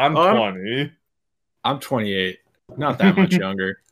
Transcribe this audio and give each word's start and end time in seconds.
I'm 0.00 0.16
Um, 0.16 0.34
20. 0.34 0.92
I'm 1.62 1.78
28. 1.78 2.38
Not 2.78 2.96
that 2.98 3.14
much 3.18 3.32
younger. 3.44 3.82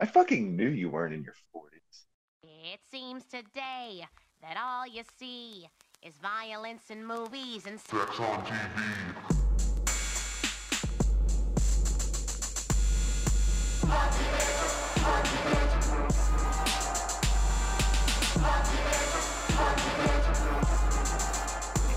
I 0.00 0.06
fucking 0.06 0.56
knew 0.56 0.68
you 0.68 0.90
weren't 0.90 1.14
in 1.14 1.22
your 1.22 1.34
40s. 1.54 2.06
It 2.42 2.80
seems 2.90 3.24
today 3.26 4.04
that 4.40 4.56
all 4.60 4.84
you 4.84 5.04
see 5.20 5.68
is 6.02 6.14
violence 6.16 6.90
in 6.90 7.06
movies 7.06 7.66
and 7.66 7.78
sex 7.78 8.18
on 8.18 8.44
TV. 8.44 9.92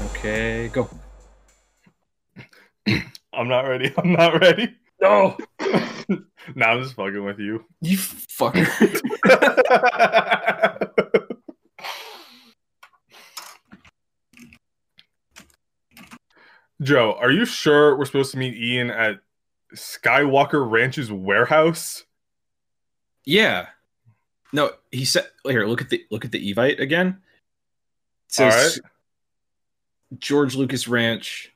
Okay, 0.06 0.70
go. 0.70 0.90
I'm 3.36 3.48
not 3.48 3.62
ready. 3.62 3.94
I'm 3.98 4.14
not 4.14 4.40
ready. 4.40 4.76
No, 5.02 5.38
now 6.56 6.72
I'm 6.72 6.84
just 6.84 6.96
fucking 6.96 7.24
with 7.24 7.40
you. 7.40 7.66
you 7.82 7.98
fucker. 7.98 8.66
Joe, 16.82 17.16
are 17.20 17.32
you 17.32 17.46
sure 17.46 17.98
we're 17.98 18.06
supposed 18.06 18.32
to 18.32 18.38
meet 18.38 18.56
Ian 18.56 18.90
at 18.90 19.20
Skywalker 19.74 20.70
Ranch's 20.70 21.12
warehouse? 21.12 22.04
yeah. 23.26 23.68
No, 24.54 24.72
he 24.92 25.04
said. 25.04 25.26
Here, 25.44 25.66
look 25.66 25.82
at 25.82 25.90
the 25.90 26.06
look 26.12 26.24
at 26.24 26.32
the 26.32 26.54
Evite 26.54 26.80
again. 26.80 27.18
It 28.30 28.34
says 28.34 28.80
right. 28.82 28.92
George 30.20 30.56
Lucas 30.56 30.88
Ranch 30.88 31.52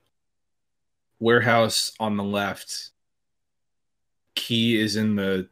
warehouse 1.20 1.92
on 2.00 2.18
the 2.18 2.24
left. 2.24 2.92
Key 4.36 4.80
is 4.80 4.96
in 4.96 5.16
the 5.16 5.48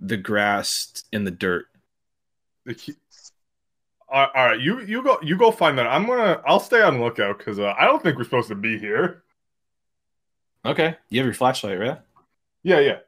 the 0.00 0.16
grass 0.16 1.04
in 1.12 1.24
the 1.24 1.30
dirt. 1.30 1.66
The 2.64 2.74
key- 2.74 2.94
All 4.08 4.28
all 4.34 4.46
right, 4.48 4.60
you 4.60 4.80
you 4.82 5.02
go 5.02 5.18
you 5.22 5.36
go 5.36 5.50
find 5.50 5.76
that. 5.78 5.86
I'm 5.86 6.06
gonna 6.06 6.40
I'll 6.46 6.60
stay 6.60 6.82
on 6.82 7.00
lookout 7.00 7.38
because 7.38 7.58
uh, 7.58 7.74
I 7.78 7.86
don't 7.86 8.02
think 8.02 8.16
we're 8.16 8.24
supposed 8.24 8.48
to 8.48 8.54
be 8.54 8.78
here. 8.78 9.22
Okay, 10.66 10.96
you 11.10 11.20
have 11.20 11.26
your 11.26 11.34
flashlight, 11.34 11.78
right? 11.78 12.00
Yeah, 12.62 12.80
yeah, 12.80 12.98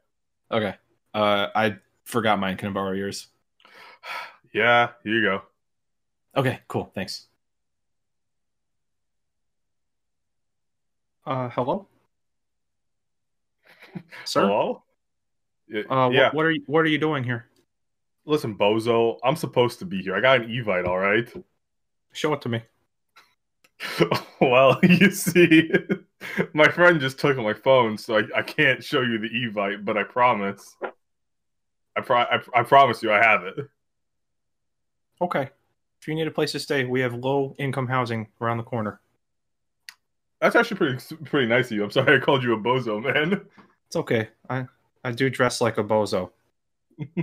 Okay. 0.50 0.75
Uh, 1.14 1.47
I 1.55 1.77
forgot 2.05 2.38
mine. 2.38 2.58
Can 2.58 2.69
I 2.69 2.72
borrow 2.72 2.92
yours? 2.92 3.28
yeah. 4.53 4.91
Here 5.03 5.14
you 5.14 5.22
go. 5.22 5.42
Okay, 6.36 6.60
cool. 6.69 6.92
Thanks. 6.94 7.28
Uh, 11.27 11.48
hello, 11.50 11.88
sir. 14.24 14.42
Hello. 14.42 14.82
Uh, 15.91 16.08
yeah. 16.12 16.27
what, 16.27 16.34
what 16.34 16.46
are 16.46 16.50
you 16.52 16.62
What 16.66 16.80
are 16.80 16.88
you 16.88 16.98
doing 16.98 17.24
here? 17.24 17.46
Listen, 18.24 18.56
Bozo, 18.56 19.19
I'm 19.24 19.36
supposed 19.36 19.80
to 19.80 19.84
be 19.84 20.00
here. 20.02 20.14
I 20.14 20.20
got 20.20 20.42
an 20.42 20.48
Evite, 20.48 20.86
all 20.86 20.98
right. 20.98 21.28
Show 22.12 22.32
it 22.32 22.41
to 22.42 22.48
me. 22.48 22.62
well, 24.41 24.78
you 24.82 25.10
see, 25.10 25.70
my 26.52 26.69
friend 26.69 27.00
just 27.00 27.19
took 27.19 27.36
my 27.36 27.54
phone, 27.54 27.98
so 27.98 28.19
I, 28.19 28.22
I 28.36 28.42
can't 28.42 28.82
show 28.82 29.02
you 29.02 29.19
the 29.19 29.28
Evite, 29.28 29.84
but 29.84 29.97
I 29.97 30.04
promise. 30.04 30.77
I, 31.97 32.00
pro- 32.00 32.19
I, 32.19 32.41
I 32.54 32.62
promise 32.62 33.02
you, 33.02 33.12
I 33.12 33.22
have 33.22 33.44
it. 33.44 33.54
Okay. 35.20 35.50
If 36.00 36.08
you 36.08 36.14
need 36.14 36.27
a 36.27 36.32
place 36.32 36.52
to 36.52 36.60
stay, 36.60 36.84
we 36.84 37.00
have 37.00 37.14
low 37.14 37.54
income 37.58 37.88
housing 37.88 38.28
around 38.41 38.58
the 38.58 38.64
corner. 38.64 39.00
That's 40.40 40.56
actually 40.56 40.76
pretty 40.76 41.16
pretty 41.24 41.46
nice 41.46 41.66
of 41.66 41.72
you. 41.72 41.84
I'm 41.84 41.90
sorry 41.90 42.16
I 42.16 42.20
called 42.20 42.42
you 42.42 42.54
a 42.54 42.58
bozo, 42.58 43.02
man. 43.02 43.40
It's 43.86 43.96
okay. 43.96 44.28
I 44.50 44.66
I 45.04 45.12
do 45.12 45.30
dress 45.30 45.60
like 45.60 45.78
a 45.78 45.84
bozo. 45.84 46.30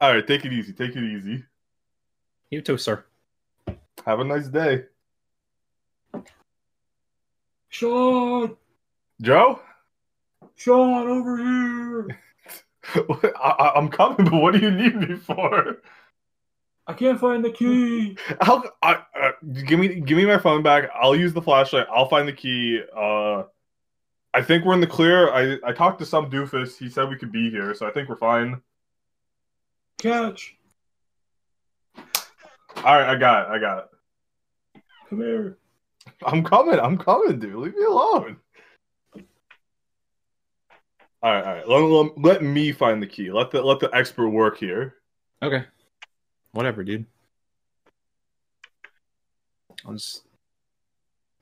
All 0.00 0.14
right, 0.14 0.26
take 0.26 0.44
it 0.44 0.52
easy. 0.52 0.72
Take 0.72 0.94
it 0.96 1.02
easy. 1.02 1.44
You 2.50 2.60
too, 2.62 2.78
sir. 2.78 3.04
Have 4.06 4.20
a 4.20 4.24
nice 4.24 4.48
day, 4.48 4.84
Sean, 7.68 8.56
Joe. 9.20 9.60
Sean, 10.56 11.08
over 11.08 11.36
here. 11.38 12.20
I, 13.36 13.48
I, 13.48 13.72
I'm 13.76 13.88
coming, 13.88 14.28
but 14.28 14.40
what 14.40 14.54
do 14.54 14.60
you 14.60 14.70
need 14.70 14.96
me 14.96 15.16
for? 15.16 15.82
I 16.88 16.94
can't 16.94 17.20
find 17.20 17.44
the 17.44 17.50
key. 17.50 18.16
How? 18.40 18.64
I, 18.82 19.02
uh, 19.20 19.32
give 19.66 19.78
me 19.78 20.00
give 20.00 20.16
me 20.16 20.24
my 20.24 20.38
phone 20.38 20.62
back. 20.62 20.90
I'll 20.98 21.14
use 21.14 21.34
the 21.34 21.42
flashlight. 21.42 21.86
I'll 21.94 22.08
find 22.08 22.26
the 22.26 22.32
key. 22.32 22.80
Uh, 22.96 23.42
I 24.32 24.42
think 24.42 24.64
we're 24.64 24.72
in 24.72 24.80
the 24.80 24.86
clear. 24.86 25.30
I 25.30 25.58
I 25.64 25.72
talked 25.72 25.98
to 26.00 26.06
some 26.06 26.30
doofus. 26.30 26.78
He 26.78 26.88
said 26.88 27.10
we 27.10 27.16
could 27.16 27.30
be 27.30 27.50
here, 27.50 27.74
so 27.74 27.86
I 27.86 27.90
think 27.90 28.08
we're 28.08 28.16
fine. 28.16 28.62
Catch. 30.00 30.56
All 31.96 32.04
right, 32.84 33.10
I 33.10 33.16
got 33.16 33.48
it. 33.48 33.52
I 33.52 33.58
got 33.58 33.78
it. 33.78 34.82
Come 35.10 35.20
here. 35.20 35.58
I'm 36.24 36.42
coming. 36.42 36.80
I'm 36.80 36.96
coming, 36.96 37.38
dude. 37.38 37.54
Leave 37.54 37.76
me 37.76 37.84
alone. 37.84 38.36
All 41.20 41.34
right, 41.34 41.44
all 41.44 41.54
right. 41.54 41.68
Let, 41.68 41.78
let, 41.80 42.18
let 42.18 42.42
me 42.42 42.72
find 42.72 43.02
the 43.02 43.06
key. 43.06 43.30
Let 43.30 43.50
the 43.50 43.60
let 43.60 43.80
the 43.80 43.90
expert 43.92 44.30
work 44.30 44.56
here. 44.56 44.94
Okay. 45.42 45.64
Whatever, 46.58 46.82
dude. 46.82 47.06
I'll 49.86 49.92
just 49.92 50.24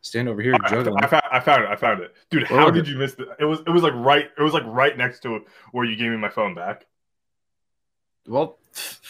stand 0.03 0.29
over 0.29 0.43
here 0.43 0.55
juggling. 0.69 1.03
I, 1.03 1.07
found, 1.07 1.23
I 1.33 1.41
found 1.41 1.63
it. 1.63 1.71
I 1.71 1.77
found 1.77 2.03
it, 2.03 2.15
dude. 2.29 2.43
How 2.43 2.71
did 2.71 2.87
you 2.87 2.99
miss 2.99 3.15
it? 3.15 3.27
It 3.39 3.47
was 3.47 3.61
it 3.61 3.71
was 3.71 3.83
like 3.83 3.95
right. 3.95 4.29
It 4.37 4.43
was 4.43 4.53
like 4.53 4.65
right 4.67 4.95
next 4.95 5.21
to 5.21 5.41
where 5.73 5.87
you 5.87 5.97
gave 5.97 6.11
me 6.11 6.19
my 6.19 6.29
phone 6.29 6.55
back. 6.55 6.85
Well, 8.29 8.59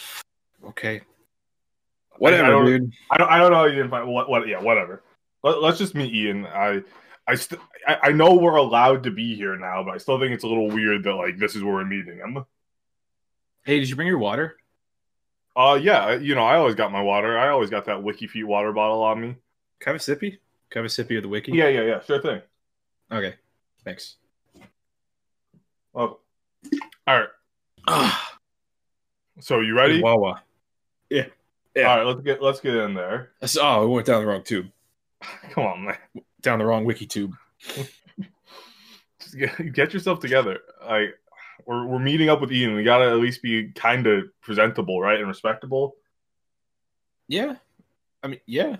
okay. 0.67 1.01
I 1.01 2.15
Whatever, 2.19 2.51
don't- 2.51 2.65
dude. 2.65 2.91
I 3.11 3.17
don't. 3.17 3.29
I 3.29 3.37
don't 3.39 3.51
know. 3.51 3.65
You 3.65 3.75
didn't 3.75 3.89
find 3.89 4.07
what? 4.07 4.29
What? 4.29 4.47
Yeah, 4.47 4.61
whatever. 4.61 5.03
Let, 5.43 5.61
let's 5.61 5.77
just 5.77 5.93
meet 5.93 6.15
Ian. 6.15 6.45
I. 6.45 6.83
I, 7.27 7.35
st- 7.35 7.59
I 7.85 7.97
I 8.03 8.11
know 8.13 8.33
we're 8.35 8.55
allowed 8.55 9.03
to 9.03 9.11
be 9.11 9.35
here 9.35 9.57
now, 9.57 9.83
but 9.83 9.93
I 9.93 9.97
still 9.97 10.17
think 10.21 10.31
it's 10.31 10.45
a 10.45 10.47
little 10.47 10.69
weird 10.69 11.03
that 11.03 11.15
like 11.15 11.37
this 11.37 11.53
is 11.53 11.63
where 11.65 11.73
we're 11.73 11.83
meeting 11.83 12.19
him. 12.19 12.45
Hey, 13.65 13.81
did 13.81 13.89
you 13.89 13.97
bring 13.97 14.07
your 14.07 14.19
water? 14.19 14.55
Uh, 15.57 15.73
yeah, 15.73 16.13
you 16.13 16.35
know, 16.35 16.43
I 16.43 16.55
always 16.57 16.75
got 16.75 16.91
my 16.91 17.01
water. 17.01 17.35
I 17.37 17.49
always 17.49 17.71
got 17.71 17.85
that 17.85 18.03
Wiki 18.03 18.27
Feet 18.27 18.43
water 18.43 18.71
bottle 18.71 19.01
on 19.01 19.19
me. 19.19 19.35
Can 19.79 19.89
I 19.89 19.93
have 19.93 19.95
a 19.95 20.03
sippy? 20.03 20.37
Can 20.69 20.79
I 20.81 20.83
have 20.83 20.85
a 20.85 20.87
sippy 20.87 21.17
of 21.17 21.23
the 21.23 21.29
wiki? 21.29 21.51
Yeah, 21.53 21.67
yeah, 21.69 21.81
yeah, 21.81 21.99
sure 22.03 22.21
thing. 22.21 22.41
Okay. 23.11 23.33
Thanks. 23.83 24.17
Oh, 25.95 26.19
all 27.07 27.19
right. 27.87 28.13
So 29.39 29.61
you 29.61 29.75
ready? 29.75 29.99
Wawa. 30.01 30.43
Yeah. 31.09 31.25
Yeah. 31.75 31.83
All 31.89 31.97
right, 31.97 32.05
let's 32.05 32.21
get 32.21 32.41
let's 32.41 32.59
get 32.59 32.75
in 32.75 32.93
there. 32.93 33.31
That's- 33.39 33.57
Oh, 33.59 33.87
we 33.87 33.93
went 33.95 34.05
down 34.07 34.21
the 34.21 34.27
wrong 34.27 34.43
tube. 34.43 34.67
Come 35.51 35.65
on, 35.65 35.85
man. 35.85 35.97
Down 36.41 36.59
the 36.59 36.65
wrong 36.65 36.85
wiki 36.85 37.05
tube. 37.07 37.33
Just 39.19 39.37
get, 39.37 39.73
get 39.73 39.93
yourself 39.93 40.19
together. 40.19 40.59
Like 40.87 41.17
we're 41.67 41.85
we're 41.85 41.99
meeting 41.99 42.29
up 42.29 42.41
with 42.41 42.51
Ian. 42.51 42.73
We 42.73 42.83
gotta 42.83 43.05
at 43.05 43.17
least 43.17 43.43
be 43.43 43.69
kind 43.73 44.07
of 44.07 44.23
presentable, 44.41 44.99
right, 45.01 45.19
and 45.19 45.27
respectable. 45.27 45.95
Yeah. 47.27 47.55
I 48.23 48.27
mean, 48.27 48.39
yeah. 48.47 48.77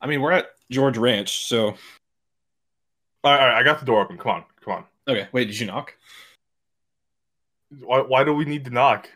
I 0.00 0.06
mean, 0.06 0.20
we're 0.20 0.32
at 0.32 0.50
George 0.70 0.98
Ranch, 0.98 1.46
so 1.46 1.68
All 1.68 1.74
right, 3.24 3.40
all 3.40 3.46
right, 3.48 3.56
I 3.56 3.62
got 3.64 3.80
the 3.80 3.86
door 3.86 4.02
open. 4.02 4.18
Come 4.18 4.32
on, 4.32 4.44
come 4.64 4.74
on. 4.74 4.84
okay. 5.08 5.28
Wait, 5.32 5.46
did 5.46 5.58
you 5.58 5.66
knock? 5.66 5.94
Why 7.80 8.00
why 8.00 8.22
do 8.22 8.34
we 8.34 8.44
need 8.44 8.66
to 8.66 8.70
knock? 8.70 9.08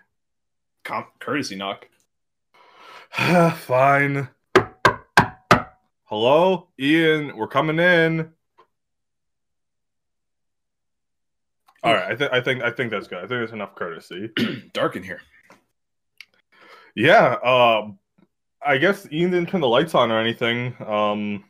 Com- 0.82 1.06
courtesy 1.20 1.56
knock. 1.56 1.86
Fine. 3.56 4.28
Hello, 6.04 6.68
Ian. 6.80 7.36
We're 7.36 7.46
coming 7.46 7.78
in. 7.78 8.32
All 11.82 11.92
right, 11.94 12.12
I 12.12 12.16
think 12.16 12.32
I 12.32 12.40
think 12.40 12.62
I 12.62 12.70
think 12.70 12.90
that's 12.90 13.08
good. 13.08 13.18
I 13.18 13.22
think 13.22 13.30
there's 13.30 13.52
enough 13.52 13.74
courtesy. 13.74 14.30
Dark 14.72 14.94
in 14.96 15.02
here. 15.02 15.20
yeah. 16.94 17.34
Uh, 17.42 17.88
I 18.64 18.78
guess 18.78 19.08
Ian 19.10 19.32
didn't 19.32 19.48
turn 19.48 19.60
the 19.60 19.68
lights 19.68 19.94
on 19.94 20.12
or 20.12 20.20
anything. 20.20 20.76
Um, 20.86 21.44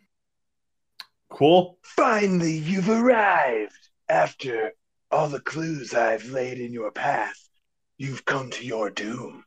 cool. 1.28 1.78
Finally, 1.82 2.54
you've 2.54 2.88
arrived. 2.88 3.72
After 4.08 4.72
all 5.10 5.28
the 5.28 5.40
clues 5.40 5.94
I've 5.94 6.24
laid 6.30 6.58
in 6.58 6.72
your 6.72 6.90
path, 6.90 7.48
you've 7.98 8.24
come 8.24 8.50
to 8.50 8.64
your 8.64 8.90
doom. 8.90 9.44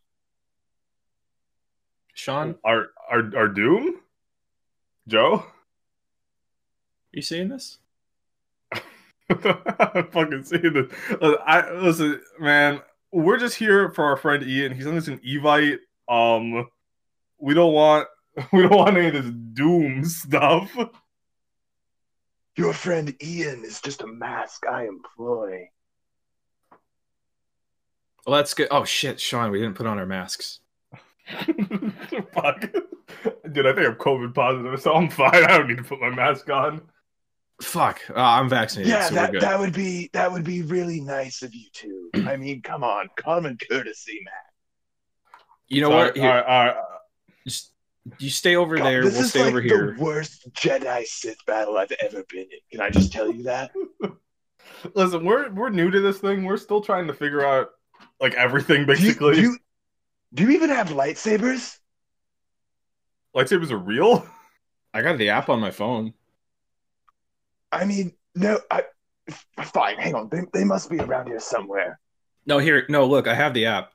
Sean, 2.14 2.56
Our 2.64 2.88
our 3.10 3.32
our 3.36 3.48
doom. 3.48 3.96
Joe. 5.08 5.34
are 5.36 5.46
you 7.12 7.22
seeing 7.22 7.50
this? 7.50 7.78
I'm 9.30 10.08
fucking 10.12 10.44
seeing 10.44 10.74
this. 10.74 10.92
Listen, 11.10 11.38
I 11.46 11.72
listen, 11.72 12.22
man. 12.40 12.82
We're 13.12 13.38
just 13.38 13.56
here 13.56 13.92
for 13.92 14.06
our 14.06 14.18
friend 14.18 14.44
Ian. 14.44 14.74
He's 14.74 14.88
on 14.88 14.96
this 14.96 15.08
an 15.08 15.20
Evite. 15.20 15.78
Um, 16.10 16.68
we 17.40 17.54
don't 17.54 17.74
want 17.74 18.08
we 18.54 18.64
don't 18.64 18.76
want 18.76 18.98
any 18.98 19.08
of 19.08 19.14
this 19.14 19.32
doom 19.54 20.06
stuff. 20.06 20.76
Your 22.58 22.74
friend 22.74 23.16
Ian 23.22 23.64
is 23.66 23.82
just 23.82 24.02
a 24.02 24.08
mask 24.08 24.66
I 24.68 24.86
employ. 24.86 25.70
Well, 28.26 28.38
that's 28.38 28.54
good. 28.54 28.68
Oh 28.72 28.86
shit, 28.86 29.20
Sean, 29.20 29.52
we 29.52 29.60
didn't 29.60 29.76
put 29.76 29.88
on 29.88 30.00
our 30.00 30.06
masks. 30.06 30.60
Fuck. 32.34 32.62
Dude, 33.52 33.66
I 33.66 33.74
think 33.74 33.88
I'm 33.88 33.96
COVID 33.96 34.34
positive, 34.34 34.82
so 34.82 34.94
I'm 34.94 35.10
fine. 35.10 35.44
I 35.44 35.58
don't 35.58 35.68
need 35.68 35.78
to 35.78 35.84
put 35.84 36.00
my 36.00 36.10
mask 36.10 36.50
on. 36.50 36.82
Fuck, 37.62 38.02
uh, 38.10 38.16
I'm 38.20 38.50
vaccinated, 38.50 38.92
Yeah, 38.92 39.06
so 39.08 39.16
that, 39.16 39.32
good. 39.32 39.42
that 39.42 39.58
would 39.58 39.74
be 39.74 40.10
that 40.14 40.30
would 40.32 40.44
be 40.44 40.62
really 40.64 41.00
nice 41.00 41.42
of 41.42 41.54
you 41.56 41.68
two. 41.72 42.10
I 42.26 42.36
mean, 42.38 42.62
come 42.62 42.84
on, 42.84 43.10
common 43.16 43.58
courtesy, 43.70 44.20
man. 44.26 44.34
you 45.70 45.82
know 45.82 45.90
Sorry, 45.90 46.06
what? 46.08 46.18
Here, 46.18 46.30
All 46.30 46.36
right, 46.36 46.46
all 46.46 46.66
right. 46.66 46.78
just 47.48 47.72
you 48.20 48.30
stay 48.30 48.56
over 48.58 48.76
God, 48.78 48.86
there. 48.86 49.04
We'll 49.04 49.24
stay 49.24 49.40
like 49.40 49.48
over 49.50 49.62
the 49.62 49.68
here. 49.70 49.96
worst 49.98 50.52
Jedi 50.52 51.06
Sith 51.06 51.38
battle 51.48 51.78
I've 51.78 51.94
ever 52.02 52.24
been 52.30 52.42
in. 52.42 52.60
Can 52.72 52.82
I 52.82 52.90
just 52.90 53.14
tell 53.14 53.32
you 53.32 53.44
that? 53.44 53.72
Listen, 54.94 55.24
we're 55.24 55.50
we're 55.52 55.70
new 55.70 55.90
to 55.90 56.02
this 56.02 56.18
thing. 56.20 56.44
We're 56.44 56.58
still 56.58 56.82
trying 56.82 57.08
to 57.08 57.14
figure 57.14 57.46
out 57.46 57.70
like 58.20 58.34
everything 58.34 58.86
Do 58.86 58.94
you, 58.94 59.00
basically. 59.00 59.36
do 59.36 59.42
you 59.42 59.58
do 60.34 60.44
you 60.44 60.50
even 60.52 60.70
have 60.72 60.90
lightsabers? 60.90 61.78
Lightsabers 63.34 63.72
are 63.72 63.78
real. 63.78 64.28
I 64.94 65.02
got 65.02 65.18
the 65.18 65.30
app 65.30 65.48
on 65.50 65.60
my 65.62 65.72
phone. 65.72 66.14
I 67.72 67.86
mean, 67.86 68.14
no. 68.36 68.60
I 68.72 68.84
fine. 69.64 69.98
Hang 69.98 70.16
on. 70.16 70.30
They, 70.30 70.42
they 70.54 70.64
must 70.64 70.90
be 70.90 71.00
around 71.00 71.28
here 71.28 71.40
somewhere. 71.40 72.00
No, 72.46 72.60
here, 72.60 72.86
no, 72.90 73.06
look, 73.06 73.28
I 73.28 73.34
have 73.34 73.54
the 73.54 73.66
app. 73.66 73.92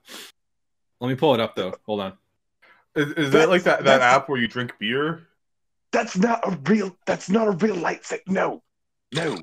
Let 1.01 1.09
me 1.09 1.15
pull 1.15 1.35
it 1.35 1.41
up 1.41 1.55
though. 1.55 1.75
Hold 1.87 2.01
on. 2.01 2.13
Is, 2.97 3.09
is 3.09 3.15
that 3.15 3.31
That's- 3.31 3.49
like 3.49 3.63
that, 3.63 3.85
that 3.85 4.01
app 4.01 4.29
where 4.29 4.41
you 4.41 4.49
drink 4.49 4.73
beer? 4.79 5.27
That's 5.93 6.17
not 6.17 6.41
a 6.47 6.57
real. 6.71 6.97
That's 7.07 7.29
not 7.29 7.49
a 7.49 7.53
real 7.53 7.75
lightsaber. 7.77 8.21
No, 8.29 8.63
no. 9.13 9.39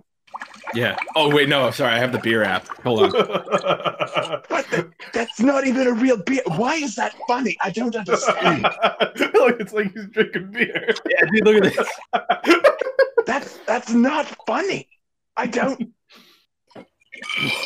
Yeah. 0.74 0.98
Oh 1.16 1.34
wait, 1.34 1.50
no, 1.50 1.72
sorry, 1.72 1.94
I 1.94 2.00
have 2.00 2.12
the 2.12 2.20
beer 2.20 2.44
app. 2.44 2.68
Hold 2.84 3.04
on. 3.04 3.12
What? 4.48 4.66
The, 4.70 4.92
that's 5.14 5.40
not 5.40 5.66
even 5.68 5.88
a 5.88 5.94
real 5.94 6.18
beer. 6.24 6.42
Why 6.56 6.76
is 6.76 6.96
that 6.96 7.14
funny? 7.28 7.58
I 7.62 7.70
don't 7.70 7.96
understand. 7.96 8.64
like 8.84 9.60
it's 9.60 9.74
like 9.74 9.92
he's 9.94 10.08
drinking 10.08 10.52
beer. 10.52 10.94
yeah, 11.10 11.26
dude, 11.32 11.46
look 11.46 11.66
at 11.66 11.74
this. 11.74 11.90
That's 13.28 13.58
that's 13.68 13.92
not 13.92 14.26
funny. 14.48 14.88
I 15.36 15.48
don't. 15.48 15.94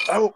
Oh, 0.09 0.35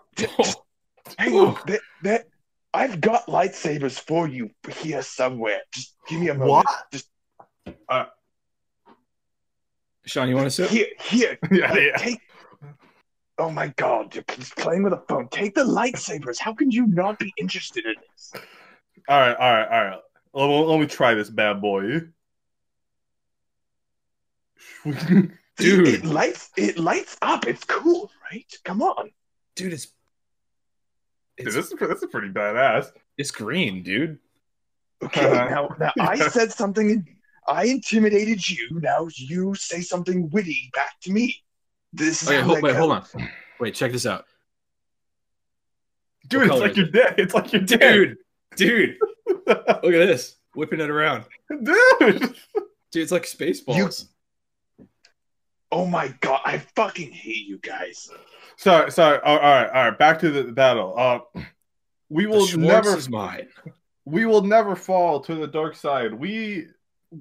on. 1.20 1.58
That, 1.66 1.82
that 2.04 2.26
I've 2.74 3.02
got 3.02 3.26
lightsabers 3.26 4.00
for 4.00 4.28
you 4.28 4.52
here 4.70 5.02
somewhere. 5.02 5.62
Just 5.74 5.96
give 6.08 6.20
me 6.20 6.30
a 6.30 6.34
moment. 6.36 6.52
What? 6.52 6.68
Just 6.92 7.10
uh, 7.90 8.06
Sean, 10.06 10.30
you 10.30 10.36
want 10.36 10.46
to 10.46 10.52
sit? 10.52 10.70
here, 10.70 10.88
here. 11.02 11.40
yeah, 11.52 11.74
yeah. 11.76 11.98
Take. 11.98 12.20
Oh 13.40 13.50
my 13.50 13.70
God! 13.70 14.14
You're 14.14 14.24
just 14.28 14.56
playing 14.56 14.84
with 14.84 14.94
a 14.94 15.04
phone. 15.10 15.28
Take 15.30 15.56
the 15.56 15.64
lightsabers. 15.64 16.38
How 16.38 16.54
can 16.54 16.70
you 16.70 16.86
not 16.86 17.18
be 17.18 17.34
interested 17.38 17.86
in 17.86 17.96
this? 18.14 18.34
All 19.10 19.20
right, 19.20 19.36
all 19.36 19.54
right, 19.54 19.68
all 19.68 19.86
right. 19.86 20.00
Let- 20.34 20.68
let 20.68 20.80
me 20.80 20.86
try 20.86 21.16
this 21.16 21.30
bad 21.30 21.62
boy. 21.62 22.02
See, 24.84 24.94
Dude. 25.58 25.88
it 25.88 26.06
lights. 26.06 26.52
It 26.58 26.78
lights 26.78 27.18
up. 27.22 27.48
It's 27.48 27.64
cool, 27.64 28.12
right? 28.32 28.46
Come 28.66 28.82
on. 28.82 29.12
Dude, 29.56 29.74
it's 29.74 29.88
Dude, 31.38 31.48
this 31.48 31.56
is 31.56 31.70
this 31.80 32.02
is 32.02 32.08
pretty 32.12 32.30
badass. 32.30 32.92
it's 33.18 33.32
green, 33.32 33.84
dude. 33.84 34.20
Okay. 35.04 35.26
Uh-huh. 35.30 35.68
Now, 35.80 35.92
now 35.98 36.04
I 36.10 36.16
said 36.30 36.52
something. 36.52 37.06
I 37.48 37.66
intimidated 37.66 38.48
you. 38.50 38.80
Now 38.82 39.08
you 39.16 39.54
say 39.56 39.82
something 39.82 40.30
witty 40.32 40.72
back 40.74 41.00
to 41.02 41.12
me. 41.12 41.44
This 41.94 42.24
is 42.24 42.28
Okay, 42.30 42.42
hold, 42.42 42.58
that 42.58 42.64
wait, 42.64 42.76
hold 42.76 42.92
on. 42.92 43.06
Wait, 43.60 43.76
check 43.76 43.92
this 43.92 44.06
out. 44.06 44.26
Dude, 46.28 46.50
What 46.50 46.52
it's 46.52 46.62
like 46.62 46.72
is 46.72 46.78
your 46.78 46.88
it? 46.88 46.92
dick. 46.92 47.14
It's 47.18 47.34
like 47.34 47.54
your 47.54 47.62
dick. 47.62 47.80
Dude, 47.82 48.18
dude, 48.56 48.96
look 49.48 49.68
at 49.68 49.84
this. 49.84 50.36
Whipping 50.56 50.80
it 50.80 50.90
around. 50.90 51.26
Dude. 51.50 51.66
Dude, 52.02 52.36
it's 53.04 53.12
like 53.12 53.26
space 53.28 53.64
Spaceballs. 53.64 54.08
Oh 55.72 55.86
my 55.86 56.14
god! 56.22 56.42
I 56.46 56.60
fucking 56.76 57.12
hate 57.12 57.48
you 57.48 57.58
guys. 57.58 58.10
Sorry, 58.58 58.92
sorry. 58.92 59.20
All 59.24 59.38
right, 59.38 59.68
all 59.68 59.90
right. 59.90 59.98
Back 59.98 60.20
to 60.20 60.32
the 60.32 60.44
battle. 60.52 60.94
Uh, 60.98 61.20
we 62.10 62.28
will 62.28 62.48
never, 62.58 62.96
is 62.98 63.10
mine. 63.10 63.48
we 64.06 64.26
will 64.26 64.44
never 64.44 64.76
fall 64.76 65.20
to 65.22 65.36
the 65.36 65.48
dark 65.48 65.76
side. 65.76 66.14
We, 66.14 66.68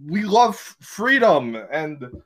we 0.06 0.22
love 0.22 0.56
freedom 0.80 1.56
and 1.70 2.22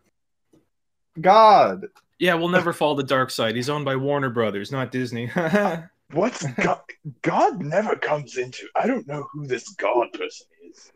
God. 1.20 1.87
Yeah, 2.19 2.35
we'll 2.35 2.49
never 2.49 2.73
fall 2.73 2.97
to 2.97 3.03
the 3.03 3.09
dark 3.09 3.31
side. 3.31 3.55
He's 3.55 3.71
owned 3.71 3.85
by 3.85 3.97
Warner 3.97 4.31
Brothers, 4.31 4.73
not 4.73 4.91
Disney. 4.91 5.31
What's 6.12 6.44
God? 6.53 6.81
God 7.23 7.62
never 7.62 7.94
comes 7.94 8.38
into. 8.38 8.67
I 8.75 8.87
don't 8.87 9.06
know 9.06 9.26
who 9.32 9.47
this 9.47 9.69
God 9.71 10.09
person 10.14 10.47
is. 10.69 10.93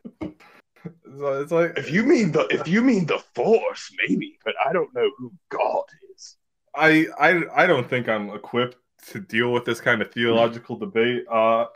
So 0.85 1.41
it's 1.41 1.53
like 1.53 1.79
If 1.79 1.91
you 1.91 2.03
mean 2.03 2.33
the 2.33 2.47
if 2.49 2.67
you 2.67 2.83
mean 2.83 3.07
the 3.07 3.19
Force, 3.35 3.93
maybe, 4.07 4.39
but 4.45 4.55
I 4.65 4.73
don't 4.73 4.93
know 4.95 5.11
who 5.19 5.33
God 5.49 5.85
is. 6.15 6.37
I, 6.75 7.07
I, 7.21 7.65
I 7.65 7.67
don't 7.67 7.89
think 7.89 8.09
I'm 8.09 8.31
equipped 8.31 8.77
to 9.09 9.21
deal 9.21 9.53
with 9.53 9.65
this 9.65 9.81
kind 9.81 10.01
of 10.01 10.11
theological 10.11 10.77
debate. 10.77 11.25
Uh, 11.31 11.67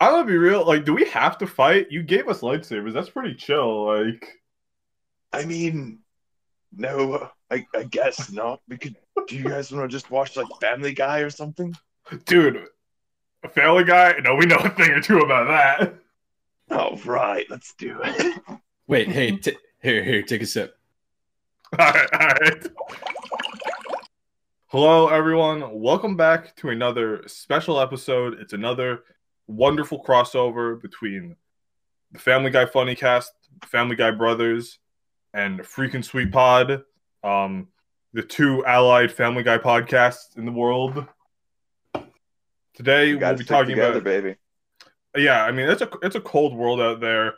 I'm 0.00 0.12
gonna 0.12 0.24
be 0.24 0.36
real. 0.36 0.66
Like, 0.66 0.84
do 0.84 0.94
we 0.94 1.04
have 1.06 1.38
to 1.38 1.46
fight? 1.46 1.88
You 1.90 2.02
gave 2.02 2.28
us 2.28 2.40
lightsabers. 2.40 2.92
That's 2.92 3.10
pretty 3.10 3.34
chill. 3.34 3.86
Like, 3.86 4.28
I 5.32 5.44
mean, 5.44 6.00
no, 6.72 7.30
I, 7.50 7.66
I 7.74 7.84
guess 7.84 8.30
not. 8.32 8.60
We 8.68 8.78
could. 8.78 8.96
Do 9.26 9.36
you 9.36 9.44
guys 9.44 9.70
want 9.72 9.90
to 9.90 9.94
just 9.94 10.10
watch 10.10 10.36
like 10.36 10.46
Family 10.60 10.92
Guy 10.92 11.20
or 11.20 11.30
something? 11.30 11.74
dude, 12.24 12.64
a 13.42 13.48
Family 13.48 13.84
Guy. 13.84 14.14
No, 14.22 14.34
we 14.34 14.46
know 14.46 14.56
a 14.56 14.70
thing 14.70 14.90
or 14.90 15.00
two 15.00 15.18
about 15.18 15.48
that. 15.48 15.94
All 16.70 16.96
right, 17.06 17.46
let's 17.48 17.74
do 17.74 17.98
it. 18.02 18.60
Wait, 18.86 19.08
hey, 19.08 19.36
t- 19.36 19.56
here, 19.82 20.02
here, 20.02 20.22
take 20.22 20.42
a 20.42 20.46
sip. 20.46 20.76
All 21.78 21.92
right, 21.92 22.08
all 22.20 22.28
right. 22.28 22.66
Hello, 24.66 25.08
everyone. 25.08 25.80
Welcome 25.80 26.16
back 26.16 26.54
to 26.56 26.68
another 26.68 27.22
special 27.26 27.80
episode. 27.80 28.38
It's 28.38 28.52
another 28.52 29.04
wonderful 29.46 30.04
crossover 30.04 30.80
between 30.80 31.36
the 32.12 32.18
Family 32.18 32.50
Guy 32.50 32.66
Funnycast, 32.66 33.28
Family 33.64 33.96
Guy 33.96 34.10
Brothers, 34.10 34.78
and 35.32 35.60
Freaking 35.60 36.04
Sweet 36.04 36.32
Pod, 36.32 36.82
um, 37.24 37.68
the 38.12 38.22
two 38.22 38.64
allied 38.66 39.10
Family 39.10 39.42
Guy 39.42 39.56
podcasts 39.56 40.36
in 40.36 40.44
the 40.44 40.52
world. 40.52 41.06
Today 42.74 43.14
we'll 43.14 43.34
be 43.36 43.44
talking 43.44 43.70
together, 43.70 43.92
about 43.98 44.04
baby. 44.04 44.36
Yeah, 45.20 45.44
I 45.44 45.52
mean 45.52 45.68
it's 45.68 45.82
a 45.82 45.90
it's 46.02 46.16
a 46.16 46.20
cold 46.20 46.54
world 46.56 46.80
out 46.80 47.00
there. 47.00 47.34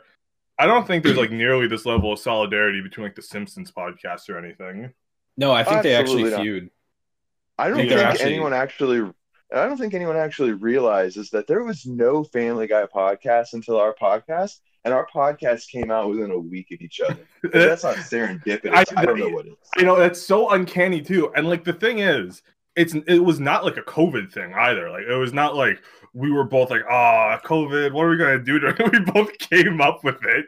I 0.59 0.67
don't 0.67 0.85
think 0.85 1.03
there's 1.03 1.17
like 1.17 1.31
nearly 1.31 1.67
this 1.67 1.85
level 1.85 2.13
of 2.13 2.19
solidarity 2.19 2.81
between 2.81 3.05
like 3.05 3.15
the 3.15 3.21
Simpsons 3.21 3.71
podcast 3.71 4.29
or 4.29 4.37
anything. 4.37 4.93
No, 5.37 5.51
I 5.51 5.63
think 5.63 5.81
they 5.83 5.95
actually 5.95 6.23
Absolutely 6.25 6.31
not. 6.31 6.41
feud. 6.41 6.69
I 7.57 7.67
don't 7.67 7.77
think 7.77 7.89
think 7.89 8.01
actually- 8.01 8.25
anyone 8.33 8.53
actually. 8.53 9.11
I 9.53 9.65
don't 9.65 9.77
think 9.77 9.93
anyone 9.93 10.15
actually 10.15 10.53
realizes 10.53 11.29
that 11.31 11.45
there 11.45 11.63
was 11.63 11.85
no 11.85 12.23
Family 12.23 12.67
Guy 12.67 12.85
podcast 12.85 13.51
until 13.53 13.77
our 13.77 13.93
podcast, 13.93 14.59
and 14.85 14.93
our 14.93 15.05
podcast 15.13 15.67
came 15.69 15.91
out 15.91 16.09
within 16.09 16.31
a 16.31 16.39
week 16.39 16.67
of 16.71 16.79
each 16.79 17.01
other. 17.01 17.19
That's 17.51 17.83
not 17.83 17.95
serendipitous. 17.97 18.73
I, 18.73 18.85
I- 18.95 19.05
don't 19.05 19.19
know 19.19 19.27
what 19.29 19.47
is. 19.47 19.53
you 19.77 19.83
know 19.83 19.97
that's 19.97 20.21
so 20.21 20.51
uncanny 20.51 21.01
too 21.01 21.31
and 21.35 21.47
like 21.49 21.63
the 21.65 21.73
thing 21.73 21.99
is 21.99 22.41
it's 22.77 22.93
it 22.93 23.19
was 23.19 23.39
not 23.41 23.65
like 23.65 23.75
a 23.77 23.81
covid 23.81 24.31
thing 24.31 24.53
either 24.53 24.89
like 24.89 25.03
it 25.03 25.15
was 25.15 25.33
not 25.33 25.55
like 25.55 25.81
we 26.13 26.31
were 26.31 26.43
both 26.43 26.69
like 26.69 26.83
ah 26.89 27.39
covid 27.43 27.91
what 27.93 28.03
are 28.03 28.09
we 28.09 28.17
gonna 28.17 28.39
do 28.39 28.59
we 28.91 28.99
both 28.99 29.37
came 29.37 29.81
up 29.81 30.03
with 30.03 30.23
it 30.23 30.45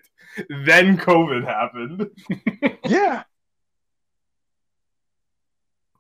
then 0.66 0.98
covid 0.98 1.46
happened 1.46 2.10
Yeah, 2.86 3.24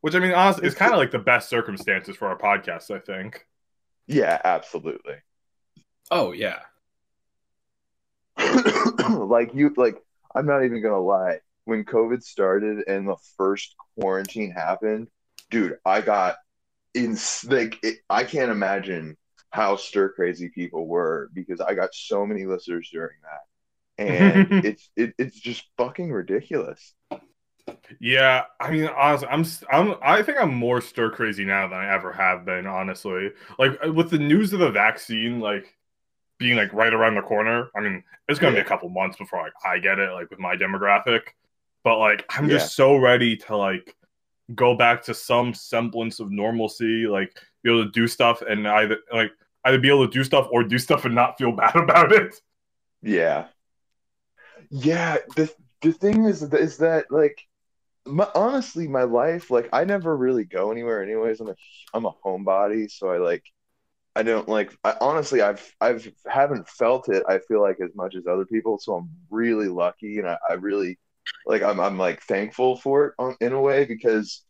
which 0.01 0.15
i 0.15 0.19
mean 0.19 0.33
honestly 0.33 0.67
is 0.67 0.75
kind 0.75 0.91
of 0.91 0.97
like 0.97 1.11
the 1.11 1.19
best 1.19 1.49
circumstances 1.49 2.15
for 2.15 2.27
our 2.27 2.37
podcast 2.37 2.91
i 2.91 2.99
think 2.99 3.45
yeah, 4.07 4.39
absolutely. 4.43 5.15
Oh 6.11 6.31
yeah. 6.31 6.59
like 9.09 9.53
you, 9.53 9.73
like 9.77 10.01
I'm 10.35 10.45
not 10.45 10.63
even 10.63 10.81
gonna 10.81 10.99
lie. 10.99 11.39
When 11.65 11.85
COVID 11.85 12.21
started 12.21 12.87
and 12.87 13.07
the 13.07 13.15
first 13.37 13.75
quarantine 13.97 14.51
happened, 14.51 15.07
dude, 15.49 15.77
I 15.85 16.01
got 16.01 16.35
in 16.93 17.17
like 17.45 17.79
it, 17.83 17.99
I 18.09 18.25
can't 18.25 18.51
imagine 18.51 19.17
how 19.53 19.75
stir 19.75 20.09
crazy 20.09 20.49
people 20.49 20.87
were 20.87 21.29
because 21.33 21.61
I 21.61 21.75
got 21.75 21.93
so 21.93 22.25
many 22.25 22.45
listeners 22.45 22.89
during 22.91 23.17
that, 23.21 24.03
and 24.03 24.51
it's 24.65 24.89
it, 24.95 25.13
it's 25.17 25.39
just 25.39 25.65
fucking 25.77 26.11
ridiculous. 26.11 26.93
yeah 28.01 28.43
i 28.59 28.69
mean 28.69 28.89
honestly 28.97 29.27
i'm 29.29 29.45
i'm 29.71 29.95
i 30.03 30.21
think 30.21 30.37
i'm 30.37 30.53
more 30.53 30.81
stir 30.81 31.09
crazy 31.09 31.45
now 31.45 31.65
than 31.65 31.79
i 31.79 31.93
ever 31.93 32.11
have 32.11 32.43
been 32.43 32.67
honestly. 32.67 33.31
Like 33.57 33.79
uh, 33.85 33.93
with 33.93 34.09
the 34.09 34.17
news 34.17 34.51
of 34.51 34.59
the 34.59 34.69
vaccine 34.69 35.39
like 35.39 35.73
being 36.39 36.57
like 36.57 36.73
right 36.73 36.93
around 36.93 37.15
the 37.15 37.21
corner 37.21 37.69
i 37.73 37.79
mean 37.79 38.03
it's 38.27 38.37
gonna 38.37 38.55
be 38.55 38.59
a 38.59 38.65
couple 38.65 38.89
months 38.89 39.17
before 39.17 39.41
like 39.41 39.53
i 39.63 39.79
get 39.79 39.97
it 39.97 40.11
like 40.11 40.29
with 40.29 40.39
my 40.39 40.57
demographic. 40.57 41.21
But 41.85 41.99
like 41.99 42.25
i'm 42.29 42.49
just 42.49 42.75
so 42.75 42.97
ready 42.97 43.37
to 43.37 43.55
like 43.55 43.95
go 44.55 44.75
back 44.75 45.03
to 45.03 45.13
some 45.13 45.53
semblance 45.53 46.19
of 46.19 46.31
normalcy, 46.31 47.07
like 47.07 47.37
be 47.63 47.71
able 47.71 47.85
to 47.85 47.91
do 47.91 48.07
stuff 48.07 48.41
and 48.41 48.67
either 48.67 48.97
like 49.13 49.31
either 49.65 49.79
be 49.79 49.89
able 49.89 50.07
to 50.07 50.11
do 50.11 50.23
stuff 50.23 50.47
or 50.51 50.63
do 50.63 50.77
stuff 50.77 51.05
and 51.05 51.15
not 51.15 51.37
feel 51.37 51.51
bad 51.51 51.75
about 51.77 52.11
it. 52.11 52.35
Yeah. 53.01 53.47
Yeah, 54.69 55.17
the 55.35 55.53
the 55.81 55.91
thing 55.93 56.25
is 56.25 56.41
is 56.41 56.77
that 56.77 57.05
like 57.11 57.37
my, 58.05 58.27
honestly 58.35 58.87
my 58.87 59.03
life 59.03 59.51
like 59.51 59.69
I 59.73 59.85
never 59.85 60.15
really 60.15 60.45
go 60.45 60.71
anywhere 60.71 61.03
anyways. 61.03 61.39
I'm 61.39 61.49
a 61.49 61.55
I'm 61.93 62.05
a 62.05 62.13
homebody, 62.25 62.89
so 62.91 63.09
I 63.09 63.17
like 63.17 63.43
I 64.15 64.23
don't 64.23 64.49
like 64.49 64.77
I 64.83 64.95
honestly 65.01 65.41
I've 65.41 65.75
I've 65.81 66.11
haven't 66.27 66.69
felt 66.69 67.09
it 67.09 67.23
I 67.29 67.39
feel 67.39 67.61
like 67.61 67.79
as 67.81 67.95
much 67.95 68.15
as 68.15 68.27
other 68.27 68.45
people, 68.45 68.77
so 68.79 68.95
I'm 68.95 69.09
really 69.31 69.69
lucky 69.69 70.19
and 70.19 70.29
I, 70.29 70.37
I 70.49 70.53
really 70.55 70.99
like 71.45 71.63
I'm 71.63 71.79
I'm 71.79 71.97
like 71.97 72.21
thankful 72.23 72.77
for 72.77 73.07
it 73.07 73.13
on, 73.19 73.35
in 73.41 73.53
a 73.53 73.61
way 73.61 73.85
because 73.85 74.43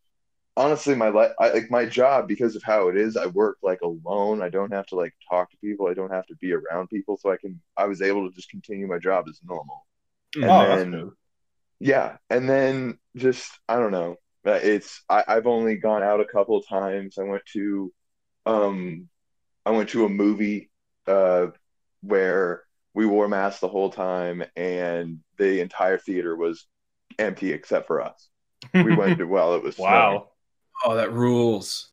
honestly 0.56 0.96
my 0.96 1.10
life 1.10 1.32
I 1.40 1.50
like 1.52 1.72
my 1.72 1.86
job 1.86 2.28
because 2.28 2.56
of 2.56 2.64
how 2.64 2.88
it 2.90 2.98
is 2.98 3.18
I 3.18 3.28
work 3.28 3.58
like 3.64 3.82
alone. 3.82 4.42
I 4.42 4.50
don't 4.50 4.74
have 4.74 4.86
to 4.88 4.96
like 4.96 5.14
talk 5.30 5.52
to 5.52 5.58
people. 5.58 5.88
I 5.88 5.94
don't 5.94 6.12
have 6.12 6.28
to 6.28 6.36
be 6.36 6.54
around 6.54 6.90
people. 6.90 7.18
So 7.18 7.32
I 7.32 7.38
can 7.38 7.62
I 7.78 7.86
was 7.86 8.02
able 8.02 8.30
to 8.30 8.36
just 8.36 8.50
continue 8.50 8.88
my 8.88 9.00
job 9.00 9.26
as 9.30 9.40
normal. 9.44 9.86
And 10.42 10.50
oh, 10.50 10.68
that's 10.68 10.84
then 10.84 10.92
good. 10.92 11.14
yeah. 11.80 12.18
And 12.30 12.50
then 12.50 13.00
just 13.16 13.52
I 13.68 13.78
don't 13.78 13.92
know. 13.92 14.18
Uh, 14.46 14.60
it's 14.62 15.04
I, 15.10 15.24
I've 15.28 15.48
only 15.48 15.78
gone 15.78 16.04
out 16.04 16.20
a 16.22 16.26
couple 16.26 16.58
of 16.58 16.68
times. 16.68 17.18
I 17.18 17.24
went 17.24 17.44
to 17.54 17.94
um 18.46 19.10
I 19.66 19.72
went 19.72 19.90
to 19.90 20.06
a 20.06 20.10
movie 20.10 20.70
uh 21.08 21.48
where 22.02 22.64
we 22.94 23.06
wore 23.06 23.28
masks 23.28 23.62
the 23.62 23.68
whole 23.68 23.90
time 23.90 24.44
and 24.56 25.20
the 25.38 25.62
entire 25.62 25.98
theater 25.98 26.36
was 26.36 26.66
empty 27.20 27.52
except 27.54 27.88
for 27.88 28.02
us. 28.02 28.30
We 28.74 28.94
went 28.96 29.18
to 29.20 29.26
well 29.26 29.56
it 29.56 29.64
was 29.64 29.78
wow. 29.78 30.30
Oh, 30.84 30.96
that 30.96 31.12
rules. 31.14 31.90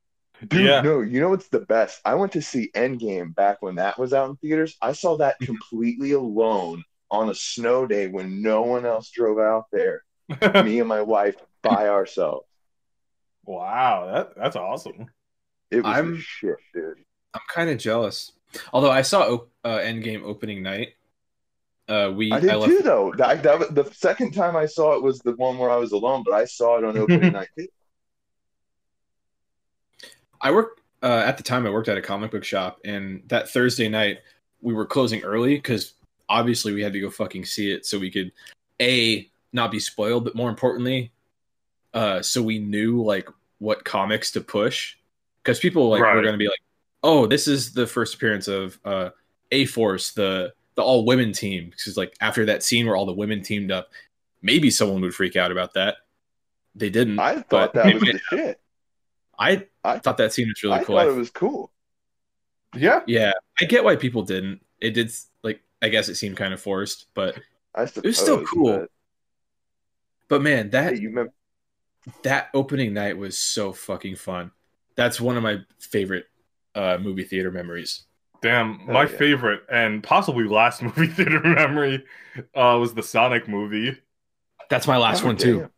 Dude, 0.49 0.64
Yeah. 0.66 0.80
no, 0.80 1.00
you 1.00 1.20
know 1.20 1.28
what's 1.28 1.49
the 1.49 1.61
best? 1.61 2.00
I 2.04 2.14
went 2.14 2.32
to 2.32 2.42
see 2.42 2.70
Endgame 2.75 3.35
back 3.35 3.61
when 3.62 3.75
that 3.76 3.99
was 3.99 4.12
out 4.14 4.30
in 4.30 4.37
theaters. 4.37 4.76
I 4.80 4.92
saw 4.92 5.16
that 5.18 5.38
completely 5.42 6.12
alone 6.12 6.82
on 7.11 7.28
a 7.28 7.35
snow 7.35 7.87
day 7.87 8.09
when 8.09 8.40
no 8.42 8.62
one 8.62 8.87
else 8.87 9.11
drove 9.11 9.38
out 9.38 9.66
there. 9.73 10.02
Me 10.64 10.78
and 10.78 10.88
my 10.88 11.02
wife 11.02 11.37
by 11.62 11.88
ourselves. 11.88 12.47
wow, 13.44 14.11
that 14.12 14.37
that's 14.37 14.56
awesome. 14.56 15.06
It 15.70 15.85
was 15.85 15.97
I'm- 15.97 16.12
the 16.14 16.20
shit, 16.20 16.56
dude. 16.75 16.99
I'm 17.35 17.40
kind 17.54 17.70
of 17.70 17.78
jealous. 17.78 18.32
Although 18.73 18.90
I 18.90 19.02
saw 19.02 19.23
op- 19.35 19.50
uh, 19.64 19.78
Endgame 19.78 20.23
opening 20.25 20.62
night. 20.64 20.94
Uh, 21.88 22.12
we 22.14 22.32
I 22.32 22.40
did 22.40 22.54
left- 22.56 22.66
too, 22.66 22.82
though. 22.82 23.12
That, 23.16 23.42
that 23.44 23.59
was- 23.59 23.68
the 23.68 23.85
second 23.94 24.32
time 24.32 24.56
I 24.56 24.66
saw 24.66 24.97
it 24.97 25.02
was 25.02 25.20
the 25.20 25.32
one 25.37 25.59
where 25.59 25.70
I 25.70 25.76
was 25.76 25.92
alone, 25.92 26.23
but 26.25 26.35
I 26.35 26.44
saw 26.44 26.78
it 26.78 26.85
on 26.85 26.97
opening 26.99 27.32
night. 27.32 27.49
too. 27.59 27.68
I 30.40 30.50
worked 30.50 30.80
uh, 31.02 31.23
at 31.26 31.37
the 31.37 31.42
time. 31.42 31.66
I 31.66 31.70
worked 31.70 31.88
at 31.88 31.99
a 31.99 32.02
comic 32.02 32.30
book 32.30 32.44
shop, 32.44 32.80
and 32.85 33.23
that 33.26 33.50
Thursday 33.50 33.88
night 33.88 34.18
we 34.61 34.75
were 34.75 34.87
closing 34.87 35.23
early 35.23 35.56
because 35.56 35.94
obviously 36.28 36.73
we 36.73 36.82
had 36.82 36.92
to 36.92 37.00
go 37.00 37.11
fucking 37.11 37.44
see 37.44 37.73
it 37.73 37.87
so 37.87 37.99
we 37.99 38.11
could 38.11 38.32
a 38.80 39.28
not 39.52 39.70
be 39.70 39.80
spoiled, 39.80 40.25
but 40.25 40.35
more 40.35 40.49
importantly, 40.49 41.12
uh, 41.92 42.23
so 42.23 42.42
we 42.42 42.59
knew 42.59 43.02
like 43.02 43.28
what 43.59 43.85
comics 43.85 44.30
to 44.32 44.40
push 44.40 44.97
because 45.42 45.59
people 45.59 45.88
like 45.90 46.00
were 46.00 46.23
going 46.23 46.32
to 46.32 46.38
be 46.38 46.47
like, 46.47 46.62
oh, 47.02 47.26
this 47.26 47.49
is 47.49 47.73
the 47.73 47.87
first 47.87 48.14
appearance 48.14 48.49
of 48.49 48.78
uh, 48.85 49.11
A 49.50 49.64
Force, 49.66 50.12
the 50.12 50.52
the 50.76 50.82
all 50.82 51.04
women 51.04 51.32
team. 51.32 51.70
Because 51.70 51.97
like 51.97 52.14
after 52.20 52.47
that 52.47 52.62
scene 52.62 52.87
where 52.87 52.97
all 52.97 53.06
the 53.06 53.12
women 53.12 53.42
teamed 53.42 53.73
up, 53.73 53.88
maybe 54.42 54.70
someone 54.70 55.00
would 55.02 55.14
freak 55.14 55.37
out 55.37 55.52
about 55.52 55.75
that. 55.75 55.97
They 56.75 56.90
didn't. 56.90 57.18
I 57.18 57.37
but 57.37 57.49
thought 57.49 57.75
that 57.75 57.94
was 57.94 58.02
the 58.02 58.20
shit. 58.30 58.61
I 59.40 59.66
I- 59.82 59.99
thought 59.99 60.18
that 60.18 60.32
scene 60.32 60.47
was 60.49 60.62
really 60.62 60.76
I 60.76 60.85
cool. 60.85 60.99
I 60.99 61.04
thought 61.04 61.12
it 61.12 61.16
was 61.16 61.30
cool. 61.30 61.73
Yeah. 62.76 63.00
yeah, 63.09 63.32
I 63.61 63.64
get 63.64 63.82
why 63.82 63.97
people 63.97 64.23
didn't. 64.23 64.61
It 64.80 64.90
did 64.92 65.11
like 65.42 65.61
I 65.82 65.88
guess 65.88 66.09
it 66.09 66.14
seemed 66.14 66.37
kind 66.37 66.54
of 66.54 66.61
forced, 66.61 67.06
but 67.14 67.37
I 67.75 67.88
was 68.04 68.16
still 68.18 68.44
cool. 68.44 68.78
but- 68.80 68.90
but 70.28 70.42
man, 70.42 70.70
that 70.70 70.94
Hey, 70.94 71.00
you 71.00 71.09
remember? 71.09 71.32
that 72.23 72.49
opening 72.54 72.94
night 72.94 73.16
was 73.18 73.38
so 73.38 73.73
fucking 73.73 74.16
fun. 74.16 74.52
That's 74.97 75.20
one 75.20 75.37
of 75.37 75.42
my 75.42 75.59
favorite 75.80 76.26
uh 76.75 76.99
movie 77.00 77.25
theater 77.25 77.50
memories. 77.50 78.04
Damn, 78.42 78.80
Oh, 78.88 78.92
my 78.92 79.02
yeah. 79.02 79.09
favorite 79.18 79.62
and 79.70 80.02
possibly 80.02 80.44
last 80.44 80.82
movie 80.85 81.09
theater 81.09 81.40
memory 81.40 82.04
uh, 82.54 82.76
was 82.80 82.94
the 82.94 83.02
Sonic 83.02 83.49
movie. 83.49 83.99
That's 84.70 84.87
my 84.87 84.97
last 84.97 85.25
Oh, 85.25 85.26
one 85.26 85.37
too. 85.37 85.68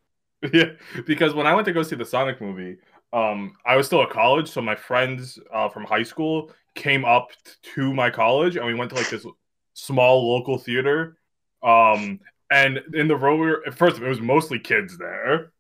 yeah, 0.53 0.73
because 1.07 1.35
when 1.35 1.47
I 1.47 1.55
went 1.55 1.65
to 1.67 1.73
go 1.73 1.83
see 1.83 1.97
the 1.97 2.05
Sonic 2.05 2.41
movie, 2.41 2.77
um, 3.13 3.55
I 3.65 3.77
was 3.77 3.87
still 3.87 4.03
at 4.03 4.11
college, 4.11 4.49
so 4.49 4.63
my 4.63 4.75
friends 4.75 5.39
uh, 5.53 5.69
from 5.69 5.85
high 5.85 6.03
school 6.03 6.51
came 6.75 7.05
up 7.05 7.31
to 7.75 7.93
my 7.93 8.11
college, 8.11 8.57
and 8.57 8.65
we 8.65 8.75
went 8.75 8.91
to 8.91 8.97
like 8.97 9.11
this 9.11 9.27
small 9.75 10.33
local 10.33 10.59
theater. 10.59 11.17
Um, 11.63 12.21
and 12.51 12.81
in 12.95 13.09
the 13.09 13.17
row, 13.17 13.37
we 13.37 13.47
were, 13.47 13.63
at 13.67 13.75
first 13.75 14.01
it 14.01 14.09
was 14.09 14.21
mostly 14.21 14.59
kids 14.59 14.97
there, 14.99 15.53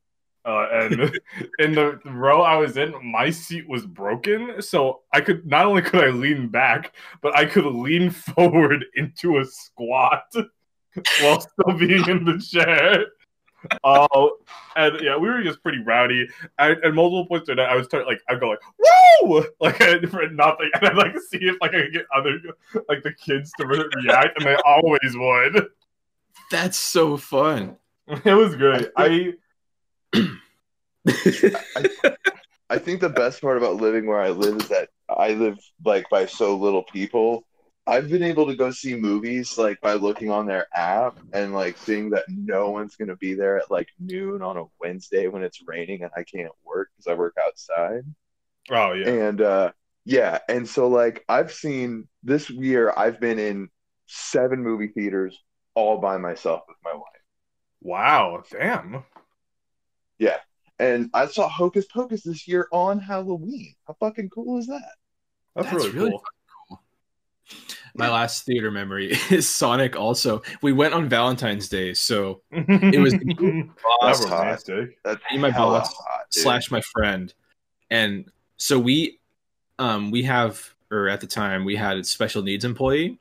uh, 0.44 0.66
and 0.72 1.20
in 1.58 1.74
the 1.74 2.00
row 2.04 2.42
I 2.42 2.56
was 2.56 2.76
in, 2.76 2.94
my 3.02 3.30
seat 3.30 3.68
was 3.68 3.86
broken, 3.86 4.60
so 4.60 5.00
I 5.12 5.20
could 5.20 5.46
not 5.46 5.66
only 5.66 5.82
could 5.82 6.04
I 6.04 6.10
lean 6.10 6.48
back, 6.48 6.94
but 7.20 7.36
I 7.36 7.44
could 7.44 7.66
lean 7.66 8.10
forward 8.34 8.84
into 8.94 9.38
a 9.38 9.44
squat 9.44 10.32
while 11.20 11.40
still 11.40 11.78
being 11.78 12.08
in 12.08 12.24
the 12.24 12.38
chair. 12.38 13.06
Oh, 13.84 14.38
and 14.76 15.00
yeah, 15.00 15.16
we 15.16 15.28
were 15.28 15.42
just 15.42 15.62
pretty 15.62 15.78
rowdy. 15.78 16.28
And 16.58 16.82
at 16.84 16.94
multiple 16.94 17.26
points 17.26 17.46
during 17.46 17.58
that, 17.58 17.70
I 17.70 17.76
was 17.76 17.86
start 17.86 18.06
like 18.06 18.20
I'd 18.28 18.40
go 18.40 18.48
like 18.48 18.60
"woo" 19.22 19.46
like 19.60 19.76
for 20.08 20.28
nothing, 20.28 20.70
and 20.74 20.88
I'd 20.88 20.96
like 20.96 21.16
see 21.30 21.38
if 21.38 21.56
like 21.60 21.74
I 21.74 21.82
could 21.82 21.92
get 21.92 22.06
other 22.14 22.38
like 22.88 23.02
the 23.02 23.12
kids 23.12 23.52
to 23.58 23.66
re- 23.66 23.84
react, 24.02 24.38
and 24.38 24.46
they 24.46 24.56
always 24.66 25.16
would. 25.16 25.68
That's 26.50 26.76
so 26.76 27.16
fun. 27.16 27.76
It 28.24 28.34
was 28.34 28.56
great. 28.56 28.90
I 28.96 29.34
I 32.68 32.78
think 32.78 33.00
the 33.00 33.08
best 33.08 33.40
part 33.40 33.56
about 33.58 33.76
living 33.76 34.06
where 34.06 34.20
I 34.20 34.30
live 34.30 34.56
is 34.56 34.68
that 34.68 34.88
I 35.08 35.32
live 35.32 35.58
like 35.84 36.08
by 36.10 36.26
so 36.26 36.56
little 36.56 36.82
people. 36.82 37.44
I've 37.86 38.08
been 38.08 38.22
able 38.22 38.46
to 38.46 38.54
go 38.54 38.70
see 38.70 38.94
movies 38.94 39.58
like 39.58 39.80
by 39.80 39.94
looking 39.94 40.30
on 40.30 40.46
their 40.46 40.66
app 40.74 41.18
and 41.32 41.52
like 41.52 41.76
seeing 41.78 42.10
that 42.10 42.24
no 42.28 42.70
one's 42.70 42.94
going 42.96 43.08
to 43.08 43.16
be 43.16 43.34
there 43.34 43.58
at 43.58 43.70
like 43.70 43.88
noon 43.98 44.40
on 44.40 44.56
a 44.56 44.64
Wednesday 44.80 45.26
when 45.26 45.42
it's 45.42 45.62
raining 45.66 46.02
and 46.02 46.12
I 46.16 46.22
can't 46.22 46.52
work 46.64 46.90
because 46.96 47.08
I 47.10 47.14
work 47.14 47.36
outside. 47.44 48.02
oh 48.70 48.92
yeah, 48.92 49.08
And 49.08 49.40
uh 49.40 49.72
yeah, 50.04 50.38
and 50.48 50.68
so 50.68 50.88
like 50.88 51.24
I've 51.28 51.52
seen 51.52 52.08
this 52.22 52.50
year 52.50 52.92
I've 52.96 53.20
been 53.20 53.38
in 53.38 53.68
seven 54.06 54.62
movie 54.62 54.88
theaters 54.88 55.38
all 55.74 55.98
by 55.98 56.18
myself 56.18 56.62
with 56.68 56.76
my 56.84 56.94
wife. 56.94 57.02
wow, 57.80 58.42
damn. 58.50 59.04
Yeah. 60.18 60.38
And 60.78 61.10
I 61.14 61.26
saw 61.26 61.48
Hocus 61.48 61.86
Pocus 61.86 62.22
this 62.22 62.46
year 62.48 62.68
on 62.72 62.98
Halloween. 62.98 63.74
How 63.86 63.94
fucking 64.00 64.30
cool 64.30 64.58
is 64.58 64.66
that? 64.66 64.94
That's, 65.54 65.70
That's 65.70 65.84
really, 65.84 65.90
really 65.90 66.10
cool. 66.10 66.22
Fucking 67.48 67.64
cool. 67.68 67.76
My 67.94 68.08
last 68.10 68.44
theater 68.44 68.70
memory 68.70 69.12
is 69.30 69.48
Sonic. 69.48 69.96
Also, 69.96 70.42
we 70.62 70.72
went 70.72 70.94
on 70.94 71.08
Valentine's 71.08 71.68
Day, 71.68 71.94
so 71.94 72.40
it 72.50 73.00
was 73.00 73.12
that 73.14 73.70
boss 74.00 74.24
romantic. 74.24 74.98
That's 75.04 75.20
Me 75.30 75.38
my 75.38 75.50
boss 75.50 75.92
hot, 75.94 76.26
slash 76.30 76.70
my 76.70 76.80
friend, 76.80 77.32
and 77.90 78.30
so 78.56 78.78
we, 78.78 79.18
um, 79.78 80.10
we 80.10 80.22
have 80.22 80.74
or 80.90 81.08
at 81.08 81.20
the 81.20 81.26
time 81.26 81.64
we 81.64 81.74
had 81.76 81.96
a 81.96 82.04
special 82.04 82.42
needs 82.42 82.64
employee, 82.64 83.18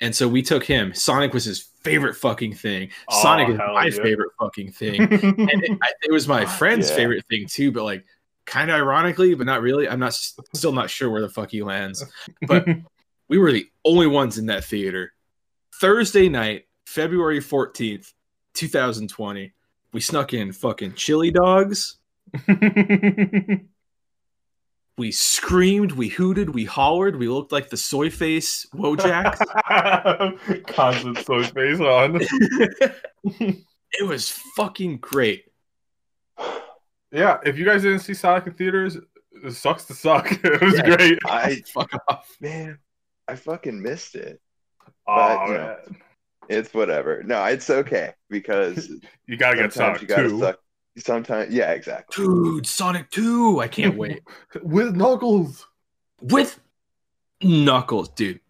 and 0.00 0.14
so 0.14 0.28
we 0.28 0.42
took 0.42 0.64
him. 0.64 0.92
Sonic 0.94 1.32
was 1.32 1.44
his 1.44 1.60
favorite 1.60 2.14
fucking 2.14 2.54
thing. 2.54 2.90
Oh, 3.08 3.22
Sonic 3.22 3.48
is 3.50 3.58
my 3.58 3.86
yeah. 3.86 4.02
favorite 4.02 4.30
fucking 4.40 4.72
thing. 4.72 5.00
and 5.02 5.62
it, 5.64 5.78
it 6.04 6.12
was 6.12 6.28
my 6.28 6.44
friend's 6.44 6.90
Yeah. 6.90 6.96
favorite 6.96 7.24
thing 7.28 7.46
too, 7.46 7.72
but 7.72 7.84
like 7.84 8.04
kind 8.46 8.70
of 8.70 8.76
ironically, 8.76 9.34
but 9.34 9.46
not 9.46 9.62
really. 9.62 9.88
I'm 9.88 10.00
not 10.00 10.12
still 10.14 10.72
not 10.72 10.90
sure 10.90 11.10
where 11.10 11.20
the 11.22 11.28
fuck 11.28 11.50
he 11.50 11.62
lands. 11.62 12.04
But 12.46 12.66
we 13.32 13.38
were 13.38 13.50
the 13.50 13.66
only 13.82 14.06
ones 14.06 14.36
in 14.36 14.44
that 14.46 14.62
theater. 14.62 15.14
Thursday 15.80 16.28
night, 16.28 16.64
February 16.84 17.40
14th, 17.40 18.12
2020. 18.52 19.54
We 19.94 20.00
snuck 20.02 20.34
in 20.34 20.52
fucking 20.52 20.92
chili 20.96 21.30
dogs. 21.30 21.96
We 24.98 25.10
screamed, 25.10 25.92
we 25.92 26.08
hooted, 26.10 26.50
we 26.54 26.66
hollered. 26.66 27.16
We 27.16 27.26
looked 27.26 27.50
like 27.50 27.70
the 27.70 27.78
soy 27.78 28.10
face 28.10 28.66
Wojaks. 28.74 29.38
Constant 30.66 31.16
soy 31.18 31.44
face 31.44 31.80
on. 31.80 32.20
it 33.40 34.06
was 34.06 34.28
fucking 34.54 34.98
great. 34.98 35.44
Yeah, 37.10 37.38
if 37.46 37.56
you 37.56 37.64
guys 37.64 37.82
didn't 37.82 38.00
see 38.00 38.12
Sonic 38.12 38.46
in 38.48 38.52
theaters, 38.52 38.98
it 39.42 39.52
sucks 39.54 39.84
to 39.86 39.94
suck. 39.94 40.30
It 40.44 40.60
was 40.60 40.74
Yeah. 40.74 40.94
great. 40.96 41.18
I 41.24 41.62
Fuck 41.72 41.90
off. 42.08 42.28
man, 42.38 42.78
I 43.28 43.36
fucking 43.36 43.80
missed 43.82 44.14
it. 44.14 44.40
Oh, 45.06 45.46
you 45.46 45.54
know. 45.54 45.76
It's 46.48 46.74
whatever. 46.74 47.22
No, 47.22 47.44
it's 47.44 47.70
okay 47.70 48.12
because 48.28 48.88
You 49.26 49.36
gotta 49.36 49.56
get 49.56 49.72
sometimes 49.72 49.98
Sonic 49.98 50.00
you 50.02 50.08
gotta 50.08 50.28
too. 50.28 50.38
suck. 50.40 50.58
sometimes 50.98 51.52
yeah, 51.54 51.70
exactly. 51.72 52.24
Dude, 52.24 52.66
Sonic 52.66 53.10
2. 53.10 53.60
I 53.60 53.68
can't 53.68 53.96
wait. 53.98 54.22
with 54.62 54.94
Knuckles. 54.96 55.66
With 56.20 56.58
Knuckles, 57.42 58.08
dude. 58.10 58.40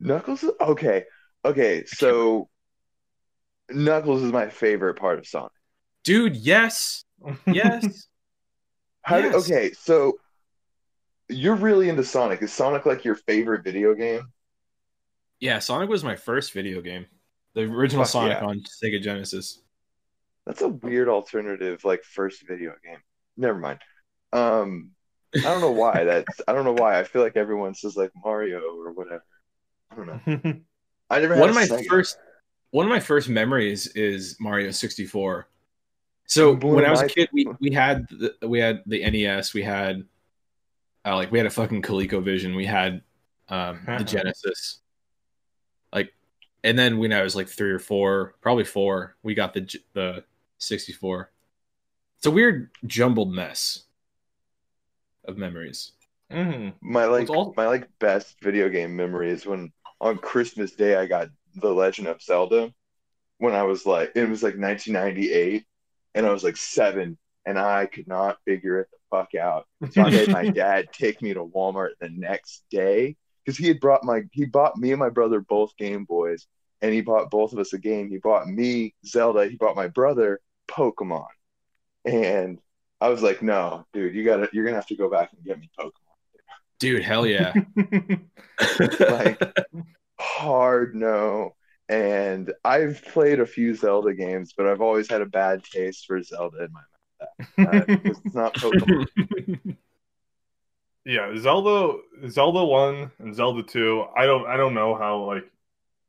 Knuckles. 0.00 0.44
Okay, 0.60 1.04
okay. 1.44 1.84
So 1.86 2.48
Knuckles 3.70 4.22
is 4.22 4.32
my 4.32 4.48
favorite 4.48 4.94
part 4.94 5.18
of 5.18 5.26
Sonic. 5.26 5.52
Dude, 6.04 6.36
yes. 6.36 7.04
Yes. 7.46 8.06
How 9.02 9.20
do, 9.20 9.28
Yes. 9.28 9.34
okay, 9.50 9.72
so 9.72 10.18
you're 11.28 11.56
really 11.56 11.88
into 11.88 12.04
Sonic. 12.04 12.42
Is 12.42 12.52
Sonic 12.52 12.86
like 12.86 13.04
your 13.04 13.14
favorite 13.14 13.64
video 13.64 13.94
game? 13.94 14.22
yeah, 15.40 15.58
Sonic 15.58 15.88
was 15.88 16.02
my 16.04 16.16
first 16.16 16.52
video 16.52 16.80
game. 16.80 17.06
The 17.54 17.62
original 17.62 18.04
Fuck 18.04 18.12
Sonic 18.12 18.38
yeah. 18.40 18.46
on 18.46 18.60
Sega 18.82 19.00
Genesis. 19.00 19.60
That's 20.46 20.62
a 20.62 20.68
weird 20.68 21.08
alternative, 21.08 21.84
like 21.84 22.02
first 22.02 22.46
video 22.46 22.72
game. 22.84 22.98
Never 23.36 23.58
mind. 23.58 23.78
Um, 24.32 24.92
I 25.34 25.40
don't 25.42 25.60
know 25.60 25.70
why. 25.70 26.04
That's 26.04 26.40
I 26.48 26.52
don't 26.52 26.64
know 26.64 26.72
why. 26.72 26.98
I 26.98 27.04
feel 27.04 27.22
like 27.22 27.36
everyone 27.36 27.74
says 27.74 27.96
like 27.96 28.10
Mario 28.24 28.60
or 28.60 28.92
whatever. 28.92 29.24
I 29.90 29.94
don't 29.94 30.06
know. 30.06 30.54
I 31.10 31.20
never 31.20 31.34
had 31.34 31.40
one 31.40 31.50
of 31.50 31.54
my 31.54 31.66
Sega. 31.66 31.86
first 31.86 32.18
one 32.70 32.84
of 32.84 32.90
my 32.90 33.00
first 33.00 33.28
memories 33.28 33.86
is 33.88 34.36
Mario 34.40 34.70
64. 34.70 35.48
So 36.26 36.54
when 36.54 36.84
I 36.84 36.90
was 36.90 37.00
a 37.00 37.08
kid, 37.08 37.30
we, 37.32 37.46
we 37.60 37.72
had 37.72 38.06
the, 38.08 38.34
we 38.46 38.58
had 38.58 38.82
the 38.86 39.08
NES, 39.10 39.54
we 39.54 39.62
had 39.62 40.04
uh, 41.08 41.16
like 41.16 41.32
we 41.32 41.38
had 41.38 41.46
a 41.46 41.50
fucking 41.50 41.82
ColecoVision, 41.82 42.54
we 42.54 42.66
had 42.66 43.02
um, 43.48 43.80
the 43.86 44.04
Genesis, 44.04 44.80
like, 45.92 46.12
and 46.62 46.78
then 46.78 46.98
when 46.98 47.12
I 47.12 47.22
was 47.22 47.34
like 47.34 47.48
three 47.48 47.70
or 47.70 47.78
four, 47.78 48.34
probably 48.40 48.64
four, 48.64 49.16
we 49.22 49.34
got 49.34 49.54
the 49.54 49.74
the 49.94 50.24
64. 50.58 51.30
It's 52.18 52.26
a 52.26 52.30
weird 52.30 52.70
jumbled 52.86 53.32
mess 53.32 53.84
of 55.24 55.38
memories. 55.38 55.92
Mhm. 56.30 56.74
My 56.82 57.06
like 57.06 57.30
all- 57.30 57.54
my 57.56 57.66
like 57.66 57.88
best 58.00 58.36
video 58.42 58.68
game 58.68 58.94
memory 58.96 59.30
is 59.30 59.46
when 59.46 59.72
on 60.00 60.18
Christmas 60.18 60.72
Day 60.72 60.96
I 60.96 61.06
got 61.06 61.28
The 61.54 61.72
Legend 61.72 62.08
of 62.08 62.20
Zelda 62.20 62.72
when 63.38 63.54
I 63.54 63.62
was 63.62 63.86
like 63.86 64.12
it 64.14 64.28
was 64.28 64.42
like 64.42 64.56
1998 64.58 65.64
and 66.14 66.26
I 66.26 66.30
was 66.32 66.44
like 66.44 66.56
seven 66.56 67.16
and 67.46 67.58
I 67.58 67.86
could 67.86 68.06
not 68.08 68.38
figure 68.44 68.80
it 68.80 68.88
the 68.90 68.97
fuck 69.10 69.34
out. 69.34 69.66
So 69.90 70.02
I 70.02 70.10
made 70.10 70.28
my 70.28 70.48
dad 70.50 70.88
take 70.92 71.22
me 71.22 71.34
to 71.34 71.44
Walmart 71.44 71.90
the 72.00 72.10
next 72.10 72.64
day 72.70 73.16
because 73.44 73.58
he 73.58 73.68
had 73.68 73.80
brought 73.80 74.04
my 74.04 74.22
he 74.32 74.44
bought 74.44 74.76
me 74.76 74.90
and 74.90 75.00
my 75.00 75.10
brother 75.10 75.40
both 75.40 75.76
Game 75.76 76.04
Boys 76.04 76.46
and 76.80 76.92
he 76.92 77.00
bought 77.00 77.30
both 77.30 77.52
of 77.52 77.58
us 77.58 77.72
a 77.72 77.78
game. 77.78 78.08
He 78.08 78.18
bought 78.18 78.46
me 78.46 78.94
Zelda. 79.06 79.48
He 79.48 79.56
bought 79.56 79.76
my 79.76 79.88
brother 79.88 80.40
Pokemon, 80.68 81.26
and 82.04 82.58
I 83.00 83.08
was 83.08 83.22
like, 83.22 83.42
no, 83.42 83.86
dude, 83.92 84.14
you 84.14 84.24
gotta 84.24 84.48
you're 84.52 84.64
gonna 84.64 84.76
have 84.76 84.86
to 84.86 84.96
go 84.96 85.10
back 85.10 85.30
and 85.32 85.44
get 85.44 85.58
me 85.58 85.70
Pokemon. 85.78 85.92
Dude, 86.78 87.02
hell 87.02 87.26
yeah! 87.26 87.52
Like 89.00 89.40
hard 90.18 90.94
no. 90.94 91.54
And 91.88 92.52
I've 92.64 93.02
played 93.02 93.40
a 93.40 93.46
few 93.46 93.74
Zelda 93.74 94.12
games, 94.12 94.52
but 94.54 94.66
I've 94.66 94.82
always 94.82 95.08
had 95.08 95.22
a 95.22 95.26
bad 95.26 95.64
taste 95.64 96.06
for 96.06 96.22
Zelda 96.22 96.64
in 96.64 96.72
my 96.72 96.80
mouth. 96.80 96.97
Uh, 97.20 97.80
'cause 97.84 98.20
it's 98.24 98.34
not 98.34 98.54
Pokemon. 98.54 99.76
yeah, 101.04 101.36
Zelda, 101.36 101.98
Zelda 102.28 102.64
one 102.64 103.10
and 103.18 103.34
Zelda 103.34 103.62
two. 103.62 104.04
I 104.16 104.26
don't, 104.26 104.46
I 104.46 104.56
don't 104.56 104.74
know 104.74 104.94
how 104.94 105.24
like 105.24 105.50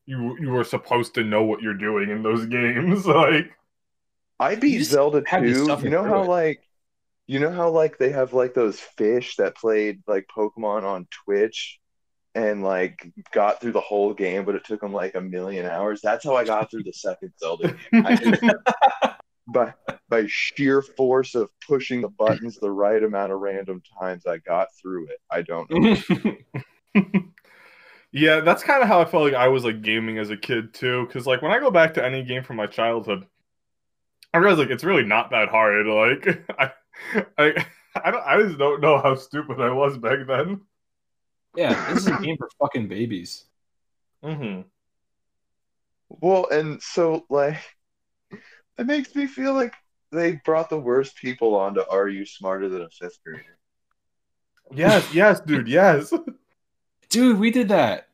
you 0.05 0.37
you 0.39 0.49
were 0.49 0.63
supposed 0.63 1.13
to 1.15 1.23
know 1.23 1.43
what 1.43 1.61
you're 1.61 1.73
doing 1.73 2.09
in 2.09 2.23
those 2.23 2.45
games. 2.47 3.05
Like, 3.05 3.51
I 4.39 4.55
beat 4.55 4.79
just 4.79 4.91
Zelda 4.91 5.21
2. 5.21 5.77
You 5.83 5.89
know 5.89 6.03
how 6.03 6.23
it. 6.23 6.27
like 6.27 6.63
you 7.27 7.39
know 7.39 7.51
how 7.51 7.69
like 7.69 7.97
they 7.99 8.09
have 8.09 8.33
like 8.33 8.53
those 8.55 8.79
fish 8.79 9.35
that 9.35 9.55
played 9.55 10.01
like 10.07 10.27
Pokemon 10.35 10.83
on 10.83 11.07
Twitch 11.25 11.79
and 12.33 12.63
like 12.63 13.05
got 13.31 13.61
through 13.61 13.73
the 13.73 13.81
whole 13.81 14.13
game, 14.13 14.45
but 14.45 14.55
it 14.55 14.63
took 14.65 14.81
them 14.81 14.93
like 14.93 15.13
a 15.15 15.21
million 15.21 15.65
hours. 15.65 16.01
That's 16.01 16.23
how 16.23 16.35
I 16.35 16.43
got 16.43 16.71
through 16.71 16.83
the 16.83 16.93
second 16.93 17.33
Zelda 17.39 17.75
game. 17.91 18.03
I 19.55 19.65
just, 19.65 19.77
by 19.87 19.95
by 20.09 20.25
sheer 20.27 20.81
force 20.81 21.35
of 21.35 21.49
pushing 21.67 22.01
the 22.01 22.09
buttons 22.09 22.57
the 22.57 22.71
right 22.71 23.03
amount 23.03 23.31
of 23.31 23.39
random 23.39 23.81
times, 23.99 24.25
I 24.25 24.37
got 24.37 24.69
through 24.75 25.07
it. 25.07 25.19
I 25.31 25.41
don't 25.41 25.69
know. 25.71 25.89
yeah, 28.11 28.41
that's 28.41 28.63
kind 28.63 28.81
of 28.81 28.87
how 28.87 29.01
I 29.01 29.05
felt 29.05 29.23
like 29.23 29.33
I 29.33 29.47
was 29.47 29.63
like 29.63 29.81
gaming 29.81 30.17
as 30.17 30.29
a 30.29 30.37
kid 30.37 30.73
too. 30.73 31.05
Because 31.07 31.27
like 31.27 31.41
when 31.41 31.51
I 31.51 31.59
go 31.59 31.71
back 31.71 31.93
to 31.95 32.05
any 32.05 32.23
game 32.23 32.43
from 32.43 32.57
my 32.57 32.67
childhood, 32.67 33.25
I 34.33 34.37
realize 34.37 34.59
like 34.59 34.69
it's 34.69 34.83
really 34.83 35.03
not 35.05 35.31
that 35.31 35.49
hard. 35.49 35.87
Like 35.87 36.45
I, 36.59 36.71
I, 37.37 37.65
I, 38.03 38.11
don't, 38.11 38.23
I 38.25 38.41
just 38.41 38.57
don't 38.57 38.81
know 38.81 38.99
how 38.99 39.15
stupid 39.15 39.61
I 39.61 39.71
was 39.71 39.97
back 39.97 40.19
then. 40.27 40.61
yeah, 41.55 41.75
this 41.89 41.99
is 41.99 42.07
a 42.07 42.13
game 42.23 42.37
for 42.37 42.49
fucking 42.59 42.87
babies. 42.87 43.45
hmm 44.23 44.61
Well, 46.09 46.47
and 46.49 46.81
so 46.81 47.25
like 47.29 47.57
it 48.79 48.85
makes 48.87 49.13
me 49.13 49.27
feel 49.27 49.53
like 49.53 49.73
they 50.11 50.39
brought 50.45 50.69
the 50.69 50.79
worst 50.79 51.15
people 51.15 51.55
on 51.55 51.75
to 51.75 51.87
Are 51.87 52.07
You 52.07 52.25
Smarter 52.25 52.69
Than 52.69 52.81
a 52.81 52.89
Fifth 52.89 53.19
Grader? 53.23 53.57
Yes, 54.71 55.13
yes, 55.13 55.39
dude, 55.41 55.67
yes. 55.67 56.13
Dude, 57.09 57.39
we 57.39 57.51
did 57.51 57.69
that. 57.69 58.07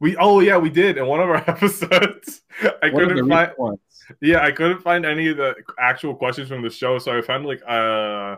We 0.00 0.16
oh 0.16 0.40
yeah, 0.40 0.58
we 0.58 0.68
did 0.70 0.98
in 0.98 1.06
one 1.06 1.20
of 1.20 1.28
our 1.28 1.36
episodes. 1.48 2.42
I 2.82 2.90
One 2.90 3.08
couldn't 3.08 3.28
find 3.28 3.48
recent 3.48 3.58
ones. 3.58 3.78
yeah, 4.20 4.42
I 4.42 4.52
couldn't 4.52 4.80
find 4.82 5.06
any 5.06 5.28
of 5.28 5.36
the 5.36 5.54
actual 5.78 6.14
questions 6.14 6.48
from 6.48 6.62
the 6.62 6.70
show, 6.70 6.98
so 6.98 7.16
I 7.16 7.22
found 7.22 7.46
like 7.46 7.62
uh 7.66 8.36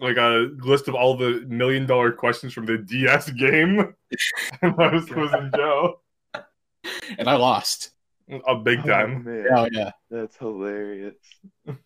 like 0.00 0.16
a 0.16 0.50
list 0.58 0.88
of 0.88 0.94
all 0.94 1.16
the 1.16 1.44
million 1.46 1.86
dollar 1.86 2.10
questions 2.12 2.52
from 2.52 2.66
the 2.66 2.78
DS 2.78 3.30
game. 3.30 3.78
and 4.62 4.76
that 4.76 4.92
was, 4.92 5.08
was 5.10 5.32
in 5.34 5.50
Joe. 5.54 6.00
and 7.18 7.28
I 7.28 7.36
lost. 7.36 7.90
A 8.46 8.56
big 8.56 8.84
time. 8.84 9.24
Oh, 9.26 9.30
man, 9.30 9.46
Hell 9.50 9.68
yeah. 9.72 9.90
that's 10.10 10.36
hilarious. 10.36 11.14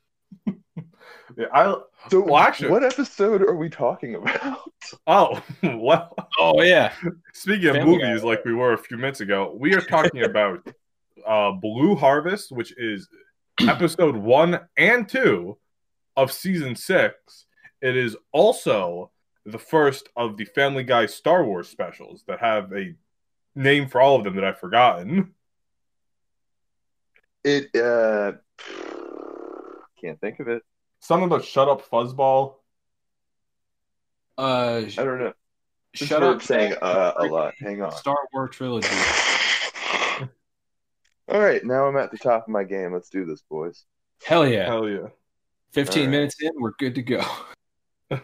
Yeah, 1.37 1.46
I 1.52 1.74
So, 2.11 2.20
Well, 2.20 2.37
actually- 2.38 2.70
what 2.70 2.85
episode 2.85 3.42
are 3.42 3.54
we 3.56 3.68
talking 3.68 4.14
about? 4.14 4.61
oh 5.06 5.42
well 5.62 6.14
Oh 6.38 6.62
yeah. 6.62 6.92
speaking 7.35 7.68
of 7.68 7.76
Family 7.76 7.98
Guy. 7.98 8.09
movies 8.09 8.24
like 8.24 8.44
we 8.44 8.54
were 8.54 8.72
a 8.72 8.78
few 8.78 8.96
minutes 8.96 9.20
ago, 9.20 9.54
we 9.59 9.74
are 9.74 9.80
talking 9.80 10.22
about 10.30 10.66
uh 11.26 11.52
Blue 11.52 11.94
Harvest, 11.96 12.52
which 12.52 12.72
is 12.78 13.09
episode 13.68 14.16
one 14.16 14.61
and 14.76 15.09
two 15.09 15.59
of 16.16 16.30
season 16.32 16.74
six. 16.76 17.46
It 17.82 17.96
is 17.96 18.16
also 18.32 19.11
the 19.44 19.59
first 19.59 20.09
of 20.16 20.37
the 20.37 20.44
Family 20.44 20.85
Guy 20.85 21.06
Star 21.06 21.44
Wars 21.44 21.68
specials 21.68 22.24
that 22.28 22.38
have 22.40 22.72
a 22.72 22.94
name 23.54 23.88
for 23.88 24.00
all 24.00 24.16
of 24.16 24.24
them 24.24 24.37
that 24.37 24.44
I've 24.44 24.59
forgotten. 24.61 25.35
It 27.46 27.76
uh, 27.76 28.32
can't 30.00 30.20
think 30.20 30.40
of 30.40 30.48
it. 30.48 30.62
Something 30.98 31.26
about 31.26 31.44
Shut 31.44 31.68
Up 31.68 31.88
Fuzzball. 31.88 32.54
Uh, 34.37 34.82
I 34.85 34.90
don't 34.96 35.20
know. 35.20 35.32
This 35.96 36.09
shut 36.09 36.24
up. 36.24 36.42
saying 36.42 36.74
uh 36.82 37.12
a 37.16 37.24
lot. 37.26 37.54
Hang 37.61 37.82
on. 37.82 37.92
Star 37.92 38.16
Wars 38.32 38.50
trilogy. 38.50 38.88
All 41.28 41.40
right, 41.40 41.64
now 41.64 41.87
I'm 41.87 41.96
at 41.96 42.11
the 42.11 42.18
top 42.18 42.42
of 42.42 42.48
my 42.48 42.64
game. 42.64 42.92
Let's 42.92 43.11
do 43.11 43.24
this, 43.24 43.42
boys. 43.42 43.85
Hell 44.24 44.46
yeah. 44.46 44.66
Hell 44.66 44.88
yeah. 44.88 45.06
15 45.72 46.00
Alright. 46.00 46.11
minutes 46.11 46.37
in, 46.42 46.50
we're 46.56 46.72
good 46.80 46.96
to 46.96 47.02
go. 47.02 47.22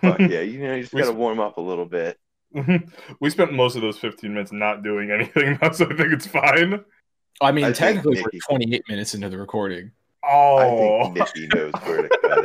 Fuck 0.00 0.18
yeah, 0.18 0.40
you 0.40 0.58
know, 0.58 0.74
you 0.74 0.82
just 0.82 0.94
gotta 0.94 1.12
warm 1.12 1.38
up 1.38 1.58
a 1.58 1.61
little 1.61 1.87
bit. 1.87 2.18
we 3.20 3.30
spent 3.30 3.52
most 3.52 3.76
of 3.76 3.82
those 3.82 3.98
15 3.98 4.35
minutes 4.35 4.50
not 4.50 4.82
doing 4.82 5.12
anything, 5.12 5.58
so 5.72 5.85
I 5.85 5.96
think 5.96 6.12
it's 6.12 6.26
fine. 6.26 6.85
I 7.42 7.52
mean, 7.52 7.64
I 7.64 7.72
technically, 7.72 8.14
Nikki- 8.16 8.28
we're 8.48 8.57
28 8.57 8.83
minutes 8.88 9.14
into 9.14 9.28
the 9.28 9.38
recording. 9.38 9.90
Oh, 10.24 11.00
I 11.00 11.05
think 11.05 11.16
Nikki 11.16 11.46
knows 11.55 11.72
where 11.83 12.02
to 12.02 12.09
cut 12.22 12.44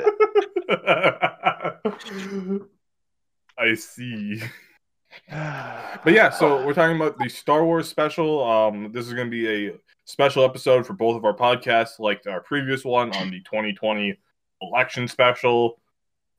it. 0.70 2.62
I 3.58 3.74
see. 3.76 4.42
But 5.30 6.14
yeah, 6.14 6.30
so 6.30 6.66
we're 6.66 6.74
talking 6.74 6.96
about 6.96 7.18
the 7.18 7.30
Star 7.30 7.66
Wars 7.66 7.88
special. 7.88 8.44
Um, 8.44 8.92
this 8.92 9.08
is 9.08 9.14
going 9.14 9.28
to 9.28 9.32
be 9.32 9.68
a 9.70 9.74
special 10.06 10.44
episode 10.44 10.86
for 10.86 10.94
both 10.94 11.16
of 11.18 11.26
our 11.26 11.34
podcasts, 11.36 12.00
like 12.00 12.22
our 12.28 12.42
previous 12.42 12.84
one 12.86 13.16
on 13.16 13.30
the 13.32 13.40
2020 13.42 14.18
election 14.62 15.08
special. 15.08 15.80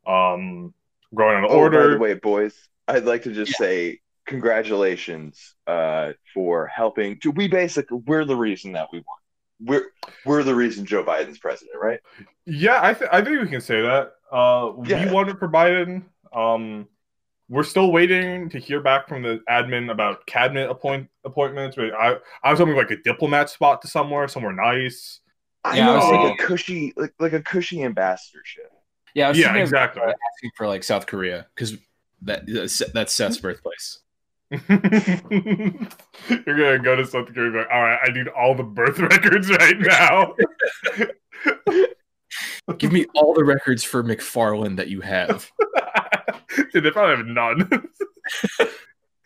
Um, 0.06 0.72
going 1.14 1.36
on 1.38 1.44
Oh, 1.44 1.48
by 1.48 1.54
order. 1.54 1.90
the 1.94 1.98
way, 1.98 2.14
boys, 2.14 2.54
I'd 2.86 3.04
like 3.04 3.22
to 3.24 3.32
just 3.32 3.52
Yeah. 3.52 3.66
say 3.66 4.00
congratulations 4.28 5.54
uh, 5.66 6.12
for 6.34 6.66
helping. 6.66 7.18
To, 7.20 7.30
we 7.30 7.48
basically 7.48 7.98
we're 8.06 8.24
the 8.24 8.36
reason 8.36 8.72
that 8.72 8.88
we 8.92 8.98
won. 8.98 9.16
We're 9.60 9.86
we're 10.24 10.42
the 10.44 10.54
reason 10.54 10.86
Joe 10.86 11.02
Biden's 11.02 11.38
president, 11.38 11.76
right? 11.80 11.98
Yeah, 12.46 12.78
I, 12.82 12.94
th- 12.94 13.10
I 13.12 13.22
think 13.22 13.40
we 13.40 13.48
can 13.48 13.60
say 13.60 13.82
that. 13.82 14.12
Uh, 14.30 14.72
Yeah. 14.84 15.06
We 15.06 15.10
won 15.12 15.28
it 15.28 15.38
for 15.38 15.48
Biden. 15.48 16.04
Um, 16.32 16.86
we're 17.48 17.64
still 17.64 17.90
waiting 17.90 18.50
to 18.50 18.58
hear 18.58 18.80
back 18.80 19.08
from 19.08 19.22
the 19.22 19.40
admin 19.48 19.90
about 19.90 20.26
cabinet 20.26 20.70
appoint 20.70 21.08
appointments. 21.24 21.76
But 21.76 21.92
I, 21.94 22.16
I 22.44 22.50
was 22.50 22.60
hoping 22.60 22.76
like 22.76 22.90
a 22.90 22.98
diplomat 23.02 23.50
spot 23.50 23.82
to 23.82 23.88
somewhere, 23.88 24.28
somewhere 24.28 24.52
nice. 24.52 25.20
I 25.64 25.78
Yeah, 25.78 25.90
I 25.90 25.92
know, 25.92 25.96
was 25.96 26.10
like 26.10 26.40
a 26.40 26.46
cushy, 26.46 26.92
like 26.96 27.14
like 27.18 27.32
a 27.32 27.42
cushy 27.42 27.82
ambassadorship. 27.82 28.70
Yeah, 29.14 29.26
I 29.26 29.28
was 29.30 29.38
Yeah, 29.38 29.54
exactly. 29.56 30.02
asking 30.02 30.50
for 30.56 30.68
like 30.68 30.84
South 30.84 31.06
Korea 31.06 31.46
because 31.54 31.76
that 32.22 32.44
that's 32.46 32.78
that's 32.92 33.12
Seth's 33.12 33.38
birthplace. 33.38 33.98
You're 34.68 34.80
gonna 36.46 36.78
go 36.78 36.96
to 36.96 37.06
South 37.06 37.26
Korea 37.26 37.44
and 37.44 37.52
be 37.52 37.58
like, 37.58 37.68
all 37.70 37.82
right, 37.82 37.98
I 38.02 38.10
need 38.12 38.28
all 38.28 38.54
the 38.54 38.62
birth 38.62 38.98
records 38.98 39.50
right 39.50 39.78
now. 39.78 40.34
Give 42.78 42.92
me 42.92 43.06
all 43.14 43.34
the 43.34 43.44
records 43.44 43.84
for 43.84 44.02
MacFarlane 44.02 44.76
that 44.76 44.88
you 44.88 45.02
have. 45.02 45.50
Dude, 46.72 46.84
they 46.84 46.90
probably 46.90 47.16
have 47.16 47.26
none. 47.26 47.68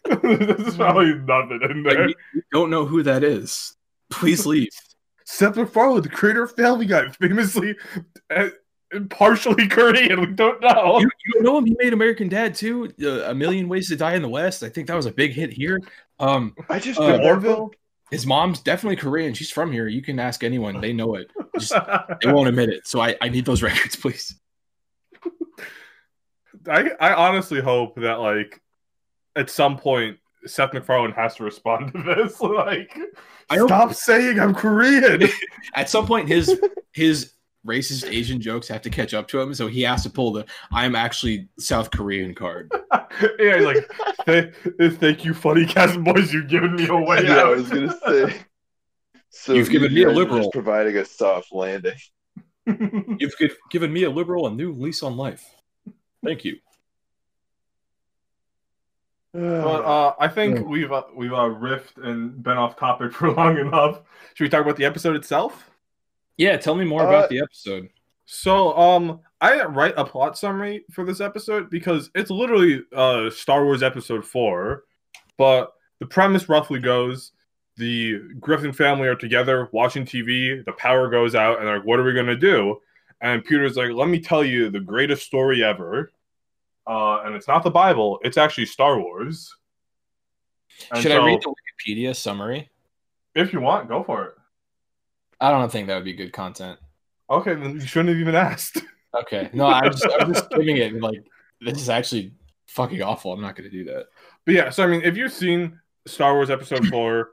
There's 0.05 0.77
probably 0.77 1.15
nothing 1.15 1.61
in 1.71 1.83
there. 1.83 2.09
you, 2.09 2.15
you 2.35 2.43
don't 2.53 2.71
know 2.71 2.85
who 2.85 3.03
that 3.03 3.23
is. 3.23 3.77
Please 4.11 4.47
leave. 4.47 4.71
Seth 5.25 5.57
MacFarlane, 5.57 6.03
the 6.03 6.09
creator 6.09 6.43
of 6.43 6.53
Family 6.55 6.87
Guy, 6.87 7.09
famously 7.11 7.77
uh, 8.31 8.49
partially 9.11 9.69
Korean. 9.69 10.21
We 10.21 10.27
don't 10.27 10.61
know. 10.61 10.99
You, 11.01 11.11
you 11.27 11.33
don't 11.35 11.43
know 11.45 11.59
him. 11.59 11.67
He 11.67 11.77
made 11.79 11.93
American 11.93 12.29
Dad 12.29 12.55
too. 12.55 12.93
Uh, 13.03 13.31
a 13.31 13.35
Million 13.35 13.69
Ways 13.69 13.89
to 13.89 13.97
Die 13.97 14.15
in 14.15 14.23
the 14.23 14.29
West. 14.29 14.63
I 14.63 14.69
think 14.69 14.87
that 14.89 14.95
was 14.95 15.07
a 15.07 15.13
big 15.13 15.33
hit 15.33 15.53
here. 15.53 15.79
Um, 16.19 16.55
I 16.69 16.79
just 16.79 17.01
Uh, 17.01 17.19
Orville? 17.23 17.71
his 18.11 18.27
mom's 18.27 18.61
definitely 18.61 18.97
Korean. 18.97 19.33
She's 19.35 19.51
from 19.51 19.73
here. 19.73 19.89
You 19.89 20.03
can 20.03 20.19
ask 20.19 20.45
anyone; 20.45 20.81
they 20.81 20.93
know 20.93 21.15
it. 21.15 21.31
Just, 21.59 21.73
they 22.23 22.33
won't 22.33 22.49
admit 22.49 22.69
it. 22.69 22.87
So 22.87 23.01
I, 23.01 23.17
I 23.21 23.29
need 23.29 23.45
those 23.45 23.63
records, 23.69 23.97
please. 23.97 24.35
I, 26.69 26.91
I 27.01 27.15
honestly 27.15 27.61
hope 27.61 27.97
that 27.97 28.21
like 28.21 28.61
at 29.35 29.51
some 29.51 29.77
point 29.77 30.19
Seth 30.45 30.73
MacFarlane 30.73 31.13
has 31.13 31.35
to 31.37 31.45
respond 31.45 31.93
to 31.93 32.03
this. 32.03 32.41
Like, 32.41 32.97
I 33.51 33.57
hope- 33.59 33.69
stop 33.69 33.95
saying 33.95 34.39
I'm 34.39 34.55
Korean. 34.55 35.29
At 35.75 35.89
some 35.89 36.07
point, 36.07 36.29
his 36.29 36.61
his 36.93 37.33
racist 37.67 38.09
Asian 38.11 38.41
jokes 38.41 38.69
have 38.69 38.83
to 38.83 38.91
catch 38.91 39.15
up 39.15 39.29
to 39.29 39.41
him, 39.41 39.55
so 39.55 39.67
he 39.67 39.83
has 39.83 40.03
to 40.03 40.11
pull 40.11 40.33
the 40.33 40.45
"I'm 40.73 40.95
actually 40.95 41.49
South 41.59 41.91
Korean" 41.91 42.35
card. 42.35 42.73
yeah, 43.39 43.57
he's 43.59 43.67
like, 43.67 43.93
"Th- 44.27 44.55
thank 44.95 45.25
you, 45.25 45.35
funny 45.35 45.67
cast 45.67 46.03
boys. 46.03 46.33
You've 46.33 46.49
given 46.49 46.75
me 46.75 46.87
a 46.89 46.97
way 46.97 47.25
yeah, 47.25 47.43
I 47.43 47.49
was 47.51 47.69
gonna 47.69 47.97
say. 48.07 48.37
So 49.31 49.53
You've 49.55 49.71
given 49.71 49.93
me 49.93 50.03
a 50.05 50.11
liberal. 50.11 50.39
just 50.39 50.53
providing 50.53 50.97
a 50.97 51.05
soft 51.05 51.53
landing. 51.53 51.99
You've 52.67 53.35
given 53.71 53.93
me 53.93 54.05
a 54.05 54.11
liberal 54.11 54.47
a 54.47 54.51
new 54.51 54.73
lease 54.73 55.03
on 55.03 55.17
life. 55.17 55.45
Thank 56.25 56.45
you. 56.45 56.59
But 59.33 59.41
uh, 59.85 60.15
I 60.19 60.29
think 60.29 60.67
we've 60.67 60.93
uh, 60.93 61.05
we've 61.15 61.33
uh, 61.33 61.49
riffed 61.49 62.03
and 62.03 62.43
been 62.43 62.59
off 62.59 62.77
topic 62.77 63.13
for 63.13 63.33
long 63.33 63.59
enough. 63.59 64.01
Should 64.35 64.45
we 64.45 64.49
talk 64.49 64.63
about 64.63 64.77
the 64.77 64.85
episode 64.85 65.17
itself? 65.17 65.72
Yeah, 66.37 66.57
tell 66.57 66.75
me 66.75 66.85
more 66.85 67.03
Uh, 67.03 67.09
about 67.09 67.31
the 67.31 67.41
episode. 67.41 67.89
So, 68.25 68.77
um, 68.77 69.21
I 69.41 69.53
didn't 69.57 69.75
write 69.75 69.95
a 69.97 70.05
plot 70.05 70.39
summary 70.39 70.85
for 70.91 71.05
this 71.05 71.21
episode 71.21 71.69
because 71.69 72.11
it's 72.15 72.31
literally 72.31 72.83
uh 72.95 73.29
Star 73.31 73.65
Wars 73.65 73.83
Episode 73.83 74.25
Four, 74.25 74.85
but 75.37 75.73
the 75.99 76.07
premise 76.07 76.49
roughly 76.49 76.79
goes: 76.79 77.33
the 77.77 78.21
Griffin 78.41 78.73
family 78.73 79.09
are 79.09 79.17
together 79.17 79.69
watching 79.73 80.05
TV. 80.05 80.65
The 80.65 80.73
power 80.73 81.09
goes 81.09 81.35
out, 81.35 81.59
and 81.59 81.67
they're 81.67 81.79
like, 81.79 81.87
"What 81.87 81.99
are 81.99 82.05
we 82.05 82.15
gonna 82.15 82.37
do?" 82.37 82.81
And 83.21 83.45
Peter's 83.45 83.77
like, 83.77 83.93
"Let 83.93 84.09
me 84.09 84.21
tell 84.21 84.45
you 84.45 84.71
the 84.71 84.81
greatest 84.81 85.27
story 85.27 85.63
ever." 85.63 86.13
Uh, 86.87 87.23
and 87.23 87.35
it's 87.35 87.49
not 87.49 87.63
the 87.63 87.71
Bible; 87.71 88.21
it's 88.23 88.37
actually 88.37 88.67
Star 88.67 88.99
Wars. 89.01 89.55
And 90.91 91.03
Should 91.03 91.13
so, 91.13 91.23
I 91.23 91.27
read 91.27 91.41
the 91.43 91.55
Wikipedia 91.55 92.15
summary? 92.15 92.71
If 93.35 93.53
you 93.53 93.61
want, 93.61 93.89
go 93.89 94.03
for 94.03 94.25
it. 94.25 94.35
I 95.43 95.51
don't 95.51 95.71
think 95.71 95.89
that 95.89 95.97
would 95.97 96.05
be 96.05 96.13
good 96.15 96.33
content. 96.33 96.79
Okay, 97.29 97.55
then 97.55 97.75
you 97.75 97.81
shouldn't 97.81 98.11
have 98.11 98.19
even 98.19 98.35
asked. 98.35 98.79
Okay, 99.15 99.51
no, 99.53 99.67
I'm 99.67 99.91
just, 99.91 100.07
I'm 100.21 100.33
just 100.33 100.47
skimming 100.47 100.77
it. 100.77 101.01
Like 101.01 101.25
this 101.61 101.81
is 101.81 101.89
actually 101.89 102.33
fucking 102.69 103.03
awful. 103.03 103.33
I'm 103.33 103.41
not 103.41 103.57
going 103.57 103.71
to 103.71 103.77
do 103.77 103.85
that. 103.85 104.07
But 104.45 104.55
yeah, 104.55 104.71
so 104.71 104.85
I 104.85 104.87
mean, 104.87 105.03
if 105.03 105.17
you've 105.17 105.33
seen 105.33 105.81
Star 106.07 106.35
Wars 106.35 106.51
Episode 106.51 106.87
Four, 106.91 107.31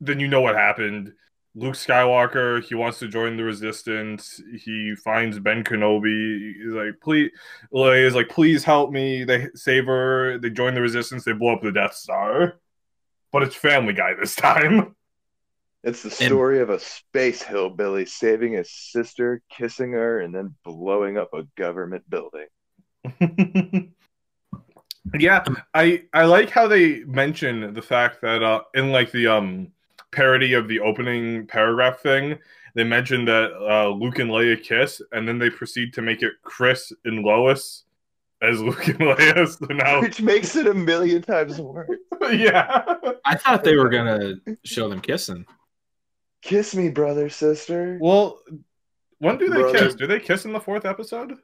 then 0.00 0.20
you 0.20 0.28
know 0.28 0.42
what 0.42 0.54
happened. 0.54 1.12
Luke 1.54 1.74
Skywalker, 1.74 2.62
he 2.62 2.74
wants 2.74 2.98
to 2.98 3.08
join 3.08 3.38
the 3.38 3.44
Resistance. 3.44 4.42
He 4.62 4.94
finds 5.02 5.38
Ben 5.38 5.64
Kenobi. 5.64 6.52
He's 6.62 6.74
like, 6.74 7.00
please, 7.02 7.30
Leia's 7.72 8.14
like, 8.14 8.28
please 8.28 8.62
help 8.62 8.90
me. 8.90 9.24
They 9.24 9.48
save 9.54 9.86
her. 9.86 10.36
They 10.38 10.50
join 10.50 10.74
the 10.74 10.82
Resistance. 10.82 11.24
They 11.24 11.32
blow 11.32 11.54
up 11.54 11.62
the 11.62 11.72
Death 11.72 11.94
Star. 11.94 12.60
But 13.32 13.42
it's 13.42 13.54
Family 13.54 13.94
Guy 13.94 14.12
this 14.20 14.36
time. 14.36 14.95
It's 15.86 16.02
the 16.02 16.08
And- 16.08 16.30
story 16.32 16.60
of 16.60 16.68
a 16.68 16.80
space 16.80 17.42
hillbilly 17.42 18.04
saving 18.06 18.54
his 18.54 18.70
sister, 18.72 19.40
kissing 19.50 19.92
her, 19.92 20.20
and 20.20 20.34
then 20.34 20.54
blowing 20.64 21.16
up 21.16 21.32
a 21.32 21.44
government 21.56 22.02
building. 22.10 22.48
yeah, 25.18 25.44
I 25.72 26.02
I 26.12 26.24
like 26.24 26.50
how 26.50 26.66
they 26.66 27.00
mention 27.04 27.72
the 27.74 27.82
fact 27.82 28.20
that 28.22 28.42
uh 28.42 28.62
in 28.74 28.90
like 28.90 29.12
the 29.12 29.28
um 29.28 29.68
parody 30.12 30.54
of 30.54 30.66
the 30.68 30.80
opening 30.80 31.46
paragraph 31.46 32.00
thing, 32.00 32.38
they 32.74 32.84
mentioned 32.84 33.28
that 33.28 33.52
uh 33.52 33.88
Luke 33.90 34.18
and 34.18 34.30
Leia 34.30 34.60
kiss, 34.62 35.00
and 35.12 35.26
then 35.28 35.38
they 35.38 35.50
proceed 35.50 35.92
to 35.94 36.02
make 36.02 36.22
it 36.22 36.32
Chris 36.42 36.92
and 37.04 37.22
Lois 37.22 37.84
as 38.42 38.60
Luke 38.66 38.88
and 38.88 38.98
Leia. 38.98 39.46
So 39.48 39.66
now, 39.72 40.00
Which 40.02 40.20
makes 40.20 40.56
it 40.56 40.66
a 40.66 40.74
million 40.74 41.22
times 41.22 41.60
worse. 41.60 41.88
yeah, 42.32 42.96
I 43.24 43.36
thought 43.36 43.62
they 43.62 43.76
were 43.76 43.88
going 43.88 44.40
to 44.44 44.56
show 44.64 44.88
them 44.88 45.00
kissing. 45.00 45.46
Kiss 46.46 46.76
me, 46.76 46.90
brother, 46.90 47.28
sister. 47.28 47.98
well, 48.00 48.40
when 49.18 49.36
do 49.36 49.48
they 49.48 49.62
Brother. 49.62 49.78
kiss? 49.78 49.94
Do 49.96 50.06
they 50.06 50.20
kiss 50.20 50.44
in 50.44 50.52
the 50.52 50.60
fourth 50.60 50.84
episode? 50.84 51.34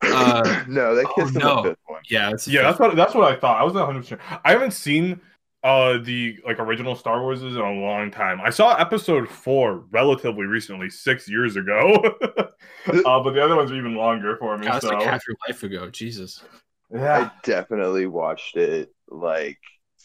Uh, 0.00 0.64
no, 0.68 0.94
they 0.94 1.02
oh, 1.04 1.12
kissed 1.14 1.34
in 1.34 1.42
no. 1.42 1.56
the 1.56 1.70
fifth 1.70 1.78
one. 1.84 2.00
Yeah, 2.08 2.30
that's 2.30 2.48
Yeah, 2.48 2.62
that's 2.62 2.78
what 2.78 2.96
that's 2.96 3.14
what 3.14 3.30
I 3.30 3.36
thought. 3.38 3.60
I 3.60 3.64
was 3.64 3.74
not 3.74 3.86
100. 3.86 4.00
percent 4.00 4.20
I 4.46 4.52
haven't 4.52 4.70
seen 4.70 5.20
uh 5.62 5.98
the 5.98 6.38
like 6.46 6.58
original 6.58 6.94
Star 6.94 7.20
Wars 7.20 7.42
in 7.42 7.54
a 7.54 7.72
long 7.72 8.10
time. 8.10 8.40
I 8.42 8.48
saw 8.48 8.74
episode 8.76 9.28
four 9.28 9.84
relatively 9.90 10.46
recently, 10.46 10.88
six 10.88 11.28
years 11.28 11.56
ago. 11.56 11.92
uh, 12.24 13.20
but 13.20 13.32
the 13.32 13.44
other 13.44 13.56
ones 13.56 13.70
are 13.70 13.76
even 13.76 13.94
longer 13.94 14.38
for 14.38 14.56
me. 14.56 14.64
God, 14.64 14.74
that's 14.74 14.86
so 14.86 14.94
like 14.94 15.06
half 15.06 15.22
your 15.28 15.36
life 15.46 15.62
ago. 15.64 15.90
Jesus. 15.90 16.42
yeah. 16.90 17.18
I 17.18 17.30
definitely 17.42 18.06
watched 18.06 18.56
it 18.56 18.94
like 19.06 19.58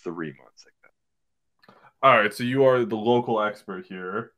three 0.03 0.33
months 0.37 0.63
ago. 0.63 1.75
All 2.03 2.17
right, 2.17 2.33
so 2.33 2.43
you 2.43 2.65
are 2.65 2.83
the 2.83 2.97
local 2.97 3.41
expert 3.41 3.85
here. 3.85 4.33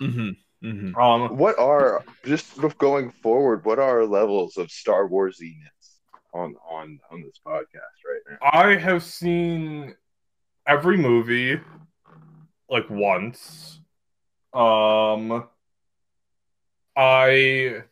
Mm-hmm. 0.00 0.30
Mm-hmm. 0.64 0.96
Um, 0.96 1.36
What 1.36 1.58
are 1.58 2.04
just 2.24 2.54
sort 2.54 2.64
of 2.64 2.78
going 2.78 3.10
forward? 3.10 3.64
What 3.64 3.78
are 3.78 4.04
levels 4.04 4.56
of 4.56 4.70
Star 4.70 5.06
Warsiness 5.06 6.00
on 6.34 6.56
on 6.68 6.98
on 7.10 7.22
this 7.22 7.40
podcast 7.46 7.72
right 8.04 8.22
now? 8.30 8.38
I 8.42 8.76
have 8.76 9.02
seen 9.02 9.94
every 10.66 10.96
movie 10.96 11.60
like 12.68 12.90
once. 12.90 13.80
Um 14.52 15.46
I 16.96 17.84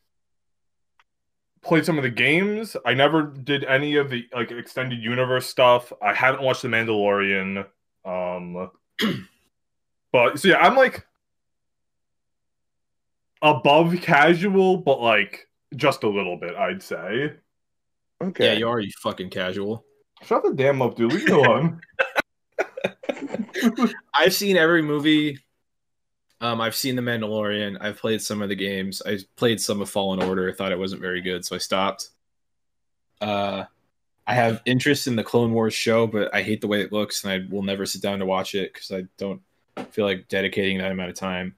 played 1.62 1.84
some 1.84 1.98
of 1.98 2.02
the 2.02 2.10
games. 2.10 2.76
I 2.84 2.94
never 2.94 3.22
did 3.22 3.62
any 3.64 3.96
of 3.96 4.10
the 4.10 4.26
like 4.34 4.50
extended 4.50 5.00
universe 5.00 5.46
stuff. 5.46 5.92
I 6.02 6.12
haven't 6.14 6.42
watched 6.42 6.62
The 6.62 6.68
Mandalorian. 6.68 7.64
Um 8.04 8.70
but 10.12 10.40
so 10.40 10.48
yeah, 10.48 10.58
I'm 10.58 10.74
like 10.76 11.06
above 13.42 13.94
casual, 14.00 14.78
but 14.78 15.00
like 15.00 15.48
just 15.74 16.02
a 16.02 16.08
little 16.08 16.36
bit, 16.36 16.54
I'd 16.56 16.82
say. 16.82 17.32
Okay, 18.22 18.46
Yeah, 18.46 18.52
you 18.54 18.68
are 18.68 18.80
you 18.80 18.90
fucking 19.02 19.30
casual. 19.30 19.84
Shut 20.22 20.42
the 20.42 20.52
damn 20.52 20.80
up, 20.80 20.96
dude. 20.96 21.12
Leave 21.12 21.26
me 21.26 21.32
alone. 21.32 21.80
I've 24.14 24.34
seen 24.34 24.56
every 24.56 24.82
movie. 24.82 25.38
Um, 26.40 26.60
I've 26.60 26.74
seen 26.74 26.96
The 26.96 27.02
Mandalorian. 27.02 27.78
I've 27.80 27.98
played 27.98 28.20
some 28.20 28.42
of 28.42 28.48
the 28.48 28.54
games. 28.54 29.02
I 29.04 29.18
played 29.36 29.60
some 29.60 29.80
of 29.80 29.88
Fallen 29.88 30.22
Order. 30.22 30.50
I 30.50 30.52
thought 30.52 30.72
it 30.72 30.78
wasn't 30.78 31.00
very 31.00 31.20
good, 31.20 31.44
so 31.44 31.56
I 31.56 31.58
stopped. 31.58 32.10
Uh, 33.20 33.64
I 34.26 34.34
have 34.34 34.60
interest 34.66 35.06
in 35.06 35.16
the 35.16 35.24
Clone 35.24 35.52
Wars 35.52 35.72
show, 35.72 36.06
but 36.06 36.34
I 36.34 36.42
hate 36.42 36.60
the 36.60 36.66
way 36.66 36.80
it 36.80 36.92
looks, 36.92 37.24
and 37.24 37.32
I 37.32 37.46
will 37.48 37.62
never 37.62 37.86
sit 37.86 38.02
down 38.02 38.18
to 38.18 38.26
watch 38.26 38.54
it 38.54 38.72
because 38.72 38.90
I 38.90 39.04
don't 39.16 39.40
feel 39.90 40.04
like 40.04 40.28
dedicating 40.28 40.78
that 40.78 40.92
amount 40.92 41.10
of 41.10 41.16
time. 41.16 41.54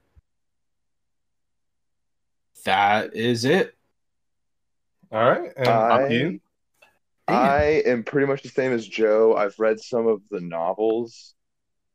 That 2.65 3.15
is 3.15 3.45
it. 3.45 3.75
All 5.11 5.27
right. 5.29 5.51
And 5.55 5.67
I, 5.67 6.09
Ian? 6.09 6.41
I 7.27 7.63
am 7.85 8.03
pretty 8.03 8.27
much 8.27 8.43
the 8.43 8.49
same 8.49 8.71
as 8.71 8.87
Joe. 8.87 9.35
I've 9.35 9.57
read 9.59 9.79
some 9.79 10.07
of 10.07 10.21
the 10.29 10.41
novels 10.41 11.33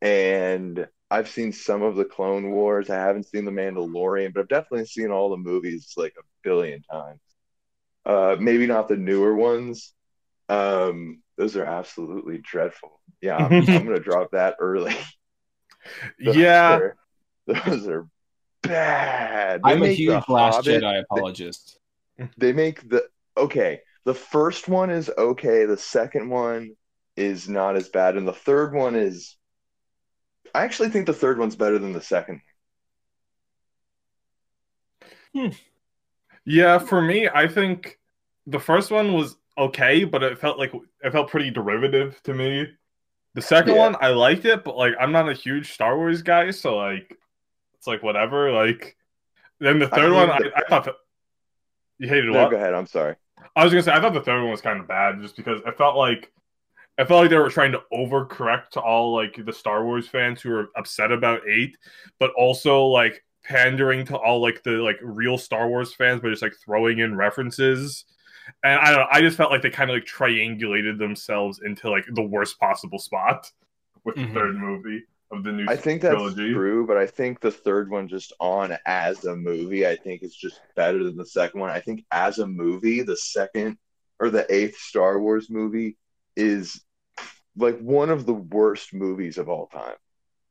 and 0.00 0.86
I've 1.10 1.28
seen 1.28 1.52
some 1.52 1.82
of 1.82 1.96
the 1.96 2.04
Clone 2.04 2.50
Wars. 2.50 2.90
I 2.90 2.96
haven't 2.96 3.26
seen 3.28 3.44
The 3.44 3.50
Mandalorian, 3.50 4.32
but 4.32 4.40
I've 4.40 4.48
definitely 4.48 4.86
seen 4.86 5.10
all 5.10 5.30
the 5.30 5.36
movies 5.36 5.92
like 5.96 6.14
a 6.18 6.22
billion 6.42 6.82
times. 6.82 7.20
Uh, 8.04 8.36
maybe 8.38 8.66
not 8.66 8.88
the 8.88 8.96
newer 8.96 9.34
ones. 9.34 9.92
Um, 10.48 11.22
those 11.36 11.56
are 11.56 11.64
absolutely 11.64 12.38
dreadful. 12.38 13.00
Yeah, 13.20 13.36
I'm, 13.36 13.52
I'm 13.52 13.64
gonna 13.66 13.98
drop 14.00 14.32
that 14.32 14.56
early. 14.60 14.94
Those 16.24 16.36
yeah. 16.36 16.76
are- 16.76 16.96
those 17.46 17.86
are 17.88 18.08
bad. 18.66 19.60
They 19.64 19.70
I'm 19.72 19.82
a 19.82 19.88
huge 19.88 20.24
The 20.26 20.32
Last 20.32 20.54
Hobbit- 20.56 20.82
Jedi 20.82 21.00
apologist. 21.02 21.78
They 22.36 22.52
make 22.52 22.88
the 22.88 23.04
okay. 23.36 23.80
The 24.04 24.14
first 24.14 24.68
one 24.68 24.90
is 24.90 25.10
okay. 25.16 25.64
The 25.64 25.76
second 25.76 26.28
one 26.30 26.76
is 27.16 27.48
not 27.48 27.76
as 27.76 27.88
bad, 27.88 28.16
and 28.16 28.26
the 28.28 28.32
third 28.32 28.74
one 28.74 28.94
is. 28.94 29.36
I 30.54 30.62
actually 30.64 30.90
think 30.90 31.06
the 31.06 31.12
third 31.12 31.38
one's 31.38 31.56
better 31.56 31.78
than 31.78 31.92
the 31.92 32.00
second. 32.00 32.40
Hmm. 35.34 35.48
Yeah, 36.44 36.78
for 36.78 37.00
me, 37.02 37.28
I 37.28 37.48
think 37.48 37.98
the 38.46 38.60
first 38.60 38.90
one 38.90 39.14
was 39.14 39.36
okay, 39.58 40.04
but 40.04 40.22
it 40.22 40.38
felt 40.38 40.58
like 40.58 40.72
it 41.02 41.10
felt 41.12 41.30
pretty 41.30 41.50
derivative 41.50 42.20
to 42.24 42.34
me. 42.34 42.68
The 43.34 43.42
second 43.42 43.74
Yeah. 43.74 43.80
one, 43.80 43.96
I 44.00 44.08
liked 44.08 44.44
it, 44.44 44.62
but 44.62 44.76
like 44.76 44.94
I'm 45.00 45.10
not 45.12 45.28
a 45.28 45.32
huge 45.34 45.72
Star 45.72 45.96
Wars 45.96 46.22
guy, 46.22 46.50
so 46.50 46.76
like 46.76 47.16
it's 47.84 47.86
like 47.86 48.02
whatever. 48.02 48.50
Like 48.50 48.96
then 49.60 49.78
the 49.78 49.86
I 49.92 49.96
third 49.96 50.12
one, 50.12 50.30
I, 50.30 50.40
I 50.56 50.62
thought 50.68 50.84
that 50.84 50.94
you 51.98 52.08
hated 52.08 52.32
No, 52.32 52.42
what? 52.42 52.50
go 52.50 52.56
ahead. 52.56 52.72
I'm 52.72 52.86
sorry. 52.86 53.16
I 53.54 53.62
was 53.62 53.72
gonna 53.72 53.82
say 53.82 53.92
I 53.92 54.00
thought 54.00 54.14
the 54.14 54.22
third 54.22 54.40
one 54.40 54.50
was 54.50 54.62
kind 54.62 54.80
of 54.80 54.88
bad, 54.88 55.20
just 55.20 55.36
because 55.36 55.60
I 55.66 55.70
felt 55.70 55.96
like 55.96 56.32
I 56.96 57.04
felt 57.04 57.22
like 57.22 57.30
they 57.30 57.36
were 57.36 57.50
trying 57.50 57.72
to 57.72 57.82
overcorrect 57.92 58.70
to 58.70 58.80
all 58.80 59.14
like 59.14 59.38
the 59.44 59.52
Star 59.52 59.84
Wars 59.84 60.08
fans 60.08 60.40
who 60.40 60.52
are 60.54 60.70
upset 60.76 61.12
about 61.12 61.46
eight, 61.46 61.76
but 62.18 62.32
also 62.38 62.86
like 62.86 63.22
pandering 63.44 64.06
to 64.06 64.16
all 64.16 64.40
like 64.40 64.62
the 64.62 64.70
like 64.70 64.98
real 65.02 65.36
Star 65.36 65.68
Wars 65.68 65.92
fans 65.92 66.22
by 66.22 66.30
just 66.30 66.42
like 66.42 66.54
throwing 66.64 67.00
in 67.00 67.16
references. 67.16 68.06
And 68.62 68.80
I 68.80 68.86
don't 68.86 69.00
know, 69.00 69.06
I 69.10 69.20
just 69.20 69.36
felt 69.36 69.50
like 69.50 69.60
they 69.60 69.70
kind 69.70 69.90
of 69.90 69.94
like 69.94 70.06
triangulated 70.06 70.98
themselves 70.98 71.60
into 71.62 71.90
like 71.90 72.06
the 72.14 72.22
worst 72.22 72.58
possible 72.58 72.98
spot 72.98 73.50
with 74.04 74.14
the 74.14 74.22
mm-hmm. 74.22 74.34
third 74.34 74.56
movie 74.56 75.04
of 75.34 75.44
the 75.44 75.52
new 75.52 75.66
I 75.68 75.76
think 75.76 76.02
that's 76.02 76.14
trilogy. 76.14 76.52
true, 76.52 76.86
but 76.86 76.96
I 76.96 77.06
think 77.06 77.40
the 77.40 77.50
third 77.50 77.90
one 77.90 78.08
just 78.08 78.32
on 78.40 78.76
as 78.86 79.24
a 79.24 79.34
movie, 79.36 79.86
I 79.86 79.96
think 79.96 80.22
is 80.22 80.34
just 80.34 80.60
better 80.76 81.02
than 81.04 81.16
the 81.16 81.26
second 81.26 81.60
one. 81.60 81.70
I 81.70 81.80
think 81.80 82.04
as 82.10 82.38
a 82.38 82.46
movie, 82.46 83.02
the 83.02 83.16
second 83.16 83.78
or 84.20 84.30
the 84.30 84.46
eighth 84.52 84.76
Star 84.78 85.18
Wars 85.20 85.50
movie 85.50 85.96
is 86.36 86.82
like 87.56 87.78
one 87.78 88.10
of 88.10 88.26
the 88.26 88.34
worst 88.34 88.92
movies 88.94 89.38
of 89.38 89.48
all 89.48 89.66
time. 89.66 89.96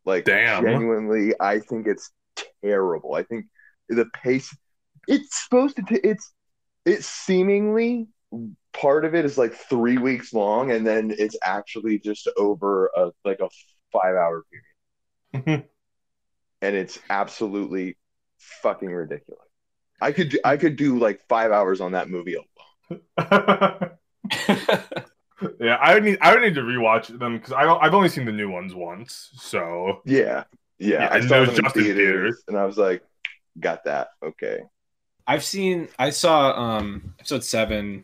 Like 0.05 0.25
Damn. 0.25 0.63
genuinely, 0.63 1.33
I 1.39 1.59
think 1.59 1.87
it's 1.87 2.11
terrible. 2.63 3.13
I 3.15 3.23
think 3.23 3.45
the 3.89 4.05
pace 4.23 4.55
it's 5.07 5.43
supposed 5.43 5.75
to 5.77 5.81
t- 5.83 5.95
it's 6.03 6.31
it's 6.85 7.05
seemingly 7.05 8.07
part 8.73 9.05
of 9.05 9.13
it 9.15 9.25
is 9.25 9.37
like 9.37 9.53
three 9.53 9.97
weeks 9.97 10.33
long 10.33 10.71
and 10.71 10.85
then 10.85 11.13
it's 11.17 11.37
actually 11.43 11.99
just 11.99 12.27
over 12.37 12.87
a 12.95 13.11
like 13.23 13.39
a 13.39 13.49
five 13.91 14.15
hour 14.15 14.43
period 14.51 14.65
and 15.33 15.63
it's 16.61 16.99
absolutely 17.09 17.97
fucking 18.37 18.89
ridiculous. 18.89 19.39
I 20.01 20.11
could 20.11 20.29
do, 20.29 20.39
I 20.43 20.57
could 20.57 20.75
do 20.75 20.99
like 20.99 21.21
five 21.27 21.51
hours 21.51 21.81
on 21.81 21.93
that 21.93 22.09
movie 22.09 22.35
alone. 22.35 23.01
yeah, 25.59 25.75
I 25.79 25.93
would 25.93 26.03
need 26.03 26.17
I 26.21 26.33
would 26.33 26.41
need 26.41 26.55
to 26.55 26.61
rewatch 26.61 27.17
them 27.19 27.37
because 27.37 27.53
I 27.53 27.63
don't, 27.63 27.81
I've 27.81 27.93
only 27.93 28.09
seen 28.09 28.25
the 28.25 28.31
new 28.31 28.49
ones 28.49 28.75
once, 28.75 29.29
so 29.35 30.01
Yeah, 30.05 30.43
yeah. 30.77 31.03
Yeah, 31.03 31.09
I 31.11 31.19
saw 31.21 31.43
it 31.43 31.45
them 31.47 31.55
just 31.55 31.75
in 31.77 31.83
theaters, 31.83 31.95
theaters. 31.95 32.43
and 32.47 32.57
I 32.57 32.65
was 32.65 32.77
like, 32.77 33.03
got 33.59 33.85
that. 33.85 34.09
Okay. 34.23 34.61
I've 35.25 35.43
seen 35.43 35.87
I 35.97 36.09
saw 36.09 36.51
um 36.51 37.13
episode 37.19 37.43
seven 37.43 38.03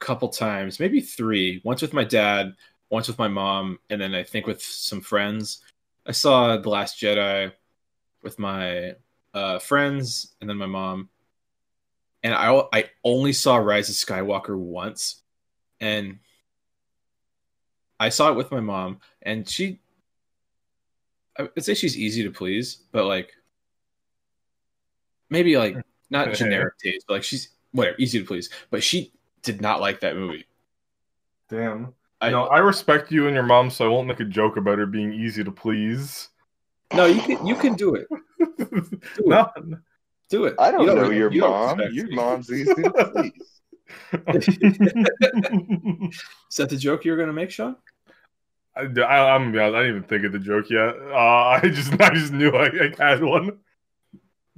a 0.00 0.04
couple 0.04 0.28
times, 0.28 0.78
maybe 0.78 1.00
three. 1.00 1.60
Once 1.64 1.82
with 1.82 1.92
my 1.92 2.04
dad, 2.04 2.54
once 2.90 3.08
with 3.08 3.18
my 3.18 3.28
mom, 3.28 3.78
and 3.90 4.00
then 4.00 4.14
I 4.14 4.22
think 4.22 4.46
with 4.46 4.62
some 4.62 5.00
friends. 5.00 5.62
I 6.06 6.12
saw 6.12 6.56
The 6.56 6.68
Last 6.68 7.00
Jedi 7.00 7.52
with 8.22 8.38
my 8.38 8.94
uh, 9.34 9.58
friends 9.58 10.34
and 10.40 10.48
then 10.48 10.56
my 10.56 10.66
mom. 10.66 11.08
And 12.22 12.34
I 12.34 12.62
I 12.72 12.90
only 13.04 13.32
saw 13.32 13.56
Rise 13.56 13.88
of 13.88 13.94
Skywalker 13.94 14.58
once, 14.58 15.22
and 15.80 16.18
I 18.00 18.08
saw 18.08 18.30
it 18.30 18.36
with 18.36 18.50
my 18.50 18.60
mom, 18.60 19.00
and 19.22 19.48
she. 19.48 19.80
I 21.38 21.42
would 21.42 21.64
say 21.64 21.74
she's 21.74 21.98
easy 21.98 22.22
to 22.22 22.30
please, 22.30 22.78
but 22.92 23.04
like 23.04 23.32
maybe 25.28 25.56
like 25.56 25.76
not 26.10 26.32
generic 26.34 26.78
taste, 26.78 27.04
but 27.06 27.14
like 27.14 27.24
she's 27.24 27.50
whatever, 27.72 27.96
easy 27.98 28.18
to 28.18 28.24
please. 28.24 28.48
But 28.70 28.82
she 28.82 29.12
did 29.42 29.60
not 29.60 29.80
like 29.80 30.00
that 30.00 30.16
movie. 30.16 30.46
damn. 31.48 31.94
I, 32.20 32.30
no, 32.30 32.44
I 32.46 32.58
respect 32.58 33.10
you 33.12 33.26
and 33.26 33.34
your 33.34 33.44
mom, 33.44 33.70
so 33.70 33.84
I 33.84 33.88
won't 33.88 34.08
make 34.08 34.20
a 34.20 34.24
joke 34.24 34.56
about 34.56 34.78
her 34.78 34.86
being 34.86 35.12
easy 35.12 35.44
to 35.44 35.52
please. 35.52 36.28
no, 36.94 37.04
you 37.06 37.20
can 37.20 37.46
you 37.46 37.54
can 37.56 37.74
do 37.74 37.94
it. 37.94 38.06
no, 39.24 39.50
Do 40.30 40.46
it. 40.46 40.54
I 40.58 40.70
don't 40.70 40.86
You 40.86 40.94
know 40.94 41.10
your 41.10 41.32
you 41.32 41.40
don't 41.42 41.50
mom. 41.50 41.80
Your 41.92 42.06
me. 42.08 42.14
mom's 42.16 42.50
easy 42.50 42.74
to 42.74 43.10
please. 43.12 43.60
Is 44.34 44.46
that 46.56 46.68
the 46.70 46.76
joke 46.76 47.04
you 47.04 47.12
were 47.12 47.18
gonna 47.18 47.32
make, 47.32 47.50
Sean? 47.50 47.76
I, 48.74 48.82
I, 49.00 49.34
I'm 49.34 49.42
gonna 49.42 49.52
be 49.52 49.58
honest, 49.58 49.76
I 49.76 49.82
didn't 49.82 49.96
even 49.96 50.08
think 50.08 50.24
of 50.24 50.32
the 50.32 50.38
joke 50.38 50.70
yet. 50.70 50.94
Uh, 51.00 51.16
I 51.16 51.60
just 51.64 51.92
I 52.00 52.14
just 52.14 52.32
knew 52.32 52.50
I, 52.50 52.92
I 52.98 53.10
had 53.10 53.22
one. 53.22 53.58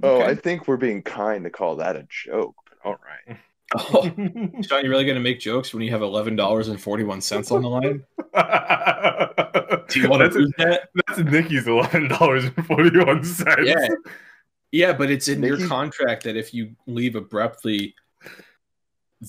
Oh, 0.01 0.21
Okay. 0.21 0.31
I 0.31 0.35
think 0.35 0.67
we're 0.67 0.77
being 0.77 1.01
kind 1.01 1.43
to 1.43 1.49
call 1.49 1.75
that 1.77 1.95
a 1.97 2.07
joke. 2.09 2.55
But 2.69 2.77
all 2.87 2.99
right. 3.27 3.37
Oh, 3.75 4.03
Sean, 4.61 4.83
you're 4.83 4.89
really 4.89 5.05
gonna 5.05 5.19
make 5.19 5.39
jokes 5.39 5.73
when 5.73 5.83
you 5.83 5.91
have 5.91 6.01
eleven 6.01 6.35
dollars 6.35 6.67
and 6.69 6.81
forty 6.81 7.03
one 7.03 7.21
cents 7.21 7.51
on 7.51 7.61
the 7.61 7.69
line? 7.69 8.03
Do 9.89 9.99
you 9.99 10.09
want 10.09 10.21
to 10.21 10.29
that's, 10.29 10.35
prove 10.35 10.51
that? 10.57 10.89
that's 11.07 11.19
Nikki's 11.19 11.67
eleven 11.67 12.07
dollars 12.07 12.45
and 12.45 12.65
forty 12.65 12.97
one 12.97 13.23
cents. 13.23 13.61
Yeah. 13.63 13.87
Yeah, 14.71 14.93
but 14.93 15.09
it's 15.09 15.27
in 15.27 15.41
your 15.41 15.67
contract 15.67 16.23
that 16.25 16.35
if 16.35 16.53
you 16.53 16.75
leave 16.85 17.15
abruptly, 17.15 17.95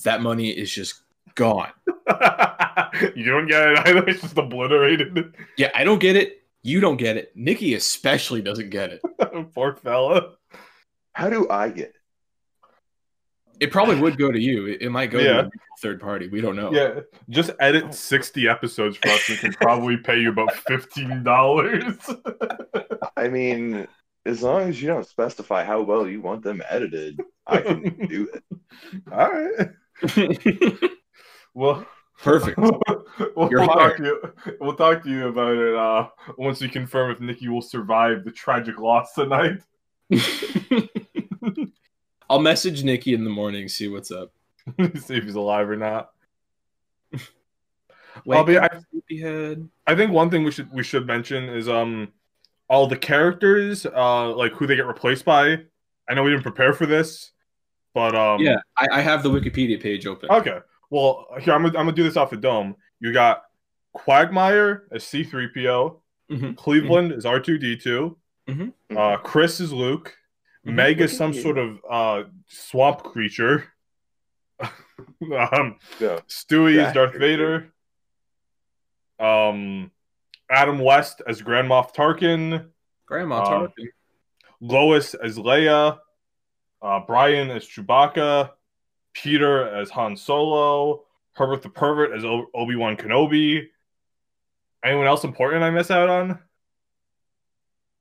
that 0.03 0.21
money 0.21 0.51
is 0.51 0.71
just 0.71 1.01
gone. 1.33 1.71
you 1.87 3.25
don't 3.25 3.47
get 3.47 3.71
it 3.71 3.79
either. 3.87 4.07
It's 4.07 4.21
just 4.21 4.37
obliterated. 4.37 5.35
Yeah, 5.57 5.71
I 5.73 5.83
don't 5.83 5.99
get 5.99 6.15
it. 6.15 6.43
You 6.61 6.79
don't 6.79 6.97
get 6.97 7.17
it. 7.17 7.31
Nikki 7.35 7.73
especially 7.73 8.43
doesn't 8.43 8.69
get 8.69 8.91
it. 8.91 9.01
Poor 9.55 9.75
fella. 9.75 10.33
How 11.13 11.29
do 11.29 11.49
I 11.49 11.69
get 11.69 11.89
it? 11.89 11.95
It 13.61 13.71
probably 13.71 13.99
would 13.99 14.17
go 14.17 14.31
to 14.31 14.39
you. 14.39 14.65
It, 14.65 14.81
it 14.81 14.89
might 14.89 15.11
go 15.11 15.19
Yeah. 15.19 15.43
to 15.43 15.49
third 15.81 16.01
party. 16.01 16.27
We 16.27 16.41
don't 16.41 16.55
know. 16.55 16.73
Yeah, 16.73 17.01
just 17.29 17.51
edit 17.59 17.93
sixty 17.93 18.47
episodes 18.49 18.97
for 18.97 19.09
us. 19.09 19.29
We 19.29 19.37
can 19.37 19.53
probably 19.53 19.97
pay 19.97 20.19
you 20.19 20.31
about 20.31 20.51
fifteen 20.53 21.23
dollars. 21.23 21.95
I 23.17 23.27
mean, 23.27 23.87
as 24.25 24.41
long 24.41 24.63
as 24.63 24.81
you 24.81 24.87
don't 24.87 25.05
specify 25.05 25.63
how 25.63 25.81
well 25.81 26.07
you 26.07 26.21
want 26.21 26.43
them 26.43 26.63
edited, 26.67 27.21
I 27.45 27.61
can 27.61 28.07
do 28.07 28.27
it. 28.33 28.43
All 29.11 29.31
right. 29.31 30.89
Well, 31.53 31.85
Perfect. 32.17 32.57
we'll, 32.57 32.79
You're 33.49 33.61
we'll 33.61 33.67
talk 33.67 33.97
to 33.97 34.03
you. 34.03 34.33
We'll 34.59 34.75
talk 34.75 35.03
to 35.03 35.09
you 35.09 35.27
about 35.27 35.55
it 35.55 35.75
uh, 35.75 36.07
once 36.37 36.61
we 36.61 36.69
confirm 36.69 37.11
if 37.11 37.19
Nikki 37.19 37.47
will 37.47 37.61
survive 37.61 38.23
the 38.23 38.31
tragic 38.31 38.79
loss 38.79 39.13
tonight. 39.13 39.59
I'll 42.31 42.39
message 42.39 42.83
Nikki 42.83 43.13
in 43.13 43.23
the 43.23 43.29
morning, 43.29 43.67
see 43.67 43.87
what's 43.89 44.09
up. 44.11 44.31
See 44.77 45.15
if 45.15 45.23
he's 45.25 45.35
alive 45.35 45.69
or 45.69 45.75
not. 45.75 46.11
Wake 48.25 48.37
I'll 48.37 48.43
be- 48.43 48.57
I- 48.59 48.69
sleepyhead. 48.91 49.67
I 49.87 49.95
think 49.95 50.11
one 50.11 50.29
thing 50.29 50.43
we 50.43 50.51
should 50.51 50.71
we 50.71 50.83
should 50.83 51.05
mention 51.07 51.49
is 51.49 51.67
um 51.69 52.11
all 52.69 52.87
the 52.87 52.95
characters 52.97 53.85
uh 53.85 54.33
like 54.35 54.53
who 54.53 54.67
they 54.67 54.75
get 54.75 54.85
replaced 54.85 55.25
by. 55.25 55.57
I 56.09 56.13
know 56.13 56.23
we 56.23 56.29
didn't 56.31 56.43
prepare 56.43 56.73
for 56.73 56.85
this, 56.85 57.31
but 57.93 58.15
um 58.15 58.41
yeah, 58.41 58.57
I, 58.77 58.87
I 58.93 59.01
have 59.01 59.23
the 59.23 59.29
Wikipedia 59.29 59.81
page 59.81 60.05
open. 60.07 60.29
Okay. 60.31 60.59
Well, 60.89 61.25
here 61.39 61.53
I'm 61.53 61.63
gonna, 61.63 61.77
I'm 61.79 61.85
gonna 61.85 61.93
do 61.93 62.03
this 62.03 62.17
off 62.17 62.29
the 62.31 62.37
dome. 62.37 62.75
You 62.99 63.13
got 63.13 63.43
Quagmire 63.93 64.83
as 64.91 65.03
C3PO, 65.03 65.97
Mhm. 66.29 66.55
Cleveland 66.55 67.11
is 67.13 67.25
R2D2, 67.25 68.15
Mhm. 68.49 68.73
uh, 68.95 69.17
Chris 69.17 69.59
is 69.59 69.73
Luke. 69.73 70.15
Meg 70.63 71.01
is 71.01 71.15
some 71.15 71.33
sort 71.33 71.57
of 71.57 71.79
uh, 71.89 72.23
swamp 72.47 73.03
creature. 73.03 73.65
um, 74.61 75.77
Yeah. 75.99 76.19
Stewie 76.27 76.85
is 76.85 76.93
Darth 76.93 77.11
creature. 77.11 77.19
Vader. 77.19 77.73
Um, 79.19 79.91
Adam 80.49 80.79
West 80.79 81.21
as 81.27 81.41
Grand 81.41 81.67
Moff 81.67 81.93
Tarkin. 81.95 82.67
Grandma 83.05 83.41
Um, 83.43 83.67
Tarkin. 83.67 83.87
Lois 84.61 85.15
as 85.15 85.37
Leia, 85.39 85.97
uh, 86.83 86.99
Brian 87.07 87.49
as 87.49 87.65
Chewbacca, 87.65 88.51
Peter 89.13 89.67
as 89.75 89.89
Han 89.89 90.15
Solo, 90.15 91.05
Herbert 91.33 91.63
the 91.63 91.69
Pervert 91.69 92.15
as 92.15 92.23
o- 92.23 92.45
Obi 92.53 92.75
Wan 92.75 92.95
Kenobi. 92.95 93.65
Anyone 94.83 95.07
else 95.07 95.23
important 95.23 95.63
I 95.63 95.71
miss 95.71 95.89
out 95.89 96.09
on? 96.09 96.39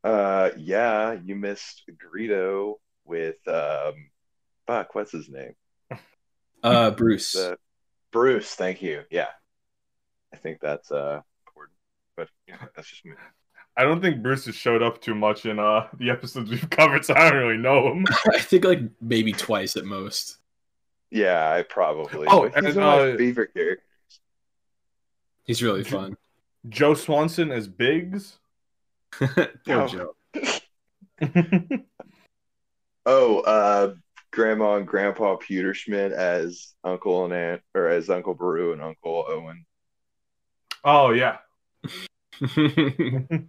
Uh, 0.02 0.50
yeah, 0.56 1.12
you 1.24 1.36
missed 1.36 1.82
Greedo 1.90 2.74
with 3.04 3.36
um, 3.46 4.10
fuck, 4.66 4.94
what's 4.94 5.12
his 5.12 5.28
name? 5.28 5.54
Uh, 6.62 6.90
Bruce. 6.96 7.32
The 7.32 7.58
Bruce. 8.12 8.54
Thank 8.54 8.82
you. 8.82 9.02
Yeah, 9.10 9.28
I 10.32 10.36
think 10.36 10.60
that's 10.60 10.90
uh 10.90 11.20
important, 11.46 11.76
but 12.16 12.28
yeah, 12.46 12.56
that's 12.74 12.88
just 12.88 13.04
me. 13.04 13.12
I 13.76 13.84
don't 13.84 14.00
think 14.00 14.22
Bruce 14.22 14.46
has 14.46 14.54
showed 14.54 14.82
up 14.82 15.00
too 15.00 15.14
much 15.14 15.46
in 15.46 15.58
uh 15.58 15.86
the 15.98 16.10
episodes 16.10 16.50
we've 16.50 16.70
covered, 16.70 17.04
so 17.04 17.14
I 17.14 17.30
don't 17.30 17.38
really 17.38 17.58
know 17.58 17.92
him. 17.92 18.06
I 18.32 18.38
think 18.38 18.64
like 18.64 18.80
maybe 19.00 19.32
twice 19.32 19.76
at 19.76 19.84
most. 19.84 20.38
Yeah, 21.10 21.50
I 21.50 21.62
probably. 21.62 22.26
Oh, 22.30 22.44
he's 22.44 22.54
and, 22.54 22.64
one 22.64 22.76
of 22.76 22.76
my 22.76 23.12
uh, 23.12 23.16
favorite 23.16 23.52
characters. 23.52 23.84
He's 25.44 25.62
really 25.62 25.82
fun. 25.82 26.16
Joe 26.68 26.94
Swanson 26.94 27.50
as 27.50 27.66
Biggs. 27.66 28.38
Poor 29.18 29.48
Oh. 29.68 29.86
Joe. 29.86 30.14
Oh, 33.06 33.40
uh, 33.40 33.94
Grandma 34.30 34.76
and 34.76 34.86
Grandpa 34.86 35.36
Peterschmidt 35.36 36.12
as 36.12 36.74
Uncle 36.84 37.24
and 37.24 37.32
Aunt, 37.32 37.62
or 37.74 37.88
as 37.88 38.10
Uncle 38.10 38.34
Beru 38.34 38.72
and 38.72 38.82
Uncle 38.82 39.24
Owen. 39.26 39.64
oh 40.84 41.10
yeah. 41.10 41.38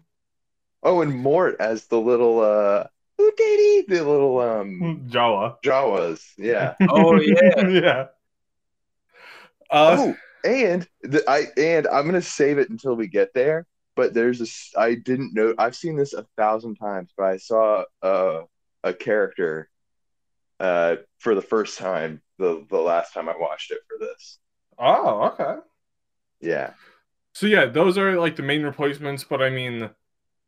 Oh, 0.83 1.01
and 1.01 1.13
Mort 1.13 1.57
as 1.59 1.85
the 1.87 1.99
little 1.99 2.39
uh, 2.39 2.85
ooh, 3.21 3.31
daddy, 3.37 3.85
the 3.87 4.03
little 4.03 4.39
um 4.39 5.05
Jawa. 5.11 5.57
Jawas. 5.63 6.23
Yeah. 6.37 6.73
oh 6.89 7.19
yeah. 7.21 7.67
yeah. 7.67 8.05
Uh, 9.69 9.95
oh, 9.99 10.15
and 10.43 10.87
the, 11.03 11.23
I 11.29 11.43
and 11.55 11.85
I'm 11.87 12.05
gonna 12.07 12.21
save 12.21 12.57
it 12.57 12.69
until 12.71 12.95
we 12.95 13.05
get 13.07 13.33
there. 13.35 13.67
But 13.95 14.13
there's 14.13 14.39
this 14.39 14.71
I 14.77 14.95
didn't 14.95 15.33
know. 15.33 15.53
I've 15.57 15.75
seen 15.75 15.97
this 15.97 16.13
a 16.13 16.25
thousand 16.37 16.75
times, 16.75 17.11
but 17.15 17.25
I 17.25 17.37
saw 17.37 17.83
uh, 18.01 18.41
a 18.83 18.93
character 18.93 19.69
uh, 20.59 20.97
for 21.19 21.35
the 21.35 21.41
first 21.41 21.77
time 21.77 22.21
the 22.37 22.65
the 22.69 22.79
last 22.79 23.13
time 23.13 23.29
I 23.29 23.35
watched 23.37 23.71
it 23.71 23.79
for 23.87 23.97
this. 23.99 24.39
oh, 24.79 25.33
okay. 25.33 25.61
Yeah. 26.39 26.71
So 27.33 27.47
yeah, 27.47 27.65
those 27.65 27.97
are 27.97 28.19
like 28.19 28.35
the 28.35 28.43
main 28.43 28.63
replacements, 28.63 29.23
but 29.23 29.41
I 29.41 29.49
mean 29.49 29.89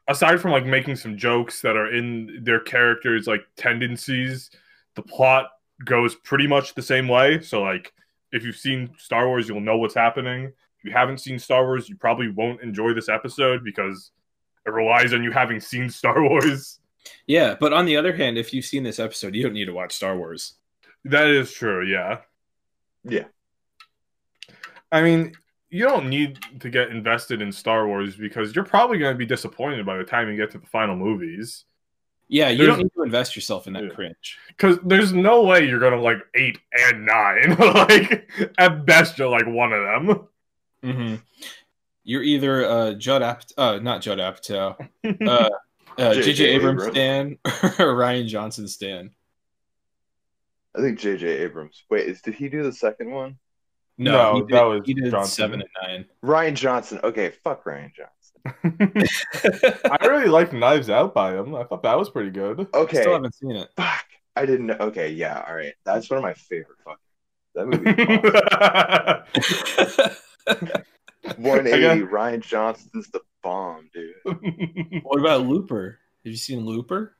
aside 0.07 0.39
from 0.41 0.51
like 0.51 0.65
making 0.65 0.95
some 0.95 1.17
jokes 1.17 1.61
that 1.61 1.75
are 1.75 1.93
in 1.93 2.43
their 2.43 2.59
characters 2.59 3.27
like 3.27 3.41
tendencies, 3.55 4.49
the 4.95 5.01
plot 5.01 5.49
goes 5.85 6.15
pretty 6.15 6.47
much 6.47 6.73
the 6.73 6.81
same 6.81 7.07
way. 7.07 7.41
So 7.41 7.61
like 7.61 7.93
if 8.31 8.43
you've 8.43 8.57
seen 8.57 8.91
Star 8.97 9.27
Wars, 9.27 9.47
you'll 9.47 9.61
know 9.61 9.77
what's 9.77 9.95
happening. 9.95 10.53
If 10.83 10.89
you 10.89 10.91
haven't 10.91 11.19
seen 11.19 11.39
Star 11.39 11.63
Wars, 11.65 11.87
you 11.87 11.95
probably 11.95 12.29
won't 12.29 12.61
enjoy 12.61 12.93
this 12.93 13.07
episode 13.07 13.63
because 13.63 14.11
it 14.65 14.71
relies 14.71 15.13
on 15.13 15.23
you 15.23 15.31
having 15.31 15.59
seen 15.61 15.89
Star 16.01 16.21
Wars. 16.27 16.79
Yeah, 17.25 17.55
but 17.59 17.71
on 17.73 17.85
the 17.85 17.95
other 17.97 18.13
hand, 18.15 18.37
if 18.37 18.53
you've 18.53 18.65
seen 18.65 18.83
this 18.83 18.99
episode, 18.99 19.33
you 19.35 19.43
don't 19.43 19.53
need 19.53 19.65
to 19.65 19.73
watch 19.73 19.93
Star 19.93 20.17
Wars. 20.17 20.55
That 21.05 21.27
is 21.27 21.51
true, 21.53 21.85
yeah. 21.85 22.19
Yeah. 23.03 23.25
I 24.91 25.01
mean, 25.01 25.33
you 25.69 25.83
don't 25.85 26.09
need 26.09 26.39
to 26.59 26.69
get 26.69 26.89
invested 26.89 27.41
in 27.41 27.51
Star 27.51 27.87
Wars 27.87 28.15
because 28.15 28.55
you're 28.55 28.63
probably 28.65 28.99
going 28.99 29.13
to 29.13 29.17
be 29.17 29.25
disappointed 29.25 29.85
by 29.85 29.97
the 29.97 30.03
time 30.03 30.29
you 30.29 30.37
get 30.37 30.51
to 30.51 30.57
the 30.59 30.67
final 30.67 30.95
movies. 30.95 31.65
Yeah, 32.29 32.49
you 32.49 32.57
There's- 32.59 32.69
don't 32.77 32.83
need 32.83 32.93
to 32.95 33.03
invest 33.03 33.35
yourself 33.35 33.67
in 33.67 33.73
that 33.73 33.83
Yeah. 33.83 33.89
cringe. 33.89 34.37
Because 34.47 34.79
there's 34.83 35.13
no 35.13 35.43
way 35.43 35.67
you're 35.67 35.79
going 35.79 35.93
to 35.93 35.99
like 35.99 36.19
eight 36.35 36.59
and 36.71 37.05
nine. 37.05 37.55
like, 37.73 38.29
at 38.57 38.85
best, 38.85 39.17
you're 39.17 39.27
like 39.29 39.45
one 39.47 39.73
of 39.73 39.81
them. 39.83 40.27
Mm-hmm. 40.83 41.15
You're 42.03 42.23
either 42.23 42.65
uh, 42.65 42.93
Judd 42.93 43.23
Apt, 43.23 43.53
uh, 43.57 43.79
not 43.81 44.01
Judd 44.01 44.17
Apatow, 44.19 44.75
uh, 45.27 45.49
uh, 45.97 46.13
J.J. 46.13 46.21
J.J. 46.33 46.45
Abrams 46.45 46.83
Abrams. 46.83 46.95
Stan 46.95 47.37
or 47.79 47.95
Rian 47.95 48.27
Johnson 48.27 48.67
Stan. 48.67 49.11
I 50.75 50.81
think 50.81 50.99
J.J. 50.99 51.25
Abrams. 51.27 51.83
Wait, 51.89 52.07
is, 52.07 52.21
did 52.21 52.33
he 52.33 52.49
do 52.49 52.63
the 52.63 52.73
second 52.73 53.11
one? 53.11 53.37
No, 53.97 54.35
he 54.35 54.41
did, 54.41 54.49
that 54.49 54.63
was 54.63 54.81
he 54.85 54.93
did 54.95 55.11
Johnson. 55.11 55.31
seven 55.31 55.61
and 55.61 55.69
nine. 55.81 56.05
Rian 56.23 56.55
Johnson. 56.55 56.99
Okay, 57.03 57.29
fuck 57.43 57.63
Rian 57.63 57.91
Johnson. 57.93 58.09
I 59.89 60.05
really 60.07 60.27
liked 60.27 60.51
Knives 60.51 60.89
Out 60.89 61.13
by 61.13 61.37
him. 61.37 61.55
I 61.55 61.63
thought 61.63 61.83
that 61.83 61.97
was 61.97 62.09
pretty 62.09 62.31
good. 62.31 62.67
Okay, 62.73 63.01
Still 63.01 63.13
haven't 63.13 63.35
seen 63.35 63.55
it. 63.55 63.69
fuck. 63.77 64.05
I 64.35 64.45
didn't 64.47 64.65
know. 64.65 64.77
Okay, 64.79 65.11
yeah, 65.11 65.45
all 65.47 65.55
right. 65.55 65.73
That's 65.85 66.09
one 66.09 66.17
of 66.17 66.23
my 66.23 66.33
favorite 66.33 66.79
fucking. 66.83 66.97
That 67.55 67.67
movie. 67.67 67.93
awesome. 69.99 70.15
180. 70.45 71.85
I 71.85 71.97
Rian 71.99 72.41
Johnson's 72.41 73.09
the 73.09 73.21
bomb, 73.41 73.89
dude. 73.93 74.15
what 75.03 75.19
about 75.19 75.45
Looper? 75.45 75.99
Have 76.23 76.31
you 76.31 76.37
seen 76.37 76.65
Looper? 76.65 77.15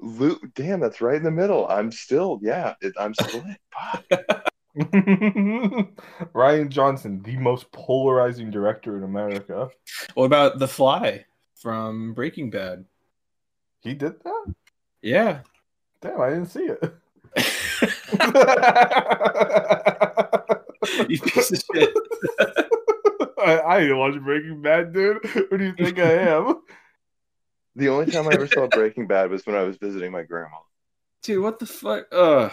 Luke, 0.00 0.42
damn, 0.54 0.80
that's 0.80 1.00
right 1.00 1.16
in 1.16 1.22
the 1.22 1.30
middle. 1.30 1.68
I'm 1.68 1.92
still, 1.92 2.40
yeah, 2.42 2.74
it, 2.80 2.92
I'm 2.98 3.14
split. 3.14 3.44
Fuck. 3.72 4.04
Rian 6.34 6.68
Johnson, 6.68 7.22
the 7.22 7.36
most 7.36 7.70
polarizing 7.72 8.50
director 8.50 8.96
in 8.96 9.04
America. 9.04 9.68
What 10.14 10.24
about 10.24 10.58
The 10.58 10.68
Fly 10.68 11.24
from 11.54 12.14
Breaking 12.14 12.50
Bad? 12.50 12.84
He 13.80 13.94
did 13.94 14.14
that? 14.24 14.54
Yeah. 15.02 15.40
Damn, 16.00 16.20
I 16.20 16.30
didn't 16.30 16.46
see 16.46 16.68
it. 16.68 16.94
you 21.08 21.20
piece 21.20 21.52
of 21.52 21.62
shit. 21.74 21.94
I, 23.38 23.60
I 23.60 23.80
didn't 23.80 23.98
watch 23.98 24.14
Breaking 24.20 24.62
Bad, 24.62 24.92
dude. 24.92 25.24
Who 25.24 25.58
do 25.58 25.64
you 25.64 25.74
think 25.74 25.98
I 25.98 26.12
am? 26.36 26.62
The 27.74 27.88
only 27.88 28.10
time 28.10 28.28
I 28.28 28.34
ever 28.34 28.46
saw 28.46 28.66
Breaking 28.68 29.06
Bad 29.06 29.30
was 29.30 29.46
when 29.46 29.56
I 29.56 29.62
was 29.62 29.76
visiting 29.76 30.12
my 30.12 30.22
grandma. 30.22 30.58
Dude, 31.22 31.42
what 31.42 31.58
the 31.58 31.66
fuck? 31.66 32.06
Uh, 32.12 32.50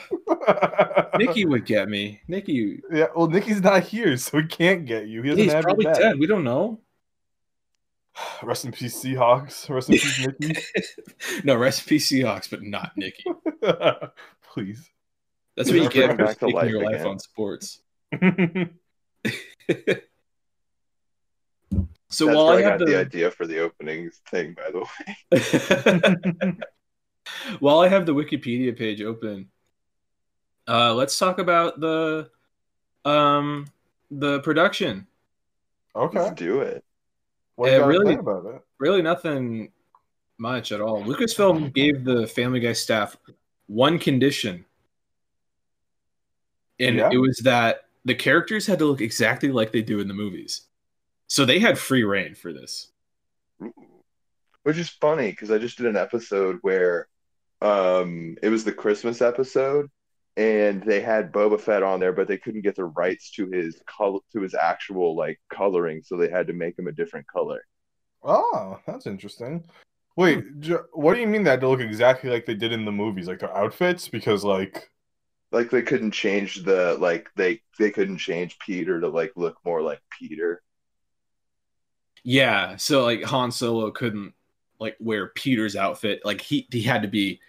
Nikki 1.17 1.45
would 1.45 1.65
get 1.65 1.89
me. 1.89 2.21
Nikki, 2.27 2.81
Yeah, 2.91 3.07
well, 3.15 3.27
Nikki's 3.27 3.61
not 3.61 3.83
here, 3.83 4.15
so 4.17 4.39
he 4.39 4.47
can't 4.47 4.85
get 4.85 5.07
you. 5.07 5.23
He 5.23 5.29
doesn't 5.29 5.43
he's 5.43 5.53
have 5.53 5.63
probably 5.63 5.85
your 5.85 5.93
dead. 5.95 6.19
We 6.19 6.27
don't 6.27 6.43
know. 6.43 6.79
Rest 8.43 8.65
in 8.65 8.71
peace, 8.71 9.03
Seahawks. 9.03 9.69
Rest 9.69 9.89
in 9.89 9.95
peace, 9.95 10.27
Nikki. 10.39 10.61
no, 11.43 11.55
rest 11.55 11.81
in 11.81 11.89
peace, 11.89 12.11
Seahawks, 12.11 12.49
but 12.49 12.61
not 12.61 12.91
Nikki. 12.95 13.23
Please. 14.53 14.89
That's 15.55 15.69
what 15.69 15.79
you 15.79 15.89
get 15.89 16.11
for 16.11 16.15
back 16.17 16.37
to 16.39 16.45
taking 16.45 16.55
life 16.55 16.69
your 16.69 16.83
life 16.83 16.95
again. 16.95 17.07
on 17.07 17.19
sports. 17.19 17.81
That's 18.11 18.69
So 22.11 22.25
That's 22.25 22.35
while 22.35 22.47
I 22.47 22.55
I 22.55 22.61
have 22.61 22.79
got 22.79 22.85
the... 22.87 22.91
the, 22.93 22.99
idea 22.99 23.29
for 23.29 23.45
the 23.45 23.59
opening 23.59 24.09
thing, 24.31 24.55
by 24.55 24.71
the 24.71 24.79
way. 26.49 26.55
while 27.59 27.79
I 27.81 27.87
have 27.87 28.07
the 28.07 28.15
Wikipedia 28.15 28.75
page 28.75 29.01
open, 29.03 29.49
uh, 30.67 30.93
let's 30.95 31.17
talk 31.19 31.37
about 31.37 31.79
the 31.79 32.29
um 33.05 33.67
the 34.09 34.39
production. 34.39 35.05
okay. 35.95 36.19
Let's 36.19 36.35
do 36.39 36.61
it. 36.61 36.83
What 37.55 37.67
do 37.67 37.73
Yeah, 37.73 37.85
really- 37.85 38.15
about 38.15 38.45
it? 38.47 38.61
Really, 38.79 39.01
nothing 39.03 39.71
much 40.39 40.71
at 40.71 40.81
all. 40.81 41.03
Lucasfilm 41.03 41.73
gave 41.73 42.03
the 42.05 42.25
Family 42.27 42.59
Guy 42.61 42.73
staff 42.73 43.17
one 43.67 43.99
condition, 43.99 44.65
and 46.79 46.95
Yeah. 46.95 47.09
it 47.11 47.17
was 47.17 47.37
that 47.39 47.88
the 48.05 48.15
characters 48.15 48.67
had 48.67 48.79
to 48.79 48.85
look 48.85 49.01
exactly 49.01 49.51
like 49.51 49.71
they 49.71 49.81
do 49.81 49.99
in 49.99 50.07
the 50.07 50.13
movies. 50.13 50.61
So 51.27 51.45
they 51.45 51.59
had 51.59 51.77
free 51.77 52.03
reign 52.03 52.35
for 52.35 52.53
this. 52.53 52.91
Which 54.63 54.77
is 54.77 54.89
funny 54.89 55.31
because 55.31 55.51
I 55.51 55.57
just 55.57 55.77
did 55.77 55.87
an 55.87 55.97
episode 55.97 56.57
where 56.61 57.07
um 57.61 58.37
it 58.41 58.49
was 58.49 58.63
the 58.63 58.71
Christmas 58.71 59.21
episode 59.21 59.89
and 60.37 60.81
they 60.83 61.01
had 61.01 61.33
Boba 61.33 61.59
Fett 61.59 61.83
on 61.83 61.99
there, 61.99 62.13
but 62.13 62.27
they 62.27 62.37
couldn't 62.37 62.61
get 62.61 62.75
the 62.75 62.85
rights 62.85 63.31
to 63.31 63.49
his 63.49 63.81
color 63.85 64.19
to 64.31 64.41
his 64.41 64.55
actual 64.55 65.15
like 65.15 65.39
coloring, 65.53 66.01
so 66.03 66.15
they 66.15 66.29
had 66.29 66.47
to 66.47 66.53
make 66.53 66.79
him 66.79 66.87
a 66.87 66.93
different 66.93 67.27
color. 67.27 67.61
Oh, 68.23 68.79
that's 68.87 69.05
interesting. 69.05 69.65
Wait, 70.15 70.43
what 70.93 71.13
do 71.13 71.19
you 71.19 71.27
mean 71.27 71.43
that 71.43 71.59
to 71.61 71.67
look 71.67 71.79
exactly 71.79 72.29
like 72.29 72.45
they 72.45 72.55
did 72.55 72.71
in 72.71 72.85
the 72.85 72.91
movies, 72.91 73.27
like 73.27 73.39
their 73.39 73.55
outfits? 73.55 74.07
Because 74.07 74.43
like, 74.43 74.89
Like 75.51 75.69
they 75.71 75.81
couldn't 75.81 76.11
change 76.11 76.63
the 76.63 76.95
like 76.99 77.29
they 77.35 77.61
they 77.79 77.91
couldn't 77.91 78.17
change 78.17 78.59
Peter 78.59 78.99
to 79.01 79.07
like 79.09 79.31
look 79.35 79.57
more 79.65 79.81
like 79.81 80.01
Peter. 80.17 80.61
Yeah, 82.23 82.75
so 82.75 83.03
like 83.03 83.23
Han 83.23 83.51
Solo 83.51 83.91
couldn't 83.91 84.33
like 84.79 84.95
wear 84.99 85.27
Peter's 85.27 85.75
outfit. 85.75 86.21
Like 86.23 86.41
he 86.41 86.67
he 86.71 86.81
had 86.81 87.01
to 87.03 87.07
be 87.07 87.39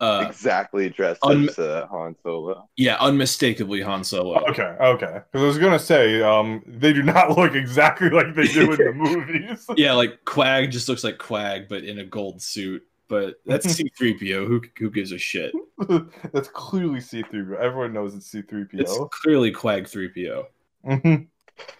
uh 0.00 0.24
exactly 0.26 0.88
dressed 0.88 1.20
un- 1.22 1.48
as 1.50 1.58
uh, 1.58 1.86
Han 1.90 2.16
Solo. 2.22 2.68
yeah, 2.76 2.96
unmistakably 3.00 3.82
Han 3.82 4.02
Solo. 4.02 4.38
okay, 4.48 4.62
okay. 4.80 5.20
Because 5.30 5.42
I 5.44 5.46
was 5.46 5.58
gonna 5.58 5.78
say, 5.78 6.22
um, 6.22 6.62
they 6.66 6.92
do 6.92 7.02
not 7.02 7.30
look 7.36 7.54
exactly 7.54 8.08
like 8.08 8.34
they 8.34 8.46
do 8.46 8.72
in 8.72 8.82
the 8.82 8.92
movies. 8.94 9.66
Yeah, 9.76 9.92
like 9.92 10.24
Quag 10.24 10.70
just 10.70 10.88
looks 10.88 11.04
like 11.04 11.18
Quag 11.18 11.68
but 11.68 11.84
in 11.84 11.98
a 11.98 12.04
gold 12.04 12.40
suit. 12.40 12.82
But 13.10 13.40
that's 13.44 13.66
C3PO. 13.80 14.46
Who 14.46 14.62
who 14.78 14.90
gives 14.90 15.10
a 15.12 15.18
shit? 15.18 15.52
That's 16.32 16.48
clearly 16.48 17.00
C3PO. 17.00 17.58
Everyone 17.58 17.92
knows 17.92 18.14
it's 18.14 18.32
C3PO. 18.32 18.68
It's 18.74 18.96
PO. 18.96 19.08
clearly 19.08 19.50
Quag 19.50 19.84
3PO. 19.84 20.44
Mhm. 20.86 21.26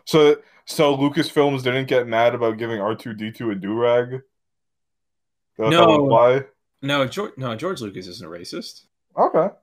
So, 0.05 0.37
so 0.65 0.97
Lucasfilms 0.97 1.63
didn't 1.63 1.87
get 1.87 2.09
mad 2.09 2.35
about 2.35 2.59
giving 2.59 2.81
R 2.81 2.95
two 2.97 3.15
D 3.15 3.31
two 3.31 3.51
a 3.53 3.55
do 3.55 3.75
rag. 3.75 4.23
No. 5.59 5.99
Why? 6.03 6.45
No, 6.83 7.07
George 7.07 7.33
no, 7.37 7.55
George 7.55 7.81
Lucas 7.81 8.07
isn't 8.09 8.27
a 8.27 8.31
racist. 8.31 8.85
Okay. 9.17 9.55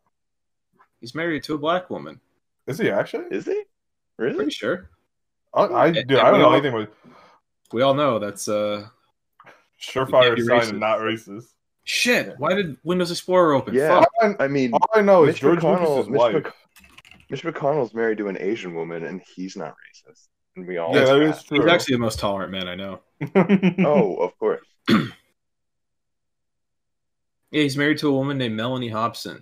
He's 1.02 1.14
married 1.16 1.44
to 1.44 1.56
a 1.56 1.58
black 1.58 1.90
woman. 1.90 2.20
Is 2.68 2.78
he 2.80 2.90
actually? 2.90 3.26
Is 3.32 3.46
he? 3.46 3.64
Really? 4.18 4.36
Pretty 4.36 4.52
sure. 4.52 4.90
I, 5.54 5.64
I, 5.64 5.92
dude, 5.92 6.12
and 6.12 6.20
I 6.20 6.32
don't 6.32 6.40
know 6.40 6.48
all- 6.48 6.54
anything 6.54 6.74
about. 6.74 6.94
We 7.74 7.82
all 7.82 7.94
know 7.94 8.20
that's 8.20 8.48
uh 8.48 8.88
Surefire 9.82 10.38
sign 10.38 10.48
racist. 10.60 10.70
and 10.70 10.80
not 10.80 11.00
racist. 11.00 11.54
Shit! 11.90 12.36
Why 12.38 12.54
did 12.54 12.76
Windows 12.84 13.12
Explorer 13.12 13.54
open? 13.54 13.74
Yeah. 13.74 14.02
Fuck. 14.02 14.36
I, 14.42 14.44
I 14.44 14.48
mean, 14.50 14.74
all 14.74 14.90
I 14.94 15.00
know 15.02 15.24
is 15.24 15.28
Mitch 15.36 15.40
George 15.40 15.60
McConnell- 15.60 15.88
Lucas's 15.88 16.10
Mitch 16.10 16.20
wife. 16.20 16.34
Mc- 16.34 16.54
Mitch 17.30 17.44
McConnell's 17.44 17.94
married 17.94 18.18
to 18.18 18.28
an 18.28 18.38
Asian 18.42 18.76
woman, 18.76 19.06
and 19.06 19.22
he's 19.22 19.56
not 19.56 19.74
racist. 19.74 20.28
And 20.58 20.68
we 20.68 20.78
all 20.80 20.94
yeah, 20.94 21.06
know 21.06 21.20
that 21.20 21.30
is 21.38 21.44
He's 21.50 21.66
actually 21.66 21.96
the 21.96 22.00
most 22.00 22.20
tolerant 22.20 22.52
man 22.52 22.68
I 22.68 22.76
know. 22.76 23.00
Oh, 23.86 24.16
of 24.18 24.38
course. 24.38 24.66
Yeah, 27.52 27.64
he's 27.64 27.78
married 27.78 27.98
to 28.00 28.10
a 28.10 28.12
woman 28.12 28.38
named 28.38 28.60
Mellody 28.60 28.92
Hobson. 28.92 29.42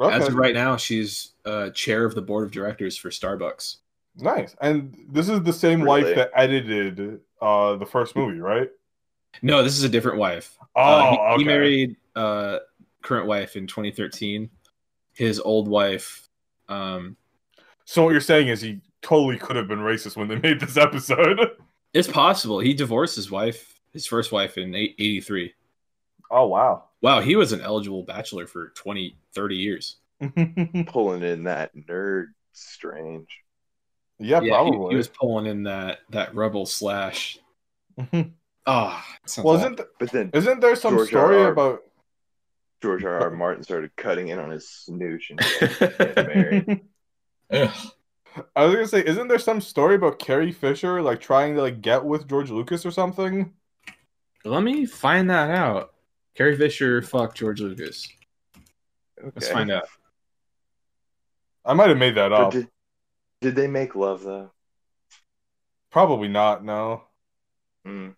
As 0.00 0.26
of 0.26 0.34
right 0.34 0.52
now, 0.54 0.76
she's 0.76 1.30
uh, 1.44 1.70
chair 1.70 2.04
of 2.04 2.16
the 2.16 2.22
board 2.22 2.44
of 2.44 2.50
directors 2.50 2.96
for 2.96 3.10
Starbucks. 3.10 3.76
Nice. 4.16 4.56
And 4.60 4.96
this 5.08 5.28
is 5.28 5.42
the 5.42 5.52
same 5.52 5.82
Really? 5.82 6.02
wife 6.02 6.16
that 6.16 6.30
edited 6.34 7.20
uh 7.40 7.76
the 7.76 7.86
first 7.86 8.16
movie, 8.16 8.40
right? 8.40 8.68
No, 9.42 9.62
this 9.62 9.76
is 9.78 9.84
a 9.84 9.88
different 9.88 10.18
wife. 10.18 10.56
Oh, 10.74 10.80
Uh, 10.82 11.10
he, 11.10 11.16
okay. 11.18 11.36
he 11.38 11.44
married 11.44 11.96
uh, 12.16 12.58
current 13.02 13.26
wife 13.26 13.56
in 13.56 13.66
2013. 13.66 14.50
His 15.14 15.40
old 15.40 15.68
wife. 15.68 16.28
Um, 16.68 17.16
So 17.84 18.02
what 18.04 18.10
you're 18.10 18.20
saying 18.20 18.48
is 18.48 18.60
he 18.60 18.80
totally 19.02 19.38
could 19.38 19.56
have 19.56 19.68
been 19.68 19.78
racist 19.80 20.16
when 20.16 20.28
they 20.28 20.36
made 20.40 20.60
this 20.60 20.76
episode. 20.76 21.40
it's 21.94 22.08
possible 22.08 22.58
he 22.58 22.74
divorced 22.74 23.16
his 23.16 23.30
wife, 23.30 23.80
his 23.92 24.06
first 24.06 24.32
wife, 24.32 24.58
in 24.58 24.74
eight- 24.74 24.94
83. 24.98 25.54
Oh 26.30 26.46
wow. 26.48 26.84
Wow, 27.00 27.20
he 27.20 27.36
was 27.36 27.52
an 27.52 27.60
eligible 27.60 28.02
bachelor 28.02 28.46
for 28.46 28.70
20, 28.70 29.16
30 29.34 29.56
years. 29.56 29.96
Pulling 30.88 31.22
in 31.22 31.44
that 31.44 31.70
nerd 31.76 32.26
strange. 32.52 33.28
yeah, 34.18 34.40
Yeah, 34.40 34.42
he- 34.42 34.50
probably. 34.50 34.90
He, 34.90 34.96
was 34.96 35.08
pulling 35.08 35.46
in 35.46 35.62
that 35.62 36.00
that 36.10 36.34
rebel 36.34 36.66
slash. 36.66 37.38
It 38.68 39.30
sounds 39.30 39.44
well, 39.44 39.54
awful. 39.56 39.66
isn't 39.66 39.76
th- 39.76 39.88
But 39.98 40.12
then 40.12 40.30
isn't 40.34 40.60
there 40.60 40.76
some 40.76 40.94
George 40.96 41.08
story 41.08 41.36
R. 41.38 41.44
R. 41.46 41.52
about 41.52 41.80
George 42.82 43.04
R. 43.04 43.20
R. 43.20 43.30
Martin 43.30 43.62
started 43.64 43.90
cutting 43.96 44.28
in 44.28 44.38
on 44.38 44.50
his 44.50 44.68
snooch 44.68 45.30
and 45.30 45.40
getting 45.40 46.26
married. 46.26 46.80
I 48.54 48.64
was 48.64 48.74
gonna 48.74 48.86
say, 48.88 49.04
isn't 49.04 49.28
there 49.28 49.38
some 49.38 49.60
story 49.60 49.94
about 49.96 50.18
Carrie 50.18 50.52
Fisher 50.52 51.00
like 51.02 51.20
trying 51.20 51.54
to 51.56 51.62
like 51.62 51.80
get 51.80 52.04
with 52.04 52.28
George 52.28 52.50
Lucas 52.50 52.84
or 52.86 52.90
something? 52.90 53.52
Let 54.44 54.62
me 54.62 54.86
find 54.86 55.30
that 55.30 55.50
out. 55.50 55.94
Carrie 56.36 56.56
Fisher, 56.56 57.02
fuck 57.02 57.34
George 57.34 57.60
Lucas. 57.60 58.08
Let's 59.22 59.48
find 59.48 59.70
out. 59.72 59.88
I 61.64 61.74
might 61.74 61.88
have 61.88 61.98
made 61.98 62.14
that 62.14 62.28
But 62.28 62.40
up. 62.40 62.52
did, 62.52 62.68
did 63.40 63.56
they 63.56 63.66
make 63.66 63.96
love 63.96 64.22
though? 64.22 64.52
Probably 65.90 66.28
not. 66.28 66.64
No. 66.64 67.02
Mm. 67.86 68.14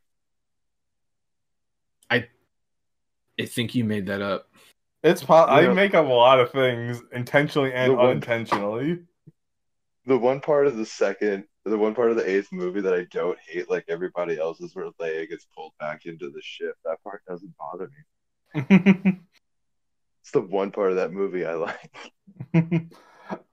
I 3.40 3.46
think 3.46 3.74
you 3.74 3.84
made 3.84 4.06
that 4.06 4.20
up. 4.22 4.48
It's 5.02 5.22
po- 5.24 5.46
I 5.46 5.72
make 5.72 5.94
up 5.94 6.06
a 6.06 6.08
lot 6.08 6.40
of 6.40 6.50
things 6.52 7.02
intentionally 7.12 7.72
and 7.72 7.92
The 7.92 7.96
one- 7.96 8.06
unintentionally. 8.06 8.98
The 10.06 10.18
one 10.18 10.40
part 10.40 10.66
of 10.66 10.76
the 10.76 10.86
second, 10.86 11.44
the 11.64 11.78
one 11.78 11.94
part 11.94 12.10
of 12.10 12.16
the 12.16 12.28
eighth 12.28 12.52
movie 12.52 12.80
that 12.80 12.94
I 12.94 13.04
don't 13.10 13.38
hate 13.46 13.70
like 13.70 13.84
everybody 13.88 14.38
else 14.38 14.60
is 14.60 14.74
where 14.74 14.90
Leia 15.00 15.28
gets 15.28 15.46
pulled 15.54 15.72
back 15.78 16.06
into 16.06 16.30
the 16.30 16.40
ship. 16.42 16.74
That 16.84 17.02
part 17.02 17.22
doesn't 17.28 17.54
bother 17.56 17.90
me. 18.54 19.16
It's 20.22 20.32
the 20.32 20.42
one 20.42 20.70
part 20.70 20.90
of 20.90 20.96
that 20.96 21.12
movie 21.12 21.46
I 21.46 21.54
like. 21.54 22.92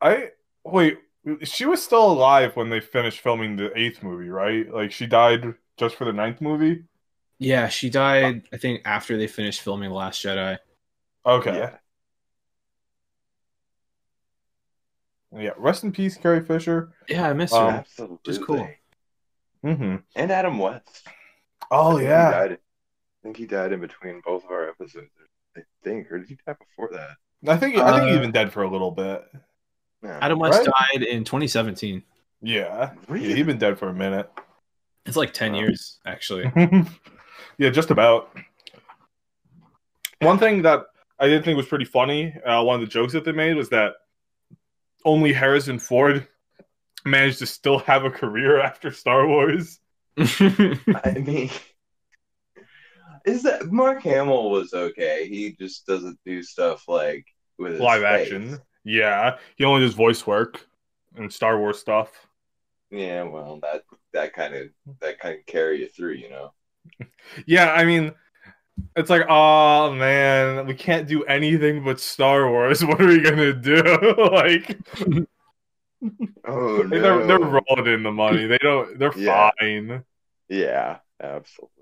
I 0.02 0.32
wait. 0.66 0.98
She 1.44 1.66
was 1.66 1.82
still 1.84 2.12
alive 2.12 2.56
when 2.56 2.70
they 2.70 2.80
finished 2.82 3.20
filming 3.22 3.56
the 3.56 3.72
eighth 3.78 4.04
movie, 4.04 4.30
right? 4.30 4.70
Like 4.72 4.92
she 4.92 5.08
died 5.08 5.54
just 5.78 5.96
for 5.96 6.04
the 6.06 6.14
ninth 6.14 6.42
movie. 6.42 6.84
Yeah, 7.40 7.68
she 7.70 7.90
died. 7.90 8.48
I 8.52 8.58
think 8.58 8.82
after 8.86 9.18
they 9.18 9.28
finished 9.28 9.62
filming 9.62 9.92
Last 9.92 10.24
Jedi. 10.24 10.58
Okay. 11.26 11.58
Yeah. 11.58 11.76
Yeah. 15.38 15.52
Rest 15.58 15.84
in 15.84 15.92
peace, 15.92 16.18
Carrie 16.18 16.44
Fisher. 16.44 16.94
Yeah, 17.08 17.30
I 17.30 17.34
miss 17.34 17.54
Um, 17.54 17.72
her. 17.74 17.78
Absolutely. 17.80 18.18
Just 18.26 18.42
cool. 18.44 18.68
Mm-hmm. 19.64 19.96
And 20.16 20.32
Adam 20.32 20.58
West. 20.58 21.08
Oh 21.70 21.98
I 21.98 22.02
yeah. 22.04 22.32
died- 22.32 22.52
I 22.54 22.58
think 23.24 23.38
he 23.38 23.46
died 23.46 23.74
in 23.74 23.82
between 23.82 24.22
both 24.24 24.46
of 24.46 24.52
our 24.52 24.70
episodes. 24.70 25.10
I 25.58 25.62
think, 25.84 26.10
or 26.12 26.20
did 26.20 26.30
he 26.30 26.38
die 26.46 26.54
before 26.54 26.90
that? 26.94 27.18
I 27.52 27.58
think 27.58 27.76
I 27.78 27.92
think 28.00 28.10
he's 28.10 28.18
Uh, 28.18 28.22
been 28.22 28.32
dead 28.32 28.54
for 28.54 28.64
a 28.64 28.70
little 28.70 28.92
bit. 28.92 29.24
No. 30.02 30.10
Adam 30.10 30.40
West 30.40 30.60
Right? 30.66 30.94
died 30.94 31.04
in 31.04 31.24
2017. 31.24 32.04
Yeah. 32.42 32.94
Really? 33.08 33.30
Yeah, 33.30 33.36
he's 33.36 33.46
been 33.46 33.58
dead 33.58 33.78
for 33.80 33.90
a 33.90 33.94
minute. 33.94 34.30
It's 35.06 35.18
like 35.18 35.34
10 35.34 35.54
Wow. 35.54 35.60
years, 35.60 36.00
actually. 36.06 36.52
yeah, 37.58 37.70
just 37.70 37.92
about. 37.92 38.36
One 40.22 40.40
thing 40.40 40.64
that 40.64 40.86
I 41.20 41.28
did 41.28 41.44
think 41.44 41.58
was 41.58 41.68
pretty 41.68 41.86
funny, 41.86 42.34
uh, 42.46 42.64
one 42.64 42.76
of 42.76 42.82
the 42.82 42.92
jokes 42.92 43.14
that 43.14 43.24
they 43.26 43.32
made 43.32 43.56
was 43.56 43.70
that 43.70 43.94
only 45.06 45.34
Harrison 45.34 45.80
Ford 45.80 46.28
managed 47.06 47.40
to 47.40 47.46
still 47.46 47.80
have 47.80 48.04
a 48.04 48.12
career 48.12 48.60
after 48.62 48.92
Star 48.92 49.28
Wars. 49.28 49.80
I 50.18 51.24
mean, 51.24 51.50
is 53.26 53.44
that 53.44 53.68
Mark 53.72 54.02
Hamill 54.04 54.50
was 54.50 54.74
okay? 54.74 55.28
He 55.28 55.52
just 55.52 55.86
doesn't 55.86 56.20
do 56.26 56.42
stuff 56.42 56.88
like 56.88 57.26
with 57.58 57.74
his 57.74 57.82
Live 57.82 58.02
face. 58.02 58.22
action. 58.22 58.60
Yeah, 58.84 59.38
he 59.58 59.66
only 59.66 59.82
does 59.82 59.94
voice 59.94 60.26
work 60.26 60.66
and 61.16 61.32
Star 61.32 61.60
Wars 61.60 61.78
stuff. 61.78 62.10
Yeah, 62.90 63.24
well, 63.24 63.60
that 63.62 63.84
that 64.14 64.34
kind 64.34 64.56
of 64.56 64.68
that 65.02 65.20
kind 65.20 65.38
of 65.38 65.46
carry 65.46 65.82
you 65.82 65.88
through, 65.90 66.14
you 66.14 66.30
know. 66.30 66.54
Yeah, 67.46 67.72
I 67.72 67.86
mean, 67.86 68.14
it's 68.96 69.10
like, 69.10 69.24
oh 69.30 69.92
man, 69.94 70.66
we 70.68 70.74
can't 70.74 71.08
do 71.08 71.24
anything 71.26 71.84
but 71.84 72.00
Star 72.00 72.50
Wars. 72.50 72.84
What 72.86 73.02
are 73.02 73.08
we 73.08 73.22
gonna 73.22 73.54
do? 73.54 73.82
like, 74.32 74.78
Oh 76.46 76.84
no. 76.88 76.88
they're 76.90 77.26
they're 77.28 77.40
rolling 77.40 77.94
in 77.94 78.04
the 78.04 78.12
money. 78.12 78.46
They 78.46 78.58
don't. 78.60 78.98
They're 79.00 79.12
Yeah. 79.18 79.50
fine. 79.60 80.04
yeah, 80.50 80.98
absolutely. 81.22 81.74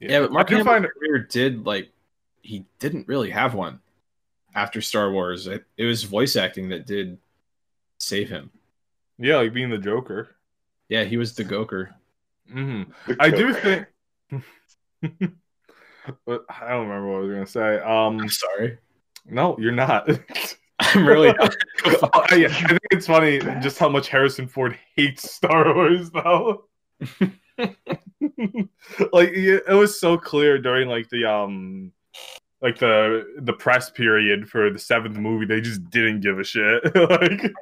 yeah, 0.00 0.20
but 0.20 0.32
Mark 0.32 0.46
I 0.48 0.50
do 0.50 0.56
Hamill's 0.58 0.66
find 0.74 0.86
career 0.92 1.18
did, 1.30 1.64
like, 1.66 1.90
he 2.42 2.64
didn't 2.78 3.08
really 3.08 3.30
have 3.30 3.54
one 3.54 3.80
after 4.54 4.80
Star 4.80 5.10
Wars. 5.12 5.46
It, 5.46 5.64
it 5.76 5.84
was 5.84 6.02
voice 6.04 6.36
acting 6.36 6.68
that 6.70 6.86
did 6.86 7.18
save 7.98 8.28
him. 8.28 8.50
yeah, 9.18 9.36
like 9.36 9.52
being 9.52 9.70
the 9.70 9.78
Joker. 9.78 10.28
Yeah, 10.88 11.04
he 11.04 11.16
was 11.16 11.34
the 11.34 11.44
Goker. 11.44 11.90
hmm 12.50 12.84
The 13.06 13.16
I 13.20 13.30
do 13.30 13.52
think. 13.52 13.86
But 14.30 14.40
I 16.48 16.70
don't 16.70 16.88
remember 16.88 17.08
what 17.08 17.16
I 17.16 17.20
was 17.20 17.30
gonna 17.30 17.46
say. 17.46 17.78
Um, 17.80 18.20
I'm 18.20 18.28
sorry. 18.28 18.78
no, 19.26 19.56
you're 19.58 19.72
not. 19.72 20.08
I'm 20.80 21.06
really 21.06 21.32
not. 21.38 21.54
I, 21.84 22.44
I 22.44 22.48
think 22.48 22.80
it's 22.90 23.06
funny 23.06 23.38
just 23.60 23.78
how 23.78 23.88
much 23.88 24.08
Harrison 24.08 24.46
Ford 24.46 24.78
hates 24.94 25.30
Star 25.30 25.74
Wars, 25.74 26.10
though. 26.10 26.64
like 29.12 29.30
it 29.32 29.74
was 29.74 30.00
so 30.00 30.16
clear 30.16 30.58
during 30.58 30.88
like 30.88 31.08
the 31.10 31.24
um 31.24 31.92
like 32.62 32.78
the 32.78 33.24
the 33.38 33.52
press 33.52 33.90
period 33.90 34.48
for 34.48 34.70
the 34.70 34.78
seventh 34.78 35.16
movie 35.16 35.46
they 35.46 35.60
just 35.60 35.88
didn't 35.90 36.20
give 36.20 36.38
a 36.38 36.44
shit 36.44 36.82
like 36.94 37.52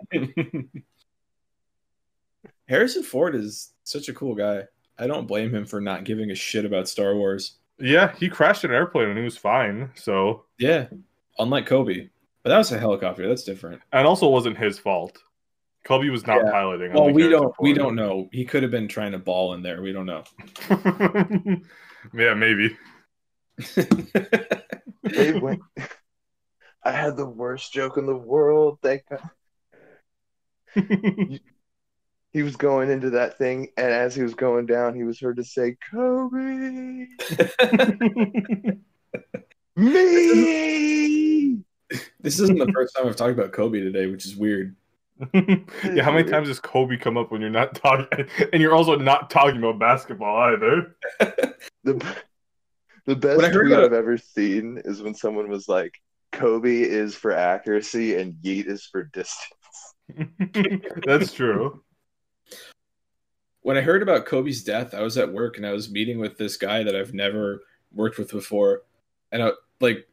Harrison 2.68 3.02
Ford 3.02 3.34
is 3.34 3.72
such 3.84 4.08
a 4.08 4.14
cool 4.14 4.34
guy. 4.34 4.64
I 4.98 5.06
don't 5.06 5.26
blame 5.28 5.54
him 5.54 5.66
for 5.66 5.80
not 5.80 6.04
giving 6.04 6.30
a 6.30 6.34
shit 6.34 6.64
about 6.64 6.88
Star 6.88 7.14
Wars. 7.14 7.56
yeah 7.78 8.14
he 8.16 8.28
crashed 8.28 8.64
an 8.64 8.70
airplane 8.72 9.08
and 9.08 9.18
he 9.18 9.24
was 9.24 9.36
fine 9.36 9.90
so 9.94 10.44
Yeah, 10.58 10.86
unlike 11.38 11.66
Kobe. 11.66 12.08
But 12.42 12.50
that 12.50 12.58
was 12.58 12.70
a 12.72 12.78
helicopter. 12.78 13.26
That's 13.28 13.42
different. 13.44 13.82
and 13.92 14.06
also 14.06 14.28
wasn't 14.28 14.56
his 14.58 14.78
fault 14.78 15.18
kobe 15.84 16.08
was 16.08 16.26
not 16.26 16.38
Yeah. 16.44 16.50
piloting 16.50 16.92
Well, 16.92 17.10
we 17.12 17.28
don't 17.28 17.54
we 17.60 17.72
don't 17.72 17.94
know. 17.94 18.28
He 18.32 18.44
could 18.44 18.62
have 18.62 18.72
been 18.72 18.88
trying 18.88 19.12
to 19.12 19.18
ball 19.18 19.54
in 19.54 19.62
there. 19.62 19.82
We 19.82 19.92
don't 19.92 20.06
know. 20.06 20.24
yeah 22.14 22.34
maybe 22.34 22.76
They 25.02 25.32
went. 25.32 25.60
I 26.82 26.90
had 26.92 27.16
the 27.16 27.26
worst 27.26 27.72
joke 27.72 27.96
in 27.96 28.06
the 28.06 28.16
world. 28.16 28.78
Thank 28.82 29.02
They 30.74 31.40
he 32.36 32.42
was 32.42 32.54
going 32.54 32.90
into 32.90 33.08
that 33.08 33.38
thing, 33.38 33.68
and 33.78 33.86
as 33.94 34.14
he 34.14 34.22
was 34.22 34.34
going 34.34 34.66
down, 34.66 34.94
he 34.94 35.04
was 35.04 35.18
heard 35.18 35.36
to 35.36 35.44
say, 35.44 35.74
"Kobe, 35.90 36.36
me." 39.76 41.62
this 42.20 42.38
isn't 42.38 42.58
the 42.58 42.70
first 42.74 42.94
time 42.94 43.06
I've 43.06 43.16
talked 43.16 43.32
about 43.32 43.52
Kobe 43.52 43.80
today, 43.80 44.06
which 44.08 44.26
is 44.26 44.36
weird. 44.36 44.76
yeah, 45.32 46.02
how 46.02 46.12
many 46.12 46.28
times 46.28 46.48
does 46.48 46.60
Kobe 46.60 46.98
come 46.98 47.16
up 47.16 47.32
when 47.32 47.40
you're 47.40 47.48
not 47.48 47.74
talking, 47.74 48.28
and 48.52 48.60
you're 48.60 48.74
also 48.74 48.96
not 48.96 49.30
talking 49.30 49.56
about 49.56 49.78
basketball 49.78 50.36
either? 50.52 50.94
The 51.84 52.04
the 53.06 53.16
best 53.16 53.38
When 53.38 53.46
I 53.46 53.48
heard 53.48 53.68
tweet 53.68 53.76
that- 53.76 53.84
I've 53.84 53.94
ever 53.94 54.18
seen 54.18 54.82
is 54.84 55.00
when 55.00 55.14
someone 55.14 55.48
was 55.48 55.70
like, 55.70 55.94
"Kobe 56.32 56.82
is 56.82 57.14
for 57.14 57.32
accuracy 57.32 58.16
and 58.16 58.34
Yeet 58.42 58.66
is 58.66 58.84
for 58.84 59.04
distance." 59.04 59.94
That's 61.06 61.32
true. 61.32 61.80
When 63.66 63.76
I 63.76 63.80
heard 63.80 64.00
about 64.00 64.26
Kobe's 64.26 64.62
death, 64.62 64.94
I 64.94 65.02
was 65.02 65.18
at 65.18 65.32
work 65.32 65.56
and 65.56 65.66
I 65.66 65.72
was 65.72 65.90
meeting 65.90 66.20
with 66.20 66.38
this 66.38 66.56
guy 66.56 66.84
that 66.84 66.94
I've 66.94 67.12
never 67.12 67.64
worked 67.92 68.16
with 68.16 68.30
before, 68.30 68.82
and 69.32 69.42
I, 69.42 69.50
like 69.80 70.06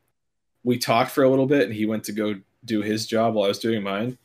we 0.64 0.80
talked 0.80 1.12
for 1.12 1.24
a 1.24 1.30
little 1.30 1.46
bit, 1.46 1.62
and 1.62 1.72
he 1.72 1.86
went 1.86 2.04
to 2.06 2.14
go 2.14 2.34
do 2.66 2.82
his 2.82 3.06
job 3.06 3.36
while 3.36 3.46
I 3.46 3.50
was 3.50 3.60
doing 3.60 3.84
mine, 3.84 4.18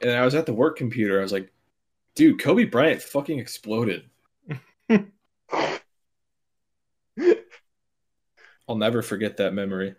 and 0.00 0.12
I 0.12 0.24
was 0.24 0.34
at 0.34 0.46
the 0.46 0.54
work 0.54 0.78
computer. 0.78 1.18
I 1.18 1.22
was 1.22 1.30
like, 1.30 1.52
"Dude, 2.14 2.40
Kobe 2.40 2.64
Bryant 2.64 3.02
fucking 3.02 3.38
exploded." 3.38 4.04
I'll 4.88 5.04
never 8.76 9.02
forget 9.02 9.36
that 9.36 9.52
memory. 9.52 9.94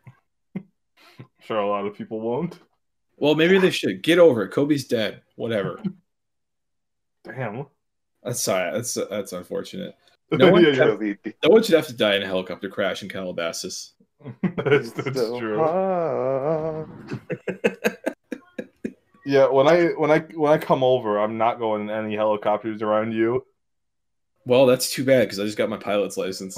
Sure, 1.41 1.59
a 1.59 1.69
lot 1.69 1.85
of 1.85 1.93
people 1.93 2.19
won't. 2.19 2.57
Well, 3.17 3.35
maybe 3.35 3.59
they 3.59 3.69
should 3.69 4.01
get 4.01 4.17
over 4.17 4.45
it. 4.45 4.49
Kobe's 4.49 4.85
dead. 4.85 5.21
Whatever. 5.35 5.83
Damn. 7.23 7.67
That's 8.23 8.41
sorry. 8.41 8.71
That's 8.73 8.93
that's 9.09 9.33
unfortunate. 9.33 9.95
No 10.33 10.49
one 10.49 10.63
Yeah, 10.63 10.95
yeah. 11.01 11.31
No 11.43 11.49
one 11.49 11.61
should 11.61 11.75
have 11.75 11.87
to 11.87 11.93
die 11.93 12.15
in 12.15 12.23
a 12.23 12.25
helicopter 12.25 12.69
crash 12.69 13.03
in 13.03 13.09
Calabasas. 13.09 13.91
that's, 14.55 14.91
that's 14.91 15.17
so 15.17 15.37
true. 15.37 15.57
Yeah, 19.25 19.47
when 19.47 19.67
I 19.67 19.87
when 19.97 20.11
I 20.11 20.19
when 20.19 20.51
I 20.51 20.57
come 20.57 20.83
over, 20.83 21.17
I'm 21.19 21.37
not 21.37 21.59
going 21.59 21.83
in 21.83 21.89
any 21.89 22.15
helicopters 22.15 22.81
around 22.81 23.13
you. 23.13 23.45
Well, 24.45 24.65
that's 24.65 24.91
too 24.91 25.05
bad 25.05 25.21
because 25.21 25.39
I 25.39 25.45
just 25.45 25.57
got 25.57 25.69
my 25.69 25.77
pilot's 25.77 26.17
license. 26.17 26.57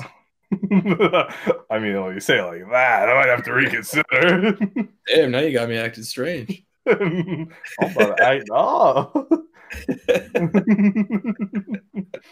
I 0.52 1.80
mean, 1.80 2.02
when 2.02 2.14
you 2.14 2.20
say 2.20 2.40
it 2.40 2.44
like 2.44 2.70
that, 2.72 3.10
I 3.10 3.14
might 3.14 3.30
have 3.30 3.44
to 3.44 3.54
reconsider. 3.54 4.58
Damn, 5.08 5.32
now 5.32 5.40
you 5.40 5.52
got 5.52 5.68
me 5.68 5.78
acting 5.78 6.04
strange. 6.04 6.64
I'm 6.88 7.52
about 7.80 8.18
to 8.18 8.24
act 8.24 8.50
up. 8.52 9.30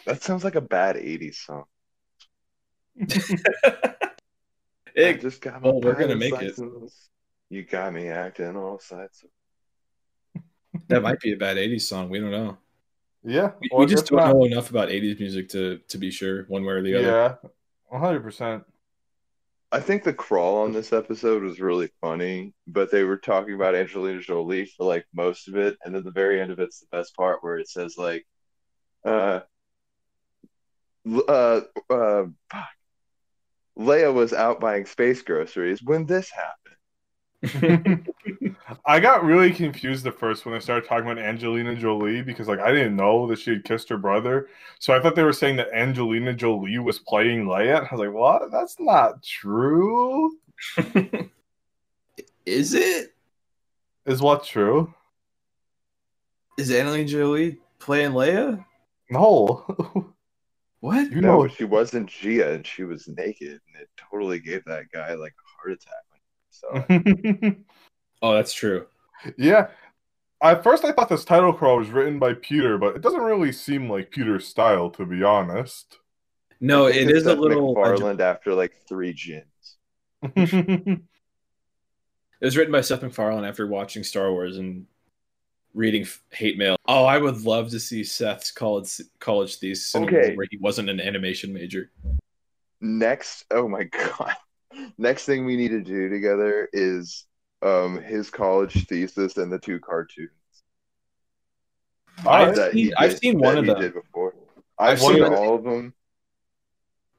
That 0.06 0.22
sounds 0.22 0.44
like 0.44 0.56
a 0.56 0.62
bad 0.62 0.96
80s 0.96 1.36
song. 1.36 1.66
It- 4.94 5.22
just 5.22 5.40
got 5.42 5.62
my 5.62 5.70
well, 5.70 5.80
we're 5.82 5.94
gonna 5.96 6.18
make 6.18 6.34
it. 6.42 6.60
You 7.50 7.64
got 7.64 7.94
me 7.94 8.10
acting 8.10 8.58
all 8.58 8.78
sides. 8.80 9.24
that 10.90 11.02
might 11.02 11.20
be 11.22 11.32
a 11.32 11.38
bad 11.38 11.56
'80s 11.58 11.84
song. 11.84 12.10
We 12.10 12.20
don't 12.20 12.32
know. 12.32 12.58
yeah, 13.24 13.52
We, 13.62 13.70
or 13.72 13.80
we 13.80 13.86
just 13.86 14.08
don't 14.08 14.20
not- 14.20 14.36
know 14.36 14.44
enough 14.44 14.70
about 14.70 14.90
'80s 14.90 15.18
music 15.20 15.48
to 15.50 15.78
to 15.88 15.98
be 15.98 16.12
sure 16.12 16.44
one 16.50 16.66
way 16.66 16.74
or 16.74 16.82
the 16.82 16.96
other. 16.96 17.08
Yeah, 17.08 17.36
100. 17.88 18.64
I 19.72 19.80
think 19.80 20.04
the 20.04 20.14
crawl 20.14 20.64
on 20.64 20.74
this 20.74 20.92
episode 20.92 21.44
was 21.44 21.62
really 21.62 21.90
funny, 22.02 22.54
but 22.68 22.92
they 22.92 23.04
were 23.04 23.18
talking 23.18 23.54
about 23.56 23.76
Angelina 23.76 24.20
Jolie 24.22 24.66
for 24.66 24.86
like 24.86 25.06
most 25.14 25.48
of 25.48 25.56
it, 25.56 25.78
and 25.84 25.96
then 25.96 26.04
the 26.04 26.12
very 26.12 26.42
end 26.42 26.52
of 26.52 26.60
it's 26.60 26.82
the 26.82 26.88
best 26.92 27.16
part 27.16 27.44
where 27.44 27.58
it 27.58 27.70
says 27.70 27.96
like, 27.98 28.26
uh, 29.06 29.42
uh, 31.28 31.62
uh. 31.90 32.24
Leia 33.78 34.14
was 34.14 34.34
out 34.34 34.60
buying 34.60 34.86
space 34.86 35.22
groceries 35.22 35.82
when 35.82 36.06
this 36.06 36.30
happened. 36.30 36.61
I 38.86 39.00
got 39.00 39.24
really 39.24 39.52
confused 39.52 40.06
at 40.06 40.18
first 40.20 40.46
when 40.46 40.54
they 40.54 40.60
started 40.60 40.88
talking 40.88 41.10
about 41.10 41.18
Angelina 41.24 41.76
Jolie 41.76 42.22
because 42.22 42.48
like 42.48 42.60
I 42.60 42.72
didn't 42.72 42.96
know 42.96 43.26
that 43.28 43.40
she 43.40 43.52
had 43.52 43.64
kissed 43.64 43.90
her 43.90 43.98
brother, 43.98 44.48
so 44.80 44.94
I 44.94 45.02
thought 45.02 45.16
they 45.16 45.24
were 45.24 45.34
saying 45.34 45.56
that 45.58 45.74
Angelina 45.74 46.34
Jolie 46.34 46.78
was 46.80 47.00
playing 47.00 47.46
Leia. 47.46 47.80
I 47.80 47.96
was 47.96 48.00
like, 48.00 48.14
"What? 48.14 48.52
That's 48.52 48.80
not 48.80 49.24
true." 49.24 50.38
Is 52.46 52.74
it? 52.74 53.16
Is 54.06 54.22
what 54.22 54.44
true? 54.44 54.94
Is 56.58 56.72
Angelina 56.72 57.06
Jolie 57.08 57.58
playing 57.80 58.12
Leia? 58.12 58.64
No, 59.10 59.66
What? 60.80 61.12
you 61.12 61.22
No, 61.22 61.44
know. 61.44 61.48
she 61.48 61.64
wasn't 61.66 62.10
Gia, 62.10 62.54
and 62.54 62.66
she 62.66 62.84
was 62.84 63.08
naked, 63.08 63.62
and 63.68 63.82
it 63.82 63.90
totally 63.98 64.40
gave 64.40 64.64
that 64.66 64.92
guy 64.92 65.14
like 65.16 65.34
a 65.34 65.48
heart 65.58 65.74
attack. 65.74 66.04
When 66.70 66.84
he 67.04 67.42
saw 67.42 67.48
it. 67.48 67.58
Oh, 68.22 68.34
that's 68.36 68.54
true. 68.54 68.86
yeah. 69.38 69.68
At 70.44 70.64
first, 70.64 70.84
I 70.86 70.92
thought 70.92 71.10
this 71.10 71.24
title 71.26 71.54
crawl 71.54 71.78
was 71.78 71.90
written 71.90 72.18
by 72.20 72.34
Peter, 72.34 72.78
but 72.78 72.96
it 72.96 73.02
doesn't 73.02 73.22
really 73.22 73.52
seem 73.52 73.90
like 73.90 74.10
Peter's 74.12 74.48
style, 74.48 74.90
to 74.92 75.06
be 75.06 75.22
honest. 75.24 75.98
No, 76.60 76.88
I 76.88 76.94
think 76.94 77.10
it 77.10 77.16
it's 77.18 77.26
a 77.26 77.30
Seth 77.32 77.38
little. 77.40 77.74
MacFarlane 77.76 78.22
after 78.22 78.54
like 78.54 78.74
three 78.88 79.14
gins. 79.14 79.78
It 82.42 82.46
was 82.46 82.58
written 82.58 82.72
by 82.72 82.82
Seth 82.82 83.04
MacFarlane 83.04 83.46
after 83.46 83.68
watching 83.68 84.04
Star 84.04 84.32
Wars 84.32 84.58
and 84.58 84.88
reading 85.76 86.08
hate 86.32 86.58
mail. 86.58 86.76
Oh, 86.88 87.06
I 87.06 87.20
would 87.20 87.42
love 87.44 87.70
to 87.70 87.80
see 87.80 88.04
Seth's 88.04 88.50
college 88.52 89.00
college 89.20 89.58
thesis 89.58 89.96
Okay. 89.96 90.36
where 90.36 90.48
he 90.50 90.58
wasn't 90.58 90.90
an 90.90 91.00
animation 91.00 91.54
major. 91.54 91.92
Next, 92.80 93.46
oh 93.52 93.68
my 93.68 93.84
god. 93.92 94.34
Next 94.98 95.26
thing 95.26 95.46
we 95.46 95.56
need 95.58 95.70
to 95.70 95.82
do 95.82 96.10
together 96.10 96.70
is 96.74 97.26
um 97.62 98.02
his 98.02 98.30
college 98.30 98.88
thesis 98.88 99.38
and 99.38 99.52
the 99.52 99.60
two 99.60 99.80
cartoons 99.80 100.30
All 102.26 102.46
right. 102.46 102.56
that 102.56 102.74
he 102.74 102.86
seen- 102.86 102.94
I've 102.98 103.18
seen 103.18 103.40
one 103.40 103.58
of 103.58 103.66
them. 103.66 103.80
did 103.80 103.94
before. 103.94 104.34
I've 104.80 104.94
I've 104.94 105.00
seen 105.00 105.14
seen- 105.16 105.34
all 105.34 105.56
of 105.56 105.64
them. 105.64 105.94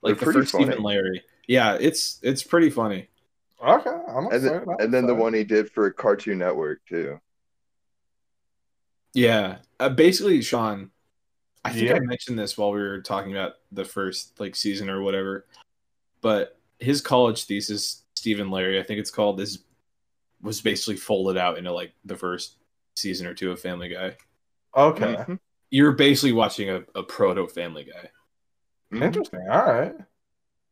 Like 0.03 0.15
They're 0.15 0.15
the 0.15 0.25
pretty 0.25 0.41
first 0.41 0.55
Stephen. 0.55 0.83
Larry. 0.83 1.23
Yeah, 1.47 1.75
it's 1.81 2.19
it's 2.23 2.43
pretty 2.43 2.71
funny. 2.71 3.09
Okay, 3.65 3.91
I'm 3.91 4.27
And 4.33 4.43
then, 4.45 4.55
I'm 4.69 4.69
and 4.81 4.93
then 4.95 5.07
the 5.07 5.15
one 5.15 5.33
he 5.35 5.45
did 5.45 5.71
for 5.71 5.89
Cartoon 5.93 6.39
Network 6.39 6.85
too. 6.89 7.21
Yeah, 9.15 9.59
uh, 9.79 9.91
basically, 9.91 10.43
Sean. 10.43 10.91
I 11.65 11.71
think 11.73 11.89
Yeah. 11.89 11.95
I 11.97 12.01
mentioned 12.01 12.37
this 12.39 12.59
while 12.59 12.73
we 12.73 12.81
were 12.81 13.01
talking 13.03 13.31
about 13.31 13.53
the 13.71 13.85
first 13.85 14.41
like 14.41 14.57
season 14.57 14.91
or 14.91 15.01
whatever, 15.03 15.47
but 16.21 16.59
his 16.83 17.01
college 17.01 17.45
thesis, 17.45 18.05
Stephen 18.15 18.51
Larry, 18.51 18.79
I 18.81 18.83
think 18.83 19.01
it's 19.01 19.11
called, 19.11 19.41
is 19.41 19.65
was 20.41 20.61
basically 20.61 20.97
folded 20.97 21.37
out 21.39 21.57
into 21.59 21.73
like 21.73 21.93
the 22.05 22.17
first 22.17 22.57
season 22.97 23.27
or 23.27 23.35
two 23.35 23.53
of 23.53 23.61
Family 23.61 23.89
Guy. 23.89 24.17
Okay, 24.77 25.15
Mhm. 25.17 25.39
You're 25.71 25.93
basically 25.93 26.33
watching 26.33 26.69
a, 26.71 26.85
a 26.95 27.03
proto 27.03 27.47
Family 27.47 27.85
Guy. 27.85 28.11
Mhm. 28.93 29.03
interesting. 29.03 29.49
All 29.49 29.65
right. 29.65 29.95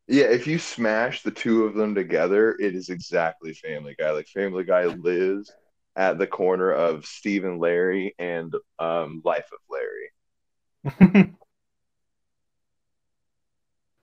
Yeah, 0.07 0.25
if 0.25 0.45
you 0.45 0.59
smash 0.59 1.23
the 1.23 1.31
two 1.31 1.63
of 1.65 1.73
them 1.75 1.95
together, 1.95 2.55
it 2.59 2.75
is 2.75 2.89
exactly 2.89 3.53
Family 3.53 3.95
Guy. 3.97 4.11
Like 4.11 4.27
Family 4.27 4.63
Guy 4.65 4.85
lives 4.85 5.51
at 5.95 6.17
the 6.17 6.27
corner 6.27 6.71
of 6.71 7.05
Stephen 7.05 7.59
Larry 7.59 8.13
and 8.19 8.53
um, 8.79 9.21
Life 9.23 9.49
of 9.53 9.59
Larry. 9.69 11.35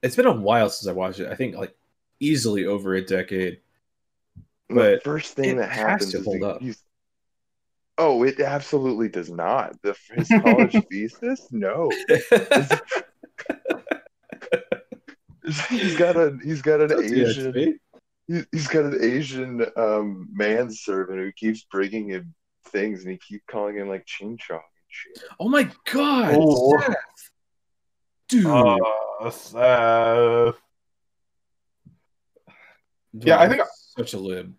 It's 0.03 0.17
been 0.17 0.27
a 0.27 0.33
while 0.33 0.71
since 0.71 0.89
I 0.89 0.93
watched 0.93 1.21
it. 1.21 1.29
I 1.29 1.35
think 1.35 1.57
like 1.57 1.75
easily 2.21 2.67
over 2.67 2.95
a 2.95 3.03
decade. 3.05 3.61
the 4.69 4.75
But 4.75 5.03
first 5.05 5.35
thing 5.35 5.51
it 5.51 5.57
that 5.57 5.71
has 5.71 5.79
happens 5.79 6.13
to 6.13 6.23
hold 6.23 6.37
he- 6.39 6.45
up. 6.45 6.61
he's- 6.63 6.83
Oh, 8.01 8.23
it 8.23 8.39
absolutely 8.39 9.09
does 9.09 9.29
not. 9.31 9.75
The 9.83 9.97
his 10.15 10.29
college 10.29 10.77
thesis, 10.91 11.49
no. 11.51 11.91
he's 15.69 15.97
got 15.97 16.17
a 16.17 16.39
he's 16.45 16.63
got 16.63 16.81
an 16.81 16.89
Don't 16.89 17.03
do 17.09 17.09
that 17.09 17.35
to 17.35 17.41
Asian 17.41 17.53
me. 17.53 17.75
he- 18.29 18.45
he's 18.53 18.69
got 18.69 18.85
an 18.85 18.99
Asian 19.03 19.65
um 19.77 20.29
manservant 20.33 21.19
who 21.19 21.33
keeps 21.33 21.65
bringing 21.71 22.09
him 22.09 22.35
things 22.67 23.03
and 23.03 23.11
he 23.13 23.19
keeps 23.19 23.45
calling 23.51 23.77
him 23.77 23.89
like 23.89 24.05
ching 24.07 24.37
chong 24.37 24.61
and 24.61 24.63
shit. 24.89 25.23
Oh 25.41 25.49
my 25.49 25.69
god, 25.91 26.35
Oh. 26.37 26.79
Seth. 26.79 26.97
dude! 28.29 28.47
Uh, 28.47 29.31
Seth. 29.31 30.55
Yeah, 33.13 33.39
I 33.39 33.49
think- 33.49 33.63
such 33.97 34.15
a 34.15 34.19
lib. 34.19 34.55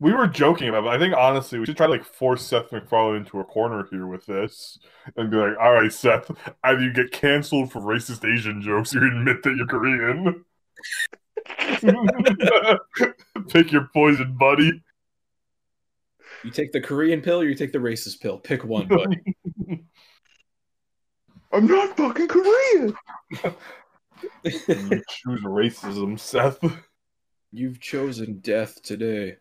We 0.00 0.12
were 0.12 0.28
joking 0.28 0.68
about 0.68 0.78
it, 0.78 0.84
but 0.84 0.94
I 0.94 0.98
think 0.98 1.14
honestly 1.16 1.58
we 1.58 1.66
should 1.66 1.76
try 1.76 1.86
to 1.86 1.92
like 1.92 2.04
force 2.04 2.46
Seth 2.46 2.70
MacFarlane 2.70 3.16
into 3.22 3.40
a 3.40 3.44
corner 3.44 3.84
here 3.90 4.06
with 4.06 4.26
this 4.26 4.78
and 5.16 5.28
be 5.28 5.36
like, 5.36 5.58
all 5.60 5.72
right, 5.72 5.92
Seth, 5.92 6.30
either 6.62 6.80
you 6.80 6.92
get 6.92 7.10
canceled 7.10 7.72
for 7.72 7.80
racist 7.80 8.24
Asian 8.24 8.62
jokes 8.62 8.94
or 8.94 9.00
you 9.00 9.08
admit 9.08 9.42
that 9.42 9.56
you're 9.56 9.66
Korean. 9.66 10.44
Pick 13.48 13.72
your 13.72 13.88
poison, 13.92 14.36
buddy. 14.38 14.80
You 16.44 16.50
take 16.52 16.70
the 16.70 16.80
Korean 16.80 17.20
pill 17.20 17.40
or 17.40 17.44
you 17.44 17.56
take 17.56 17.72
the 17.72 17.78
racist 17.78 18.20
pill. 18.20 18.38
Pick 18.38 18.64
one, 18.64 18.86
buddy. 18.88 19.18
I'm 21.52 21.66
not 21.66 21.96
fucking 21.96 22.28
Korean. 22.28 22.94
you 24.44 25.02
choose 25.08 25.42
racism, 25.42 26.20
Seth. 26.20 26.58
You've 27.52 27.78
chosen 27.78 28.38
death 28.40 28.80
today. 28.82 29.36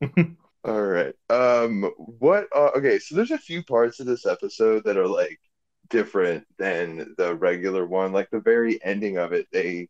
All 0.64 0.82
right. 0.82 1.14
Um 1.30 1.82
what 1.96 2.48
uh, 2.54 2.70
okay, 2.76 2.98
so 2.98 3.14
there's 3.14 3.30
a 3.30 3.38
few 3.38 3.62
parts 3.64 4.00
of 4.00 4.06
this 4.06 4.26
episode 4.26 4.84
that 4.84 4.96
are 4.96 5.06
like 5.06 5.38
different 5.90 6.44
than 6.58 7.14
the 7.18 7.34
regular 7.36 7.86
one. 7.86 8.12
Like 8.12 8.30
the 8.30 8.40
very 8.40 8.82
ending 8.84 9.16
of 9.18 9.32
it, 9.32 9.46
they 9.52 9.88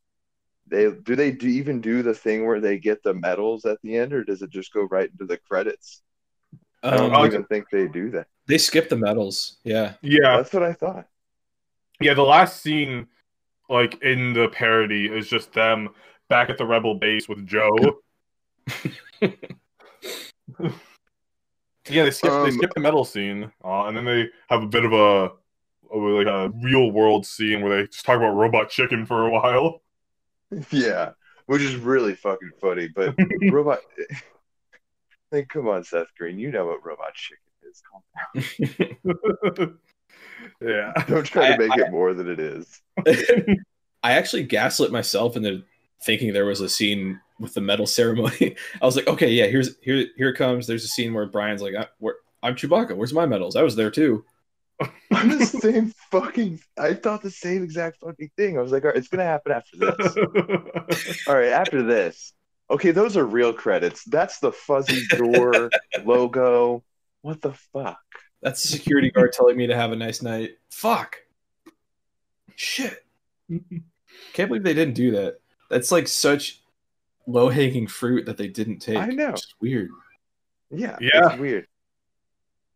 they 0.69 0.91
do 0.93 1.17
they 1.17 1.33
do 1.33 1.49
even 1.49 1.81
do 1.83 2.03
the 2.03 2.15
thing 2.15 2.47
where 2.47 2.61
they 2.61 2.79
get 2.79 3.03
the 3.05 3.15
medals 3.15 3.65
at 3.67 3.79
the 3.83 3.97
end 3.99 4.13
or 4.15 4.25
does 4.25 4.43
it 4.43 4.51
just 4.51 4.73
go 4.73 4.85
right 4.85 5.11
into 5.11 5.27
the 5.27 5.39
credits? 5.39 6.03
I 6.89 6.97
don't 6.97 7.15
Um, 7.15 7.23
even 7.27 7.45
think 7.45 7.67
they 7.71 7.89
do 7.89 8.11
that. 8.13 8.29
they 8.47 8.59
skip 8.59 8.89
the 8.89 8.97
medals. 8.97 9.57
Yeah. 9.65 9.95
Yeah, 10.03 10.39
That's 10.39 10.53
what 10.53 10.63
I 10.63 10.73
thought. 10.73 11.07
Yeah, 12.01 12.15
the 12.15 12.23
last 12.23 12.63
scene, 12.63 13.09
like 13.71 14.03
in 14.03 14.33
the 14.35 14.49
parody, 14.49 15.07
is 15.07 15.29
just 15.29 15.53
them 15.53 15.91
back 16.29 16.51
at 16.51 16.59
the 16.59 16.67
rebel 16.67 16.95
base 16.97 17.29
with 17.29 17.47
Joe. 17.47 17.77
yeah, 19.21 19.31
they 22.05 22.11
skip 22.11 22.31
they 22.31 22.37
Um, 22.37 22.53
skip 22.53 22.75
the 22.75 22.81
metal 22.81 23.05
scene, 23.05 23.51
uh, 23.65 23.85
and 23.87 23.97
then 23.97 24.05
they 24.05 24.29
have 24.49 24.63
a 24.63 24.67
bit 24.67 24.85
of 24.85 24.93
a, 24.93 25.31
a 25.95 25.97
like 25.97 26.27
a 26.27 26.51
real 26.63 26.91
world 26.91 27.27
scene 27.27 27.63
where 27.63 27.77
they 27.77 27.87
just 27.87 28.05
talk 28.05 28.17
about 28.17 28.35
robot 28.35 28.71
chicken 28.71 29.07
for 29.07 29.27
a 29.27 29.31
while. 29.31 29.83
Yeah, 30.71 31.11
which 31.47 31.61
is 31.61 31.75
really 31.75 32.15
fucking 32.15 32.53
funny. 32.61 32.87
But 32.87 33.17
robot, 33.51 33.81
like, 35.33 35.49
come 35.49 35.67
on, 35.67 35.83
Seth 35.83 36.07
Green, 36.17 36.39
you 36.39 36.53
know 36.53 36.67
what 36.67 36.87
robot 36.87 37.15
chicken 37.15 37.43
is. 37.69 37.83
Calm 37.83 38.03
down. 39.59 39.79
yeah, 40.61 40.93
Don't 41.09 41.25
try 41.27 41.51
to 41.51 41.59
make 41.59 41.77
it 41.77 41.91
more 41.91 42.15
than 42.15 42.31
it 42.31 42.39
is. 42.39 42.81
I 44.05 44.13
actually 44.13 44.45
gaslit 44.45 44.93
myself 44.93 45.37
into 45.37 45.65
thinking 46.03 46.33
there 46.33 46.47
was 46.47 46.61
a 46.61 46.69
scene 46.69 47.21
with 47.39 47.55
the 47.55 47.61
medal 47.61 47.87
ceremony. 47.87 48.57
I 48.81 48.87
was 48.87 48.97
like, 48.97 49.09
okay, 49.09 49.31
yeah, 49.31 49.47
here's 49.47 49.77
here 49.81 50.07
here 50.17 50.31
it 50.31 50.37
comes. 50.37 50.67
There's 50.67 50.85
a 50.85 50.89
scene 50.89 51.15
where 51.15 51.27
Brian's 51.27 51.63
like, 51.63 51.75
I, 51.75 51.87
where, 51.99 52.17
I'm 52.43 52.55
Chewbacca. 52.55 52.97
Where's 52.97 53.13
my 53.13 53.27
medals? 53.27 53.57
I 53.57 53.63
was 53.63 53.77
there 53.77 53.91
too. 53.91 54.25
I'm 55.13 55.39
the 55.39 55.47
same 55.47 55.93
fucking. 56.11 56.61
I 56.79 56.95
thought 56.95 57.23
the 57.23 57.31
same 57.31 57.63
exact 57.63 57.99
fucking 58.01 58.31
thing. 58.37 58.59
I 58.59 58.63
was 58.63 58.73
like, 58.73 58.85
all 58.85 58.91
right, 58.91 58.97
it's 58.97 59.09
gonna 59.09 59.25
happen 59.25 59.53
after 59.53 59.77
this. 59.77 60.17
All 61.27 61.35
right, 61.35 61.49
after 61.49 61.83
this. 61.83 62.33
Okay, 62.69 62.91
those 62.91 63.17
are 63.17 63.25
real 63.25 63.53
credits. 63.53 64.05
That's 64.05 64.39
the 64.41 64.53
fuzzy 64.53 65.07
door 65.17 65.71
logo. 66.05 66.83
What 67.23 67.41
the 67.41 67.53
fuck? 67.73 68.01
That's 68.43 68.63
the 68.63 68.69
security 68.69 69.11
guard 69.11 69.33
telling 69.33 69.57
me 69.57 69.69
to 69.69 69.75
have 69.75 69.93
a 69.93 69.97
nice 69.97 70.21
night. 70.21 70.59
Fuck. 70.71 71.19
Shit. 72.55 73.05
Can't 73.49 74.49
believe 74.49 74.63
they 74.63 74.75
didn't 74.75 74.95
do 74.95 75.13
that. 75.13 75.41
That's 75.71 75.91
like 75.93 76.09
such 76.09 76.61
low 77.27 77.49
hanging 77.49 77.87
fruit 77.87 78.27
that 78.27 78.37
they 78.37 78.49
didn't 78.49 78.79
take. 78.79 78.97
I 78.99 79.07
know. 79.09 79.29
Which 79.33 79.41
is 79.41 79.55
weird. 79.61 79.91
Yeah, 80.71 80.97
Yeah. 81.01 81.31
it's 81.31 81.39
weird. 81.41 81.67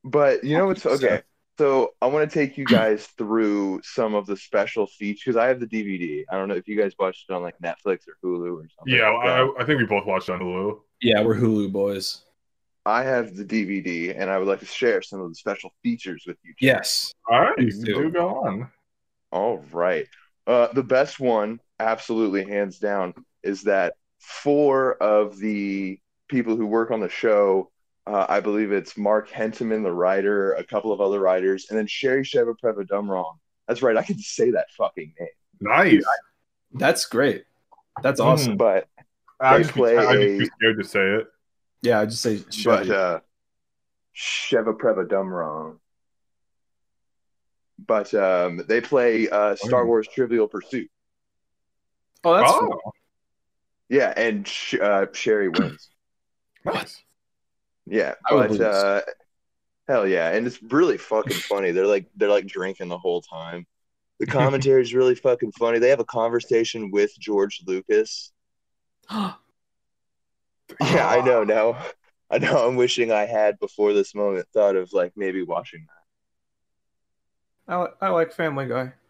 But 0.04 0.44
you 0.44 0.56
know 0.56 0.66
what's 0.66 0.84
okay? 0.86 1.22
So 1.58 1.92
I 2.00 2.06
want 2.06 2.28
to 2.28 2.34
take 2.34 2.56
you 2.56 2.64
guys 2.64 3.06
through 3.18 3.82
some 3.84 4.14
of 4.14 4.24
the 4.24 4.36
special 4.36 4.86
features 4.86 5.22
because 5.26 5.36
I 5.36 5.46
have 5.48 5.60
the 5.60 5.66
DVD. 5.66 6.24
I 6.30 6.36
don't 6.36 6.48
know 6.48 6.54
if 6.54 6.66
you 6.66 6.80
guys 6.80 6.92
watched 6.98 7.26
it 7.28 7.34
on 7.34 7.42
like 7.42 7.54
Netflix 7.62 8.00
or 8.08 8.16
Hulu 8.24 8.54
or 8.64 8.68
something. 8.78 8.94
yeah, 8.94 9.10
like. 9.10 9.26
I, 9.28 9.62
I 9.62 9.64
think 9.66 9.78
we 9.78 9.84
both 9.86 10.06
watched 10.06 10.30
on 10.30 10.40
Hulu. 10.40 10.80
Yeah, 11.02 11.22
we're 11.22 11.36
Hulu 11.36 11.70
boys. 11.70 12.22
I 12.86 13.02
have 13.02 13.36
the 13.36 13.44
DVD, 13.44 14.18
and 14.18 14.30
I 14.30 14.38
would 14.38 14.48
like 14.48 14.60
to 14.60 14.66
share 14.66 15.02
some 15.02 15.20
of 15.20 15.28
the 15.28 15.34
special 15.34 15.70
features 15.82 16.24
with 16.26 16.38
you. 16.42 16.52
Guys. 16.52 16.56
Yes. 16.62 17.14
All 17.30 17.40
right, 17.40 17.56
Please 17.58 17.78
do. 17.80 17.94
do. 18.04 18.10
go 18.10 18.28
on. 18.42 18.70
All 19.30 19.62
right. 19.70 20.06
Uh, 20.46 20.68
the 20.72 20.82
best 20.82 21.20
one, 21.20 21.60
absolutely 21.80 22.44
hands 22.44 22.78
down, 22.78 23.14
is 23.42 23.62
that 23.62 23.94
four 24.18 24.94
of 25.02 25.38
the 25.38 25.98
people 26.28 26.56
who 26.56 26.66
work 26.66 26.90
on 26.90 27.00
the 27.00 27.08
show, 27.08 27.70
uh, 28.06 28.26
I 28.28 28.40
believe 28.40 28.70
it's 28.72 28.96
Mark 28.96 29.30
Hentemann, 29.30 29.82
the 29.82 29.92
writer, 29.92 30.52
a 30.52 30.64
couple 30.64 30.92
of 30.92 31.00
other 31.00 31.20
writers, 31.20 31.66
and 31.70 31.78
then 31.78 31.86
Cherry 31.86 32.22
Chevapravatdumrong. 32.22 33.34
That's 33.66 33.82
right. 33.82 33.96
I 33.96 34.02
can 34.02 34.18
say 34.18 34.50
that 34.52 34.66
fucking 34.76 35.14
name. 35.18 35.28
Nice. 35.60 36.04
That's 36.72 37.06
great. 37.06 37.44
That's 38.02 38.20
awesome. 38.20 38.56
But 38.56 38.86
I 39.40 39.58
They 39.58 39.64
be, 39.64 39.72
play 39.72 39.96
I'd 39.96 40.38
be 40.38 40.44
scared 40.46 40.78
to 40.80 40.84
say 40.84 41.06
it. 41.16 41.26
Yeah, 41.82 42.00
I 42.00 42.06
just 42.06 42.22
say 42.22 42.36
but 42.38 42.54
shut 42.54 42.90
uh, 42.90 43.20
Sheva 44.16 44.76
Prevadumwrong. 44.76 45.78
But 47.86 48.12
um, 48.14 48.62
they 48.68 48.80
play 48.80 49.28
uh, 49.28 49.56
Star 49.56 49.82
Oh. 49.82 49.86
Wars 49.86 50.06
Trivial 50.12 50.46
Pursuit. 50.48 50.90
Oh, 52.24 52.34
that's 52.34 52.52
oh, 52.52 52.60
cool. 52.60 52.94
Yeah, 53.88 54.12
and 54.16 54.46
Sh- 54.46 54.74
uh, 54.80 55.06
Cherry 55.06 55.48
wins. 55.58 55.90
nice. 56.64 57.02
Yeah, 57.86 58.14
but 58.28 58.60
uh, 58.60 59.00
hell 59.88 60.06
yeah, 60.06 60.30
and 60.30 60.46
it's 60.46 60.62
really 60.62 60.96
fucking 60.96 61.36
funny. 61.38 61.72
They're 61.72 61.86
like 61.86 62.06
they're 62.16 62.28
like 62.28 62.46
drinking 62.46 62.88
the 62.88 62.98
whole 62.98 63.22
time. 63.22 63.66
The 64.20 64.26
commentary 64.38 64.82
is 64.82 64.94
really 64.94 65.14
fucking 65.14 65.52
funny. 65.52 65.78
They 65.78 65.88
have 65.88 66.00
a 66.00 66.04
conversation 66.04 66.90
with 66.90 67.10
George 67.18 67.62
Lucas. 67.66 68.32
Yeah, 70.80 71.08
I 71.08 71.20
know 71.20 71.42
now. 71.42 71.76
I 72.30 72.38
know. 72.38 72.68
I'm 72.68 72.76
wishing 72.76 73.10
I 73.10 73.26
had 73.26 73.58
before 73.58 73.92
this 73.92 74.14
moment 74.14 74.46
thought 74.54 74.76
of 74.76 74.92
like 74.92 75.12
maybe 75.16 75.42
watching 75.42 75.84
that. 77.66 77.74
I, 77.74 78.06
I 78.06 78.08
like 78.10 78.32
Family 78.32 78.66
Guy. 78.66 78.92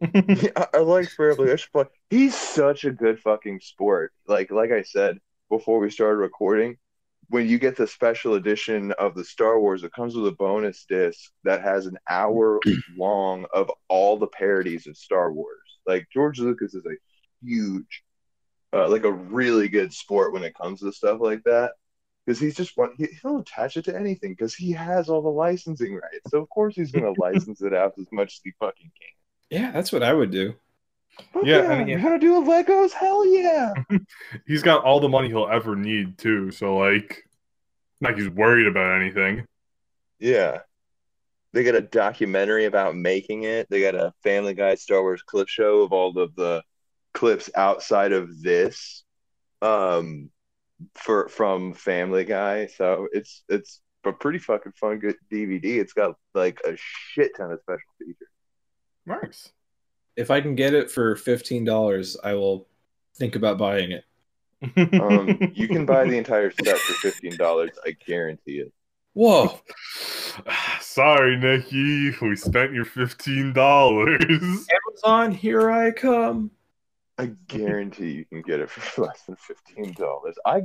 Yeah, 0.26 0.50
I, 0.56 0.66
I 0.74 0.78
like 0.78 1.10
Family. 1.10 1.48
That's 1.48 1.64
fun. 1.64 1.86
He's 2.10 2.36
such 2.36 2.84
a 2.84 2.90
good 2.90 3.20
fucking 3.20 3.60
sport. 3.60 4.12
Like 4.26 4.50
like 4.50 4.72
I 4.72 4.82
said 4.82 5.18
before 5.48 5.78
we 5.78 5.90
started 5.90 6.16
recording, 6.16 6.76
when 7.28 7.48
you 7.48 7.58
get 7.58 7.76
the 7.76 7.86
special 7.86 8.34
edition 8.34 8.92
of 8.92 9.14
the 9.14 9.24
Star 9.24 9.60
Wars, 9.60 9.84
it 9.84 9.92
comes 9.92 10.16
with 10.16 10.26
a 10.26 10.32
bonus 10.32 10.84
disc 10.88 11.30
that 11.44 11.62
has 11.62 11.86
an 11.86 11.96
hour 12.08 12.58
long 12.98 13.46
of 13.54 13.70
all 13.88 14.16
the 14.16 14.26
parodies 14.26 14.88
of 14.88 14.96
Star 14.96 15.32
Wars. 15.32 15.78
Like 15.86 16.08
George 16.12 16.40
Lucas 16.40 16.74
is 16.74 16.84
a 16.84 16.96
huge, 17.46 18.02
uh, 18.72 18.88
like 18.88 19.04
a 19.04 19.12
really 19.12 19.68
good 19.68 19.92
sport 19.92 20.32
when 20.32 20.42
it 20.42 20.54
comes 20.54 20.80
to 20.80 20.92
stuff 20.92 21.20
like 21.20 21.44
that. 21.44 21.72
Because 22.26 22.40
he's 22.40 22.56
just 22.56 22.76
one, 22.76 22.90
he, 22.98 23.06
he'll 23.22 23.38
attach 23.38 23.76
it 23.76 23.84
to 23.84 23.96
anything 23.96 24.32
because 24.32 24.54
he 24.54 24.72
has 24.72 25.08
all 25.08 25.22
the 25.22 25.28
licensing 25.28 25.94
rights. 25.94 26.30
So 26.30 26.40
of 26.40 26.48
course 26.48 26.74
he's 26.74 26.90
going 26.90 27.14
to 27.14 27.20
license 27.20 27.62
it 27.62 27.72
out 27.72 27.94
as 27.98 28.06
much 28.10 28.34
as 28.34 28.40
he 28.42 28.52
fucking 28.58 28.90
can. 29.00 29.60
Yeah, 29.60 29.70
that's 29.70 29.92
what 29.92 30.02
I 30.02 30.12
would 30.12 30.32
do. 30.32 30.54
Fuck 31.32 31.44
Yeah, 31.44 31.62
yeah, 31.62 31.72
and- 31.72 31.88
you're 31.88 32.00
gonna 32.00 32.18
do 32.18 32.36
a 32.36 32.42
Legos? 32.46 32.92
Hell 32.92 33.26
yeah! 33.26 33.74
He's 34.46 34.62
got 34.62 34.84
all 34.84 35.00
the 35.00 35.08
money 35.08 35.28
he'll 35.28 35.48
ever 35.48 35.76
need 35.76 36.18
too. 36.18 36.50
So 36.50 36.76
like, 36.76 37.22
not 38.00 38.10
like 38.10 38.18
he's 38.18 38.30
worried 38.30 38.66
about 38.66 39.00
anything. 39.00 39.44
Yeah. 40.18 40.60
They 41.52 41.64
got 41.64 41.74
a 41.74 41.80
documentary 41.80 42.66
about 42.66 42.94
making 42.94 43.42
it. 43.42 43.66
They 43.68 43.80
got 43.80 43.96
a 43.96 44.12
Family 44.22 44.54
Guy 44.54 44.76
Star 44.76 45.02
Wars 45.02 45.22
clip 45.22 45.48
show 45.48 45.82
of 45.82 45.92
all 45.92 46.16
of 46.16 46.34
the 46.36 46.62
clips 47.12 47.50
outside 47.56 48.12
of 48.12 48.40
this 48.40 49.02
um 49.62 50.30
for 50.94 51.28
from 51.28 51.74
Family 51.74 52.24
Guy. 52.24 52.66
So 52.66 53.08
it's 53.12 53.42
it's 53.48 53.80
a 54.04 54.12
pretty 54.12 54.38
fucking 54.38 54.72
fun 54.80 54.98
good 55.00 55.16
DVD. 55.30 55.78
It's 55.80 55.92
got 55.92 56.14
like 56.34 56.60
a 56.64 56.76
shit 56.76 57.32
ton 57.36 57.50
of 57.50 57.60
special 57.60 57.80
features. 57.98 58.28
Nice. 59.04 59.52
If 60.20 60.30
I 60.30 60.42
can 60.42 60.54
get 60.54 60.74
it 60.74 60.90
for 60.90 61.16
fifteen 61.16 61.64
dollars, 61.64 62.16
I 62.22 62.34
will 62.34 62.68
think 63.16 63.36
about 63.36 63.56
buying 63.58 63.90
it. 63.92 64.04
Um 65.00 65.52
you 65.54 65.66
can 65.66 65.86
buy 65.86 66.04
the 66.04 66.18
entire 66.18 66.50
set 66.50 66.76
for 66.76 66.92
fifteen 67.10 67.36
dollars, 67.38 67.70
I 67.86 67.92
guarantee 68.06 68.58
it. 68.58 68.72
Whoa! 69.14 69.58
Sorry, 70.80 71.36
Nikki. 71.38 72.14
We 72.20 72.36
spent 72.36 72.74
your 72.74 72.84
fifteen 72.84 73.54
dollars. 73.54 74.20
Amazon, 75.02 75.32
here 75.32 75.70
I 75.70 75.90
come. 75.90 76.50
I 77.16 77.32
guarantee 77.48 78.10
you 78.12 78.24
can 78.26 78.42
get 78.42 78.60
it 78.60 78.68
for 78.70 79.02
less 79.06 79.22
than 79.22 79.36
fifteen 79.36 79.92
dollars. 79.94 80.36
I 80.44 80.64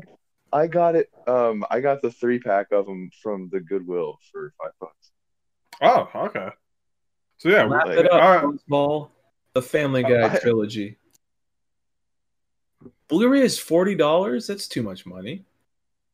I 0.51 0.67
got 0.67 0.95
it. 0.97 1.09
Um, 1.27 1.65
I 1.71 1.79
got 1.79 2.01
the 2.01 2.11
three 2.11 2.39
pack 2.39 2.73
of 2.73 2.85
them 2.85 3.09
from 3.23 3.49
the 3.53 3.61
Goodwill 3.61 4.19
for 4.31 4.53
five 4.61 4.71
bucks. 4.81 5.11
Oh, 5.81 6.09
okay. 6.27 6.49
So 7.37 7.47
yeah, 7.49 7.63
Wrap 7.63 7.87
like- 7.87 7.99
it 7.99 8.09
all 8.11 8.19
up, 8.19 8.43
right. 8.43 8.59
Ball. 8.67 9.11
The 9.55 9.61
Family 9.61 10.03
uh, 10.05 10.09
Guy 10.09 10.35
I- 10.35 10.37
trilogy. 10.39 10.97
Blu-ray 13.07 13.41
is 13.41 13.57
forty 13.57 13.95
dollars. 13.95 14.47
That's 14.47 14.67
too 14.67 14.83
much 14.83 15.05
money. 15.05 15.45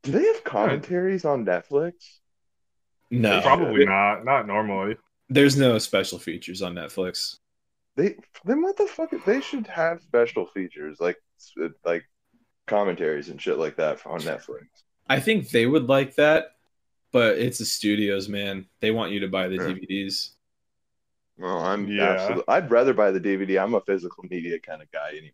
Do 0.04 0.12
they 0.12 0.24
have 0.26 0.44
commentaries 0.44 1.26
on 1.26 1.46
Netflix? 1.46 1.94
No, 3.10 3.42
probably 3.42 3.86
not. 3.86 4.24
Not 4.24 4.48
normally. 4.48 4.96
There's 5.30 5.58
no 5.58 5.78
special 5.80 6.20
features 6.20 6.62
on 6.62 6.76
Netflix. 6.76 7.38
They 7.96 8.16
then 8.46 8.62
what 8.62 8.78
the 8.78 8.88
fuck? 8.88 9.10
They 9.26 9.42
should 9.42 9.68
have 9.68 10.02
special 10.02 10.46
features 10.48 10.98
like 11.00 11.18
like 11.84 12.04
commentaries 12.68 13.30
and 13.30 13.42
shit 13.42 13.58
like 13.58 13.78
that 13.78 14.06
on 14.06 14.20
Netflix. 14.22 14.68
I 15.10 15.20
think 15.20 15.50
they 15.50 15.66
would 15.66 15.88
like 15.90 16.16
that, 16.16 16.56
but 17.12 17.38
it's 17.38 17.58
the 17.58 17.66
studios, 17.66 18.30
man. 18.30 18.66
They 18.82 18.92
want 18.92 19.12
you 19.14 19.22
to 19.22 19.28
buy 19.28 19.48
the 19.48 19.56
Sure. 19.56 19.70
DVDs. 19.74 20.32
Well, 21.38 21.60
I'm 21.60 21.88
Yeah. 21.88 22.04
absolutely. 22.12 22.44
I'd 22.48 22.70
rather 22.72 22.94
buy 22.94 23.12
the 23.12 23.20
DVD. 23.20 23.62
I'm 23.62 23.74
a 23.74 23.82
physical 23.82 24.24
media 24.30 24.60
kind 24.60 24.82
of 24.82 24.92
guy, 24.92 25.10
anyways. 25.12 25.32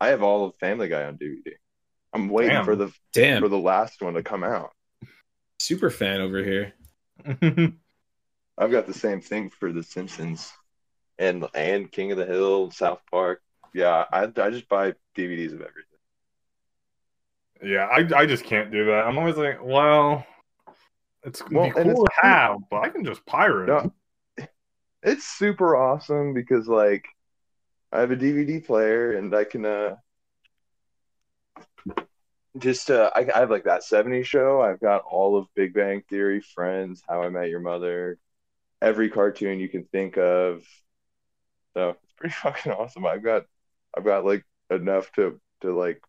I 0.00 0.08
have 0.08 0.22
all 0.22 0.46
of 0.46 0.54
Family 0.56 0.88
Guy 0.88 1.04
on 1.04 1.16
DVD. 1.18 1.52
I'm 2.12 2.28
waiting 2.28 2.50
Damn. 2.52 2.64
for 2.64 2.76
the 2.76 2.92
damn. 3.12 3.42
for 3.42 3.48
the 3.48 3.58
last 3.58 4.00
one 4.00 4.14
to 4.14 4.22
come 4.22 4.44
out. 4.44 4.72
super 5.58 5.90
fan 5.90 6.20
over 6.20 6.42
here. 6.42 6.72
I've 8.58 8.70
got 8.70 8.86
the 8.86 8.94
same 8.94 9.20
thing 9.20 9.50
for 9.50 9.72
The 9.72 9.82
Simpsons 9.82 10.52
and 11.18 11.46
and 11.54 11.90
King 11.90 12.12
of 12.12 12.18
the 12.18 12.26
Hill, 12.26 12.70
South 12.70 13.00
Park. 13.10 13.42
Yeah, 13.72 14.04
I 14.12 14.24
I 14.24 14.50
just 14.50 14.68
buy 14.68 14.94
DVDs 15.16 15.52
of 15.52 15.60
everything. 15.60 15.82
yeah, 17.62 17.86
I 17.86 18.22
I 18.22 18.26
just 18.26 18.44
can't 18.44 18.70
do 18.70 18.86
that. 18.86 19.06
I'm 19.06 19.18
always 19.18 19.36
like, 19.36 19.58
well, 19.62 20.24
it's 21.24 21.42
Well, 21.50 21.70
be 21.72 21.80
and 21.80 21.92
cool 21.94 22.04
to 22.04 22.12
have, 22.22 22.58
but 22.70 22.82
I 22.84 22.88
can 22.90 23.04
just 23.04 23.24
pirate. 23.26 23.66
No, 23.68 23.92
it's 25.04 25.26
super 25.26 25.76
awesome 25.76 26.32
because 26.32 26.66
like 26.66 27.04
I 27.92 28.00
have 28.00 28.10
a 28.10 28.16
DVD 28.16 28.64
player 28.64 29.12
and 29.12 29.34
I 29.34 29.44
can 29.44 29.64
uh 29.66 29.96
just 32.58 32.90
uh 32.90 33.10
I, 33.14 33.28
I 33.32 33.40
have 33.40 33.50
like 33.50 33.64
that 33.64 33.82
70s 33.82 34.24
show. 34.24 34.62
I've 34.62 34.80
got 34.80 35.02
all 35.08 35.36
of 35.36 35.46
Big 35.54 35.74
Bang 35.74 36.02
Theory, 36.08 36.40
Friends, 36.40 37.02
How 37.06 37.22
I 37.22 37.28
Met 37.28 37.50
Your 37.50 37.60
Mother, 37.60 38.18
every 38.80 39.10
cartoon 39.10 39.60
you 39.60 39.68
can 39.68 39.84
think 39.84 40.16
of. 40.16 40.64
So 41.74 41.96
it's 42.02 42.12
pretty 42.16 42.34
fucking 42.42 42.72
awesome. 42.72 43.06
I've 43.06 43.22
got 43.22 43.44
I've 43.96 44.04
got 44.04 44.24
like 44.24 44.44
enough 44.70 45.12
to 45.12 45.38
to 45.60 45.76
like 45.76 46.02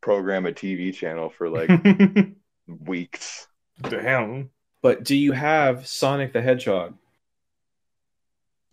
program 0.00 0.46
a 0.46 0.52
TV 0.52 0.92
channel 0.92 1.30
for 1.30 1.48
like 1.48 1.70
weeks. 2.66 3.46
Damn. 3.80 4.50
But 4.82 5.04
do 5.04 5.14
you 5.14 5.30
have 5.30 5.86
Sonic 5.86 6.32
the 6.32 6.42
Hedgehog? 6.42 6.94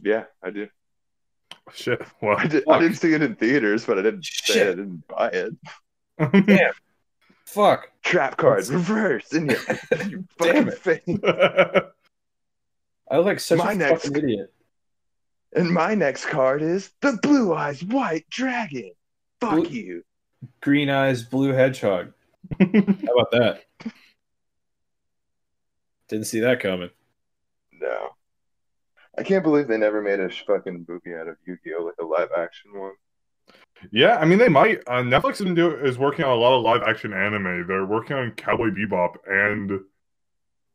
Yeah, 0.02 0.24
I 0.44 0.50
do. 0.52 0.68
Shit. 1.74 2.02
Well, 2.22 2.38
I, 2.38 2.48
did, 2.48 2.64
I 2.68 2.80
didn't 2.80 2.98
see 2.98 3.14
it 3.14 3.22
in 3.22 3.36
theaters, 3.36 3.86
but 3.86 3.98
I 4.00 4.02
didn't 4.02 4.26
say 4.26 4.62
I 4.64 4.72
didn't 4.72 5.08
buy 5.08 5.30
it. 5.30 5.54
Damn. 6.46 6.74
Fuck. 7.46 7.90
Trap 8.04 8.38
cards, 8.38 8.72
reverse 8.72 9.34
in 9.34 9.48
your, 9.50 9.60
your 10.08 10.24
Damn 10.40 10.72
fucking 10.72 10.72
face. 10.72 11.02
I 13.12 13.18
look 13.18 13.26
like 13.26 13.40
such 13.40 13.58
My 13.60 13.72
a 13.74 13.76
next- 13.76 14.06
fucking 14.08 14.18
idiot. 14.24 14.54
And 15.54 15.72
my 15.72 15.96
next 15.96 16.26
card 16.28 16.62
is 16.62 16.92
the 17.02 17.18
Blue 17.24 17.54
Eyes 17.56 17.84
White 17.84 18.30
Dragon. 18.30 18.92
Fuck 19.42 19.52
Blue- 19.56 19.68
you. 19.70 20.04
Green 20.62 20.90
eyes, 20.90 21.24
blue 21.24 21.52
hedgehog. 21.52 22.14
How 22.60 22.66
about 22.68 23.32
that? 23.32 23.64
Didn't 26.08 26.26
see 26.28 26.40
that 26.42 26.60
coming. 26.60 26.90
No. 27.74 28.10
I 29.20 29.24
can't 29.24 29.44
believe 29.44 29.68
they 29.68 29.78
never 29.78 30.02
made 30.02 30.22
a 30.22 30.30
fucking 30.30 30.86
movie 30.88 31.14
out 31.14 31.28
of 31.28 31.36
Yu-Gi-Oh! 31.46 31.84
like 31.84 31.96
a 32.00 32.06
live 32.06 32.30
action 32.38 32.72
one. 32.74 32.94
yeah, 33.92 34.16
I 34.18 34.26
mean 34.26 34.40
they 34.40 34.48
might. 34.50 34.80
Uh, 34.88 35.04
Netflix 35.04 35.42
is, 35.86 35.98
working 35.98 36.24
on 36.24 36.32
a 36.32 36.36
lot 36.36 36.58
of 36.58 36.64
live 36.64 36.84
action 36.88 37.12
anime. 37.14 37.66
They're 37.68 37.86
working 37.86 38.16
on 38.16 38.32
Cowboy 38.32 38.70
Bebop 38.70 39.16
and 39.28 39.72
uh, 39.72 39.78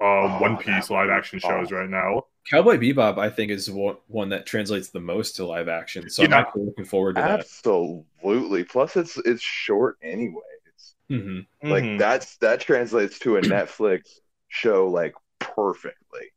Oh, 0.01 0.39
One 0.41 0.59
Piece 0.59 0.91
live 0.91 1.09
be 1.09 1.13
action 1.13 1.39
shows 1.39 1.73
right 1.73 1.89
now. 1.89 2.27
Cowboy 2.51 2.77
Bebop, 2.77 3.17
I 3.19 3.31
think, 3.31 3.51
is 3.51 3.71
one, 3.71 3.97
one 4.09 4.29
that 4.29 4.45
translates 4.45 4.91
the 4.91 5.01
most 5.01 5.37
to 5.37 5.47
live 5.47 5.69
action. 5.69 6.11
So 6.11 6.23
I'm 6.25 6.33
actually 6.35 6.67
looking 6.67 6.85
forward 6.85 7.17
to 7.17 7.23
that. 7.23 7.41
Absolutely. 7.41 8.65
Plus, 8.65 8.97
it's 8.97 9.17
it's 9.25 9.43
short 9.43 9.97
anyway. 10.03 10.43
It's 10.67 10.95
hmm 11.09 11.41
like 11.63 11.85
Mhm. 11.85 11.99
that's 11.99 12.37
that 12.39 12.61
translates 12.61 13.19
to 13.21 13.39
a 13.39 13.41
Netflix 13.41 14.03
show 14.49 14.89
like 14.89 15.15
perfectly. 15.39 16.33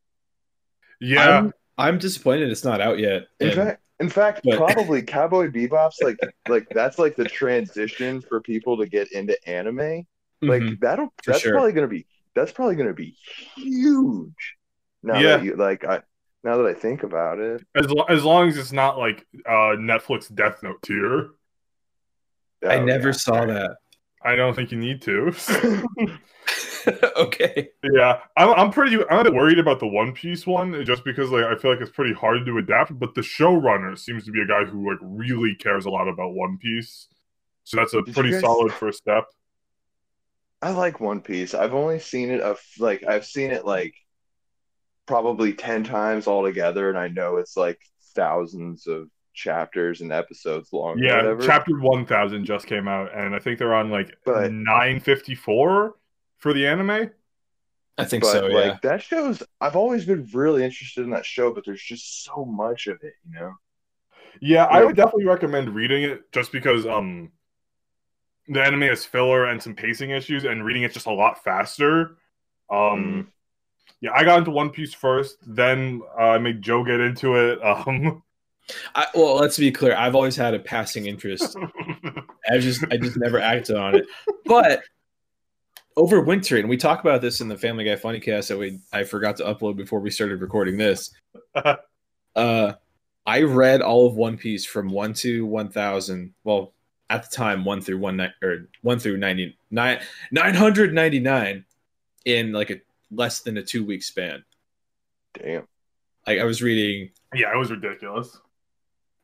Yeah, 0.99 1.39
I'm, 1.39 1.53
I'm 1.78 1.97
disappointed 1.97 2.49
it's 2.51 2.63
not 2.63 2.82
out 2.82 2.99
yet. 2.99 3.28
In 3.39 3.47
And 3.47 3.55
fact, 3.55 3.82
in 3.99 4.09
fact, 4.09 4.41
But- 4.43 4.57
probably 4.57 5.01
Cowboy 5.03 5.49
Bebop's 5.49 6.01
like 6.01 6.17
like 6.47 6.67
that's 6.71 6.99
like 6.99 7.15
the 7.15 7.25
transition 7.25 8.21
for 8.21 8.41
people 8.41 8.78
to 8.78 8.88
get 8.88 9.11
into 9.11 9.38
anime. 9.47 10.05
Like 10.41 10.61
mhm. 10.61 10.80
that'll 10.80 11.13
that's 11.25 11.39
sure. 11.41 11.53
probably 11.53 11.73
gonna 11.73 11.88
be 11.88 12.05
that's 12.36 12.51
probably 12.51 12.75
gonna 12.75 12.93
be 12.93 13.15
huge. 13.55 14.55
Now 15.03 15.19
Yeah. 15.19 15.38
that 15.38 15.43
you 15.43 15.55
like 15.55 15.84
I 15.86 16.01
now 16.43 16.57
that 16.57 16.65
I 16.67 16.73
think 16.73 17.03
about 17.03 17.39
it. 17.39 17.65
as 17.75 17.89
lo- 17.89 18.05
as 18.07 18.23
long 18.23 18.47
as 18.47 18.57
it's 18.57 18.71
not 18.71 18.97
like 18.97 19.25
uh, 19.45 19.75
Netflix 19.78 20.34
Death 20.34 20.61
Note 20.63 20.82
tier. 20.84 21.32
I 22.63 22.78
oh, 22.78 22.86
never 22.86 23.09
yeah. 23.09 23.13
saw 23.13 23.45
that. 23.45 23.78
I 24.23 24.36
don't 24.36 24.55
think 24.55 24.71
you 24.71 24.78
need 24.78 25.01
to. 25.03 25.32
okay. 27.18 27.70
yeah, 27.94 28.20
I'm, 28.36 28.50
I'm 28.52 28.72
pretty. 28.72 28.98
I'm 29.10 29.20
a 29.20 29.24
bit 29.26 29.34
worried 29.34 29.60
about 29.60 29.80
the 29.80 29.88
One 29.88 30.12
Piece 30.14 30.46
one, 30.48 30.84
just 30.86 31.04
because 31.04 31.30
like 31.32 31.44
I 31.46 31.56
feel 31.56 31.72
like 31.72 31.82
it's 31.82 31.92
pretty 31.92 32.14
hard 32.14 32.46
to 32.46 32.58
adapt. 32.58 32.98
But 33.00 33.16
the 33.16 33.22
showrunner 33.22 33.98
seems 33.98 34.26
to 34.26 34.32
be 34.32 34.42
a 34.42 34.46
guy 34.48 34.64
who 34.66 34.90
like 34.90 35.00
really 35.02 35.56
cares 35.56 35.86
a 35.86 35.90
lot 35.90 36.08
about 36.08 36.34
One 36.34 36.58
Piece, 36.58 37.08
so 37.64 37.78
that's 37.78 37.94
a 37.94 38.02
Did 38.02 38.14
pretty 38.14 38.32
guys- 38.32 38.42
solid 38.42 38.72
first 38.74 39.00
step. 39.00 39.26
I 40.62 40.72
like 40.72 41.00
One 41.00 41.22
Piece. 41.22 41.54
I've 41.54 41.74
only 41.76 42.00
seen 42.00 42.32
it 42.32 42.42
of 42.42 42.60
like 42.80 43.04
I've 43.08 43.26
seen 43.26 43.52
it 43.52 43.66
like 43.66 43.94
probably 45.06 45.54
10 45.54 45.84
times 45.84 46.28
altogether 46.28 46.90
and 46.90 46.98
I 46.98 47.08
know 47.08 47.38
it's 47.38 47.56
like 47.56 47.80
thousands 48.14 48.88
of 48.88 49.08
chapters 49.34 50.02
and 50.02 50.12
episodes 50.12 50.74
long 50.74 51.00
or 51.00 51.04
Yeah, 51.04 51.18
whatever. 51.18 51.44
chapter 51.46 51.80
one 51.80 52.06
thousand 52.08 52.44
just 52.46 52.66
came 52.66 52.88
out, 52.88 53.16
and 53.16 53.36
I 53.36 53.40
think 53.40 53.60
they're 53.60 53.76
on 53.76 53.92
like 53.92 54.18
But- 54.26 54.52
nine 54.52 55.00
fifty 55.00 55.36
four 55.36 55.96
for 56.38 56.54
the 56.54 56.68
anime. 56.68 57.12
I 57.98 58.06
think 58.06 58.24
but 58.24 58.32
so, 58.32 58.46
like 58.46 58.66
yeah. 58.66 58.78
that 58.84 59.02
shows 59.02 59.42
I've 59.60 59.76
always 59.76 60.06
been 60.06 60.30
really 60.32 60.64
interested 60.64 61.04
in 61.04 61.10
that 61.12 61.26
show 61.26 61.52
but 61.52 61.66
there's 61.66 61.82
just 61.82 62.24
so 62.24 62.46
much 62.46 62.88
of 62.88 63.02
it, 63.02 63.14
you 63.28 63.40
know. 63.40 63.54
Yeah, 64.40 64.66
I 64.66 64.86
would 64.86 64.96
definitely 64.96 65.26
recommend 65.26 65.74
reading 65.74 66.04
it 66.04 66.32
just 66.32 66.52
because 66.52 66.86
um 66.86 67.32
the 68.48 68.64
anime 68.64 68.82
has 68.82 69.04
filler 69.04 69.46
and 69.46 69.62
some 69.62 69.74
pacing 69.74 70.12
issues 70.12 70.46
and 70.46 70.64
reading 70.64 70.84
it's 70.84 70.94
just 70.94 71.08
a 71.08 71.12
lot 71.12 71.44
faster. 71.44 72.18
Um 72.70 73.32
yeah, 74.00 74.12
I 74.14 74.24
got 74.24 74.40
into 74.40 74.52
One 74.52 74.70
Piece 74.70 74.94
first, 74.94 75.38
then 75.42 76.04
uh, 76.20 76.24
I 76.24 76.38
made 76.38 76.62
Joe 76.62 76.84
get 76.84 77.00
into 77.00 77.36
it. 77.36 77.60
Um 77.64 78.22
I, 78.94 79.06
well, 79.16 79.36
let's 79.36 79.58
be 79.58 79.72
clear. 79.72 79.96
I've 79.96 80.14
always 80.14 80.36
had 80.36 80.54
a 80.54 80.60
passing 80.60 81.06
interest. 81.06 81.56
I 82.50 82.58
just 82.58 82.84
I 82.92 82.98
just 82.98 83.16
never 83.18 83.40
acted 83.40 83.78
on 83.78 83.96
it. 83.96 84.06
But 84.46 84.84
over 85.98 86.22
winter, 86.22 86.56
and 86.58 86.70
we 86.70 86.78
talk 86.78 87.02
about 87.02 87.20
this 87.22 87.41
in 87.41 87.50
the 87.50 87.58
Family 87.58 87.84
Guy 87.84 87.98
Funny 87.98 88.20
Cast 88.22 88.48
that 88.48 88.58
we 88.58 88.80
I 88.93 89.04
forgot 89.04 89.36
to 89.38 89.43
upload 89.43 89.76
before 89.76 90.00
we 90.00 90.12
started 90.12 90.41
recording 90.41 90.78
this. 90.78 91.12
Uh 92.36 92.74
I 93.26 93.41
read 93.41 93.82
all 93.82 94.06
of 94.06 94.14
One 94.16 94.38
Piece 94.38 94.64
from 94.64 94.89
one 94.89 95.14
to 95.16 95.43
one 95.43 95.70
thousand. 95.70 96.36
Well, 96.43 96.74
at 97.10 97.28
the 97.28 97.36
time, 97.36 97.66
one 97.66 97.82
through 97.82 97.98
one 97.98 98.18
ni- 98.18 98.30
or 98.43 98.70
one 98.84 99.00
through 99.00 99.18
ninety 99.18 99.58
nine 99.72 100.02
nine 100.32 100.54
hundred 100.54 100.93
ninety 100.93 101.20
nine 101.20 101.66
in 102.26 102.52
like 102.52 102.70
a 102.70 102.80
less 103.10 103.39
than 103.39 103.58
a 103.58 103.64
two 103.64 103.84
week 103.84 104.04
span. 104.04 104.45
Damn. 105.34 105.68
Like 106.28 106.38
I 106.39 106.43
was 106.43 106.62
reading 106.62 107.10
yeah, 107.34 107.52
it 107.52 107.58
was 107.58 107.72
ridiculous. 107.72 108.39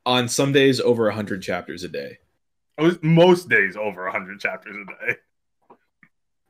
on 0.08 0.28
some 0.28 0.52
days 0.52 0.82
over 0.82 1.12
hundred 1.12 1.44
chapters 1.44 1.84
a 1.84 1.88
day. 1.88 2.18
It 2.80 2.82
was 2.82 2.98
most 3.04 3.48
days 3.48 3.78
over 3.78 4.06
100 4.06 4.40
chapters 4.40 4.76
a 4.76 4.86
day. 5.06 5.18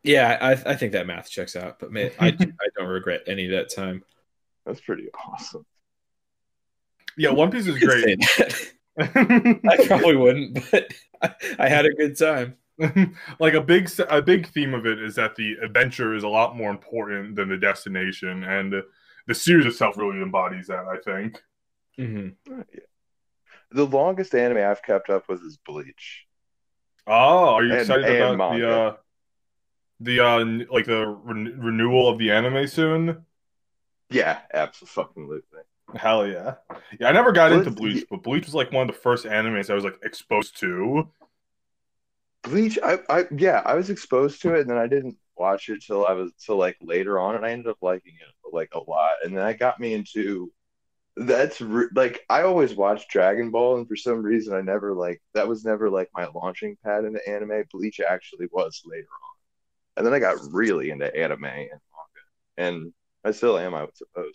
Yeah, 0.03 0.37
I, 0.41 0.51
I 0.71 0.75
think 0.75 0.91
that 0.93 1.07
math 1.07 1.29
checks 1.29 1.55
out, 1.55 1.79
but 1.79 1.91
man, 1.91 2.11
I, 2.19 2.27
I 2.39 2.67
don't 2.77 2.87
regret 2.89 3.21
any 3.27 3.45
of 3.45 3.51
that 3.51 3.73
time. 3.73 4.03
That's 4.65 4.81
pretty 4.81 5.07
awesome. 5.27 5.65
Yeah, 7.17 7.29
One 7.31 7.51
Piece 7.51 7.67
is 7.67 7.79
great. 7.79 8.19
I 8.99 9.85
probably 9.87 10.15
wouldn't, 10.15 10.59
but 10.71 10.93
I, 11.21 11.33
I 11.59 11.69
had 11.69 11.85
a 11.85 11.93
good 11.93 12.17
time. 12.17 12.55
like 13.39 13.53
a 13.53 13.61
big 13.61 13.87
a 14.09 14.19
big 14.21 14.47
theme 14.47 14.73
of 14.73 14.85
it 14.87 14.99
is 15.01 15.13
that 15.15 15.35
the 15.35 15.53
adventure 15.63 16.15
is 16.15 16.23
a 16.23 16.27
lot 16.27 16.55
more 16.57 16.71
important 16.71 17.35
than 17.35 17.47
the 17.47 17.57
destination 17.57 18.43
and 18.43 18.73
the 19.27 19.33
series 19.35 19.67
itself 19.67 19.95
really 19.95 20.19
embodies 20.23 20.65
that 20.67 20.83
i 20.87 20.97
think 21.05 21.39
hmm 21.95 22.29
The 23.71 23.85
longest 23.85 24.33
anime 24.33 24.57
I've 24.57 24.81
kept 24.81 25.11
up 25.11 25.29
with 25.29 25.43
is 25.43 25.59
Bleach. 25.63 26.25
oh 27.05 27.53
are 27.53 27.63
you 27.63 27.73
And- 27.73 27.81
excited 27.81 28.05
and 28.05 28.33
about 28.35 28.53
the 28.53 28.57
manga. 28.59 28.75
uh 28.75 28.95
the 30.03 30.19
uh 30.19 30.45
like 30.71 30.85
the 30.85 31.07
ren- 31.07 31.59
renewal 31.59 32.07
of 32.07 32.17
the 32.17 32.31
anime 32.31 32.67
soon 32.67 33.25
Yeah, 34.09 34.39
absolutely. 34.53 35.39
hell 35.95 36.25
yeah 36.25 36.55
yeah 36.99 37.07
i 37.07 37.11
never 37.11 37.31
got 37.31 37.51
into 37.51 37.69
Bleach- 37.69 38.05
but 38.09 38.23
bleach 38.23 38.45
was 38.45 38.55
like 38.55 38.71
one 38.71 38.89
of 38.89 38.95
the 38.95 38.99
first 38.99 39.25
animes 39.25 39.69
i 39.69 39.75
was 39.75 39.83
like 39.83 39.99
exposed 40.03 40.57
to 40.59 41.07
Bleach, 42.43 42.77
I, 42.83 42.99
I, 43.09 43.23
yeah, 43.35 43.61
I 43.65 43.75
was 43.75 43.89
exposed 43.89 44.41
to 44.41 44.53
it, 44.55 44.61
and 44.61 44.69
then 44.69 44.77
I 44.77 44.87
didn't 44.87 45.15
watch 45.37 45.69
it 45.69 45.81
till 45.81 46.05
I 46.05 46.11
was 46.11 46.31
till 46.45 46.57
like 46.57 46.77
later 46.81 47.17
on, 47.17 47.35
and 47.35 47.45
I 47.45 47.51
ended 47.51 47.67
up 47.67 47.77
liking 47.81 48.13
it 48.19 48.53
like 48.53 48.69
a 48.73 48.79
lot, 48.79 49.13
and 49.23 49.35
then 49.35 49.43
I 49.45 49.53
got 49.53 49.79
me 49.79 49.93
into. 49.93 50.51
That's 51.15 51.61
re- 51.61 51.87
like 51.95 52.21
I 52.29 52.41
always 52.41 52.75
watched 52.75 53.09
Dragon 53.09 53.49
Ball, 53.51 53.77
and 53.77 53.87
for 53.87 53.95
some 53.95 54.21
reason 54.23 54.53
I 54.53 54.61
never 54.61 54.93
like 54.93 55.21
that 55.35 55.47
was 55.47 55.63
never 55.63 55.89
like 55.89 56.09
my 56.13 56.27
launching 56.35 56.75
pad 56.83 57.05
into 57.05 57.25
anime. 57.29 57.63
Bleach 57.71 58.01
actually 58.01 58.47
was 58.51 58.81
later 58.85 59.07
on, 59.22 59.22
and 59.97 60.05
then 60.05 60.13
I 60.13 60.19
got 60.19 60.37
really 60.51 60.89
into 60.89 61.13
anime 61.15 61.43
and 61.45 61.69
manga, 61.69 61.79
and 62.57 62.93
I 63.23 63.31
still 63.31 63.57
am, 63.57 63.73
I 63.73 63.83
would 63.83 63.97
suppose. 63.97 64.33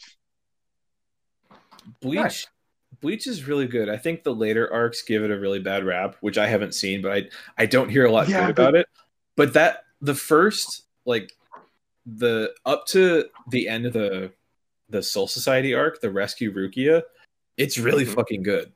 Bleach, 2.01 2.17
Nice. 2.17 2.47
Bleach 3.01 3.27
is 3.27 3.47
really 3.47 3.67
good. 3.67 3.89
I 3.89 3.97
think 3.97 4.23
the 4.25 4.35
later 4.35 4.73
arcs 4.73 5.03
give 5.03 5.23
it 5.23 5.31
a 5.31 5.39
really 5.39 5.59
bad 5.61 5.85
rap, 5.85 6.17
which 6.21 6.39
I 6.39 6.47
haven't 6.47 6.75
seen, 6.75 7.03
but 7.03 7.13
I 7.13 7.29
I 7.57 7.67
don't 7.67 7.89
hear 7.89 8.05
a 8.07 8.11
lot 8.11 8.29
Yeah, 8.29 8.47
good 8.47 8.57
but- 8.57 8.63
about 8.63 8.75
it. 8.77 8.87
But 9.37 9.53
that 9.55 9.85
the 10.01 10.15
first 10.15 10.85
like 11.05 11.33
the 12.07 12.55
up 12.67 12.87
to 12.89 13.29
the 13.51 13.69
end 13.69 13.87
of 13.87 13.93
the 13.93 14.33
the 14.91 15.03
Soul 15.03 15.29
Society 15.29 15.75
arc, 15.75 16.01
the 16.01 16.11
Rescue 16.11 16.53
Rukia, 16.53 17.03
it's 17.57 17.79
really 17.79 18.05
Mhm. 18.07 18.15
fucking 18.15 18.43
good. 18.43 18.73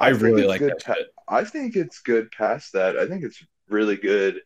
I, 0.00 0.06
I 0.06 0.10
really 0.10 0.44
like 0.46 0.60
that 0.60 0.84
pa- 0.84 0.94
I 1.28 1.44
think 1.44 1.74
it's 1.76 2.00
good 2.00 2.30
past 2.32 2.72
that. 2.72 2.96
I 2.98 3.06
think 3.06 3.24
it's 3.24 3.42
really 3.68 3.96
good 3.96 4.42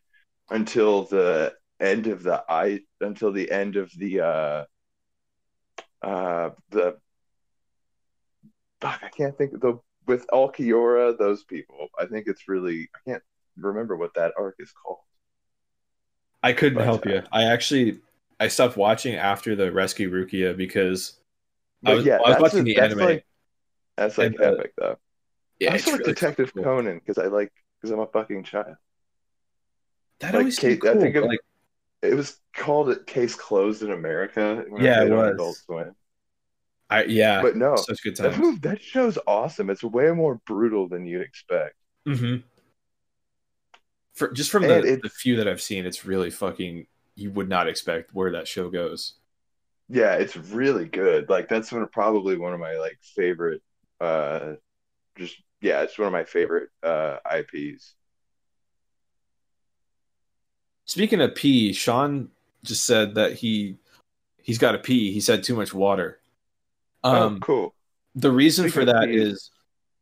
until 0.49 1.03
the 1.03 1.53
end 1.79 2.07
of 2.07 2.23
the 2.23 2.43
I 2.47 2.81
until 3.01 3.31
the 3.31 3.49
end 3.51 3.75
of 3.75 3.91
the 3.97 4.21
uh 4.21 4.65
uh 6.01 6.49
the 6.69 6.97
fuck, 8.81 8.99
I 9.03 9.09
can't 9.09 9.37
think 9.37 9.53
of 9.53 9.61
the 9.61 9.79
with 10.05 10.25
Ulquiorra, 10.33 11.17
those 11.17 11.43
people. 11.43 11.87
I 11.97 12.05
think 12.05 12.27
it's 12.27 12.47
really 12.47 12.89
I 12.95 13.09
can't 13.09 13.23
remember 13.57 13.95
what 13.95 14.13
that 14.15 14.33
arc 14.37 14.55
is 14.59 14.71
called. 14.71 14.99
I 16.41 16.53
couldn't 16.53 16.77
But, 16.77 16.85
help 16.85 17.05
uh, 17.05 17.09
you. 17.09 17.21
I 17.31 17.43
actually 17.45 18.01
I 18.39 18.47
stopped 18.49 18.75
watching 18.77 19.15
after 19.15 19.55
the 19.55 19.71
Rescue 19.71 20.11
Rukia 20.11 20.55
because 20.57 21.19
I 21.85 21.93
was, 21.93 22.05
yeah, 22.05 22.17
I 22.25 22.29
was 22.31 22.39
watching 22.39 22.63
the 22.65 22.75
that's 22.75 22.93
anime. 22.93 22.99
like- 22.99 23.25
That's 23.97 24.17
like 24.17 24.33
And, 24.33 24.41
uh, 24.41 24.51
epic 24.53 24.73
though. 24.77 24.97
yeah, 25.59 25.69
I 25.69 25.73
also 25.73 25.91
like 25.91 25.99
really 26.01 26.13
Detective 26.13 26.53
cool. 26.53 26.63
Conan 26.63 26.99
because 26.99 27.17
I 27.17 27.27
like 27.27 27.51
because 27.79 27.91
I'm 27.91 27.99
a 27.99 28.07
fucking 28.07 28.43
child. 28.43 28.75
That 30.19 30.33
like 30.33 30.39
always 30.41 30.57
seemed 30.57 30.81
Kate- 30.81 30.89
I 30.89 30.99
think 30.99 31.15
of- 31.15 31.25
like 31.25 31.39
It 32.01 32.15
was 32.15 32.37
called 32.55 32.89
it 32.89 33.05
Case 33.07 33.35
Closed 33.35 33.81
in 33.83 33.91
America. 33.91 34.63
Yeah, 34.79 35.03
it 35.03 35.09
was. 35.11 35.65
I 36.89 37.05
yeah, 37.05 37.41
But 37.41 37.55
no, 37.55 37.75
such 37.75 38.03
good 38.03 38.15
that 38.17 38.31
times. 38.33 38.37
move, 38.37 38.61
that 38.61 38.81
show's 38.81 39.17
awesome. 39.25 39.69
It's 39.69 39.83
way 39.83 40.11
more 40.11 40.35
brutal 40.45 40.87
than 40.87 41.05
you'd 41.05 41.21
expect. 41.21 41.75
hmm 42.05 42.37
For 44.13 44.31
just 44.31 44.51
from 44.51 44.63
the, 44.63 44.77
it's- 44.79 44.99
the 45.01 45.09
few 45.09 45.37
that 45.37 45.47
I've 45.47 45.61
seen, 45.61 45.85
it's 45.85 46.05
really 46.05 46.29
fucking. 46.29 46.87
You 47.15 47.29
would 47.31 47.47
not 47.47 47.67
expect 47.67 48.13
where 48.13 48.31
that 48.31 48.47
show 48.47 48.69
goes. 48.69 49.13
Yeah, 49.87 50.15
it's 50.15 50.35
really 50.35 50.85
good. 50.85 51.29
Like 51.29 51.47
that's 51.47 51.71
one 51.71 51.87
probably 51.91 52.37
one 52.37 52.53
of 52.53 52.59
my 52.59 52.75
like 52.77 52.97
favorite 53.15 53.61
uh 54.01 54.53
just 55.17 55.35
yeah, 55.61 55.81
it's 55.83 55.97
one 55.97 56.07
of 56.07 56.11
my 56.11 56.23
favorite 56.23 56.69
uh 56.81 57.17
IPs. 57.31 57.93
Speaking 60.85 61.21
of 61.21 61.35
pee, 61.35 61.73
Sean 61.73 62.29
just 62.63 62.85
said 62.85 63.15
that 63.15 63.33
he 63.33 63.77
he's 64.41 64.57
got 64.57 64.73
to 64.73 64.77
pee. 64.77 65.11
He 65.11 65.21
said 65.21 65.43
too 65.43 65.55
much 65.55 65.73
water. 65.73 66.19
Um, 67.03 67.35
oh, 67.35 67.39
cool. 67.45 67.75
the 68.15 68.31
reason 68.31 68.65
for 68.65 68.81
speaking 68.81 68.89
of 68.89 68.95
that 68.95 69.07
pee- 69.07 69.17
is 69.17 69.51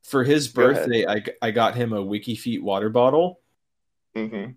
for 0.03 0.23
his 0.23 0.47
birthday, 0.47 1.05
I 1.07 1.23
I 1.41 1.51
got 1.51 1.75
him 1.75 1.93
a 1.93 2.03
WikiFeet 2.03 2.61
water 2.61 2.89
bottle, 2.89 3.39
hmm 4.15 4.51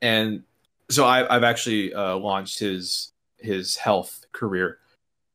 and 0.00 0.44
so 0.90 1.04
I, 1.04 1.34
I've 1.34 1.42
actually 1.42 1.92
uh, 1.92 2.16
launched 2.16 2.58
his 2.60 3.12
his 3.38 3.76
health 3.76 4.24
career. 4.32 4.78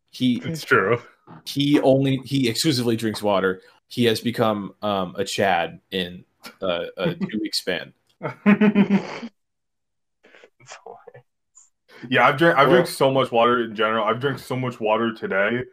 He 0.10 0.42
It's 0.44 0.64
true. 0.64 1.02
he 1.46 1.80
only 1.82 2.18
he 2.18 2.48
exclusively 2.50 2.96
drinks 2.96 3.22
water. 3.22 3.62
He 3.88 4.06
has 4.06 4.20
become 4.22 4.74
um, 4.82 5.16
a 5.18 5.24
Chad 5.24 5.80
in 5.92 6.24
uh, 6.62 6.86
a 6.98 7.14
two 7.16 7.40
week 7.42 7.56
span. 7.56 7.94
yeah, 12.10 12.28
I've 12.28 12.38
drank. 12.38 12.58
I've 12.58 12.68
Well- 12.68 12.78
drank 12.78 12.88
so 12.88 13.12
much 13.12 13.32
water 13.32 13.64
in 13.64 13.76
general. 13.76 14.06
I've 14.06 14.20
drank 14.20 14.40
so 14.40 14.56
much 14.56 14.80
water 14.80 15.14
today. 15.14 15.64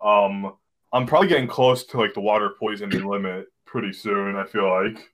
Um, 0.00 0.54
I'm 0.92 1.06
probably 1.06 1.28
getting 1.28 1.46
close 1.48 1.84
to 1.86 1.98
like 1.98 2.14
the 2.14 2.20
water 2.20 2.50
poisoning 2.58 3.04
limit 3.06 3.46
pretty 3.64 3.92
soon. 3.92 4.36
I 4.36 4.44
feel 4.44 4.68
like, 4.68 5.10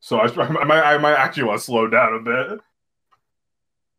so 0.00 0.18
I, 0.18 0.24
I 0.42 0.64
might 0.64 0.82
I 0.82 0.98
might 0.98 1.14
actually 1.14 1.44
want 1.44 1.58
to 1.60 1.64
slow 1.64 1.86
down 1.88 2.14
a 2.14 2.20
bit. 2.20 2.60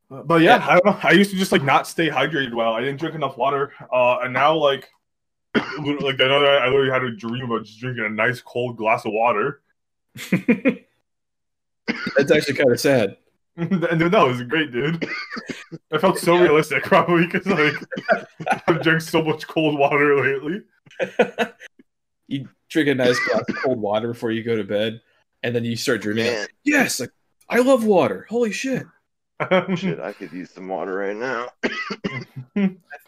But 0.09 0.41
yeah, 0.41 0.57
Yeah. 0.57 0.67
I 0.67 0.73
don't 0.79 0.85
know. 0.85 0.99
I 1.03 1.11
used 1.11 1.31
to 1.31 1.37
just 1.37 1.51
like 1.53 1.63
not 1.63 1.87
stay 1.87 2.09
hydrated 2.09 2.53
well. 2.53 2.73
I 2.73 2.81
didn't 2.81 2.99
drink 2.99 3.15
enough 3.15 3.37
water, 3.37 3.71
uh, 3.93 4.19
and 4.19 4.33
now 4.33 4.55
like, 4.57 4.89
like 5.55 6.19
I 6.19 6.27
know 6.27 6.41
that 6.41 6.61
I 6.63 6.67
literally 6.67 6.91
had 6.91 7.03
a 7.03 7.15
dream 7.15 7.45
about 7.45 7.63
just 7.63 7.79
drinking 7.79 8.03
a 8.05 8.09
nice 8.09 8.41
cold 8.41 8.75
glass 8.75 9.05
of 9.05 9.13
water. 9.13 9.61
That's 12.15 12.31
actually 12.31 12.55
kind 12.55 12.71
of 12.71 12.79
sad. 12.79 13.17
And 13.61 13.83
then, 14.01 14.11
no, 14.11 14.25
it 14.25 14.31
was 14.31 14.43
great, 14.43 14.71
dude. 14.71 15.07
I 15.91 15.97
felt 15.97 16.17
so 16.17 16.37
realistic, 16.37 16.83
probably 16.83 17.27
because 17.27 17.45
like 17.45 17.75
I've 18.67 18.81
drank 18.81 19.01
so 19.01 19.21
much 19.21 19.47
cold 19.47 19.77
water 19.77 20.19
lately. 20.21 20.63
you 22.27 22.49
drink 22.69 22.89
a 22.89 22.95
nice 22.95 23.19
glass 23.27 23.43
of 23.47 23.55
cold 23.57 23.79
water 23.79 24.09
before 24.09 24.31
you 24.31 24.43
go 24.43 24.55
to 24.55 24.63
bed, 24.63 25.01
and 25.43 25.55
then 25.55 25.63
you 25.63 25.75
start 25.75 26.01
dreaming. 26.01 26.25
Man, 26.25 26.47
Yes, 26.63 26.99
like, 26.99 27.11
I 27.49 27.59
love 27.59 27.85
water. 27.85 28.25
Holy 28.29 28.51
shit! 28.51 28.83
shit, 29.75 29.99
I 29.99 30.13
could 30.13 30.31
use 30.31 30.51
some 30.51 30.67
water 30.67 30.95
right 30.95 31.15
now. 31.15 31.47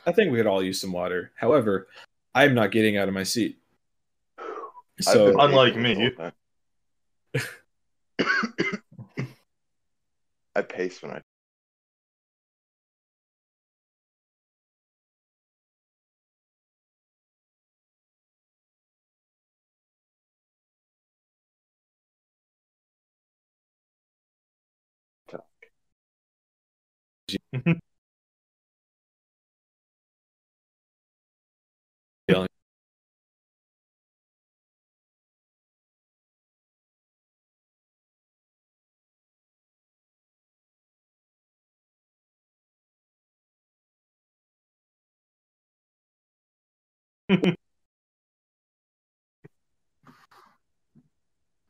I 0.05 0.11
think 0.11 0.31
we 0.31 0.37
could 0.37 0.47
all 0.47 0.63
use 0.63 0.81
some 0.81 0.91
water. 0.91 1.31
However, 1.35 1.87
I'm 2.35 2.53
not 2.53 2.71
getting 2.71 2.97
out 2.97 3.07
of 3.07 3.13
my 3.13 3.23
seat. 3.23 3.57
So 4.99 5.39
Unlike 5.39 5.77
me. 5.77 6.11
I 10.55 10.61
pace 10.63 11.01
when 11.03 11.11
I 11.11 11.21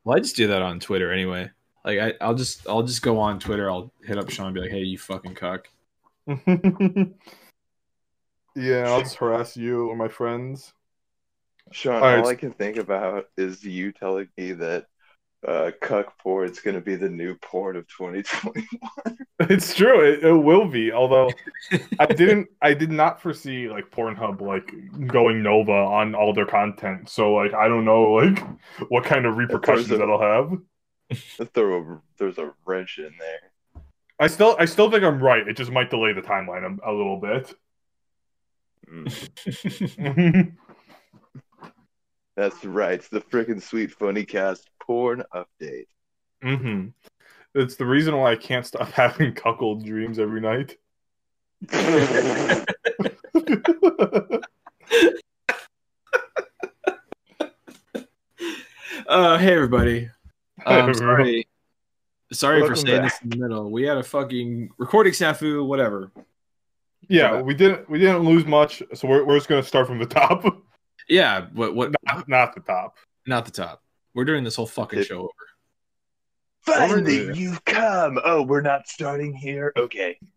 well, 0.04 0.16
I 0.16 0.20
just 0.20 0.36
do 0.36 0.46
that 0.48 0.62
on 0.62 0.80
Twitter 0.80 1.12
anyway. 1.12 1.50
Like 1.84 1.98
I, 1.98 2.14
I'll 2.20 2.34
just 2.34 2.66
I'll 2.68 2.82
just 2.82 3.02
go 3.02 3.18
on 3.18 3.38
Twitter. 3.38 3.70
I'll 3.70 3.92
hit 4.02 4.18
up 4.18 4.30
Sean 4.30 4.46
and 4.46 4.54
be 4.54 4.60
like, 4.62 4.70
"Hey, 4.70 4.80
you 4.80 4.98
fucking 4.98 5.34
cuck." 5.34 5.68
yeah, 8.56 8.84
I'll 8.86 9.02
just 9.02 9.16
harass 9.16 9.56
you 9.56 9.88
or 9.88 9.96
my 9.96 10.08
friends. 10.08 10.72
Sean, 11.72 11.94
All 11.94 12.00
right, 12.02 12.18
all 12.18 12.26
s- 12.26 12.28
I 12.28 12.34
can 12.36 12.52
think 12.52 12.76
about 12.76 13.28
is 13.36 13.64
you 13.64 13.92
telling 13.92 14.28
me 14.38 14.52
that 14.52 14.86
uh, 15.46 15.70
cuck 15.80 16.14
going 16.24 16.74
to 16.74 16.80
be 16.80 16.96
the 16.96 17.08
new 17.08 17.34
porn 17.36 17.76
of 17.76 17.86
2021. 17.88 19.18
It's 19.40 19.74
true. 19.74 20.00
It, 20.00 20.24
it 20.24 20.32
will 20.32 20.66
be. 20.66 20.92
Although 20.92 21.30
I 21.98 22.06
didn't, 22.06 22.48
I 22.62 22.72
did 22.72 22.90
not 22.90 23.20
foresee 23.20 23.68
like 23.68 23.90
Pornhub 23.90 24.40
like 24.40 24.72
going 25.06 25.42
Nova 25.42 25.72
on 25.72 26.14
all 26.14 26.32
their 26.32 26.46
content. 26.46 27.08
So 27.08 27.34
like, 27.34 27.52
I 27.52 27.68
don't 27.68 27.84
know 27.84 28.12
like 28.12 28.38
what 28.88 29.04
kind 29.04 29.26
of 29.26 29.36
repercussions 29.36 29.90
a- 29.90 29.98
that'll 29.98 30.20
have. 30.20 30.58
Throw 31.52 31.78
a, 31.80 32.02
there's 32.18 32.38
a 32.38 32.52
wrench 32.64 32.98
in 32.98 33.12
there. 33.18 33.82
I 34.18 34.28
still, 34.28 34.56
I 34.58 34.64
still 34.64 34.90
think 34.90 35.04
I'm 35.04 35.22
right. 35.22 35.46
It 35.46 35.56
just 35.56 35.70
might 35.70 35.90
delay 35.90 36.12
the 36.12 36.22
timeline 36.22 36.64
a, 36.64 36.90
a 36.90 36.92
little 36.92 37.20
bit. 37.20 37.54
Mm, 38.88 40.56
that's 42.36 42.64
right. 42.64 42.94
It's 42.94 43.08
the 43.08 43.20
freaking 43.20 43.60
sweet 43.60 43.90
funny 43.92 44.24
cast 44.24 44.70
porn 44.86 45.22
update. 45.34 45.86
hmm 46.42 46.88
It's 47.54 47.76
the 47.76 47.86
reason 47.86 48.16
why 48.16 48.32
I 48.32 48.36
can't 48.36 48.66
stop 48.66 48.88
having 48.92 49.32
cuckold 49.34 49.84
dreams 49.84 50.18
every 50.18 50.40
night. 50.40 50.76
Uh, 59.06 59.36
hey 59.38 59.54
everybody. 59.54 60.08
Um, 60.66 60.86
Hey, 60.86 60.92
sorry, 60.94 61.46
sorry 62.32 62.60
for 62.60 62.68
Welcome 62.68 62.86
saying 62.86 63.02
back. 63.02 63.10
this 63.12 63.20
in 63.22 63.30
the 63.30 63.36
middle. 63.36 63.70
We 63.70 63.82
had 63.84 63.98
a 63.98 64.02
fucking 64.02 64.70
recording 64.78 65.12
snafu. 65.12 65.66
Whatever. 65.66 66.10
yeah, 67.08 67.40
we 67.40 67.54
didn't, 67.54 67.88
we 67.90 67.98
didn't 67.98 68.20
lose 68.20 68.46
much, 68.46 68.82
so 68.94 69.08
we're, 69.08 69.24
we're 69.24 69.36
just 69.36 69.48
gonna 69.48 69.62
start 69.62 69.86
from 69.86 69.98
the 69.98 70.06
top, 70.06 70.44
Yeah, 71.08 71.46
but 71.52 71.74
What? 71.74 71.94
not, 72.06 72.28
not 72.28 72.54
the 72.54 72.60
top. 72.60 72.96
Not 73.26 73.44
the 73.44 73.50
top. 73.50 73.82
We're 74.14 74.24
doing 74.24 74.44
this 74.44 74.56
whole 74.56 74.66
fucking 74.66 75.00
It- 75.00 75.06
show 75.06 75.20
over. 75.20 75.30
Finally, 76.62 77.26
there. 77.26 77.34
you've 77.34 77.62
come. 77.66 78.18
Oh, 78.24 78.42
we're 78.42 78.62
not 78.62 78.88
starting 78.88 79.34
here. 79.34 79.72
Okay. 79.76 80.18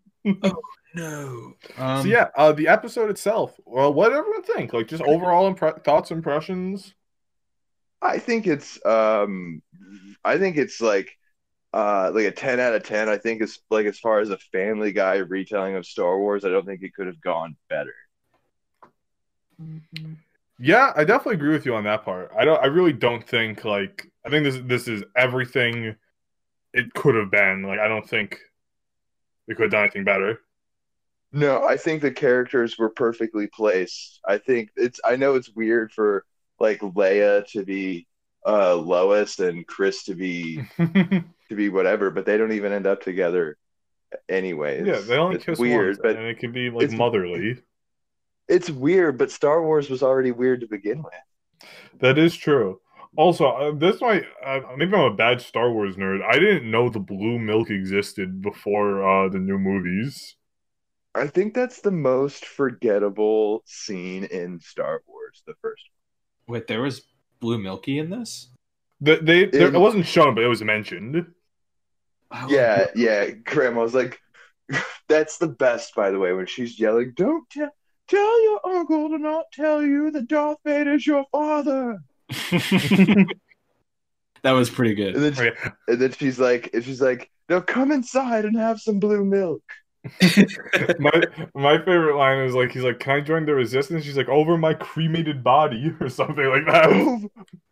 Oh 0.43 0.61
no. 0.93 1.53
Um, 1.77 2.01
so 2.01 2.07
yeah, 2.07 2.27
uh, 2.35 2.51
the 2.51 2.67
episode 2.67 3.09
itself. 3.09 3.57
Well, 3.65 3.93
what 3.93 4.09
did 4.09 4.17
everyone 4.17 4.43
think? 4.43 4.73
Like, 4.73 4.87
just 4.89 5.03
overall 5.03 5.53
impre- 5.53 5.81
thoughts, 5.85 6.11
impressions. 6.11 6.93
I 8.01 8.19
think 8.19 8.45
it's 8.45 8.83
um 8.85 9.61
I 10.25 10.37
think 10.37 10.57
it's 10.57 10.81
like 10.81 11.17
uh 11.73 12.11
like 12.13 12.25
a 12.25 12.31
10 12.31 12.59
out 12.59 12.73
of 12.75 12.83
10. 12.83 13.07
I 13.07 13.17
think 13.17 13.41
it's 13.41 13.59
like 13.69 13.85
as 13.85 13.99
far 13.99 14.19
as 14.19 14.31
a 14.31 14.37
family 14.37 14.91
guy 14.91 15.17
retelling 15.17 15.75
of 15.75 15.85
Star 15.85 16.17
Wars, 16.19 16.43
I 16.43 16.49
don't 16.49 16.65
think 16.65 16.81
it 16.83 16.93
could 16.93 17.07
have 17.07 17.21
gone 17.21 17.55
better. 17.69 17.95
Yeah, 20.59 20.91
I 20.95 21.03
definitely 21.03 21.35
agree 21.35 21.51
with 21.51 21.65
you 21.65 21.75
on 21.75 21.83
that 21.83 22.03
part. 22.03 22.31
I 22.37 22.45
don't. 22.45 22.61
I 22.61 22.67
really 22.67 22.93
don't 22.93 23.27
think 23.27 23.63
like. 23.63 24.09
I 24.25 24.29
think 24.29 24.43
this 24.43 24.59
this 24.65 24.87
is 24.87 25.03
everything 25.15 25.95
it 26.73 26.93
could 26.93 27.15
have 27.15 27.31
been. 27.31 27.63
Like, 27.63 27.79
I 27.79 27.87
don't 27.87 28.07
think 28.07 28.39
they 29.47 29.53
could 29.53 29.63
have 29.63 29.71
done 29.71 29.83
anything 29.83 30.03
better. 30.03 30.39
No, 31.31 31.63
I 31.65 31.77
think 31.77 32.01
the 32.01 32.11
characters 32.11 32.77
were 32.77 32.89
perfectly 32.89 33.47
placed. 33.47 34.19
I 34.27 34.37
think 34.37 34.71
it's 34.75 34.99
I 35.05 35.15
know 35.15 35.35
it's 35.35 35.49
weird 35.49 35.91
for 35.91 36.25
like 36.59 36.79
Leia 36.79 37.45
to 37.51 37.63
be 37.63 38.07
uh 38.45 38.75
Lois 38.75 39.39
and 39.39 39.67
Chris 39.67 40.05
to 40.05 40.15
be 40.15 40.61
to 40.77 41.23
be 41.55 41.69
whatever, 41.69 42.09
but 42.09 42.25
they 42.25 42.37
don't 42.37 42.53
even 42.53 42.71
end 42.71 42.87
up 42.87 43.01
together 43.03 43.57
anyways. 44.27 44.87
yeah, 44.87 44.99
they 44.99 45.17
only 45.17 45.35
it's 45.35 45.45
kiss 45.45 45.59
weird, 45.59 45.97
once, 45.97 45.99
but 46.01 46.15
and 46.15 46.25
it 46.25 46.39
can 46.39 46.51
be 46.51 46.69
like 46.69 46.85
it's- 46.85 46.97
motherly. 46.97 47.59
It's 48.47 48.69
weird, 48.69 49.17
but 49.17 49.31
Star 49.31 49.61
Wars 49.63 49.89
was 49.89 50.03
already 50.03 50.31
weird 50.31 50.61
to 50.61 50.67
begin 50.67 51.03
with. 51.03 51.69
That 51.99 52.17
is 52.17 52.35
true. 52.35 52.79
Also, 53.15 53.47
uh, 53.47 53.71
this 53.75 53.99
might 54.01 54.23
uh, 54.45 54.59
maybe 54.77 54.93
I'm 54.95 55.11
a 55.11 55.15
bad 55.15 55.41
Star 55.41 55.71
Wars 55.71 55.95
nerd. 55.95 56.19
I 56.23 56.37
didn't 56.37 56.69
know 56.69 56.89
the 56.89 56.99
blue 56.99 57.39
milk 57.39 57.69
existed 57.69 58.41
before 58.41 59.03
uh, 59.03 59.29
the 59.29 59.39
new 59.39 59.57
movies. 59.57 60.35
I 61.15 61.25
think 61.25 61.55
that's 61.55 61.81
the 61.81 61.91
most 61.91 62.45
forgettable 62.45 63.63
scene 63.65 64.25
in 64.25 64.59
Star 64.59 65.01
Wars, 65.07 65.41
the 65.47 65.55
first 65.61 65.83
Wait, 66.47 66.67
there 66.67 66.81
was 66.81 67.01
blue 67.39 67.57
milky 67.57 67.99
in 67.99 68.09
this? 68.09 68.49
The, 69.01 69.17
they 69.17 69.45
there, 69.45 69.67
In- 69.67 69.75
it 69.75 69.79
wasn't 69.79 70.05
shown, 70.05 70.33
but 70.35 70.43
it 70.43 70.47
was 70.47 70.63
mentioned. 70.63 71.25
Oh, 72.31 72.47
Yeah, 72.49 72.87
yeah. 72.95 73.29
was 73.71 73.93
like, 73.93 74.19
that's 75.07 75.37
the 75.37 75.47
best, 75.47 75.95
by 75.95 76.11
the 76.11 76.19
way, 76.19 76.33
when 76.33 76.45
she's 76.45 76.79
yelling, 76.79 77.13
"Don't 77.15 77.49
tell, 77.49 77.69
tell 78.07 78.43
your 78.43 78.59
uncle 78.65 79.09
to 79.09 79.17
not 79.17 79.45
tell 79.53 79.81
you 79.83 80.11
that 80.11 80.27
Darth 80.27 80.59
Vader's 80.65 81.05
your 81.05 81.25
father." 81.31 81.99
that 82.29 83.27
was 84.51 84.69
pretty 84.69 84.95
good. 84.95 85.15
And 85.15 85.23
then, 85.23 85.33
she- 85.33 85.41
Okay. 85.49 85.69
and 85.87 86.01
then 86.01 86.11
she's 86.11 86.39
like, 86.39 86.69
and 86.73 86.83
she's 86.83 87.01
like, 87.01 87.29
"Now 87.49 87.61
come 87.61 87.91
inside 87.91 88.45
and 88.45 88.57
have 88.57 88.79
some 88.79 88.99
blue 88.99 89.23
milk." 89.25 89.63
my 90.99 91.21
my 91.53 91.77
favorite 91.79 92.15
line 92.15 92.37
is 92.45 92.53
like 92.55 92.71
he's 92.71 92.83
like, 92.83 92.99
"Can 92.99 93.17
I 93.17 93.21
join 93.21 93.45
the 93.45 93.53
resistance?" 93.53 94.05
She's 94.05 94.15
like, 94.15 94.29
"Over 94.29 94.57
my 94.57 94.73
cremated 94.73 95.43
body" 95.43 95.93
or 95.99 96.07
something 96.07 96.45
like 96.45 96.65
that. 96.65 96.85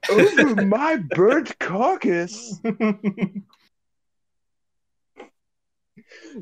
Over, 0.10 0.44
over 0.44 0.66
my 0.66 0.98
burnt 0.98 1.58
carcass. 1.60 2.60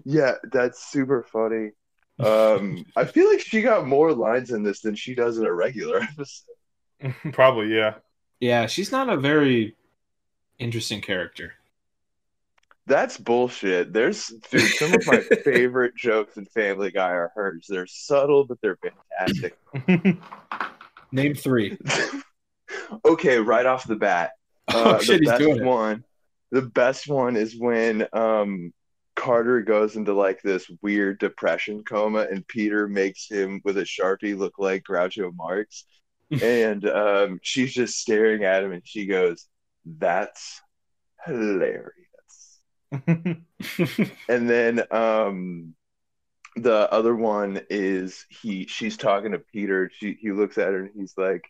Yeah, 0.05 0.33
that's 0.51 0.83
super 0.91 1.23
funny. 1.31 1.71
Um, 2.19 2.85
I 2.95 3.05
feel 3.05 3.29
like 3.29 3.39
she 3.41 3.61
got 3.61 3.87
more 3.87 4.13
lines 4.13 4.51
in 4.51 4.63
this 4.63 4.81
than 4.81 4.95
she 4.95 5.15
does 5.15 5.37
in 5.37 5.45
a 5.45 5.53
regular 5.53 5.99
episode. 6.01 7.13
Probably, 7.33 7.75
yeah. 7.75 7.95
Yeah, 8.39 8.67
she's 8.67 8.91
not 8.91 9.09
a 9.09 9.17
very 9.17 9.75
interesting 10.59 11.01
character. 11.01 11.53
That's 12.85 13.17
bullshit. 13.17 13.93
There's 13.93 14.27
dude, 14.51 14.61
some 14.73 14.93
of 14.93 15.07
my 15.07 15.19
favorite 15.45 15.95
jokes 15.95 16.35
in 16.35 16.45
Family 16.45 16.91
Guy 16.91 17.09
are 17.11 17.31
hers. 17.33 17.65
They're 17.69 17.87
subtle, 17.87 18.43
but 18.45 18.57
they're 18.61 18.77
fantastic. 19.17 19.57
Name 21.11 21.33
three. 21.35 21.77
okay, 23.05 23.37
right 23.37 23.65
off 23.65 23.87
the 23.87 23.95
bat, 23.95 24.31
Oh 24.73 24.91
uh, 24.95 24.99
shit, 24.99 25.07
the 25.07 25.19
he's 25.19 25.29
best 25.29 25.39
doing 25.41 25.57
it. 25.57 25.63
one. 25.63 26.03
The 26.51 26.61
best 26.63 27.07
one 27.07 27.37
is 27.37 27.57
when 27.57 28.05
um, 28.13 28.73
Carter 29.15 29.61
goes 29.61 29.95
into 29.95 30.13
like 30.13 30.41
this 30.41 30.69
weird 30.81 31.19
depression 31.19 31.83
coma, 31.83 32.27
and 32.29 32.47
Peter 32.47 32.87
makes 32.87 33.29
him 33.29 33.61
with 33.63 33.77
a 33.77 33.83
sharpie 33.83 34.37
look 34.37 34.59
like 34.59 34.83
Groucho 34.83 35.33
Marx, 35.35 35.85
and 36.41 36.85
um, 36.87 37.39
she's 37.43 37.73
just 37.73 37.99
staring 37.99 38.43
at 38.43 38.63
him, 38.63 38.71
and 38.71 38.81
she 38.85 39.05
goes, 39.05 39.47
"That's 39.85 40.61
hilarious." 41.25 41.93
And 44.27 44.49
then 44.49 44.83
um 44.91 45.75
the 46.55 46.91
other 46.91 47.15
one 47.15 47.61
is 47.69 48.25
he 48.29 48.67
she's 48.67 48.97
talking 48.97 49.31
to 49.33 49.39
Peter. 49.39 49.89
She 49.93 50.17
he 50.19 50.31
looks 50.31 50.57
at 50.57 50.69
her 50.69 50.81
and 50.81 50.91
he's 50.95 51.15
like, 51.17 51.43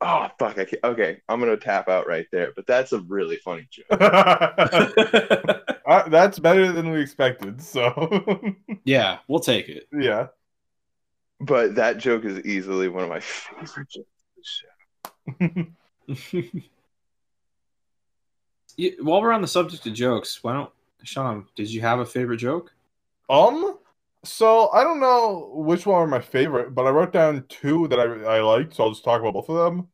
Oh 0.00 0.28
fuck, 0.38 0.58
I 0.58 0.64
can't 0.66 0.84
okay, 0.84 1.20
I'm 1.28 1.40
gonna 1.40 1.56
tap 1.56 1.88
out 1.88 2.08
right 2.08 2.26
there. 2.32 2.52
But 2.56 2.66
that's 2.66 2.92
a 2.92 3.00
really 3.00 3.36
funny 3.38 3.68
joke. 3.70 4.00
Uh, 5.88 6.08
that's 6.10 6.38
better 6.38 6.70
than 6.70 6.90
we 6.90 7.00
expected. 7.00 7.62
So, 7.62 8.54
yeah, 8.84 9.18
we'll 9.26 9.40
take 9.40 9.68
it. 9.68 9.88
yeah. 9.92 10.26
But 11.40 11.76
that 11.76 11.98
joke 11.98 12.24
is 12.24 12.44
easily 12.44 12.88
one 12.88 13.04
of 13.04 13.08
my 13.08 13.20
favorite 13.20 13.88
jokes 13.88 14.24
of 15.38 15.38
the 15.38 16.14
show. 16.14 16.54
Yeah, 18.76 18.92
While 19.00 19.20
we're 19.22 19.32
on 19.32 19.42
the 19.42 19.48
subject 19.48 19.84
of 19.86 19.92
jokes, 19.92 20.42
why 20.44 20.52
don't 20.52 20.70
Sean? 21.02 21.46
Did 21.56 21.70
you 21.70 21.80
have 21.80 21.98
a 21.98 22.06
favorite 22.06 22.36
joke? 22.38 22.72
Um. 23.28 23.78
So 24.24 24.68
I 24.70 24.82
don't 24.84 25.00
know 25.00 25.50
which 25.54 25.86
one 25.86 26.02
are 26.02 26.06
my 26.06 26.20
favorite, 26.20 26.74
but 26.74 26.86
I 26.86 26.90
wrote 26.90 27.12
down 27.12 27.44
two 27.48 27.88
that 27.88 27.98
I 28.00 28.04
I 28.36 28.40
liked. 28.40 28.74
So 28.74 28.84
I'll 28.84 28.90
just 28.90 29.04
talk 29.04 29.20
about 29.20 29.34
both 29.34 29.48
of 29.48 29.56
them. 29.56 29.88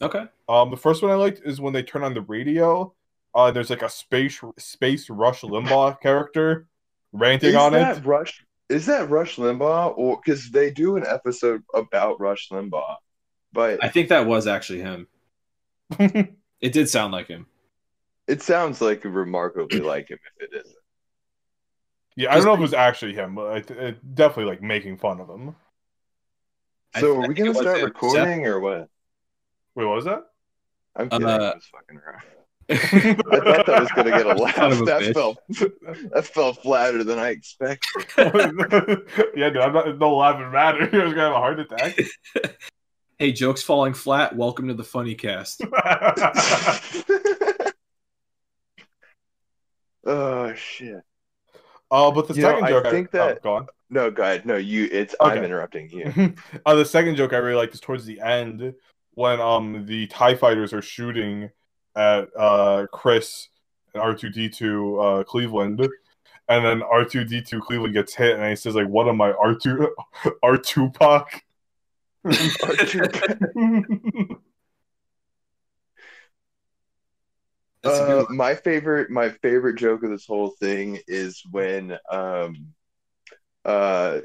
Okay. 0.00 0.24
Um, 0.48 0.70
the 0.70 0.76
first 0.76 1.02
one 1.02 1.10
I 1.10 1.14
liked 1.16 1.40
is 1.44 1.60
when 1.60 1.72
they 1.72 1.82
turn 1.82 2.04
on 2.04 2.14
the 2.14 2.22
radio. 2.22 2.92
Uh, 3.38 3.52
there's 3.52 3.70
like 3.70 3.82
a 3.82 3.88
space 3.88 4.40
space 4.58 5.08
Rush 5.08 5.42
Limbaugh 5.42 6.00
character 6.00 6.66
ranting 7.12 7.50
Is 7.50 7.54
on 7.54 7.72
that 7.72 7.98
it. 7.98 8.04
Rush 8.04 8.44
is 8.68 8.86
that 8.86 9.08
Rush 9.08 9.36
Limbaugh 9.36 9.96
or 9.96 10.20
because 10.20 10.50
they 10.50 10.72
do 10.72 10.96
an 10.96 11.06
episode 11.06 11.62
about 11.72 12.20
Rush 12.20 12.48
Limbaugh. 12.50 12.96
But 13.52 13.82
I 13.82 13.90
think 13.90 14.08
that 14.08 14.26
was 14.26 14.48
actually 14.48 14.80
him. 14.80 15.06
It 16.60 16.72
did 16.72 16.88
sound 16.88 17.12
like 17.12 17.28
him. 17.28 17.46
it 18.26 18.42
sounds 18.42 18.80
like 18.80 19.04
remarkably 19.04 19.78
like 19.80 20.08
him 20.10 20.18
if 20.40 20.50
it 20.50 20.56
isn't. 20.56 20.76
yeah, 22.16 22.32
I 22.32 22.34
don't 22.34 22.46
know 22.46 22.54
if 22.54 22.58
it 22.58 22.62
was 22.62 22.74
actually 22.74 23.14
him, 23.14 23.36
but 23.36 23.58
it, 23.58 23.70
it 23.70 24.14
definitely 24.16 24.50
like 24.50 24.62
making 24.62 24.98
fun 24.98 25.20
of 25.20 25.28
him. 25.30 25.54
So 26.98 27.14
I 27.22 27.24
are 27.24 27.28
we 27.28 27.34
think 27.36 27.54
gonna 27.54 27.54
start 27.54 27.78
him. 27.78 27.84
recording 27.84 28.46
or 28.46 28.58
what? 28.58 28.88
Wait, 29.76 29.84
what 29.84 29.94
was 29.94 30.06
that? 30.06 30.24
I'm 30.96 31.08
kidding. 31.08 31.28
Uh, 31.28 31.52
I 31.52 31.54
was 31.54 31.66
fucking 31.72 31.98
around. 31.98 32.22
I 32.70 32.76
thought 32.76 33.66
that 33.66 33.80
was 33.80 33.90
gonna 33.96 34.10
get 34.10 34.26
a 34.26 34.34
laugh. 34.34 34.58
Of 34.58 34.80
a 34.82 34.84
that 34.84 35.00
bitch. 35.02 35.14
fell 35.14 35.38
that 36.12 36.26
fell 36.26 36.52
flatter 36.52 37.02
than 37.02 37.18
I 37.18 37.30
expected. 37.30 38.06
yeah, 39.34 39.48
dude, 39.48 39.56
I'm 39.58 39.72
not 39.72 39.98
no 39.98 40.16
laughing 40.16 40.50
matter. 40.52 40.82
I 40.92 41.04
was 41.04 41.14
gonna 41.14 41.22
have 41.28 41.32
a 41.32 41.36
heart 41.36 41.60
attack. 41.60 41.98
Hey, 43.18 43.32
jokes 43.32 43.62
falling 43.62 43.94
flat. 43.94 44.36
Welcome 44.36 44.68
to 44.68 44.74
the 44.74 44.82
Funnycast. 44.82 45.64
oh 50.06 50.54
shit. 50.54 51.00
Oh, 51.90 52.12
but 52.12 52.28
the 52.28 52.34
You 52.34 52.42
know, 52.42 52.60
second 52.60 52.86
I 52.86 52.90
think 52.90 53.08
oh, 53.14 53.18
that- 53.18 53.42
go 53.42 53.54
on. 53.56 53.66
No, 53.90 54.10
go 54.10 54.22
ahead. 54.22 54.44
No, 54.44 54.56
you 54.56 54.86
it's 54.92 55.14
I'm 55.18 55.42
interrupting 55.42 55.88
you. 55.88 56.34
uh, 56.66 56.74
the 56.74 56.84
second 56.84 57.16
joke 57.16 57.32
I 57.32 57.38
really 57.38 57.56
liked 57.56 57.72
is 57.72 57.80
towards 57.80 58.04
the 58.04 58.20
end 58.20 58.74
when 59.14 59.40
um 59.40 59.86
the 59.86 60.06
Tie 60.08 60.34
Fighters 60.34 60.74
are 60.74 60.82
shooting 60.82 61.48
at 61.98 62.28
uh 62.38 62.86
Chris 62.92 63.48
and 63.92 64.02
R 64.02 64.14
two 64.14 64.30
D 64.30 64.48
two 64.48 64.98
uh 65.00 65.24
Cleveland, 65.24 65.80
and 66.48 66.64
then 66.64 66.82
R 66.82 67.04
two 67.04 67.24
D 67.24 67.42
two 67.42 67.60
Cleveland 67.60 67.92
gets 67.94 68.14
hit, 68.14 68.38
and 68.38 68.48
he 68.48 68.56
says 68.56 68.74
like, 68.74 68.86
"What 68.88 69.08
am 69.08 69.20
I, 69.20 69.32
R 69.32 69.54
two 69.54 69.94
R 70.42 70.56
two 70.56 70.90
Puck?" 70.94 71.42
Uh, 77.84 78.24
my 78.28 78.54
favorite 78.54 79.08
my 79.10 79.30
favorite 79.30 79.76
joke 79.76 80.02
of 80.02 80.10
this 80.10 80.26
whole 80.26 80.50
thing 80.50 80.98
is 81.06 81.42
when 81.50 81.96
um 82.10 82.74
uh 83.64 84.20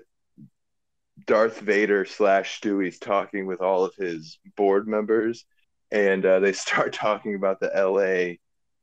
Darth 1.27 1.59
Vader 1.59 2.03
slash 2.05 2.59
Stewie's 2.59 2.99
talking 2.99 3.45
with 3.45 3.61
all 3.61 3.85
of 3.85 3.93
his 3.95 4.39
board 4.57 4.87
members 4.87 5.45
and 5.93 6.25
uh, 6.25 6.39
they 6.39 6.51
start 6.65 6.91
talking 6.91 7.35
about 7.35 7.61
the 7.61 7.71
LA 7.73 8.35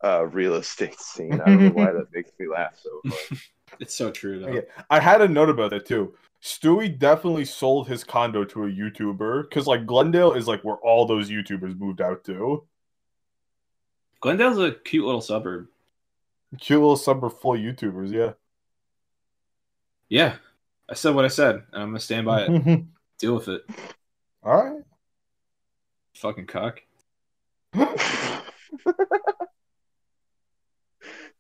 uh, 0.09 0.25
real 0.27 0.55
estate 0.55 0.99
scene. 0.99 1.41
I 1.41 1.45
don't 1.47 1.65
know 1.65 1.71
why 1.73 1.93
that 1.93 2.07
makes 2.15 2.31
me 2.39 2.49
laugh 2.49 2.79
so 2.83 3.01
much. 3.05 3.51
It's 3.79 3.95
so 3.95 4.11
true 4.11 4.41
though. 4.41 4.49
Okay. 4.49 4.67
I 4.91 4.99
had 4.99 5.21
a 5.21 5.29
note 5.29 5.49
about 5.49 5.71
that 5.71 5.87
too. 5.87 6.13
Stewie 6.43 6.99
definitely 6.99 7.45
sold 7.45 7.87
his 7.87 8.03
condo 8.03 8.45
to 8.47 8.65
a 8.65 8.69
YouTuber 8.69 9.49
because 9.49 9.69
like 9.69 9.87
Glendale 9.87 10.33
is 10.33 10.49
like 10.49 10.65
where 10.65 10.75
all 10.79 11.07
those 11.07 11.31
YouTubers 11.31 11.79
moved 11.79 12.01
out 12.01 12.25
to. 12.25 12.67
Glendale's 14.21 14.59
a 14.59 14.73
cute 14.73 15.07
little 15.07 15.21
suburb. 15.21 15.69
Cute 16.59 16.81
little 16.81 16.97
suburb 16.97 17.33
full 17.41 17.55
of 17.55 17.61
YouTubers, 17.61 18.11
yeah. 18.13 18.33
Yeah, 20.09 20.35
I 20.89 20.95
said 20.95 21.15
what 21.15 21.25
I 21.25 21.29
said, 21.29 21.63
and 21.73 21.83
I'm 21.83 21.91
gonna 21.91 22.01
stand 22.01 22.27
by 22.27 22.43
it. 22.43 22.85
Deal 23.19 23.37
with 23.37 23.47
it, 23.47 23.63
All 24.43 24.57
right. 24.57 24.83
fucking 26.15 26.47
cock. 26.47 26.83
Now 27.73 28.43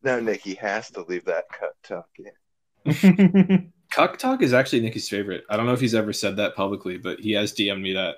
Nikki 0.02 0.54
has 0.54 0.90
to 0.92 1.02
leave 1.02 1.24
that 1.26 1.44
cut 1.48 1.74
talk 1.82 2.08
in. 2.18 3.72
Cuck 3.90 4.18
talk 4.18 4.42
is 4.42 4.52
actually 4.52 4.82
Nikki's 4.82 5.08
favorite. 5.08 5.44
I 5.50 5.56
don't 5.56 5.66
know 5.66 5.72
if 5.72 5.80
he's 5.80 5.94
ever 5.94 6.12
said 6.12 6.36
that 6.36 6.54
publicly, 6.54 6.96
but 6.96 7.18
he 7.20 7.32
has 7.32 7.52
DM'd 7.52 7.82
me 7.82 7.94
that. 7.94 8.16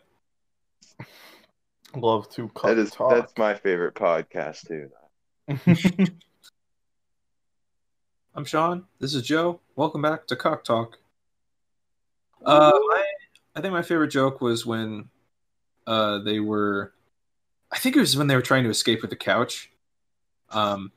Love 1.94 2.28
to 2.30 2.48
cut 2.50 2.68
That 2.68 2.78
is 2.78 2.90
talk. 2.90 3.10
that's 3.14 3.36
my 3.36 3.54
favorite 3.54 3.94
podcast 3.94 4.66
too. 4.68 4.90
I'm 8.34 8.44
Sean. 8.44 8.84
This 8.98 9.14
is 9.14 9.22
Joe. 9.22 9.60
Welcome 9.76 10.00
back 10.02 10.26
to 10.28 10.36
Cock 10.36 10.64
Talk. 10.64 10.98
Uh, 12.44 12.72
my, 12.72 13.04
I 13.54 13.60
think 13.60 13.72
my 13.72 13.82
favorite 13.82 14.08
joke 14.08 14.40
was 14.40 14.64
when 14.64 15.08
uh, 15.86 16.18
they 16.20 16.40
were 16.40 16.94
I 17.72 17.78
think 17.78 17.96
it 17.96 18.00
was 18.00 18.16
when 18.16 18.26
they 18.26 18.36
were 18.36 18.42
trying 18.42 18.64
to 18.64 18.70
escape 18.70 19.00
with 19.00 19.10
the 19.10 19.16
couch. 19.16 19.70
Um, 20.50 20.92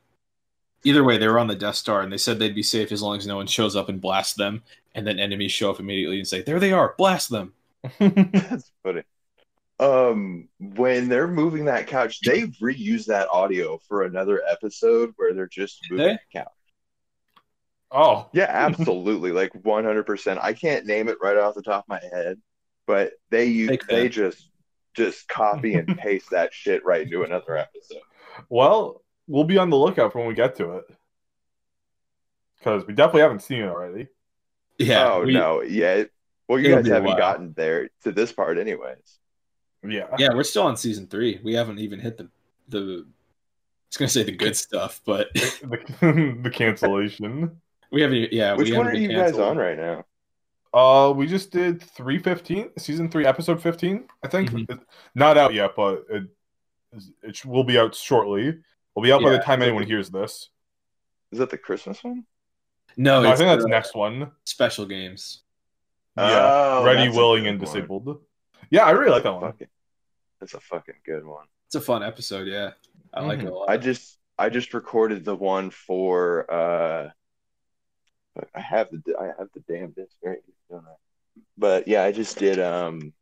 either 0.84 1.04
way, 1.04 1.18
they 1.18 1.28
were 1.28 1.40
on 1.40 1.48
the 1.48 1.56
Death 1.56 1.76
Star, 1.76 2.02
and 2.02 2.12
they 2.12 2.18
said 2.18 2.38
they'd 2.38 2.54
be 2.54 2.64
safe 2.64 2.92
as 2.92 3.02
long 3.02 3.18
as 3.18 3.26
no 3.26 3.38
one 3.38 3.48
shows 3.48 3.76
up 3.76 3.88
and 3.88 4.02
blasts 4.02 4.34
them. 4.34 4.64
And 4.94 5.08
then 5.08 5.20
enemies 5.20 5.52
show 5.52 5.72
up 5.72 5.80
immediately 5.80 6.20
and 6.20 6.28
say, 6.28 6.42
"There 6.42 6.60
they 6.60 6.72
are! 6.72 6.96
Blast 6.98 7.30
them!" 7.30 7.54
That's 8.00 8.72
funny. 8.84 9.04
Um, 9.80 10.48
when 10.60 11.10
they're 11.10 11.28
moving 11.28 11.66
that 11.66 11.88
couch, 11.88 12.22
they 12.22 12.44
reuse 12.62 13.06
that 13.08 13.28
audio 13.30 13.78
for 13.90 14.04
another 14.04 14.42
episode 14.50 15.14
where 15.18 15.34
they're 15.34 15.48
just 15.48 15.86
moving 15.90 16.06
They? 16.06 16.14
the 16.14 16.40
couch. 16.40 16.48
oh, 17.92 18.30
Yeah, 18.32 18.48
absolutely, 18.50 19.32
like 19.32 19.52
one 19.66 19.84
hundred 19.84 20.06
percent. 20.06 20.40
I 20.42 20.54
can't 20.54 20.86
name 20.86 21.10
it 21.10 21.18
right 21.22 21.38
off 21.38 21.56
the 21.56 21.62
top 21.62 21.84
of 21.84 21.90
my 21.90 22.02
head, 22.14 22.40
but 22.88 23.14
they 23.32 23.46
use 23.46 23.70
Take 23.70 23.88
they 23.88 24.08
just 24.08 24.50
just 24.96 25.28
copy 25.28 25.76
and 25.76 25.98
paste 25.98 26.30
that 26.32 26.54
shit 26.54 26.86
right 26.86 27.02
into 27.04 27.24
another 27.24 27.58
episode. 27.58 28.02
well, 28.50 29.02
we'll 29.28 29.44
be 29.44 29.58
on 29.58 29.70
the 29.70 29.78
lookout 29.78 30.12
for 30.12 30.20
when 30.20 30.28
we 30.28 30.34
get 30.34 30.56
to 30.58 30.74
it. 30.78 30.86
Because 32.58 32.86
we 32.88 32.94
definitely 32.94 33.22
haven't 33.22 33.42
seen 33.44 33.60
it 33.64 33.68
already. 33.70 34.08
Yeah. 34.78 35.12
oh 35.14 35.24
we- 35.24 35.34
no, 35.34 35.62
yeah. 35.62 36.04
Well, 36.48 36.60
you 36.60 36.74
guys 36.76 36.86
haven't 36.88 37.18
gotten 37.18 37.54
there 37.58 37.90
to 38.04 38.12
this 38.12 38.32
part, 38.32 38.58
anyways. 38.60 39.20
Yeah. 39.84 40.08
Yeah, 40.18 40.30
we're 40.34 40.44
still 40.44 40.64
on 40.64 40.78
season 40.78 41.08
three. 41.08 41.40
We 41.44 41.54
haven't 41.54 41.80
even 41.80 42.00
hit 42.00 42.18
the 42.18 42.30
the. 42.70 43.06
I 43.06 43.88
was 43.90 43.98
gonna 43.98 44.10
say 44.10 44.24
the 44.24 44.32
good 44.32 44.56
stuff, 44.58 45.02
but 45.06 45.28
the, 45.34 46.40
the 46.44 46.50
cancellation. 46.50 47.60
we 47.92 48.02
haven't. 48.02 48.32
Yeah, 48.34 48.54
Which 48.56 48.70
we 48.70 48.78
one 48.78 48.88
haven't 48.88 49.00
are 49.00 49.02
you 49.02 49.08
been 49.10 49.18
guys 49.18 49.38
on 49.40 49.58
right 49.58 49.78
now? 49.78 50.06
Uh, 50.76 51.14
we 51.16 51.26
just 51.26 51.52
did 51.52 51.82
three 51.82 52.20
fifteen, 52.20 52.70
season 52.78 53.10
three, 53.10 53.26
episode 53.26 53.62
fifteen. 53.62 54.08
I 54.24 54.28
think 54.28 54.52
Mhm. 54.52 54.70
It- 54.70 54.80
not 55.16 55.38
out 55.38 55.54
yet, 55.54 55.72
but 55.76 56.04
it 56.10 56.24
it 57.24 57.46
will 57.46 57.64
be 57.64 57.78
out 57.80 57.96
shortly. 57.96 58.62
We'll 58.94 59.04
be 59.04 59.12
out 59.12 59.22
by 59.22 59.32
the 59.32 59.40
time 59.40 59.62
anyone 59.62 59.84
like- 59.84 59.88
hears 59.90 60.10
this. 60.10 60.50
Is 61.32 61.40
that 61.40 61.50
the 61.50 61.58
Christmas 61.58 62.04
one? 62.04 62.26
No, 62.98 63.22
No, 63.22 63.28
I 63.30 63.32
it's 63.32 63.40
think 63.40 63.50
that's 63.50 63.64
the 63.64 63.70
next 63.70 63.96
one. 63.96 64.32
special 64.46 64.86
games. 64.86 65.44
Yeah, 66.18 66.80
Oh, 66.80 66.84
ready, 66.86 67.10
willing, 67.10 67.44
good 67.44 67.50
and 67.50 67.60
one. 67.62 67.66
disabled. 67.66 68.26
Yeah, 68.70 68.86
I 68.86 68.92
really 68.92 69.12
like 69.12 69.24
that 69.24 69.34
one. 69.34 69.42
fucking- 69.42 69.68
That's 70.40 70.54
a 70.54 70.60
fucking 70.62 70.96
good 71.06 71.26
one. 71.26 71.48
It's 71.68 71.76
a 71.76 71.82
fun 71.82 72.04
episode. 72.04 72.48
Yeah, 72.48 72.72
I 73.14 73.22
like 73.26 73.40
it 73.40 73.46
a 73.48 73.54
lot. 73.54 73.70
I 73.70 73.78
just 73.78 74.20
I 74.38 74.50
just 74.50 74.74
recorded 74.74 75.24
the 75.26 75.36
one 75.36 75.70
for 75.72 76.50
uh 76.52 77.10
I 78.54 78.60
have 78.60 78.90
the 78.92 79.16
I 79.20 79.26
have 79.38 79.48
the 79.54 79.64
damn 79.68 79.92
disc 79.92 80.16
right 80.24 80.40
here, 80.46 80.56
don't 80.70 80.86
I? 80.86 80.96
But 81.58 81.88
yeah, 81.88 82.04
I 82.04 82.12
just 82.12 82.38
did 82.38 82.60
um 82.60 83.14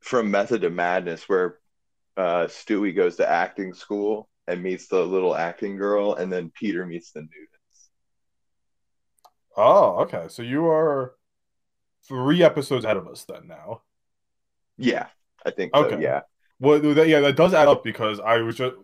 from 0.00 0.30
Method 0.30 0.62
to 0.62 0.70
Madness 0.70 1.28
where 1.28 1.58
uh 2.16 2.46
Stewie 2.46 2.94
goes 2.94 3.16
to 3.16 3.28
acting 3.28 3.74
school 3.74 4.28
and 4.46 4.62
meets 4.62 4.88
the 4.88 5.04
little 5.04 5.34
acting 5.34 5.76
girl 5.76 6.14
and 6.14 6.32
then 6.32 6.50
Peter 6.54 6.84
meets 6.84 7.12
the 7.12 7.20
nudist. 7.20 7.90
Oh, 9.56 10.00
okay. 10.02 10.26
So 10.28 10.42
you 10.42 10.66
are 10.68 11.14
three 12.06 12.42
episodes 12.42 12.84
ahead 12.84 12.96
of 12.96 13.08
us 13.08 13.24
then 13.24 13.46
now. 13.46 13.82
Yeah, 14.76 15.06
I 15.46 15.50
think 15.50 15.72
so, 15.74 15.84
Okay. 15.86 16.02
yeah. 16.02 16.22
Well, 16.60 16.80
that, 16.80 17.08
yeah, 17.08 17.20
that 17.20 17.36
does 17.36 17.54
add 17.54 17.68
up 17.68 17.84
because 17.84 18.20
I 18.20 18.38
was 18.38 18.56
just 18.56 18.74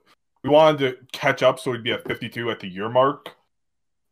we 0.43 0.51
wanted 0.51 0.79
to 0.79 1.07
catch 1.13 1.43
up, 1.43 1.59
so 1.59 1.71
we'd 1.71 1.83
be 1.83 1.93
at 1.93 2.07
fifty-two 2.07 2.51
at 2.51 2.61
the 2.61 2.69
year 2.69 2.89
mark, 2.89 3.35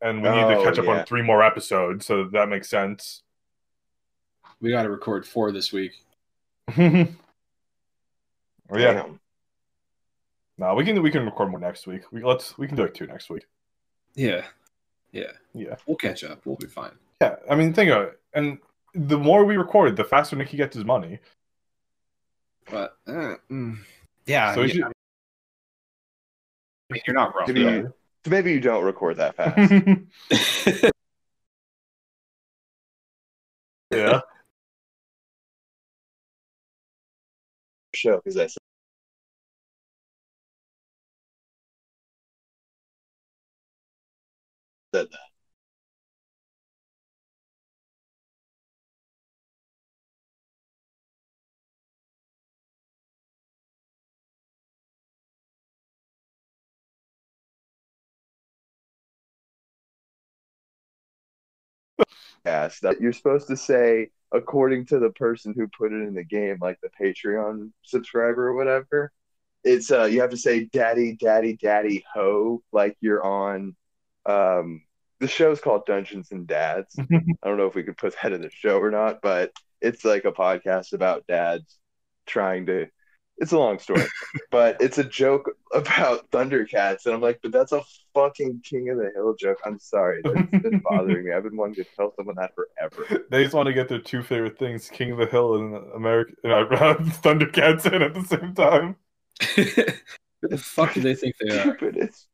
and 0.01 0.23
we 0.23 0.29
need 0.29 0.35
to 0.37 0.57
Oh, 0.59 0.65
catch 0.65 0.79
up 0.79 0.85
yeah. 0.87 1.01
on 1.01 1.07
three 1.07 1.23
more 1.23 1.43
episodes, 1.43 2.07
so 2.07 2.25
that 2.33 2.49
makes 2.49 2.69
sense. 2.69 3.23
we 4.61 4.71
got 4.71 4.83
to 4.85 4.91
record 4.91 5.27
four 5.27 5.53
this 5.53 5.73
week. 5.73 5.93
oh, 6.79 7.07
yeah, 8.77 8.93
Damn. 8.93 9.21
no, 10.59 10.75
we 10.75 10.85
can 10.85 11.01
we 11.03 11.11
can 11.11 11.25
record 11.25 11.51
more 11.51 11.61
next 11.61 11.87
week. 11.87 12.03
We 12.13 12.23
let's 12.23 12.57
we 12.59 12.67
can 12.67 12.77
do 12.77 12.83
like 12.83 12.95
two 12.95 13.07
next 13.07 13.31
week. 13.31 13.45
Yeah, 14.15 14.45
yeah, 15.13 15.33
Yeah, 15.55 15.77
we'll 15.87 15.97
catch 15.97 16.25
up. 16.25 16.41
We'll 16.45 16.57
be 16.57 16.67
fine. 16.67 16.93
yeah. 17.21 17.37
I 17.51 17.55
mean, 17.55 17.73
think 17.73 17.91
of 17.91 18.03
it, 18.03 18.21
and 18.35 18.59
the 18.95 19.19
more 19.19 19.45
we 19.45 19.57
record, 19.57 19.97
the 19.97 20.05
faster 20.05 20.37
Nikki 20.37 20.57
gets 20.57 20.75
his 20.75 20.85
money. 20.85 21.19
But 22.71 22.97
uh, 23.07 23.37
mm, 23.51 23.79
yeah, 24.27 24.55
so 24.55 24.61
we 24.63 24.67
yeah, 24.69 24.73
should- 24.73 24.85
I 24.85 24.93
mean, 26.95 27.03
you're 27.07 27.15
not 27.15 27.35
wrong. 27.35 27.93
Maybe, 28.29 28.37
so 28.37 28.43
maybe 28.43 28.53
you 28.53 28.61
don't 28.61 28.85
record 28.85 29.17
that 29.19 29.37
fast. 30.31 30.93
yeah. 33.91 34.21
show 37.95 38.17
because 38.25 38.37
I 38.39 38.47
said 38.47 38.59
that. 44.93 45.28
Yes, 62.49 62.81
that 62.81 62.99
you're 63.01 63.13
supposed 63.13 63.49
to 63.49 63.57
say 63.59 64.09
according 64.33 64.87
to 64.87 64.99
the 64.99 65.11
person 65.11 65.53
who 65.55 65.69
put 65.69 65.93
it 65.93 65.97
in 66.07 66.15
the 66.15 66.25
game, 66.25 66.57
like 66.63 66.79
the 66.81 66.89
Patreon 66.99 67.73
subscriber 67.83 68.49
or 68.49 68.55
whatever. 68.55 69.13
It's 69.65 69.91
uh 69.91 70.05
you 70.05 70.23
have 70.23 70.31
to 70.31 70.39
say 70.39 70.65
daddy, 70.73 71.17
daddy, 71.17 71.57
daddy 71.57 72.05
ho, 72.15 72.63
like 72.73 72.97
you're 73.01 73.23
on 73.25 73.77
um 74.25 74.83
the 75.21 75.29
show's 75.29 75.61
called 75.61 75.85
Dungeons 75.87 76.29
and 76.33 76.47
Dads. 76.47 76.97
I 77.13 77.49
don't 77.49 77.59
know 77.59 77.67
if 77.67 77.75
we 77.75 77.83
could 77.83 77.99
put 77.99 78.15
that 78.23 78.33
in 78.33 78.41
the 78.41 78.51
show 78.51 78.79
or 78.79 78.91
not, 78.91 79.21
but 79.23 79.53
it's 79.83 80.05
like 80.05 80.25
a 80.25 80.33
podcast 80.33 80.95
about 80.95 81.27
dads 81.27 81.79
trying 82.27 82.67
to 82.67 82.87
it's 83.39 83.53
a 83.53 83.59
long 83.59 83.79
story, 83.79 84.05
but 84.51 84.77
it's 84.81 84.99
a 84.99 85.05
joke 85.05 85.51
about 85.73 86.31
Thundercats, 86.31 87.07
and 87.07 87.15
I'm 87.15 87.21
like, 87.21 87.41
but 87.43 87.53
that's 87.53 87.73
a 87.73 87.83
fucking 88.15 88.61
King 88.65 88.91
of 88.91 88.99
the 88.99 89.11
Hill 89.15 89.35
joke. 89.39 89.59
I'm 89.65 89.79
sorry, 89.79 90.21
that's 90.23 90.63
been 90.63 90.83
bothering 90.91 91.25
me. 91.25 91.33
I've 91.33 91.45
been 91.45 91.57
wanting 91.57 91.77
to 91.77 91.85
tell 91.97 92.13
someone 92.17 92.37
that 92.37 92.53
forever. 92.55 93.25
They 93.31 93.43
just 93.43 93.55
want 93.55 93.67
to 93.69 93.73
get 93.73 93.89
their 93.89 94.01
two 94.01 94.23
favorite 94.23 94.59
things: 94.59 94.89
King 94.89 95.13
of 95.13 95.19
the 95.19 95.27
Hill 95.27 95.55
and 95.55 95.93
American 95.95 96.37
uh, 96.45 96.65
Thundercats 97.23 97.91
in 97.93 98.03
at 98.03 98.15
the 98.15 98.25
same 98.25 98.55
time. 98.55 98.97
Who 100.41 100.49
the 100.49 100.59
fuck 100.59 100.95
do 100.95 101.01
they 101.01 101.15
think 101.15 101.37
they 101.39 101.57
are? 101.57 101.63
Stupid. 101.63 101.97
It's 101.97 102.27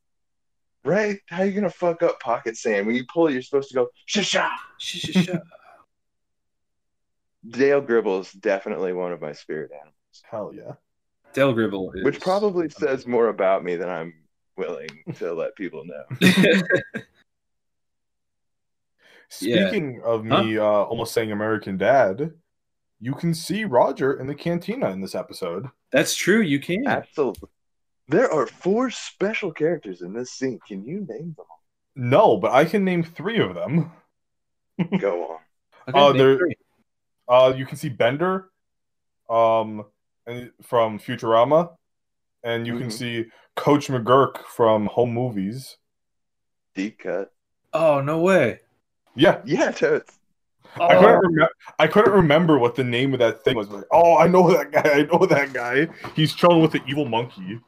right. 0.85 1.19
How 1.29 1.43
are 1.43 1.47
you 1.47 1.53
gonna 1.53 1.71
fuck 1.71 2.03
up 2.03 2.21
Pocket 2.21 2.57
Sand 2.57 2.87
when 2.87 2.97
you 2.97 3.05
pull 3.13 3.27
it? 3.27 3.33
You're 3.33 3.43
supposed 3.43 3.69
to 3.69 3.75
go 3.75 3.89
sha 4.07 4.23
Shh, 4.23 4.49
shh, 4.79 5.25
shh. 5.25 5.31
Dale 7.47 7.83
Gribble 7.83 8.21
is 8.21 8.33
definitely 8.33 8.95
one 8.95 9.13
of 9.13 9.21
my 9.21 9.33
spirit 9.33 9.71
animals, 9.71 10.23
Hell 10.31 10.53
yeah. 10.55 10.73
Dale 11.35 11.53
Gribble, 11.53 11.93
is... 11.93 12.05
which 12.05 12.21
probably 12.21 12.69
says 12.69 13.07
more 13.07 13.29
about 13.29 13.63
me 13.65 13.77
than 13.77 13.89
I'm 13.89 14.15
willing 14.57 14.89
to 15.17 15.33
let 15.35 15.55
people 15.57 15.85
know. 15.85 16.29
Yeah. 19.41 19.69
Speaking 19.69 20.01
of 20.05 20.25
me 20.25 20.59
uh, 20.59 20.63
almost 20.65 21.13
saying 21.13 21.33
American 21.33 21.77
Dad, 21.77 22.33
you 23.01 23.15
can 23.15 23.35
see 23.35 23.65
Roger 23.65 24.21
in 24.21 24.27
the 24.27 24.35
cantina 24.35 24.91
in 24.91 25.01
this 25.01 25.15
episode. 25.15 25.67
That's 25.91 26.15
true. 26.15 26.41
You 26.41 26.61
can. 26.61 26.87
Absolutely. 26.87 27.49
There 28.09 28.31
are 28.31 28.47
four 28.47 28.91
special 28.91 29.51
characters 29.51 30.03
in 30.03 30.13
this 30.13 30.31
scene. 30.31 30.61
Can 30.69 30.85
you 30.85 31.07
name 31.09 31.35
them? 31.37 31.47
No, 31.97 32.37
but 32.37 32.53
I 32.53 32.65
can 32.65 32.85
name 32.85 33.03
three 33.03 33.41
of 33.41 33.55
them. 33.55 33.91
Go 34.99 35.25
on. 35.31 35.39
Okay, 35.89 35.99
Oh, 35.99 36.13
there- 36.13 36.39
Uh, 37.27 37.55
you 37.57 37.65
can 37.67 37.77
see 37.77 37.89
Bender, 37.89 38.51
um, 39.31 39.85
and 40.27 40.51
from 40.63 40.99
Futurama, 40.99 41.77
and 42.43 42.67
you 42.67 42.79
can 42.79 42.89
Mhm. 42.89 42.93
see 42.93 43.27
Coach 43.57 43.89
McGuirk 43.89 44.39
from 44.47 44.87
Home 44.87 45.13
Movies. 45.13 45.77
Deep 46.75 46.99
cut. 47.01 47.33
Oh 47.73 48.01
no 48.01 48.21
way. 48.21 48.61
Yeah, 49.15 49.41
Yeah, 49.45 49.71
totes. 49.71 50.19
I 50.77 50.97
Oh, 50.97 51.01
couldn't 51.01 51.21
remember. 51.21 51.49
I 51.79 51.87
couldn't 51.87 52.13
remember 52.13 52.59
what 52.59 52.75
the 52.75 52.83
name 52.83 53.13
of 53.13 53.21
that 53.21 53.45
thing 53.45 53.57
was. 53.57 53.69
Like, 53.69 53.85
oh, 53.93 54.17
I 54.17 54.27
know 54.27 54.51
that 54.53 54.73
guy. 54.73 54.83
I 54.91 55.03
know 55.03 55.25
that 55.27 55.53
guy. 55.53 55.87
He's 56.17 56.35
chilling 56.35 56.63
with 56.63 56.73
the 56.73 56.83
evil 56.87 57.05
monkey. 57.05 57.61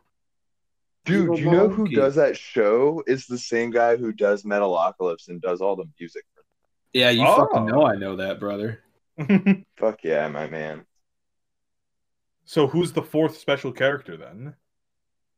Dude, 1.05 1.23
Evil 1.23 1.39
you 1.39 1.51
know 1.53 1.69
who 1.69 1.87
does 1.87 2.17
that 2.17 2.37
show? 2.37 3.05
Is 3.07 3.27
the 3.27 3.39
same 3.39 3.71
guy 3.71 3.97
who 3.97 4.13
does 4.13 4.43
Metalocalypse 4.43 5.29
and 5.29 5.41
does 5.41 5.61
all 5.61 5.77
the 5.77 5.85
music. 6.01 6.25
yeah, 6.93 7.11
you 7.11 7.25
Oh. 7.25 7.37
fucking 7.47 7.67
know 7.67 7.87
I 7.87 7.95
know 7.95 8.17
that, 8.17 8.41
brother. 8.41 8.83
Fuck 9.77 10.03
yeah, 10.03 10.27
my 10.29 10.49
man. 10.49 10.85
So, 12.47 12.69
who's 12.69 12.93
the 12.93 13.03
fourth 13.03 13.37
special 13.37 13.73
character 13.73 14.17
then? 14.17 14.55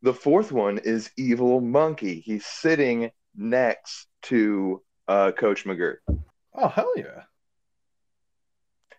The 0.02 0.12
fourth 0.12 0.52
one 0.52 0.76
is 0.78 1.10
Evil 1.16 1.60
Monkey. 1.60 2.20
He's 2.20 2.44
sitting 2.44 3.10
next 3.34 4.06
to 4.24 4.82
uh, 5.08 5.32
Coach 5.32 5.64
McGuirk. 5.64 5.96
Oh, 6.54 6.68
hell 6.68 6.92
yeah! 6.96 7.22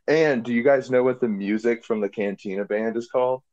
And 0.07 0.43
do 0.43 0.51
you 0.51 0.63
guys 0.63 0.89
know 0.89 1.03
what 1.03 1.21
the 1.21 1.27
music 1.27 1.85
from 1.85 2.01
the 2.01 2.09
Cantina 2.09 2.65
band 2.65 2.97
is 2.97 3.07
called? 3.07 3.43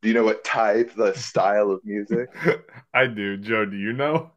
Do 0.00 0.08
you 0.08 0.14
know 0.14 0.24
what 0.24 0.44
type, 0.44 0.94
the 0.94 1.14
style 1.14 1.72
of 1.72 1.84
music? 1.84 2.28
I 2.94 3.08
do. 3.08 3.36
Joe, 3.38 3.66
do 3.66 3.76
you 3.76 3.92
know? 3.92 4.30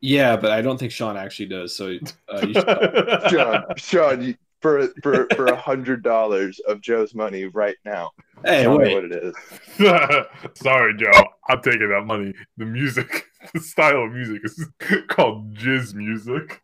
Yeah, 0.00 0.36
but 0.36 0.50
I 0.50 0.62
don't 0.62 0.78
think 0.78 0.92
Sean 0.92 1.18
actually 1.18 1.46
does. 1.46 1.76
So 1.76 1.98
uh, 2.32 2.46
you 2.46 2.54
should 2.54 3.22
Sean, 3.30 3.64
Sean, 3.76 4.22
you, 4.22 4.34
for 4.60 4.88
for 5.02 5.26
for 5.36 5.46
a 5.46 5.56
hundred 5.56 6.02
dollars 6.02 6.60
of 6.66 6.80
Joe's 6.80 7.14
money 7.14 7.44
right 7.46 7.76
now, 7.84 8.10
Hey, 8.44 8.62
tell 8.62 8.78
me 8.78 8.84
wait. 8.84 8.94
what 8.94 9.04
it 9.04 9.12
is. 9.12 9.34
Sorry, 10.60 10.94
Joe. 10.96 11.10
I'm 11.48 11.60
taking 11.62 11.88
that 11.88 12.04
money. 12.06 12.34
The 12.56 12.64
music, 12.66 13.26
the 13.54 13.60
style 13.60 14.04
of 14.04 14.12
music 14.12 14.42
is 14.44 14.66
called 15.08 15.54
jizz 15.56 15.94
music. 15.94 16.62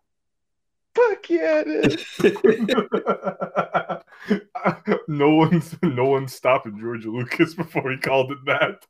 Fuck 0.94 1.28
yeah, 1.28 1.62
it 1.66 1.66
is. 1.92 2.06
no 5.08 5.34
one's 5.34 5.74
no 5.82 6.04
one's 6.04 6.32
stopping 6.32 6.78
George 6.80 7.04
Lucas 7.04 7.54
before 7.54 7.90
he 7.90 7.96
called 7.96 8.30
it 8.30 8.38
that. 8.46 8.86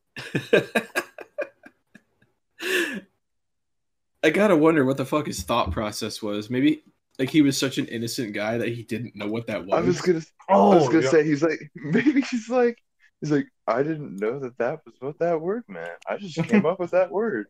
I 4.23 4.31
gotta 4.31 4.57
wonder 4.57 4.85
what 4.85 4.97
the 4.99 5.05
fuck 5.07 5.27
his 5.27 5.43
thought 5.43 5.71
process 5.71 6.23
was. 6.23 6.51
Maybe 6.51 6.83
like 7.19 7.31
he 7.31 7.43
was 7.43 7.57
such 7.59 7.78
an 7.78 7.86
innocent 7.86 8.32
guy 8.35 8.59
that 8.59 8.69
he 8.69 8.82
didn't 8.82 9.15
know 9.16 9.27
what 9.28 9.47
that 9.47 9.65
was. 9.66 9.73
I 9.73 9.81
was 9.81 10.01
gonna, 10.01 10.23
Oh, 10.49 10.73
I 10.73 10.74
was 10.77 10.89
gonna 10.89 11.03
yeah. 11.03 11.11
say 11.11 11.24
he's 11.24 11.43
like 11.43 11.61
maybe 11.77 12.20
he's 12.23 12.49
like 12.49 12.78
he's 13.20 13.31
like 13.31 13.47
I 13.66 13.82
didn't 13.82 14.16
know 14.16 14.39
that 14.41 14.59
that 14.59 14.81
was 14.85 14.95
what 15.01 15.19
that 15.20 15.41
word 15.41 15.65
meant. 15.69 15.93
I 16.09 16.16
just 16.16 16.36
came 16.49 16.66
up 16.66 16.81
with 16.81 16.91
that 16.93 17.11
word. 17.11 17.47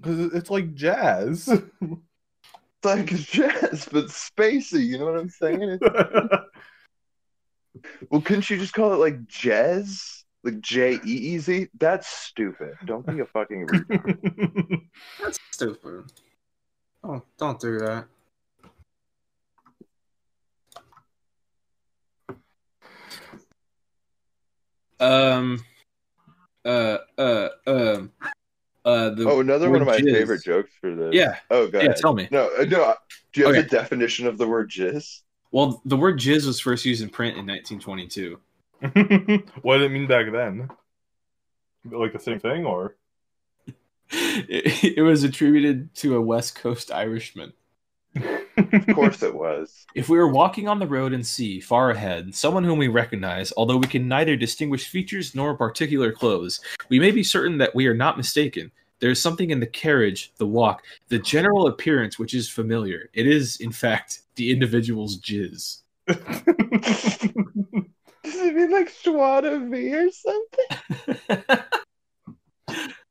because 0.00 0.32
it's 0.34 0.50
like 0.50 0.74
jazz. 0.74 1.48
It's 1.48 2.84
like 2.84 3.06
jazz, 3.06 3.88
but 3.92 4.06
spacey. 4.06 4.84
You 4.86 4.98
know 4.98 5.06
what 5.06 5.18
I'm 5.18 5.30
saying? 5.30 5.78
Well, 8.10 8.20
couldn't 8.20 8.50
you 8.50 8.58
just 8.58 8.74
call 8.74 8.92
it 8.92 8.96
like 8.98 9.26
jazz, 9.26 10.24
like 10.44 10.60
J 10.60 10.94
E 11.06 11.10
E 11.34 11.38
Z? 11.38 11.68
That's 11.78 12.06
stupid. 12.06 12.74
Don't 12.84 13.06
be 13.06 13.20
a 13.20 13.24
fucking. 13.24 13.66
retard. 13.66 14.80
That's 15.22 15.38
stupid. 15.52 16.04
Oh, 17.02 17.22
don't 17.38 17.58
do 17.58 17.78
that. 17.78 18.06
Um, 25.02 25.64
uh, 26.64 26.98
uh, 27.18 27.48
um, 27.66 28.12
uh, 28.84 29.10
the 29.10 29.28
oh, 29.28 29.40
another 29.40 29.70
one 29.70 29.80
of 29.80 29.86
my 29.86 29.98
jizz. 29.98 30.12
favorite 30.12 30.44
jokes 30.44 30.70
for 30.80 30.94
this. 30.94 31.14
Yeah, 31.14 31.36
Oh, 31.50 31.68
go 31.68 31.78
yeah. 31.78 31.86
ahead. 31.86 31.96
Tell 31.96 32.14
me. 32.14 32.28
No, 32.30 32.50
uh, 32.58 32.64
no. 32.64 32.94
Do 33.32 33.40
you 33.40 33.46
have 33.46 33.56
Okay. 33.56 33.62
the 33.62 33.68
definition 33.68 34.26
of 34.26 34.38
the 34.38 34.46
word 34.46 34.70
jizz? 34.70 35.20
Well, 35.50 35.82
the 35.84 35.96
word 35.96 36.18
jizz 36.18 36.46
was 36.46 36.60
first 36.60 36.84
used 36.84 37.02
in 37.02 37.08
print 37.08 37.36
in 37.36 37.46
1922. 37.46 38.38
what 39.62 39.78
did 39.78 39.84
it 39.86 39.90
mean 39.90 40.06
back 40.06 40.30
then? 40.32 40.68
Like 41.84 42.12
the 42.12 42.18
same 42.18 42.40
thing, 42.40 42.64
or 42.64 42.96
It, 44.10 44.98
it 44.98 45.02
was 45.02 45.24
attributed 45.24 45.94
to 45.96 46.16
a 46.16 46.20
West 46.20 46.54
Coast 46.56 46.90
Irishman. 46.92 47.52
Of 48.72 48.94
course 48.94 49.22
it 49.22 49.34
was. 49.34 49.86
If 49.94 50.08
we 50.08 50.18
are 50.18 50.28
walking 50.28 50.68
on 50.68 50.78
the 50.78 50.86
road 50.86 51.12
and 51.12 51.26
see 51.26 51.60
far 51.60 51.90
ahead 51.90 52.34
someone 52.34 52.64
whom 52.64 52.78
we 52.78 52.88
recognize, 52.88 53.52
although 53.56 53.76
we 53.76 53.86
can 53.86 54.08
neither 54.08 54.36
distinguish 54.36 54.88
features 54.88 55.34
nor 55.34 55.54
particular 55.54 56.12
clothes, 56.12 56.60
we 56.88 56.98
may 56.98 57.10
be 57.10 57.22
certain 57.22 57.58
that 57.58 57.74
we 57.74 57.86
are 57.86 57.94
not 57.94 58.16
mistaken. 58.16 58.72
There 59.00 59.10
is 59.10 59.20
something 59.20 59.50
in 59.50 59.60
the 59.60 59.66
carriage, 59.66 60.32
the 60.38 60.46
walk, 60.46 60.84
the 61.08 61.18
general 61.18 61.66
appearance 61.66 62.18
which 62.18 62.34
is 62.34 62.48
familiar. 62.48 63.10
It 63.12 63.26
is, 63.26 63.56
in 63.56 63.72
fact, 63.72 64.22
the 64.36 64.50
individual's 64.50 65.20
jizz. 65.20 65.82
Does 66.06 66.20
it 68.24 68.54
mean 68.54 68.70
like 68.70 68.90
Schwada 68.90 69.68
V 69.68 69.94
or 69.94 70.08
something? 70.10 71.64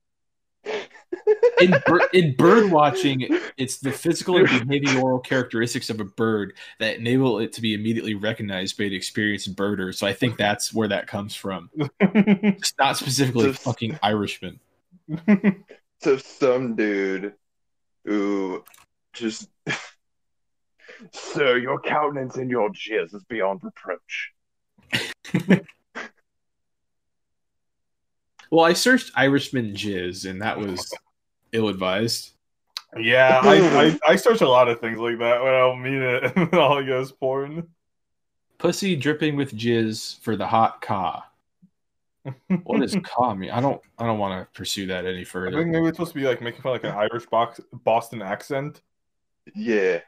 in, 1.60 1.73
bir- 1.85 2.10
in 2.14 2.35
bird 2.35 2.72
watching, 2.72 3.27
it's 3.57 3.80
the 3.80 3.91
physical 3.91 4.38
and 4.38 4.48
behavioral 4.48 5.23
characteristics 5.23 5.89
of 5.89 5.99
a 5.99 6.06
bird 6.06 6.53
that 6.80 6.98
enable 6.98 7.39
it 7.39 7.53
to 7.53 7.61
be 7.61 7.73
immediately 7.73 8.15
recognized 8.15 8.77
by 8.77 8.85
an 8.85 8.93
experienced 8.93 9.56
birder. 9.56 9.93
So 9.93 10.07
I 10.07 10.14
think 10.14 10.38
that's 10.38 10.73
where 10.73 10.88
that 10.88 11.07
comes 11.07 11.35
from. 11.35 11.69
It's 11.99 12.73
not 12.80 12.98
specifically 12.98 13.52
Just- 13.52 13.64
fucking 13.64 13.99
Irishman. 14.03 14.60
So 16.03 16.18
some 16.18 16.76
dude 16.76 17.34
who 18.06 18.64
just 19.14 19.48
Sir, 21.14 21.57
your 21.57 21.80
countenance 21.80 22.38
and 22.38 22.49
your 22.49 22.69
jizz 22.72 23.14
is 23.14 23.23
beyond 23.26 23.61
reproach. 23.64 24.31
Well, 28.49 28.65
I 28.65 28.73
searched 28.73 29.11
Irishman 29.15 29.73
jizz, 29.76 30.30
and 30.30 30.41
that 30.41 30.57
was 30.60 30.91
ill 31.53 31.69
advised. 31.69 32.31
yeah, 32.97 33.39
I, 33.43 33.97
I 34.05 34.11
I 34.11 34.15
search 34.15 34.41
a 34.41 34.49
lot 34.49 34.67
of 34.67 34.79
things 34.79 34.99
like 34.99 35.17
that 35.19 35.41
when 35.41 35.53
I 35.53 35.59
don't 35.59 35.81
mean 35.81 36.01
it, 36.01 36.33
and 36.35 36.53
all 36.53 36.79
I 36.79 36.83
goes 36.83 37.11
porn. 37.11 37.67
Pussy 38.57 38.95
dripping 38.95 39.35
with 39.35 39.55
jizz 39.55 40.19
for 40.19 40.35
the 40.35 40.47
hot 40.47 40.81
ka. 40.81 41.25
What 42.63 42.81
does 42.81 42.95
ka 43.03 43.33
mean? 43.33 43.49
I 43.49 43.61
don't. 43.61 43.81
I 43.97 44.05
don't 44.05 44.19
want 44.19 44.39
to 44.39 44.57
pursue 44.57 44.87
that 44.87 45.05
any 45.05 45.13
I 45.13 45.15
think 45.17 45.27
further. 45.27 45.65
maybe 45.65 45.87
it's 45.87 45.97
supposed 45.97 46.13
to 46.13 46.19
be 46.19 46.27
like 46.27 46.41
making 46.41 46.61
fun 46.61 46.75
of 46.75 46.83
like 46.83 46.91
an 46.91 46.97
Irish 46.97 47.25
box 47.27 47.59
Boston 47.73 48.21
accent. 48.21 48.81
yeah, 49.55 49.99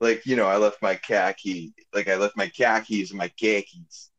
like 0.00 0.26
you 0.26 0.36
know, 0.36 0.46
I 0.46 0.56
left 0.56 0.82
my 0.82 0.96
khaki, 0.96 1.72
like 1.94 2.08
I 2.08 2.16
left 2.16 2.36
my 2.36 2.48
khakis 2.48 3.10
and 3.10 3.18
my 3.18 3.28
khakis. 3.28 4.10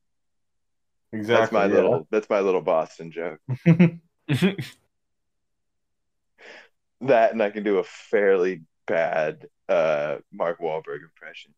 Exactly. 1.11 1.35
That's 1.35 1.51
my 1.51 1.65
yeah. 1.65 1.73
little. 1.73 2.07
That's 2.09 2.29
my 2.29 2.39
little 2.39 2.61
Boston 2.61 3.11
joke. 3.11 3.39
That, 7.07 7.31
and 7.33 7.41
I 7.41 7.49
can 7.49 7.63
do 7.63 7.77
a 7.79 7.83
fairly 7.83 8.63
bad 8.87 9.47
uh 9.69 10.17
Mark 10.31 10.59
Wahlberg 10.59 11.03
impression. 11.03 11.53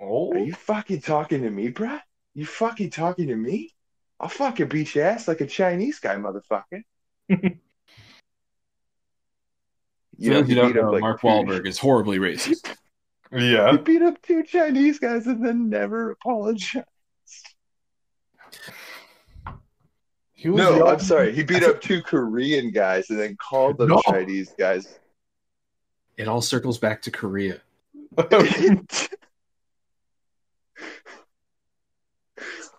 oh, 0.00 0.32
Are 0.32 0.38
you 0.38 0.52
fucking 0.54 1.00
talking 1.02 1.42
to 1.42 1.50
me, 1.50 1.70
bruh? 1.70 2.00
You 2.34 2.44
fucking 2.46 2.90
talking 2.90 3.28
to 3.28 3.36
me? 3.36 3.72
I'll 4.18 4.28
fucking 4.28 4.68
beat 4.68 4.94
your 4.94 5.04
ass 5.06 5.28
like 5.28 5.40
a 5.40 5.46
Chinese 5.46 5.98
guy, 6.00 6.16
motherfucker. 6.16 6.82
You 10.18 10.30
those 10.32 10.44
who 10.44 10.48
he 10.48 10.54
don't 10.54 10.74
know, 10.74 10.90
like, 10.92 11.02
Mark 11.02 11.20
two- 11.20 11.26
Wahlberg 11.26 11.66
is 11.66 11.78
horribly 11.78 12.18
racist. 12.18 12.74
yeah, 13.32 13.38
He 13.38 13.52
yeah. 13.52 13.76
beat 13.76 14.00
up 14.00 14.20
two 14.22 14.42
Chinese 14.44 14.98
guys 14.98 15.26
and 15.26 15.44
then 15.44 15.68
never 15.68 16.12
apologized. 16.12 16.86
He 20.36 20.48
was 20.50 20.58
No, 20.62 20.76
young. 20.78 20.88
I'm 20.88 21.00
sorry. 21.00 21.32
He 21.32 21.42
beat 21.42 21.62
up 21.64 21.80
two 21.80 22.02
Korean 22.02 22.70
guys 22.70 23.10
and 23.10 23.18
then 23.18 23.36
called 23.36 23.78
them 23.78 23.88
No. 23.88 24.00
Chinese 24.06 24.52
guys. 24.58 24.98
It 26.16 26.28
all 26.28 26.40
circles 26.42 26.78
back 26.78 27.02
to 27.02 27.10
Korea. 27.10 27.60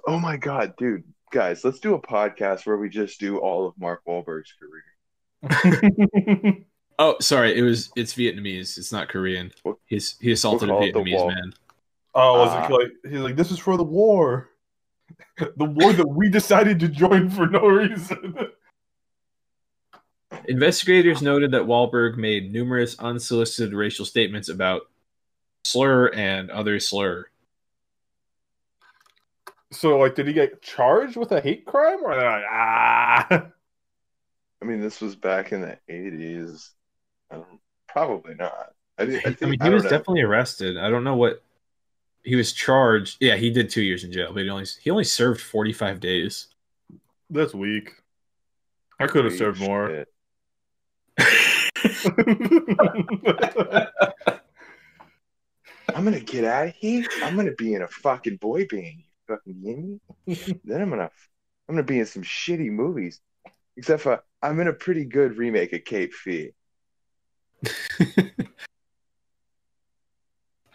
oh 0.08 0.20
my 0.20 0.38
god, 0.38 0.74
dude. 0.78 1.04
Guys, 1.32 1.64
let's 1.66 1.80
do 1.80 1.94
a 1.94 2.02
podcast 2.02 2.66
where 2.66 2.78
we 2.78 2.88
just 2.90 3.20
do 3.20 3.38
all 3.40 3.68
of 3.68 3.74
Mark 3.78 4.02
Wahlberg's 4.08 4.54
career. 5.42 6.64
Oh, 7.00 7.16
sorry. 7.22 7.56
It 7.56 7.62
was. 7.62 7.92
It's 7.96 8.16
Vietnamese. 8.16 8.76
It's 8.80 8.92
not 8.92 9.08
Korean. 9.08 9.52
He's 9.86 10.18
he 10.20 10.32
assaulted 10.32 10.68
a 10.68 10.72
we'll 10.74 10.80
call 10.80 10.88
it 10.90 10.94
the 11.06 11.12
Vietnamese 11.12 11.28
man. 11.28 11.54
oh, 12.16 12.40
was 12.40 12.50
Ah. 12.52 12.66
it 12.66 12.72
like 12.72 12.88
he's 13.08 13.20
like 13.20 13.36
this 13.36 13.52
is 13.52 13.60
for 13.60 13.78
the 13.78 13.84
war, 13.84 14.50
the 15.38 15.66
war 15.66 15.94
that 15.94 16.08
we 16.08 16.30
decided 16.30 16.80
to 16.80 16.88
join 16.88 17.30
for 17.30 17.48
no 17.48 17.68
reason. 17.68 18.36
Investigators 20.48 21.22
noted 21.22 21.52
that 21.52 21.64
Wahlberg 21.64 22.18
made 22.18 22.52
numerous 22.52 22.98
unsolicited 23.00 23.74
racial 23.74 24.06
statements 24.06 24.50
about 24.50 24.84
slur 25.64 26.08
and 26.14 26.50
other 26.52 26.80
slur. 26.80 27.26
so, 29.72 29.98
like, 29.98 30.16
did 30.16 30.28
he 30.28 30.34
get 30.34 30.62
charged 30.62 31.18
with 31.18 31.32
a 31.32 31.42
hate 31.42 31.66
crime, 31.66 32.00
or 32.04 32.16
they're 32.16 32.30
like, 32.30 32.46
ah? 32.50 33.28
I 34.62 34.66
mean, 34.66 34.82
this 34.82 35.02
was 35.02 35.16
back 35.16 35.52
in 35.52 35.62
the 35.62 35.78
80s. 35.90 36.72
I 37.32 37.42
probably 37.88 38.36
not. 38.36 38.74
I, 38.98 39.06
thi- 39.06 39.18
I, 39.26 39.36
I 39.42 39.46
mean, 39.46 39.52
he 39.52 39.58
don't 39.58 39.74
was 39.74 39.84
know. 39.84 39.90
definitely 39.90 40.22
arrested. 40.22 40.78
I 40.78 40.90
don't 40.90 41.04
know 41.04 41.16
what 41.16 41.44
he 42.23 42.35
was 42.35 42.53
charged. 42.53 43.18
Yeah, 43.19 43.35
he 43.35 43.49
did 43.49 43.69
two 43.69 43.81
years 43.81 44.03
in 44.03 44.11
jail, 44.11 44.31
but 44.34 44.44
he 44.44 44.49
only 44.49 44.65
he 44.81 44.89
only 44.89 45.03
served 45.03 45.41
forty 45.41 45.73
five 45.73 45.99
days. 45.99 46.48
That's 47.30 47.53
weak. 47.53 47.91
I 48.99 49.07
could 49.07 49.26
have 49.26 49.35
served 49.35 49.60
more. 49.60 50.06
I'm 55.98 56.03
gonna 56.03 56.19
get 56.19 56.44
out 56.44 56.68
of 56.68 56.76
here. 56.76 57.06
I'm 57.23 57.35
gonna 57.35 57.53
be 57.53 57.73
in 57.73 57.81
a 57.81 57.88
fucking 57.88 58.38
boy 58.38 58.65
band. 58.68 58.85
You 58.85 59.03
fucking 59.27 59.61
get 59.64 59.77
me? 59.77 59.99
then 60.64 60.81
I'm 60.81 60.89
gonna, 60.89 61.10
I'm 61.68 61.76
gonna 61.76 61.84
be 61.84 61.99
in 61.99 62.06
some 62.06 62.23
shitty 62.23 62.69
movies. 62.69 63.19
Except 63.77 64.02
for 64.02 64.23
I'm 64.41 64.60
in 64.60 64.68
a 64.68 64.73
pretty 64.73 65.06
good 65.06 65.38
remake 65.38 65.73
of 65.73 65.85
Cape 65.85 66.14
Fear. 66.14 66.52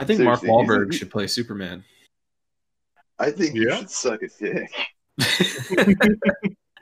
I 0.02 0.04
think 0.04 0.20
Mark 0.20 0.40
Seriously, 0.40 0.48
he's- 0.64 0.68
Wahlberg 0.70 0.92
he- 0.92 0.98
should 0.98 1.10
play 1.10 1.26
Superman. 1.26 1.84
I 3.18 3.30
think 3.30 3.54
you 3.54 3.68
Yeah? 3.68 3.76
should 3.78 3.90
suck 3.90 4.20
a 4.22 4.28
dick. 4.28 4.70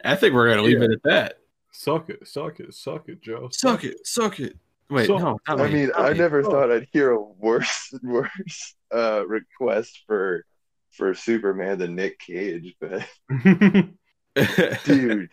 I 0.05 0.17
think 0.17 0.35
we're 0.35 0.49
gonna 0.49 0.63
leave 0.63 0.79
Yeah. 0.79 0.85
it 0.87 0.93
at 0.93 1.03
that. 1.05 1.35
Suck 1.73 2.09
it, 2.11 2.27
suck 2.27 2.61
it, 2.61 2.73
suck 2.75 3.09
it, 3.09 3.21
Joe. 3.21 3.49
Suck 3.53 3.85
it, 3.85 4.07
suck 4.07 4.41
it. 4.41 4.57
Wait, 4.89 5.07
So- 5.07 5.19
no, 5.19 5.39
not 5.47 5.61
I 5.61 5.69
mean, 5.71 5.89
not 5.89 6.01
I 6.01 6.13
never 6.15 6.41
Oh. 6.41 6.51
thought 6.51 6.71
I'd 6.73 6.89
hear 6.93 7.11
a 7.13 7.21
worse, 7.23 7.93
worse 8.03 8.75
uh, 8.95 9.25
request 9.27 10.03
for 10.07 10.45
for 10.93 11.15
Superman 11.15 11.79
than 11.79 11.95
Nick 11.95 12.19
Cage, 12.19 12.75
but 12.81 13.07
dude, 14.85 15.31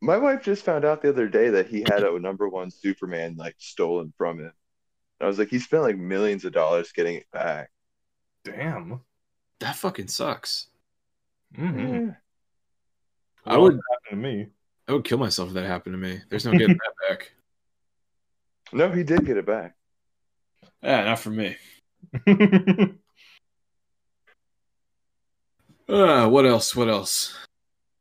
my 0.00 0.16
wife 0.16 0.42
just 0.42 0.64
found 0.64 0.84
out 0.84 1.02
the 1.02 1.08
other 1.08 1.28
day 1.28 1.50
that 1.50 1.66
he 1.66 1.80
had 1.80 2.04
a 2.04 2.18
number 2.20 2.48
one 2.48 2.70
Superman 2.70 3.34
like 3.36 3.56
stolen 3.58 4.12
from 4.16 4.38
him. 4.38 4.52
I 5.20 5.26
was 5.26 5.38
like, 5.38 5.48
he 5.48 5.58
spent 5.58 5.82
like 5.82 5.96
millions 5.96 6.44
of 6.44 6.52
dollars 6.52 6.92
getting 6.92 7.16
it 7.16 7.26
back. 7.32 7.70
Damn. 8.44 9.00
that 9.60 9.76
fucking 9.76 10.08
sucks. 10.08 10.68
Mm-hmm. 11.56 12.10
Eh. 12.10 12.12
I 13.46 13.56
would, 13.56 13.72
happen 13.72 14.10
to 14.10 14.16
me. 14.16 14.46
I 14.86 14.92
would 14.92 15.04
kill 15.04 15.18
myself 15.18 15.48
if 15.48 15.54
that 15.54 15.66
happened 15.66 15.94
to 15.94 15.98
me. 15.98 16.20
There's 16.28 16.44
no 16.44 16.52
getting 16.52 16.68
that 16.68 17.08
back. 17.08 17.32
No, 18.70 18.90
he 18.90 19.02
did 19.02 19.24
get 19.24 19.38
it 19.38 19.46
back. 19.46 19.74
Yeah, 20.82 21.04
not 21.04 21.20
for 21.20 21.30
me. 21.30 21.56
Uh, 25.88 26.28
what 26.28 26.44
else? 26.44 26.76
What 26.76 26.90
else? 26.90 27.34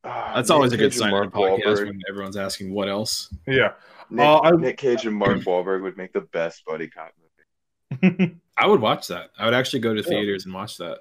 Ah, 0.03 0.33
That's 0.35 0.49
always 0.49 0.73
a 0.73 0.77
good 0.77 0.93
sign 0.93 1.13
in 1.13 1.23
a 1.23 1.31
podcast 1.31 1.63
Wahlberg. 1.63 1.87
when 1.87 2.01
everyone's 2.09 2.35
asking 2.35 2.73
what 2.73 2.89
else. 2.89 3.33
yeah. 3.47 3.75
Nick, 4.09 4.25
Uh, 4.25 4.39
I- 4.39 4.51
Nick 4.51 4.77
Cage 4.77 5.05
and 5.05 5.15
Mark 5.15 5.39
Wahlberg 5.39 5.81
would 5.83 5.97
make 5.97 6.13
the 6.13 6.21
best 6.21 6.63
buddy 6.65 6.87
cop 6.87 7.11
movie. 8.01 8.35
I 8.57 8.67
would 8.67 8.81
watch 8.81 9.07
that. 9.07 9.29
I 9.37 9.45
would 9.45 9.53
actually 9.53 9.79
go 9.79 9.93
to 9.93 10.01
Yeah. 10.01 10.07
theaters 10.07 10.45
and 10.45 10.53
watch 10.53 10.77
that. 10.77 10.99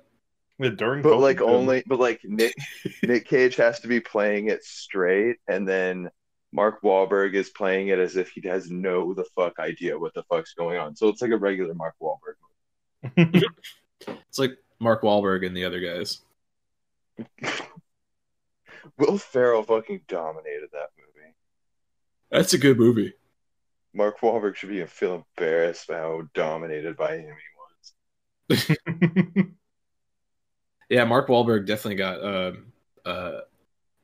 yeah 0.59 0.71
during 0.71 1.03
But 1.03 1.15
COVID, 1.15 1.21
like 1.21 1.39
too. 1.39 1.47
only, 1.47 1.83
but 1.87 1.99
like 1.99 2.21
Nick 2.25 2.55
Nick 3.03 3.27
Cage 3.27 3.57
has 3.57 3.81
to 3.81 3.89
be 3.89 4.01
playing 4.01 4.49
it 4.49 4.65
straight, 4.65 5.37
and 5.49 5.67
then 5.69 6.11
Mark 6.53 6.81
Wahlberg 6.83 7.35
is 7.35 7.51
playing 7.51 7.89
it 7.89 7.99
as 7.99 8.17
if 8.17 8.31
he 8.31 8.47
has 8.49 8.71
no 8.71 9.13
the 9.15 9.25
fuck 9.35 9.59
idea 9.59 9.99
what 9.99 10.15
the 10.15 10.23
fuck's 10.25 10.55
going 10.55 10.79
on. 10.79 10.95
So 10.97 11.09
it's 11.09 11.21
like 11.23 11.33
a 11.33 11.37
regular 11.37 11.75
Mark 11.75 11.95
Wahlberg. 12.01 12.37
It's 14.29 14.39
like 14.39 14.57
Mark 14.79 15.03
Wahlberg 15.03 15.45
and 15.47 15.57
the 15.57 15.65
other 15.65 15.81
guys. 15.81 16.21
Will 18.99 19.19
Ferrell 19.19 19.63
fucking 19.63 20.03
dominated 20.07 20.69
that 20.73 20.91
movie. 20.99 21.16
That's 22.37 22.53
a 22.53 22.59
good 22.59 22.79
movie. 22.79 23.15
Mark 23.95 24.21
Wahlberg 24.21 24.57
should 24.57 24.69
be 24.69 24.85
feel 24.85 25.25
embarrassed 25.39 25.89
by 25.89 25.97
how 25.97 26.23
dominated 26.35 26.97
by 26.97 27.17
him 27.17 27.35
he 28.49 28.57
was. 28.57 28.77
Yeah, 30.89 31.05
Mark 31.05 31.29
Wahlberg 31.29 31.67
definitely 31.67 31.97
got 31.97 32.23
um, 32.23 32.73
uh, 33.05 33.41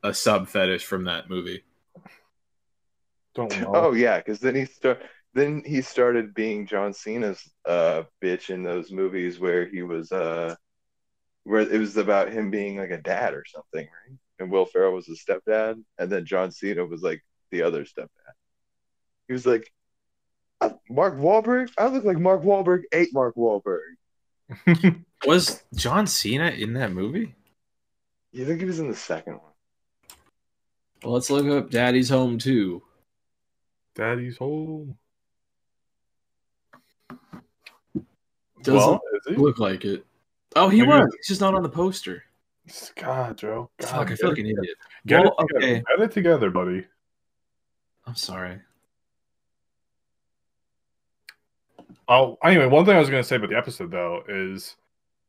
a 0.02 0.12
sub 0.12 0.48
fetish 0.48 0.84
from 0.84 1.04
that 1.04 1.30
movie. 1.30 1.62
Don't 3.34 3.60
know. 3.60 3.70
Oh 3.72 3.92
yeah, 3.92 4.18
because 4.18 4.40
then 4.40 4.56
he 4.56 4.64
start 4.64 5.00
then 5.32 5.62
he 5.64 5.80
started 5.80 6.34
being 6.34 6.66
John 6.66 6.92
Cena's 6.92 7.48
uh 7.66 8.02
bitch 8.22 8.50
in 8.50 8.62
those 8.62 8.90
movies 8.90 9.38
where 9.38 9.66
he 9.66 9.82
was 9.82 10.10
uh 10.10 10.54
where 11.44 11.60
it 11.60 11.78
was 11.78 11.96
about 11.96 12.32
him 12.32 12.50
being 12.50 12.78
like 12.78 12.90
a 12.90 13.00
dad 13.00 13.32
or 13.32 13.44
something, 13.46 13.86
right? 13.86 14.18
And 14.40 14.50
Will 14.50 14.66
Ferrell 14.66 14.92
was 14.92 15.08
a 15.08 15.12
stepdad, 15.12 15.82
and 15.98 16.10
then 16.10 16.26
John 16.26 16.50
Cena 16.50 16.84
was 16.84 17.02
like 17.02 17.22
the 17.52 17.62
other 17.62 17.84
stepdad. 17.84 18.08
He 19.28 19.32
was 19.32 19.46
like, 19.46 19.72
Mark 20.90 21.14
Wahlberg. 21.16 21.70
I 21.78 21.86
look 21.86 22.02
like 22.04 22.18
Mark 22.18 22.42
Wahlberg 22.42 22.82
ate 22.92 23.12
Mark 23.14 23.34
Wahlberg. 23.36 23.94
Was 25.26 25.62
John 25.74 26.06
Cena 26.08 26.50
in 26.50 26.72
that 26.74 26.92
movie? 26.92 27.34
You 28.32 28.44
think 28.44 28.60
he 28.60 28.66
was 28.66 28.80
in 28.80 28.88
the 28.88 28.96
second 28.96 29.34
one? 29.34 29.52
Well, 31.02 31.12
let's 31.14 31.30
look 31.30 31.46
up 31.46 31.70
Daddy's 31.70 32.08
Home 32.08 32.38
too. 32.38 32.82
Daddy's 33.94 34.36
home. 34.38 34.96
Doesn't 38.62 38.74
well. 38.80 39.00
Look 39.36 39.58
like 39.58 39.84
it. 39.84 40.04
Oh, 40.56 40.68
he 40.68 40.78
Maybe- 40.80 40.88
was. 40.92 41.14
He's 41.18 41.28
just 41.28 41.40
not 41.40 41.54
on 41.54 41.62
the 41.62 41.68
poster. 41.68 42.24
God, 42.96 43.36
Joe. 43.38 43.70
God, 43.80 43.88
Fuck, 43.88 44.10
I 44.12 44.14
feel 44.16 44.28
like 44.30 44.38
an 44.38 44.46
idiot. 44.46 44.76
Get 45.06 45.20
Well, 45.24 45.34
it 45.38 45.46
together. 45.48 45.64
okay. 45.72 45.82
Get 45.96 46.04
it 46.04 46.12
together, 46.12 46.50
buddy. 46.50 46.86
I'm 48.12 48.16
sorry. 48.16 48.58
Oh, 52.06 52.36
anyway, 52.44 52.66
one 52.66 52.84
thing 52.84 52.94
I 52.94 52.98
was 52.98 53.08
gonna 53.08 53.24
say 53.24 53.36
about 53.36 53.48
the 53.48 53.56
episode 53.56 53.90
though 53.90 54.22
is, 54.28 54.76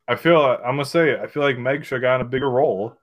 I 0.05 0.17
feel 0.17 0.41
I'm 0.43 0.75
gonna 0.75 0.83
say 0.83 1.11
it. 1.11 1.21
I 1.21 1.27
feel 1.27 1.43
like 1.43 1.57
Meg 1.57 1.85
should 1.85 1.95
have 1.95 2.01
gotten 2.01 2.27
a 2.27 2.29
bigger 2.29 2.49
role. 2.49 2.97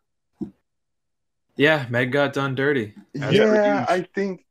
Yeah, 1.57 1.87
Meg 1.89 2.13
got 2.13 2.35
done 2.35 2.55
dirty. 2.55 2.93
As 3.23 3.33
yeah. 3.33 3.87
I 3.89 4.03
think. 4.03 4.45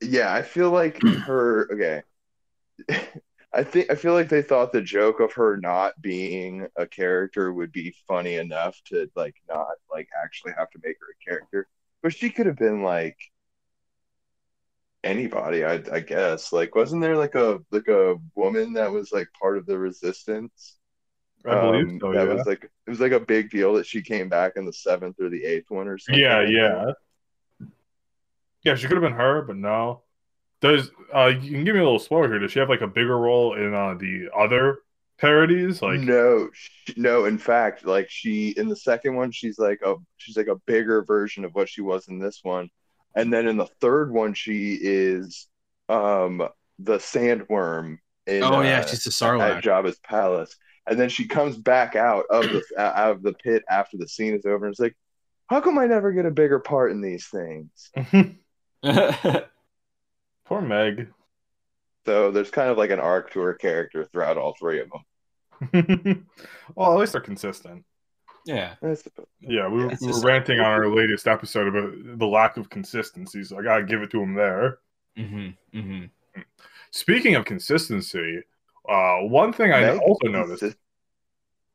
Yeah, 0.00 0.32
I 0.32 0.40
feel 0.40 0.70
like 0.70 0.98
her. 1.26 1.68
Okay, 1.74 2.02
I 3.52 3.62
think 3.62 3.90
I 3.90 3.96
feel 3.96 4.14
like 4.14 4.30
they 4.30 4.40
thought 4.40 4.72
the 4.72 4.80
joke 4.80 5.20
of 5.20 5.34
her 5.34 5.58
not 5.58 6.00
being 6.00 6.68
a 6.76 6.86
character 6.86 7.52
would 7.52 7.70
be 7.70 7.94
funny 8.08 8.36
enough 8.36 8.80
to 8.86 9.10
like 9.14 9.34
not 9.46 9.72
like 9.92 10.08
actually 10.24 10.54
have 10.56 10.70
to 10.70 10.80
make 10.82 10.96
her 11.00 11.08
a 11.20 11.30
character, 11.30 11.68
but 12.02 12.14
she 12.14 12.30
could 12.30 12.46
have 12.46 12.56
been 12.56 12.82
like 12.82 13.18
anybody. 15.04 15.64
I 15.64 15.82
I 15.92 16.00
guess 16.00 16.52
like 16.52 16.74
wasn't 16.74 17.02
there 17.02 17.16
like 17.16 17.34
a 17.34 17.60
like 17.70 17.88
a 17.88 18.16
woman 18.34 18.74
that 18.74 18.92
was 18.92 19.12
like 19.12 19.28
part 19.40 19.58
of 19.58 19.66
the 19.66 19.78
resistance? 19.78 20.76
I 21.44 21.54
believe 21.56 21.88
Um, 21.88 22.00
so. 22.00 22.12
that 22.12 22.28
Yeah. 22.28 22.28
was 22.28 22.46
like 22.46 22.64
it 22.64 22.90
was 22.90 23.00
like 23.00 23.12
a 23.12 23.20
big 23.20 23.50
deal 23.50 23.74
that 23.74 23.86
she 23.86 24.02
came 24.02 24.28
back 24.30 24.54
in 24.56 24.66
the 24.66 24.72
seventh 24.74 25.20
or 25.20 25.30
the 25.30 25.44
eighth 25.44 25.70
one 25.70 25.88
or 25.88 25.98
something. 25.98 26.26
yeah, 26.26 26.42
yeah. 26.42 26.92
Yeah, 28.62 28.74
she 28.74 28.86
could 28.86 28.96
have 28.96 29.02
been 29.02 29.12
her, 29.18 29.42
but 29.42 29.56
no. 29.56 30.02
Does 30.60 30.90
uh 31.14 31.26
you 31.28 31.52
can 31.52 31.64
give 31.64 31.74
me 31.74 31.80
a 31.82 31.84
little 31.84 31.98
spoiler 32.00 32.28
here? 32.28 32.40
Does 32.40 32.52
she 32.52 32.60
have 32.60 32.68
like 32.70 32.82
a 32.82 32.88
bigger 32.88 33.18
role 33.18 33.54
in 33.54 33.74
uh 33.74 33.94
the 33.94 34.30
other 34.36 34.80
parodies? 35.18 35.82
Like 35.82 36.08
no, 36.08 36.50
sh 36.52 36.70
no. 36.96 37.24
In 37.24 37.38
fact, 37.38 37.84
like 37.84 38.08
she 38.10 38.50
in 38.50 38.68
the 38.68 38.76
second 38.76 39.16
one, 39.16 39.32
she's 39.32 39.58
like 39.58 39.80
a 39.84 39.96
she's 40.18 40.36
like 40.36 40.46
a 40.48 40.56
bigger 40.66 41.02
version 41.04 41.44
of 41.44 41.54
what 41.54 41.68
she 41.68 41.80
was 41.80 42.08
in 42.08 42.18
this 42.18 42.40
one, 42.42 42.68
and 43.14 43.32
then 43.32 43.46
in 43.46 43.56
the 43.56 43.68
third 43.80 44.12
one, 44.12 44.34
she 44.34 44.78
is 44.80 45.46
um 45.88 46.46
the 46.78 46.98
sandworm 46.98 47.98
in 48.26 48.42
oh 48.42 48.60
yeah, 48.60 48.80
uh, 48.80 48.86
she's 48.86 49.06
a 49.06 49.08
at 49.08 49.12
Sarlacc. 49.12 49.62
Jabba's 49.62 49.98
palace, 49.98 50.56
and 50.86 50.98
then 50.98 51.08
she 51.08 51.26
comes 51.26 51.56
back 51.56 51.96
out 51.96 52.24
of 52.30 52.44
the 52.44 52.62
out 52.78 53.10
of 53.10 53.22
the 53.22 53.32
pit 53.32 53.62
after 53.68 53.96
the 53.96 54.08
scene 54.08 54.34
is 54.34 54.46
over, 54.46 54.66
and 54.66 54.72
it's 54.72 54.80
like, 54.80 54.96
how 55.48 55.60
come 55.60 55.78
I 55.78 55.86
never 55.86 56.12
get 56.12 56.26
a 56.26 56.30
bigger 56.30 56.58
part 56.58 56.92
in 56.92 57.00
these 57.00 57.26
things? 57.26 57.90
poor 60.44 60.60
Meg. 60.60 61.08
So 62.06 62.30
there's 62.30 62.50
kind 62.50 62.70
of 62.70 62.78
like 62.78 62.90
an 62.90 63.00
arc 63.00 63.32
to 63.32 63.40
her 63.40 63.54
character 63.54 64.04
throughout 64.04 64.38
all 64.38 64.54
three 64.58 64.80
of 64.80 64.88
them. 64.90 65.04
well, 66.74 66.92
at 66.92 66.98
least 66.98 67.12
they're 67.12 67.20
consistent. 67.20 67.84
Yeah. 68.44 68.74
Yeah, 69.40 69.68
we, 69.68 69.84
were 69.84 69.90
It's 69.90 70.02
we 70.02 70.12
were 70.12 70.20
ranting 70.20 70.60
on 70.60 70.66
our 70.66 70.88
latest 70.94 71.26
episode 71.26 71.68
about 71.68 72.18
the 72.18 72.26
lack 72.26 72.56
of 72.56 72.70
consistency, 72.70 73.44
so 73.44 73.58
I 73.58 73.62
gotta 73.62 73.84
give 73.84 74.02
it 74.02 74.10
to 74.10 74.22
him 74.22 74.34
there. 74.34 74.78
Mm-hmm. 75.18 75.78
Mm-hmm. 75.78 76.40
Speaking 76.90 77.36
of 77.36 77.44
consistency, 77.44 78.42
uh, 78.88 79.18
one 79.18 79.52
thing 79.52 79.72
I 79.72 79.80
Meg 79.80 80.00
also 80.00 80.26
is 80.26 80.32
noticed. 80.32 80.76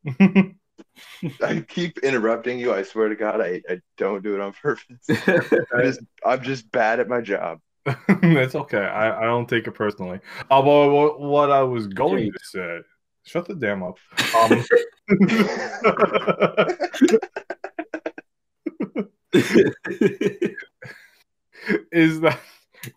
I 1.42 1.60
keep 1.60 1.98
interrupting 1.98 2.58
you. 2.58 2.74
I 2.74 2.82
swear 2.82 3.08
to 3.08 3.16
God, 3.16 3.40
I, 3.40 3.62
I 3.68 3.80
don't 3.96 4.22
do 4.22 4.34
it 4.34 4.40
on 4.40 4.52
purpose. 4.52 5.08
I'm 5.72 5.82
just, 5.82 6.00
I'm 6.24 6.42
just 6.42 6.70
bad 6.70 7.00
at 7.00 7.08
my 7.08 7.20
job. 7.20 7.60
it's 7.86 8.54
okay. 8.54 8.84
I, 8.84 9.20
I 9.20 9.24
don't 9.24 9.48
take 9.48 9.66
it 9.66 9.72
personally. 9.72 10.20
Uh, 10.50 10.62
what, 10.62 11.20
what 11.20 11.50
I 11.50 11.62
was 11.62 11.86
going 11.86 12.32
to 12.32 12.38
say, 12.42 12.80
shut 13.26 13.46
the 13.46 13.54
damn 13.54 13.82
up. 13.82 13.98
Um, 14.34 14.64
is 21.92 22.20
that 22.20 22.40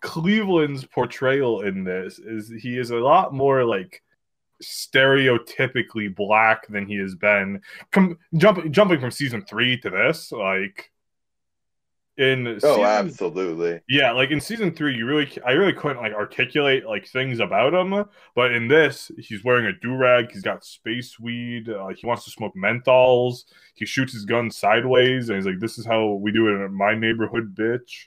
Cleveland's 0.00 0.84
portrayal 0.84 1.62
in 1.62 1.84
this 1.84 2.18
is 2.18 2.48
he 2.48 2.78
is 2.78 2.90
a 2.90 2.96
lot 2.96 3.34
more 3.34 3.64
like 3.64 4.02
stereotypically 4.62 6.14
black 6.14 6.66
than 6.68 6.86
he 6.86 6.96
has 6.96 7.14
been. 7.14 7.60
Com- 7.92 8.18
jump, 8.36 8.70
jumping 8.70 9.00
from 9.00 9.10
season 9.10 9.42
three 9.42 9.76
to 9.78 9.90
this, 9.90 10.32
like 10.32 10.90
in 12.20 12.60
Oh, 12.62 12.84
season, 12.84 12.84
absolutely. 12.84 13.80
yeah, 13.88 14.12
like 14.12 14.30
in 14.30 14.40
season 14.40 14.72
three, 14.74 14.94
you 14.96 15.06
really, 15.06 15.30
I 15.46 15.52
really 15.52 15.72
couldn't 15.72 15.98
like 16.02 16.12
articulate 16.12 16.86
like 16.86 17.06
things 17.08 17.40
about 17.40 17.74
him. 17.74 18.04
But 18.34 18.52
in 18.52 18.68
this, 18.68 19.10
he's 19.18 19.42
wearing 19.44 19.66
a 19.66 19.72
do 19.72 19.94
rag. 19.96 20.30
He's 20.32 20.42
got 20.42 20.64
space 20.64 21.18
weed. 21.18 21.68
Uh, 21.68 21.88
he 21.88 22.06
wants 22.06 22.24
to 22.24 22.30
smoke 22.30 22.54
menthols. 22.56 23.44
He 23.74 23.86
shoots 23.86 24.12
his 24.12 24.24
gun 24.24 24.50
sideways, 24.50 25.28
and 25.28 25.36
he's 25.36 25.46
like, 25.46 25.60
"This 25.60 25.78
is 25.78 25.86
how 25.86 26.12
we 26.14 26.32
do 26.32 26.48
it 26.48 26.64
in 26.64 26.72
my 26.74 26.94
neighborhood, 26.94 27.54
bitch." 27.54 28.06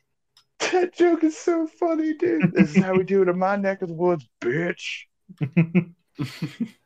That 0.71 0.93
joke 0.95 1.23
is 1.25 1.37
so 1.37 1.67
funny, 1.67 2.13
dude. 2.13 2.53
This 2.53 2.75
is 2.75 2.83
how 2.83 2.93
we 2.95 3.03
do 3.03 3.21
it 3.21 3.27
in 3.29 3.37
my 3.37 3.57
neck 3.57 3.81
of 3.81 3.89
the 3.89 3.95
woods, 3.95 4.27
bitch. 4.41 5.03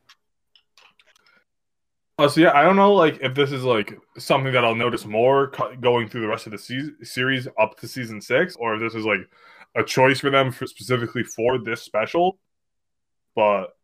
Oh, 2.19 2.27
so 2.27 2.41
yeah, 2.41 2.52
I 2.53 2.64
don't 2.64 2.76
know, 2.76 2.94
like 2.94 3.19
if 3.22 3.35
this 3.35 3.52
is 3.52 3.64
like 3.64 3.98
something 4.18 4.52
that 4.53 4.65
I'll 4.65 4.73
notice 4.76 5.06
more 5.06 5.49
co- 5.52 5.76
going 5.76 6.10
through 6.10 6.22
the 6.22 6.27
rest 6.27 6.48
of 6.48 6.52
the 6.52 6.57
se- 6.57 7.03
series 7.03 7.48
up 7.60 7.77
to 7.80 7.88
season 7.88 8.22
six, 8.22 8.56
or 8.56 8.73
if 8.76 8.81
this 8.81 8.95
is 8.95 9.06
like 9.06 9.19
a 9.76 9.84
choice 9.84 10.19
for 10.22 10.31
them 10.31 10.52
for 10.52 10.65
specifically 10.65 11.23
for 11.23 11.60
this 11.60 11.84
special. 11.84 12.39
But 13.35 13.76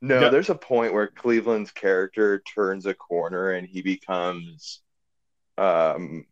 No, 0.00 0.20
Yeah. 0.20 0.28
there's 0.28 0.50
a 0.50 0.54
point 0.54 0.92
where 0.92 1.08
Cleveland's 1.08 1.70
character 1.72 2.40
turns 2.40 2.86
a 2.86 2.94
corner 2.94 3.52
and 3.52 3.66
he 3.66 3.82
becomes 3.82 4.82
um 5.58 6.26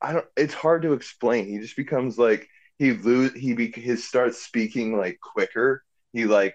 I 0.00 0.12
don't 0.12 0.26
it's 0.36 0.54
hard 0.54 0.82
to 0.82 0.92
explain. 0.92 1.46
He 1.46 1.58
just 1.58 1.76
becomes 1.76 2.18
like 2.18 2.48
he 2.78 2.92
lose 2.92 3.32
he 3.32 3.54
be 3.54 3.70
he 3.72 3.96
starts 3.96 4.42
speaking 4.42 4.96
like 4.96 5.18
quicker. 5.20 5.82
He 6.12 6.24
like 6.26 6.54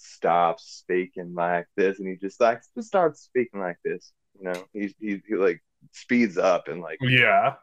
stops 0.00 0.64
speaking 0.64 1.34
like 1.34 1.66
this 1.76 1.98
and 1.98 2.08
he 2.08 2.16
just 2.16 2.40
like 2.40 2.62
just 2.74 2.88
starts 2.88 3.20
speaking 3.20 3.60
like 3.60 3.78
this. 3.84 4.12
You 4.38 4.44
know, 4.44 4.64
he's 4.72 4.94
he, 5.00 5.22
he 5.26 5.34
like 5.34 5.62
speeds 5.92 6.38
up 6.38 6.68
and 6.68 6.80
like 6.80 6.98
yeah, 7.00 7.54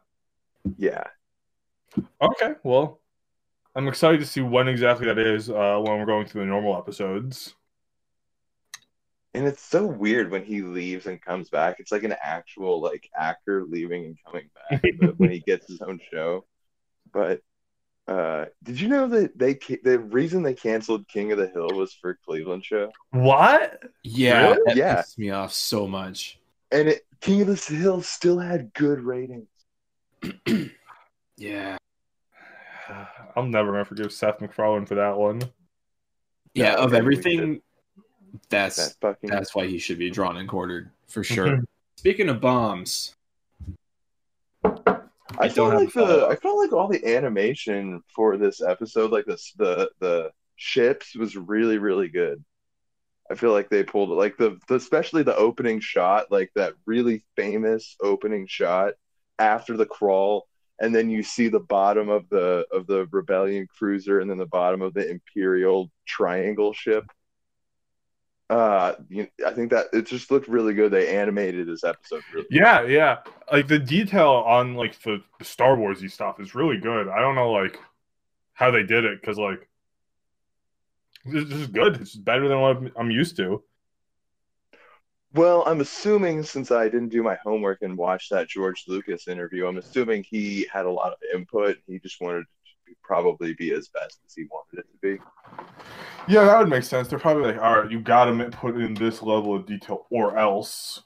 yeah. 0.77 1.03
okay, 2.21 2.55
well, 2.63 2.99
I'm 3.75 3.87
excited 3.87 4.19
to 4.19 4.25
see 4.25 4.41
when 4.41 4.67
exactly 4.67 5.07
that 5.07 5.19
is 5.19 5.49
uh, 5.49 5.79
when 5.81 5.99
we're 5.99 6.05
going 6.05 6.25
through 6.25 6.41
the 6.41 6.47
normal 6.47 6.77
episodes. 6.77 7.55
And 9.33 9.45
it's 9.45 9.61
so 9.61 9.85
weird 9.85 10.31
when 10.31 10.43
he 10.43 10.63
leaves 10.63 11.05
and 11.05 11.21
comes 11.21 11.49
back. 11.49 11.75
It's 11.79 11.91
like 11.91 12.03
an 12.03 12.15
actual 12.23 12.81
like 12.81 13.07
actor 13.15 13.63
leaving 13.65 14.05
and 14.05 14.17
coming 14.25 14.49
back 14.69 14.83
when 15.17 15.29
he 15.29 15.39
gets 15.39 15.67
his 15.67 15.81
own 15.81 15.99
show. 16.11 16.45
But 17.13 17.41
uh 18.07 18.45
did 18.63 18.79
you 18.79 18.87
know 18.87 19.07
that 19.07 19.37
they 19.37 19.53
the 19.83 19.99
reason 19.99 20.41
they 20.43 20.53
canceled 20.53 21.07
King 21.07 21.31
of 21.33 21.37
the 21.37 21.47
Hill 21.47 21.69
was 21.73 21.93
for 21.93 22.17
Cleveland 22.25 22.63
show? 22.63 22.91
What? 23.11 23.81
Yeah, 24.03 24.43
Really? 24.51 24.59
that 24.65 24.77
Yeah. 24.77 24.95
pisses 25.01 25.17
me 25.17 25.29
off 25.31 25.51
so 25.53 25.87
much. 25.87 26.39
And 26.71 26.87
it 26.89 27.05
King 27.21 27.41
of 27.41 27.47
the 27.47 27.75
Hill 27.75 28.01
still 28.01 28.39
had 28.39 28.73
good 28.73 28.99
ratings. 29.01 29.47
Yeah, 31.39 31.77
I'm 33.35 33.51
never 33.51 33.71
gonna 33.71 33.85
forgive 33.85 34.11
Seth 34.11 34.41
MacFarlane 34.41 34.87
for 34.87 34.95
that 34.95 35.15
one. 35.15 35.39
yeah. 36.55 36.71
No, 36.73 36.77
of 36.79 36.93
everything, 36.95 37.61
that's 38.49 38.77
That 38.77 38.95
fucking 39.01 39.29
that's 39.29 39.53
why 39.53 39.67
he 39.67 39.77
should 39.77 39.99
be 39.99 40.09
drawn 40.09 40.37
and 40.37 40.49
quartered 40.49 40.89
for 41.07 41.23
sure. 41.23 41.59
Speaking 41.97 42.29
of 42.29 42.41
bombs, 42.41 43.13
I 45.39 45.49
felt 45.49 45.73
like 45.73 45.93
the. 45.93 46.27
I 46.29 46.35
felt 46.35 46.57
like 46.57 46.73
all 46.73 46.87
the 46.87 47.05
animation 47.15 48.01
for 48.15 48.37
this 48.37 48.61
episode, 48.61 49.11
like 49.11 49.25
this 49.25 49.53
the 49.57 49.89
the 49.99 50.31
ships 50.55 51.15
was 51.15 51.35
really, 51.35 51.77
really 51.77 52.09
good. 52.09 52.43
I 53.29 53.35
feel 53.35 53.51
like 53.51 53.69
they 53.69 53.83
pulled 53.83 54.11
it 54.11 54.15
like 54.15 54.37
the, 54.37 54.57
the 54.67 54.75
especially 54.75 55.23
the 55.23 55.35
opening 55.35 55.79
shot, 55.79 56.31
like 56.31 56.51
that 56.55 56.73
really 56.85 57.23
famous 57.35 57.95
opening 58.01 58.47
shot 58.47 58.93
after 59.37 59.75
the 59.75 59.85
crawl, 59.85 60.47
and 60.79 60.95
then 60.95 61.09
you 61.09 61.23
see 61.23 61.49
the 61.49 61.59
bottom 61.59 62.09
of 62.09 62.27
the 62.29 62.65
of 62.71 62.87
the 62.87 63.07
rebellion 63.11 63.67
cruiser 63.77 64.19
and 64.19 64.29
then 64.29 64.37
the 64.37 64.45
bottom 64.45 64.81
of 64.81 64.93
the 64.93 65.09
Imperial 65.09 65.91
triangle 66.05 66.73
ship. 66.73 67.05
Uh, 68.49 68.93
I 69.45 69.51
think 69.51 69.71
that 69.71 69.87
it 69.91 70.05
just 70.05 70.31
looked 70.31 70.47
really 70.47 70.73
good. 70.73 70.91
They 70.91 71.15
animated 71.17 71.67
this 71.67 71.83
episode 71.83 72.23
really. 72.33 72.47
Yeah, 72.49 72.83
yeah. 72.83 73.17
Like 73.51 73.67
the 73.67 73.79
detail 73.79 74.43
on 74.47 74.75
like 74.75 75.01
the, 75.01 75.21
the 75.37 75.45
Star 75.45 75.75
Warsy 75.75 76.09
stuff 76.09 76.39
is 76.39 76.55
really 76.55 76.77
good. 76.79 77.09
I 77.09 77.19
don't 77.19 77.35
know 77.35 77.51
like 77.51 77.77
how 78.53 78.71
they 78.71 78.83
did 78.83 79.03
it 79.03 79.19
because 79.19 79.37
like 79.37 79.67
this, 81.25 81.43
this 81.49 81.59
is 81.59 81.67
good. 81.67 81.97
It's 81.99 82.15
better 82.15 82.47
than 82.47 82.61
what 82.61 82.77
I'm- 82.77 82.91
I'm 82.95 83.11
used 83.11 83.35
to. 83.37 83.63
Well, 85.33 85.63
I'm 85.67 85.81
assuming 85.81 86.43
since 86.43 86.71
I 86.71 86.85
didn't 86.85 87.09
do 87.09 87.21
my 87.21 87.35
homework 87.43 87.81
and 87.81 87.97
watch 87.97 88.29
that 88.29 88.47
George 88.47 88.85
Lucas 88.87 89.27
interview, 89.27 89.67
I'm 89.67 89.77
assuming 89.77 90.23
he 90.23 90.65
had 90.71 90.85
a 90.85 90.89
lot 90.91 91.11
of 91.11 91.17
input. 91.33 91.77
He 91.85 91.99
just 91.99 92.21
wanted 92.21 92.43
to 92.43 92.47
probably 93.03 93.53
be 93.53 93.73
as 93.73 93.87
best 93.89 94.19
as 94.25 94.33
he 94.35 94.45
wanted 94.51 94.79
it 94.79 94.85
to 94.91 94.97
be. 95.17 95.23
Yeah, 96.27 96.43
that 96.45 96.59
would 96.59 96.69
make 96.69 96.83
sense. 96.83 97.07
They're 97.07 97.19
probably 97.19 97.43
like, 97.51 97.61
all 97.61 97.81
right, 97.81 97.91
you 97.91 97.99
got 98.01 98.25
to 98.25 98.49
put 98.51 98.75
in 98.75 98.93
this 98.93 99.21
level 99.21 99.55
of 99.55 99.65
detail 99.65 100.05
or 100.11 100.37
else. 100.37 101.01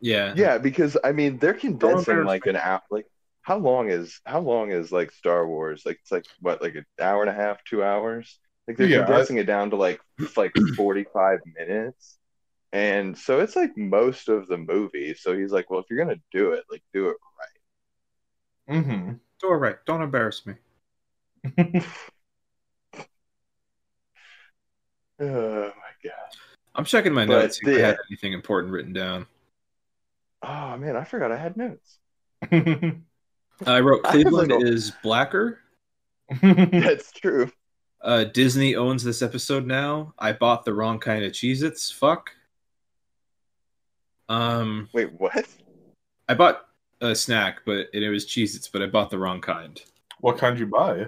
yeah, 0.00 0.34
Yeah, 0.36 0.58
because 0.58 0.96
I 1.04 1.12
mean 1.12 1.38
they're 1.38 1.54
condensing 1.54 2.24
like 2.24 2.46
an 2.46 2.56
hour. 2.56 2.82
Like 2.90 3.06
how 3.42 3.58
long 3.58 3.90
is 3.90 4.20
how 4.24 4.40
long 4.40 4.70
is 4.70 4.90
like 4.92 5.12
Star 5.12 5.46
Wars? 5.46 5.82
Like 5.86 5.98
it's 6.02 6.10
like 6.12 6.24
what 6.40 6.60
like 6.62 6.74
an 6.74 6.86
hour 7.00 7.22
and 7.22 7.30
a 7.30 7.34
half, 7.34 7.62
two 7.64 7.82
hours? 7.84 8.38
Like 8.66 8.76
they're 8.76 8.86
Yeah, 8.88 9.00
I- 9.08 9.20
it 9.38 9.44
down 9.44 9.70
to 9.70 9.76
like 9.76 10.00
like 10.36 10.52
45 10.76 11.40
minutes. 11.58 12.18
And 12.72 13.16
so 13.18 13.40
it's 13.40 13.54
like 13.54 13.76
most 13.76 14.28
of 14.28 14.48
the 14.48 14.56
movie. 14.56 15.14
So 15.14 15.36
he's 15.36 15.52
like, 15.52 15.70
well, 15.70 15.80
if 15.80 15.86
you're 15.90 16.02
gonna 16.04 16.20
do 16.32 16.52
it, 16.52 16.64
like 16.70 16.82
do 16.92 17.08
it 17.10 17.16
right. 18.68 18.76
Mm-hmm. 18.78 19.12
do 19.40 19.48
it 19.52 19.56
right. 19.56 19.76
Don't 19.86 20.02
embarrass 20.02 20.46
me. 20.46 20.54
Oh 25.20 25.64
my 25.66 25.92
god. 26.02 26.12
I'm 26.74 26.84
checking 26.84 27.12
my 27.12 27.26
But 27.26 27.42
notes. 27.42 27.60
see 27.62 27.70
if 27.70 27.78
I 27.78 27.86
had 27.88 27.98
anything 28.10 28.32
important 28.32 28.72
written 28.72 28.92
down. 28.92 29.26
Oh 30.42 30.76
man, 30.76 30.96
I 30.96 31.04
forgot 31.04 31.30
I 31.30 31.36
had 31.36 31.56
notes. 31.56 31.98
I 32.50 33.80
wrote 33.80 34.00
I 34.06 34.10
Cleveland 34.10 34.50
like, 34.50 34.62
a- 34.62 34.66
is 34.66 34.92
blacker. 35.02 35.60
That's 36.42 37.12
true. 37.12 37.50
Uh, 38.00 38.24
Disney 38.24 38.74
owns 38.74 39.04
this 39.04 39.22
episode 39.22 39.64
now. 39.66 40.12
I 40.18 40.32
bought 40.32 40.64
the 40.64 40.74
wrong 40.74 40.98
kind 40.98 41.24
of 41.24 41.30
Cheez-Its. 41.32 41.90
Fuck. 41.92 42.30
Um, 44.28 44.88
Wait, 44.92 45.12
what? 45.20 45.46
I 46.28 46.34
bought 46.34 46.66
a 47.00 47.14
snack, 47.14 47.60
but 47.64 47.86
it, 47.92 48.02
it 48.02 48.08
was 48.08 48.26
Cheez-Its, 48.26 48.66
but 48.68 48.82
I 48.82 48.86
bought 48.86 49.10
the 49.10 49.18
wrong 49.18 49.40
kind. 49.40 49.80
what 50.20 50.38
kind 50.38 50.58
you 50.58 50.66
buy? 50.66 51.06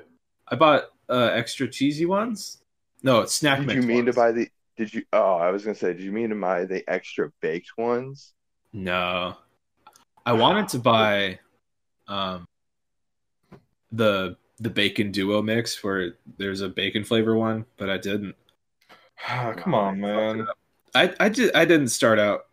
I 0.48 0.56
bought 0.56 0.84
uh, 1.08 1.30
extra 1.32 1.68
cheesy 1.68 2.06
ones. 2.06 2.58
No, 3.02 3.20
it's 3.20 3.34
snack 3.34 3.58
Did 3.58 3.66
mix 3.66 3.76
you 3.76 3.82
mean 3.86 4.04
ones. 4.04 4.14
to 4.14 4.20
buy 4.20 4.32
the? 4.32 4.48
Did 4.76 4.92
you? 4.92 5.04
Oh, 5.12 5.36
I 5.36 5.50
was 5.50 5.64
gonna 5.64 5.74
say, 5.74 5.92
did 5.92 6.02
you 6.02 6.12
mean 6.12 6.30
to 6.30 6.36
buy 6.36 6.64
the 6.64 6.82
extra 6.88 7.30
baked 7.40 7.76
ones? 7.76 8.32
No, 8.72 9.36
I 10.26 10.32
wanted 10.32 10.68
to 10.68 10.78
buy 10.78 11.38
um 12.08 12.46
the 13.92 14.36
the 14.58 14.70
bacon 14.70 15.10
duo 15.10 15.42
mix 15.42 15.82
where 15.82 16.14
there's 16.38 16.60
a 16.60 16.68
bacon 16.68 17.04
flavor 17.04 17.36
one, 17.36 17.64
but 17.76 17.90
I 17.90 17.98
didn't. 17.98 18.34
Come 19.26 19.74
on, 19.74 20.00
man. 20.00 20.46
I 20.94 21.12
I 21.20 21.28
did 21.28 21.54
I 21.54 21.64
didn't 21.64 21.88
start 21.88 22.18
out 22.18 22.46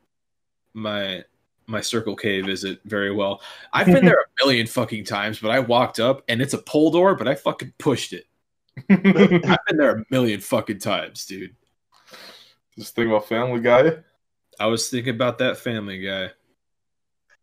my 0.74 1.24
my 1.72 1.82
Circle 1.82 2.16
K 2.16 2.42
visit 2.42 2.80
very 2.86 3.12
well. 3.12 3.42
I've 3.74 3.88
been 3.88 4.06
there 4.06 4.22
a 4.22 4.46
million 4.46 4.68
fucking 4.68 5.06
times, 5.06 5.40
but 5.40 5.52
I 5.52 5.60
walked 5.60 6.00
up 6.00 6.24
and 6.28 6.42
it's 6.42 6.54
a 6.54 6.60
pull 6.60 6.92
door, 6.92 7.16
but 7.16 7.28
I 7.28 7.36
fucking 7.36 7.74
pushed 7.80 8.14
it. 8.14 8.26
I've 8.90 9.04
been 9.68 9.78
there 9.78 9.98
a 9.98 10.06
million 10.10 10.40
fucking 10.40 10.80
times, 10.80 11.26
dude. 11.26 11.56
Just 12.78 12.96
think 12.96 13.10
about 13.10 13.28
Family 13.28 13.60
Guy. 13.60 13.98
I 14.60 14.68
was 14.68 14.90
thinking 14.90 15.16
about 15.16 15.40
that 15.40 15.58
Family 15.58 16.02
Guy. 16.02 16.32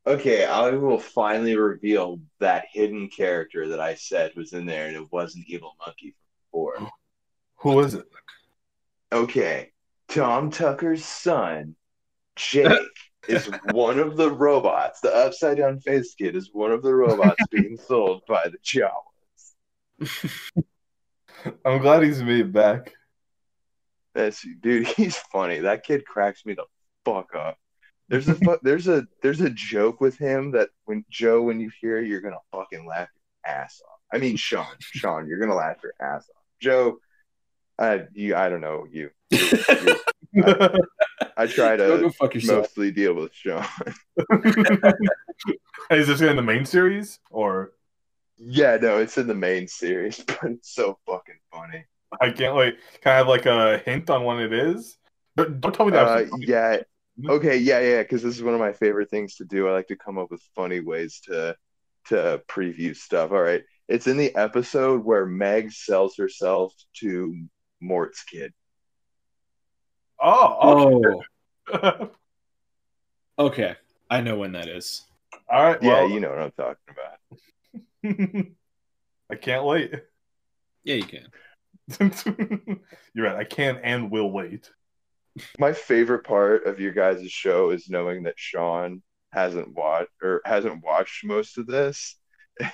Okay, 0.06 0.46
I 0.46 0.70
will 0.70 0.98
finally 0.98 1.56
reveal 1.56 2.18
that 2.40 2.64
hidden 2.72 3.09
character 3.09 3.68
that 3.68 3.80
I 3.80 3.94
said 3.94 4.32
was 4.36 4.55
in 4.55 4.64
there, 4.64 4.86
and 4.86 4.96
it 4.96 5.12
wasn't 5.12 5.44
Evil 5.48 5.76
Monkey 5.84 6.14
from 6.50 6.74
before. 6.78 6.90
Who 7.56 7.80
is 7.80 7.94
it? 7.94 8.06
Okay, 9.12 9.72
Tom 10.09 10.50
Tucker's 10.50 11.05
son, 11.05 11.74
Jake, 12.36 12.78
is 13.27 13.51
one 13.73 13.99
of 13.99 14.16
the 14.16 14.31
robots. 14.31 15.01
The 15.01 15.15
upside 15.15 15.57
down 15.59 15.81
face 15.81 16.15
kid 16.15 16.36
is 16.36 16.51
one 16.53 16.70
of 16.70 16.82
the 16.82 16.95
robots 16.95 17.43
being 17.51 17.77
sold 17.77 18.23
by 18.28 18.45
the 18.45 18.59
Jawas. 18.59 20.35
I'm 21.65 21.81
glad 21.81 22.03
he's 22.03 22.23
made 22.23 22.53
back. 22.53 22.95
That's 24.15 24.45
dude, 24.61 24.86
he's 24.86 25.16
funny. 25.16 25.61
That 25.61 25.85
kid 25.85 26.05
cracks 26.05 26.45
me 26.45 26.55
the 26.55 26.65
fuck 27.05 27.35
up. 27.35 27.59
There's 28.09 28.28
a 28.28 28.35
fu- 28.35 28.59
there's 28.62 28.89
a 28.89 29.07
there's 29.23 29.40
a 29.40 29.51
joke 29.51 30.01
with 30.01 30.16
him 30.16 30.53
that 30.53 30.70
when 30.86 31.05
Joe, 31.11 31.43
when 31.43 31.61
you 31.61 31.70
hear 31.81 31.99
it, 31.99 32.09
you're 32.09 32.23
gonna 32.23 32.36
fucking 32.53 32.86
laugh 32.86 33.09
your 33.15 33.55
ass 33.55 33.81
off. 33.86 34.01
I 34.12 34.19
mean 34.19 34.36
Sean, 34.36 34.66
Sean, 34.81 35.28
you're 35.28 35.39
gonna 35.39 35.55
laugh 35.55 35.77
your 35.82 35.93
ass 36.01 36.28
off. 36.35 36.43
Joe, 36.61 36.99
I 37.78 38.05
you 38.12 38.35
I 38.35 38.49
don't 38.49 38.62
know 38.62 38.86
you. 38.90 39.11
I 39.32 40.78
try 41.47 41.77
Go, 41.77 42.10
go 42.10 42.28
to 42.28 42.47
mostly 42.47 42.90
deal 42.90 43.15
with 43.15 43.32
Sean. 43.32 43.65
is 45.90 46.06
this 46.09 46.20
in 46.20 46.36
the 46.36 46.43
main 46.43 46.65
series 46.65 47.20
or? 47.31 47.73
Yeah, 48.36 48.77
no, 48.81 48.98
it's 48.98 49.19
in 49.19 49.27
the 49.27 49.35
main 49.35 49.66
series, 49.69 50.19
but 50.27 50.43
it's 50.44 50.74
so 50.74 50.98
fucking 51.06 51.39
funny. 51.52 51.85
I 52.20 52.31
can't 52.31 52.55
wait. 52.55 52.78
Can 53.02 53.12
I 53.12 53.16
have 53.16 53.28
like 53.28 53.47
a 53.47 53.78
hint 53.78 54.09
on 54.10 54.24
when 54.24 54.40
it 54.40 54.52
is? 54.52 54.97
But 55.36 55.60
don't 55.60 55.74
tell 55.74 55.86
me 55.86 55.93
that. 55.93 56.06
Uh, 56.06 56.36
yeah, 56.39 56.78
okay, 57.28 57.59
yeah, 57.59 57.81
yeah, 57.81 58.02
because 58.02 58.23
this 58.23 58.36
is 58.36 58.43
one 58.43 58.55
of 58.55 58.60
my 58.60 58.73
favorite 58.73 59.10
things 59.10 59.36
to 59.36 59.44
do. 59.44 59.69
I 59.69 59.73
like 59.73 59.89
to 59.89 59.97
come 59.97 60.19
up 60.19 60.31
with 60.31 60.43
funny 60.55 60.81
ways 60.81 61.20
to 61.24 61.56
to 62.09 62.43
preview 62.48 62.97
stuff. 62.97 63.31
All 63.31 63.43
right, 63.43 63.62
it's 63.89 64.06
in 64.06 64.16
the 64.16 64.35
episode 64.35 65.05
where 65.05 65.27
Meg 65.27 65.70
sells 65.73 66.16
herself 66.16 66.73
to 67.01 67.47
Mort's 67.81 68.23
kid. 68.24 68.52
Oh, 70.20 70.57
Oh, 70.61 70.99
okay. 71.05 71.20
Oh. 71.73 72.11
Okay, 73.39 73.77
I 74.11 74.20
know 74.20 74.36
when 74.36 74.51
that 74.53 74.69
is. 74.69 75.05
All 75.49 75.62
right. 75.62 75.81
Yeah, 75.81 76.05
you 76.07 76.19
know 76.19 76.31
what 76.31 76.40
I'm 76.40 76.51
talking 76.51 76.77
about. 78.03 78.47
I 79.31 79.35
can't 79.36 79.65
wait. 79.65 79.95
Yeah, 80.82 80.97
you 80.97 81.05
can. 81.05 81.28
You're 83.15 83.27
right. 83.27 83.36
I 83.36 83.45
can 83.45 83.77
and 83.85 84.11
will 84.11 84.32
wait. 84.32 84.69
My 85.57 85.73
favorite 85.73 86.24
part 86.24 86.66
of 86.66 86.81
your 86.81 86.90
guys' 86.90 87.31
show 87.31 87.70
is 87.70 87.89
knowing 87.89 88.24
that 88.24 88.35
Sean 88.36 89.03
hasn't 89.32 89.73
watched 89.73 90.11
or 90.20 90.40
hasn't 90.45 90.82
watched 90.85 91.24
most 91.24 91.59
of 91.59 91.69
this. 91.69 92.16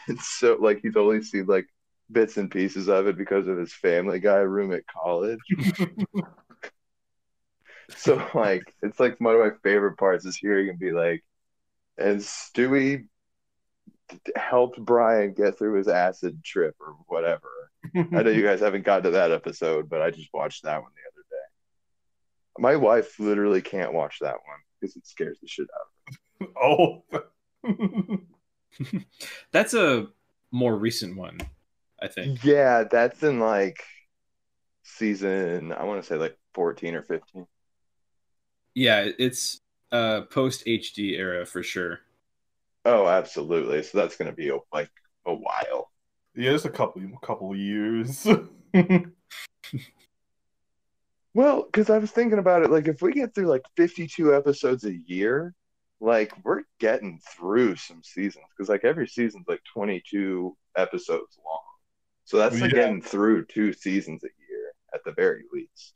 And 0.08 0.18
so 0.18 0.56
like 0.58 0.80
he's 0.82 0.96
only 0.96 1.22
seen 1.22 1.44
like 1.44 1.66
bits 2.10 2.38
and 2.38 2.50
pieces 2.50 2.88
of 2.88 3.06
it 3.06 3.18
because 3.18 3.48
of 3.48 3.58
his 3.58 3.74
family 3.74 4.18
guy 4.18 4.38
room 4.38 4.72
at 4.72 4.86
college. 4.86 5.40
So 7.96 8.26
like 8.34 8.74
it's 8.82 9.00
like 9.00 9.20
one 9.20 9.34
of 9.34 9.40
my 9.40 9.50
favorite 9.62 9.96
parts 9.96 10.24
is 10.24 10.36
hearing 10.36 10.68
him 10.68 10.76
be 10.76 10.92
like, 10.92 11.24
and 11.98 12.20
Stewie 12.20 13.06
helped 14.36 14.78
Brian 14.78 15.32
get 15.32 15.58
through 15.58 15.78
his 15.78 15.88
acid 15.88 16.42
trip 16.44 16.76
or 16.80 16.96
whatever. 17.06 17.48
I 17.94 18.22
know 18.22 18.30
you 18.30 18.42
guys 18.42 18.60
haven't 18.60 18.84
gotten 18.84 19.04
to 19.04 19.10
that 19.12 19.32
episode, 19.32 19.88
but 19.88 20.02
I 20.02 20.10
just 20.10 20.28
watched 20.32 20.64
that 20.64 20.82
one 20.82 20.90
the 20.94 21.10
other 21.12 21.24
day. 21.30 22.62
My 22.62 22.76
wife 22.76 23.18
literally 23.18 23.62
can't 23.62 23.92
watch 23.92 24.18
that 24.20 24.34
one 24.34 24.58
because 24.80 24.96
it 24.96 25.06
scares 25.06 25.38
the 25.40 25.48
shit 25.48 25.66
out 25.74 25.88
of 26.40 26.46
her. 26.46 26.62
oh. 26.62 27.04
That's 29.52 29.74
a 29.74 30.08
more 30.50 30.76
recent 30.76 31.16
one, 31.16 31.38
I 32.00 32.08
think. 32.08 32.44
Yeah, 32.44 32.84
that's 32.90 33.22
in 33.22 33.38
like 33.38 33.82
season 34.82 35.72
I 35.72 35.84
want 35.84 36.02
to 36.02 36.06
say 36.06 36.16
like 36.16 36.36
14 36.54 36.94
or 36.94 37.02
15. 37.02 37.46
Yeah, 38.74 39.08
it's 39.18 39.60
uh 39.92 40.22
post 40.22 40.64
HD 40.66 41.16
era 41.16 41.46
for 41.46 41.62
sure. 41.62 42.00
Oh, 42.84 43.06
absolutely. 43.06 43.82
So 43.82 43.98
that's 43.98 44.16
going 44.16 44.30
to 44.30 44.36
be 44.36 44.50
like 44.72 44.90
a 45.26 45.34
while. 45.34 45.90
yeah, 46.34 46.50
just 46.52 46.64
a 46.66 46.70
couple 46.70 47.02
couple 47.22 47.54
years. 47.56 48.26
Well, 51.34 51.64
because 51.64 51.90
I 51.90 51.98
was 51.98 52.10
thinking 52.12 52.38
about 52.38 52.62
it, 52.62 52.70
like 52.70 52.86
if 52.88 53.02
we 53.02 53.12
get 53.12 53.34
through 53.34 53.46
like 53.48 53.64
52 53.76 54.34
episodes 54.34 54.84
a 54.84 54.96
year, 55.06 55.54
like 56.00 56.32
we're 56.44 56.62
getting 56.78 57.20
through 57.36 57.76
some 57.76 58.02
seasons. 58.02 58.44
Because 58.56 58.68
like 58.68 58.84
every 58.84 59.08
season's 59.08 59.46
like 59.48 59.62
22 59.72 60.56
episodes 60.76 61.38
long. 61.44 61.60
So 62.24 62.38
that's 62.38 62.60
like 62.60 62.72
Yeah. 62.72 62.82
getting 62.82 63.02
through 63.02 63.46
two 63.46 63.72
seasons 63.72 64.22
a 64.24 64.28
year 64.48 64.72
at 64.94 65.02
the 65.04 65.12
very 65.12 65.44
least. 65.52 65.94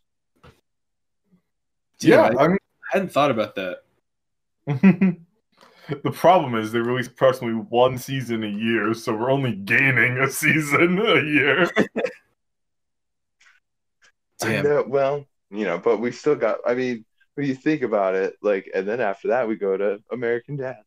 yeah, 2.00 2.30
I, 2.38 2.44
I 2.44 2.48
mean, 2.48 2.57
I 2.92 2.98
hadn't 2.98 3.12
thought 3.12 3.30
about 3.30 3.54
that. 3.56 3.78
the 4.66 6.10
problem 6.12 6.54
is 6.54 6.72
they 6.72 6.78
release 6.78 7.06
approximately 7.06 7.60
one 7.68 7.98
season 7.98 8.44
a 8.44 8.48
year, 8.48 8.94
so 8.94 9.14
we're 9.14 9.30
only 9.30 9.54
gaining 9.54 10.18
a 10.18 10.30
season 10.30 10.98
a 10.98 11.22
year. 11.22 11.68
I 14.42 14.52
Damn. 14.52 14.64
know, 14.64 14.84
well, 14.86 15.24
you 15.50 15.64
know, 15.64 15.78
but 15.78 15.98
we 15.98 16.12
still 16.12 16.36
got, 16.36 16.58
I 16.66 16.74
mean, 16.74 17.04
when 17.34 17.46
you 17.46 17.54
think 17.54 17.82
about 17.82 18.14
it, 18.14 18.36
like, 18.42 18.70
and 18.74 18.86
then 18.86 19.00
after 19.00 19.28
that, 19.28 19.48
we 19.48 19.56
go 19.56 19.76
to 19.76 20.00
American 20.12 20.56
Dad. 20.56 20.82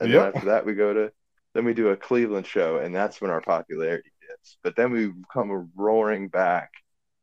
And 0.00 0.10
Yep. 0.10 0.18
then 0.18 0.34
after 0.34 0.46
that, 0.50 0.66
we 0.66 0.74
go 0.74 0.92
to, 0.94 1.12
then 1.54 1.64
we 1.64 1.74
do 1.74 1.88
a 1.88 1.96
Cleveland 1.96 2.46
show, 2.46 2.78
and 2.78 2.94
that's 2.94 3.20
when 3.20 3.30
our 3.30 3.40
popularity 3.40 4.10
dips. 4.20 4.58
But 4.62 4.76
then 4.76 4.92
we 4.92 5.12
come 5.32 5.70
roaring 5.74 6.28
back 6.28 6.70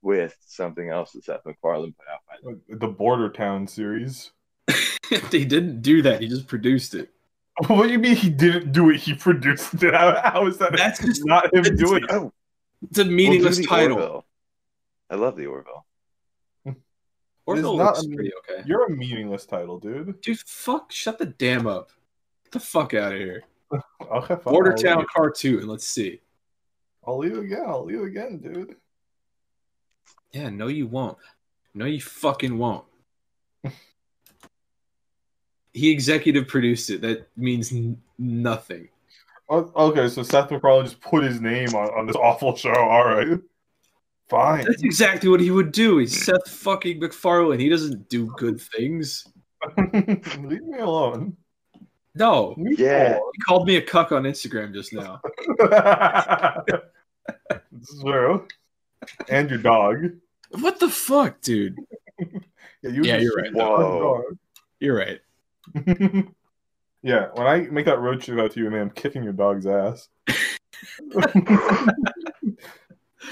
with 0.04 0.36
something 0.46 0.90
else 0.90 1.14
that 1.14 1.24
Seth 1.24 1.46
MacFarlane 1.46 1.94
put 1.98 2.06
out 2.08 2.20
by 2.30 2.52
the 2.70 2.78
the 2.88 2.94
Bordertown 2.94 3.68
series. 3.68 4.32
he 5.32 5.46
didn't 5.46 5.82
do 5.82 6.02
that. 6.04 6.22
He 6.22 6.28
just 6.28 6.46
produced 6.48 6.94
it. 6.94 7.10
What 7.68 7.86
do 7.86 7.92
you 7.92 8.00
mean 8.00 8.16
he 8.16 8.30
didn't 8.32 8.72
do 8.72 8.90
it? 8.90 8.98
He 9.00 9.14
produced 9.14 9.84
it. 9.84 9.94
How, 9.94 10.20
how 10.24 10.48
is 10.48 10.58
that 10.58 10.76
That's 10.76 11.00
just 11.00 11.24
not 11.26 11.54
him 11.54 11.64
it's- 11.66 11.78
doing 11.80 12.04
it? 12.04 12.10
Oh, 12.12 12.32
it's 12.90 12.98
a 13.00 13.04
we'll 13.04 13.12
meaningless 13.14 13.66
title. 13.66 13.98
Orville. 13.98 14.26
I 15.12 15.16
love 15.16 15.36
the 15.38 15.46
Orville. 15.46 15.86
Orville 17.46 17.78
not 17.78 17.96
looks 17.98 18.06
a- 18.06 18.10
pretty 18.10 18.32
okay. 18.40 18.64
You're 18.66 18.86
a 18.88 18.90
meaningless 18.90 19.46
title, 19.46 19.78
dude. 19.80 20.20
Dude, 20.22 20.40
fuck, 20.40 20.92
shut 20.92 21.18
the 21.20 21.28
damn 21.28 21.68
up. 21.68 21.92
Get 22.46 22.54
the 22.54 22.60
fuck 22.60 22.94
out 22.96 23.14
of 23.14 23.20
here. 23.20 23.44
Okay, 24.02 24.36
fine. 24.36 24.54
Border 24.54 24.72
I'll 24.72 24.78
Town 24.78 24.98
leave. 25.00 25.08
cartoon. 25.16 25.68
Let's 25.68 25.88
see. 25.88 26.22
I'll 27.06 27.18
leave 27.20 27.38
again. 27.38 27.64
I'll 27.68 27.86
leave 27.86 28.02
again, 28.02 28.40
dude. 28.40 28.76
Yeah, 30.34 30.50
no, 30.50 30.68
you 30.68 30.88
won't. 30.88 31.18
No, 31.74 31.86
you 31.86 32.02
fucking 32.02 32.58
won't. 32.58 32.86
he 35.74 35.92
executive 35.92 36.48
produced 36.48 36.90
it. 36.90 37.02
That 37.02 37.28
means 37.38 37.72
n- 37.72 38.02
nothing. 38.18 38.90
Okay, 39.50 40.08
so 40.08 40.24
Seth 40.24 40.50
MacFarlane 40.50 40.86
just 40.86 41.00
put 41.02 41.24
his 41.24 41.40
name 41.40 41.70
on, 41.76 41.88
on 41.90 42.08
this 42.08 42.16
awful 42.16 42.56
show. 42.56 42.74
All 42.76 43.06
right, 43.06 43.38
fine. 44.30 44.66
That's 44.66 44.82
exactly 44.84 45.30
what 45.30 45.40
he 45.40 45.52
would 45.52 45.72
do. 45.72 45.98
He's 46.00 46.26
Seth 46.26 46.50
fucking 46.50 47.00
MacFarlane. 47.00 47.60
He 47.60 47.70
doesn't 47.70 48.10
do 48.10 48.28
good 48.38 48.60
things. 48.60 49.28
leave 49.78 50.64
me 50.64 50.80
alone. 50.80 51.38
No, 52.16 52.56
Yeah. 52.58 53.16
he 53.34 53.42
called 53.42 53.68
me 53.68 53.76
a 53.78 53.82
cuck 53.82 54.12
on 54.12 54.24
Instagram 54.24 54.74
just 54.74 54.94
now. 54.94 55.20
alone. 55.60 56.64
this 57.72 57.90
is 57.90 58.02
true. 58.02 58.48
And 59.30 59.50
your 59.50 59.60
dog. 59.60 60.12
What 60.60 60.80
the 60.80 60.90
fuck, 60.90 61.42
dude? 61.42 61.78
Yeah, 62.84 62.90
you 62.92 63.04
yeah 63.06 63.18
you're 63.20 63.34
right. 63.36 63.46
said 63.56 64.38
You're 64.82 64.98
right. 64.98 65.22
yeah, 67.02 67.28
when 67.34 67.48
I 67.48 67.62
make 67.72 67.86
that 67.86 68.00
road 68.00 68.22
trip 68.22 68.38
out 68.38 68.52
to 68.52 68.60
you, 68.60 68.70
man, 68.70 68.82
I'm 68.82 68.90
kicking 68.90 69.24
your 69.24 69.32
dog's 69.32 69.66
ass. 69.66 70.10
Them 71.08 71.88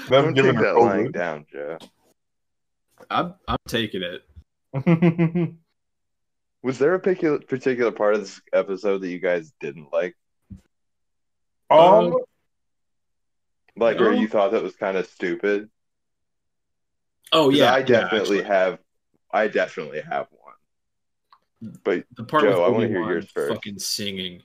Don't 0.08 0.32
giving 0.34 0.52
take 0.52 0.60
her 0.60 0.62
that 0.74 0.80
lying 0.80 1.08
COVID. 1.08 1.12
down, 1.12 1.46
Joe. 1.52 1.76
I'm 3.10 3.34
I'm 3.46 3.58
taking 3.68 4.02
it. 4.02 4.22
Was 6.62 6.78
there 6.78 6.94
a 6.94 6.98
particular 7.00 7.38
particular 7.40 7.92
part 7.92 8.14
of 8.14 8.20
this 8.22 8.40
episode 8.54 9.02
that 9.02 9.08
you 9.08 9.18
guys 9.18 9.52
didn't 9.60 9.92
like? 9.92 10.16
um, 11.68 12.14
Like, 13.76 14.00
or 14.00 14.12
No. 14.12 14.18
you 14.20 14.28
thought 14.28 14.52
that 14.52 14.62
was 14.62 14.76
kind 14.76 14.96
of 14.96 15.06
stupid? 15.06 15.68
Oh 17.32 17.48
'Cause 17.50 17.58
yeah, 17.58 17.72
I 17.74 17.82
definitely 17.82 18.38
actually. 18.40 18.42
have. 18.42 18.78
I 19.32 19.48
definitely 19.48 20.00
have 20.02 20.26
one. 20.30 21.72
But 21.84 22.04
the 22.16 22.24
part 22.24 22.42
Joe, 22.44 22.62
I 22.64 22.68
wanna 22.68 22.88
hear 22.88 22.96
Obi-Wan 22.98 23.08
yours 23.10 23.30
first. 23.32 23.52
Fucking 23.54 23.78
singing. 23.78 24.42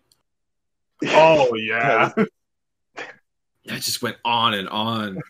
oh 1.06 1.54
yeah. 1.56 2.14
That 3.66 3.82
just 3.82 4.02
went 4.02 4.16
on 4.24 4.54
and 4.54 4.70
on. 4.70 5.22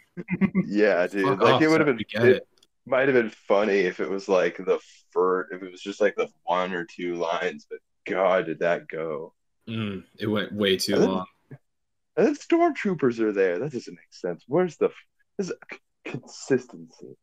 yeah, 0.67 1.07
dude. 1.07 1.25
Fuck 1.25 1.41
like 1.41 1.53
off, 1.55 1.61
it 1.63 1.67
would 1.69 1.79
have 1.81 1.87
been. 1.97 2.05
get 2.07 2.23
It, 2.23 2.35
it. 2.37 2.47
might 2.85 3.07
have 3.07 3.15
been 3.15 3.31
funny 3.31 3.79
if 3.79 3.99
it 3.99 4.07
was 4.07 4.29
like 4.29 4.57
the 4.57 4.79
first. 5.09 5.51
If 5.51 5.63
it 5.63 5.71
was 5.71 5.81
just 5.81 5.99
like 5.99 6.15
the 6.15 6.27
one 6.43 6.71
or 6.71 6.85
two 6.85 7.15
lines. 7.15 7.65
But 7.67 7.79
God, 8.05 8.45
did 8.45 8.59
that 8.59 8.87
go? 8.87 9.33
Mm, 9.67 10.03
it 10.19 10.27
went 10.27 10.53
way 10.53 10.77
too 10.77 10.93
I 10.93 10.97
didn't- 10.99 11.11
long. 11.15 11.25
And 12.15 12.27
then 12.27 12.35
stormtroopers 12.35 13.19
are 13.19 13.31
there. 13.31 13.57
That 13.57 13.71
doesn't 13.71 13.93
make 13.95 14.11
sense. 14.13 14.43
Where's 14.47 14.77
the 14.77 14.89
this 15.39 15.51
consistency? 16.05 17.17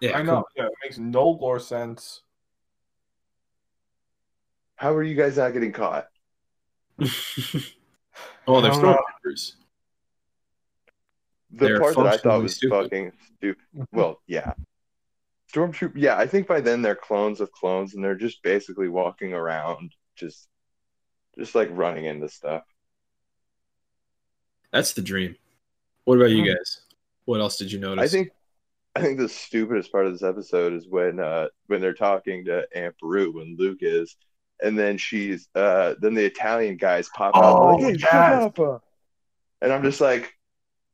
Yeah, 0.00 0.18
I 0.18 0.22
know. 0.22 0.44
Yeah, 0.56 0.66
it 0.66 0.72
makes 0.84 0.98
no 0.98 1.28
lore 1.30 1.58
sense. 1.60 2.22
How 4.76 4.92
are 4.94 5.02
you 5.02 5.14
guys 5.14 5.36
not 5.38 5.52
getting 5.54 5.72
caught? 5.72 6.08
oh, 7.00 8.60
they're 8.60 8.72
I 8.72 8.80
don't 8.80 8.82
stormtroopers. 9.24 9.52
The 11.52 11.64
They're 11.66 11.80
part 11.80 11.94
that 11.96 12.06
I 12.06 12.10
thought 12.10 12.22
functionally 12.22 12.42
was 12.42 12.56
stupid. 12.56 12.82
fucking 12.84 13.12
stupid. 13.38 13.62
Well, 13.92 14.20
yeah. 14.26 14.52
Stormtroop. 15.52 15.92
Yeah, 15.94 16.16
I 16.16 16.26
think 16.26 16.46
by 16.46 16.60
then 16.60 16.82
they're 16.82 16.94
clones 16.96 17.40
of 17.40 17.50
clones, 17.52 17.94
and 17.94 18.04
they're 18.04 18.14
just 18.16 18.42
basically 18.42 18.88
walking 18.88 19.32
around, 19.32 19.92
just, 20.16 20.48
just 21.38 21.54
like 21.54 21.68
running 21.72 22.04
into 22.04 22.28
stuff. 22.28 22.64
That's 24.72 24.92
the 24.92 25.02
dream. 25.02 25.36
What 26.04 26.16
about 26.16 26.30
you 26.30 26.42
Hmm. 26.42 26.48
guys? 26.48 26.82
What 27.24 27.40
else 27.40 27.56
did 27.56 27.72
you 27.72 27.78
notice? 27.80 28.02
I 28.04 28.08
think, 28.08 28.30
I 28.96 29.00
think 29.02 29.18
the 29.18 29.28
stupidest 29.28 29.92
part 29.92 30.06
of 30.06 30.12
this 30.12 30.22
episode 30.22 30.72
is 30.72 30.86
when, 30.88 31.20
uh, 31.20 31.48
when 31.66 31.80
they're 31.82 31.92
talking 31.92 32.46
to 32.46 32.66
Aunt 32.74 32.94
Beru 32.98 33.30
when 33.32 33.56
Luke 33.58 33.78
is, 33.82 34.16
and 34.62 34.78
then 34.78 34.96
she's, 34.96 35.48
uh, 35.54 35.94
then 36.00 36.14
the 36.14 36.24
Italian 36.24 36.78
guys 36.78 37.10
pop 37.14 37.36
out, 37.36 37.58
Oh, 37.58 37.66
like, 37.72 37.80
"Hey, 37.80 37.96
yes. 38.00 38.42
Papa," 38.56 38.80
and 39.60 39.70
I'm 39.70 39.82
just 39.82 40.00
like, 40.00 40.32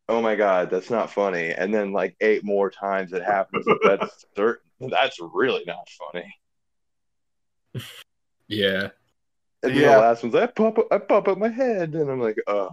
oh 0.08 0.20
my 0.20 0.34
god, 0.34 0.68
that's 0.68 0.90
not 0.90 1.10
funny. 1.12 1.52
And 1.52 1.72
then 1.72 1.92
like 1.92 2.16
eight 2.20 2.42
more 2.44 2.70
times 2.70 3.12
it 3.12 3.22
happens. 3.22 3.64
That's 3.84 4.24
certain. 4.36 4.70
That's 4.80 5.18
really 5.20 5.62
not 5.64 5.88
funny. 5.90 6.34
Yeah. 8.48 8.88
And 9.62 9.72
then 9.72 9.76
Yeah. 9.76 9.94
the 9.94 10.00
last 10.00 10.22
one's 10.24 10.34
I 10.34 10.46
pop 10.46 10.78
up, 10.78 10.88
I 10.90 10.98
pop 10.98 11.28
up 11.28 11.38
my 11.38 11.48
head, 11.48 11.94
and 11.94 12.10
I'm 12.10 12.20
like, 12.20 12.36
oh, 12.48 12.68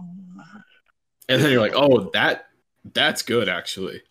And 1.28 1.40
then 1.40 1.52
you're 1.52 1.60
like, 1.60 1.76
oh, 1.76 2.10
that 2.14 2.46
that's 2.94 3.22
good 3.22 3.48
actually. 3.48 4.02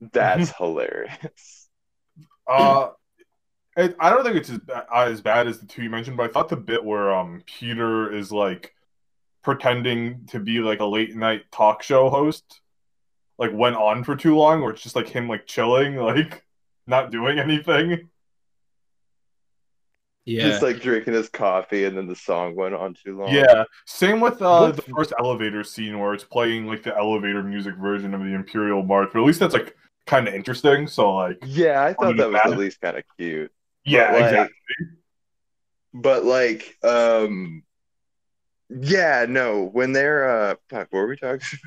That's 0.00 0.50
hilarious. 0.50 1.68
Uh, 2.46 2.90
It, 3.76 3.94
I 4.00 4.08
don't 4.10 4.24
think 4.24 4.36
it's 4.36 4.50
as, 4.50 4.58
ba- 4.58 4.86
as 4.94 5.20
bad 5.20 5.46
as 5.46 5.58
the 5.60 5.66
two 5.66 5.82
you 5.82 5.90
mentioned, 5.90 6.16
but 6.16 6.30
I 6.30 6.32
thought 6.32 6.48
the 6.48 6.56
bit 6.56 6.82
where 6.84 7.14
um 7.14 7.42
Peter 7.46 8.10
is 8.12 8.32
like 8.32 8.72
pretending 9.42 10.26
to 10.28 10.40
be 10.40 10.60
like 10.60 10.80
a 10.80 10.86
late 10.86 11.14
night 11.14 11.42
talk 11.52 11.82
show 11.82 12.08
host, 12.08 12.60
like 13.38 13.52
went 13.52 13.76
on 13.76 14.02
for 14.04 14.16
too 14.16 14.36
long, 14.36 14.62
or 14.62 14.70
it's 14.70 14.82
just 14.82 14.96
like 14.96 15.08
him 15.08 15.28
like 15.28 15.46
chilling, 15.46 15.96
like 16.10 16.44
not 16.86 17.10
doing 17.10 17.38
anything. 17.38 18.08
Yeah. 20.24 20.48
Just 20.48 20.62
like 20.62 20.80
drinking 20.80 21.14
his 21.14 21.28
coffee, 21.28 21.84
and 21.84 21.96
then 21.96 22.08
the 22.08 22.16
song 22.16 22.56
went 22.56 22.74
on 22.74 22.94
too 22.94 23.16
long. 23.16 23.32
Yeah. 23.32 23.62
Same 23.86 24.20
with 24.20 24.42
uh, 24.42 24.72
the 24.72 24.82
first 24.82 25.12
elevator 25.20 25.62
scene 25.62 25.98
where 26.00 26.14
it's 26.14 26.24
playing 26.24 26.66
like 26.66 26.82
the 26.82 26.96
elevator 26.96 27.44
music 27.44 27.76
version 27.76 28.12
of 28.12 28.20
the 28.20 28.34
Imperial 28.34 28.82
March, 28.82 29.10
but 29.12 29.20
at 29.20 29.26
least 29.26 29.38
that's 29.38 29.54
like 29.54 29.76
kind 30.06 30.28
of 30.28 30.34
interesting. 30.34 30.86
So 30.86 31.14
like, 31.14 31.38
Yeah, 31.44 31.82
I 31.82 31.92
thought 31.94 32.16
that 32.16 32.30
was 32.30 32.40
at 32.44 32.58
least 32.58 32.80
kind 32.80 32.96
of 32.96 33.04
cute. 33.18 33.52
yeah, 33.84 34.12
like- 34.12 34.22
exactly. 34.24 34.56
But 35.94 36.24
like, 36.24 36.76
um, 36.82 37.62
yeah, 38.68 39.24
no, 39.28 39.64
when 39.64 39.92
they're 39.92 40.50
uh, 40.50 40.54
what 40.70 40.88
were 40.92 41.06
we 41.08 41.16
talking? 41.16 41.40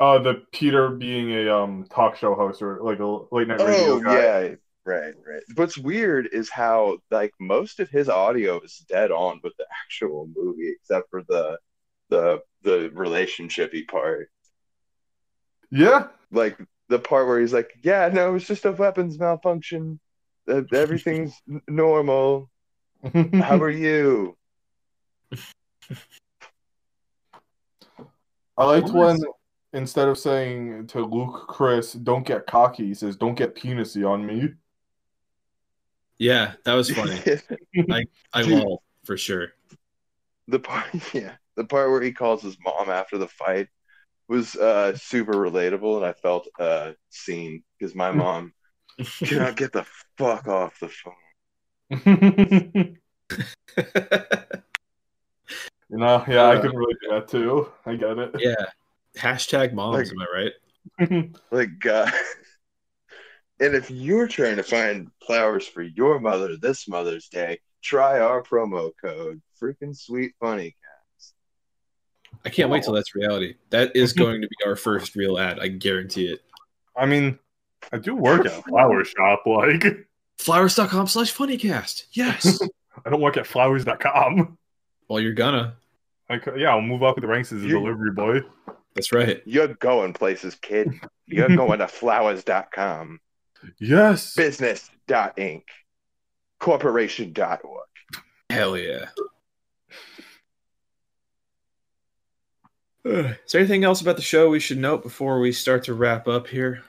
About? 0.00 0.16
Uh, 0.16 0.18
the 0.22 0.42
Peter 0.52 0.88
being 0.90 1.30
a 1.32 1.48
um 1.54 1.86
talk 1.90 2.16
show 2.16 2.34
host 2.34 2.60
or 2.62 2.80
like 2.82 2.98
a 2.98 3.04
late 3.34 3.48
night 3.48 3.60
radio 3.60 3.94
Oh 3.94 4.00
guy. 4.00 4.14
yeah, 4.14 4.54
right, 4.84 5.14
right. 5.26 5.42
What's 5.54 5.78
weird 5.78 6.28
is 6.32 6.50
how 6.50 6.98
like 7.10 7.32
most 7.40 7.78
of 7.80 7.88
his 7.88 8.08
audio 8.08 8.60
is 8.60 8.78
dead 8.88 9.10
on 9.12 9.40
with 9.44 9.52
the 9.58 9.66
actual 9.84 10.28
movie, 10.34 10.70
except 10.80 11.08
for 11.10 11.22
the 11.28 11.58
the 12.10 12.40
the 12.62 12.90
relationshipy 12.94 13.86
part. 13.88 14.28
Yeah. 15.70 16.08
Like 16.30 16.58
the 16.92 16.98
part 16.98 17.26
where 17.26 17.40
he's 17.40 17.52
like, 17.54 17.70
"Yeah, 17.82 18.08
no, 18.12 18.34
it's 18.34 18.46
just 18.46 18.66
a 18.66 18.72
weapons 18.72 19.18
malfunction. 19.18 19.98
Uh, 20.46 20.62
Everything's 20.72 21.34
normal. 21.66 22.50
How 23.32 23.56
are 23.56 23.70
you?" 23.70 24.36
I 28.58 28.64
liked 28.64 28.90
when 28.90 29.18
instead 29.72 30.06
of 30.06 30.18
saying 30.18 30.86
to 30.88 31.00
Luke, 31.00 31.46
Chris, 31.48 31.94
"Don't 31.94 32.26
get 32.26 32.46
cocky," 32.46 32.86
he 32.88 32.94
says, 32.94 33.16
"Don't 33.16 33.34
get 33.34 33.56
penisy 33.56 34.08
on 34.08 34.24
me." 34.26 34.50
Yeah, 36.18 36.52
that 36.64 36.74
was 36.74 36.90
funny. 36.90 37.18
I 38.34 38.42
Dude. 38.42 38.52
will 38.52 38.82
for 39.04 39.16
sure. 39.16 39.54
the 40.46 40.58
part 40.60 40.86
yeah 41.14 41.32
the 41.56 41.64
part 41.64 41.90
where 41.90 42.02
he 42.02 42.12
calls 42.12 42.42
his 42.42 42.56
mom 42.62 42.88
after 42.90 43.16
the 43.18 43.26
fight 43.28 43.68
was 44.28 44.56
uh 44.56 44.94
super 44.96 45.32
relatable 45.34 45.96
and 45.96 46.06
i 46.06 46.12
felt 46.12 46.48
uh 46.58 46.92
seen 47.10 47.62
because 47.78 47.94
my 47.94 48.10
mom 48.10 48.52
cannot 49.24 49.56
get 49.56 49.72
the 49.72 49.84
fuck 50.18 50.46
off 50.48 50.78
the 50.80 50.88
phone 50.88 51.14
You 55.90 55.98
know, 55.98 56.24
yeah, 56.26 56.44
I 56.44 56.56
Uh, 56.56 56.62
can 56.62 56.74
really 56.74 56.94
do 57.02 57.08
that 57.10 57.28
too. 57.28 57.70
I 57.84 57.96
get 57.96 58.16
it. 58.18 58.30
yeah. 58.38 58.54
Hashtag 59.18 59.74
moms, 59.74 59.98
Like- 59.98 60.08
am 60.10 60.20
I 60.22 60.26
right? 60.34 60.52
like 61.52 61.68
god 61.78 62.12
and 63.60 63.74
if 63.76 63.88
you're 63.90 64.26
trying 64.26 64.56
to 64.56 64.62
find 64.64 65.08
flowers 65.24 65.64
for 65.66 65.82
your 65.82 66.18
mother 66.18 66.56
this 66.56 66.88
mother's 66.88 67.28
day 67.28 67.60
try 67.82 68.18
our 68.18 68.42
promo 68.42 68.90
code 69.00 69.40
freaking 69.62 69.96
sweet 69.96 70.32
funny 70.40 70.74
I 72.44 72.48
can't 72.50 72.70
wait 72.70 72.82
till 72.82 72.92
that's 72.92 73.14
reality. 73.14 73.54
That 73.70 73.94
is 73.96 74.12
going 74.14 74.42
to 74.42 74.48
be 74.48 74.56
our 74.66 74.76
first 74.76 75.14
real 75.16 75.38
ad. 75.38 75.58
I 75.60 75.68
guarantee 75.68 76.26
it. 76.26 76.40
I 76.96 77.06
mean, 77.06 77.38
I 77.92 77.98
do 77.98 78.14
work 78.14 78.46
at 78.46 78.58
a 78.58 78.62
flower 78.62 79.04
shop. 79.04 79.42
Like, 79.46 80.06
Flowers.com 80.38 81.06
slash 81.06 81.34
funnycast. 81.34 82.04
Yes. 82.12 82.60
I 83.06 83.10
don't 83.10 83.20
work 83.20 83.36
at 83.36 83.46
flowers.com. 83.46 84.58
well, 85.08 85.20
you're 85.20 85.32
gonna. 85.34 85.74
I 86.28 86.38
could, 86.38 86.58
yeah, 86.58 86.70
I'll 86.70 86.80
move 86.80 87.02
up 87.02 87.20
the 87.20 87.26
ranks 87.26 87.52
as 87.52 87.62
a 87.62 87.66
You- 87.66 87.78
delivery 87.80 88.10
boy. 88.12 88.40
That's 88.94 89.10
right. 89.12 89.40
you're 89.46 89.68
going 89.68 90.12
places 90.12 90.54
kid 90.56 90.92
you're 91.26 91.48
going 91.56 91.78
to 91.78 91.88
flowers.com 91.88 93.20
Yes. 93.78 94.34
business.inc 94.34 95.62
corporation.org 96.60 97.60
Hell 98.50 98.76
yeah. 98.76 99.06
Is 103.04 103.52
there 103.52 103.60
anything 103.60 103.84
else 103.84 104.00
about 104.00 104.16
the 104.16 104.22
show 104.22 104.48
we 104.48 104.60
should 104.60 104.78
note 104.78 105.02
before 105.02 105.40
we 105.40 105.52
start 105.52 105.84
to 105.84 105.94
wrap 105.94 106.28
up 106.28 106.46
here? 106.46 106.82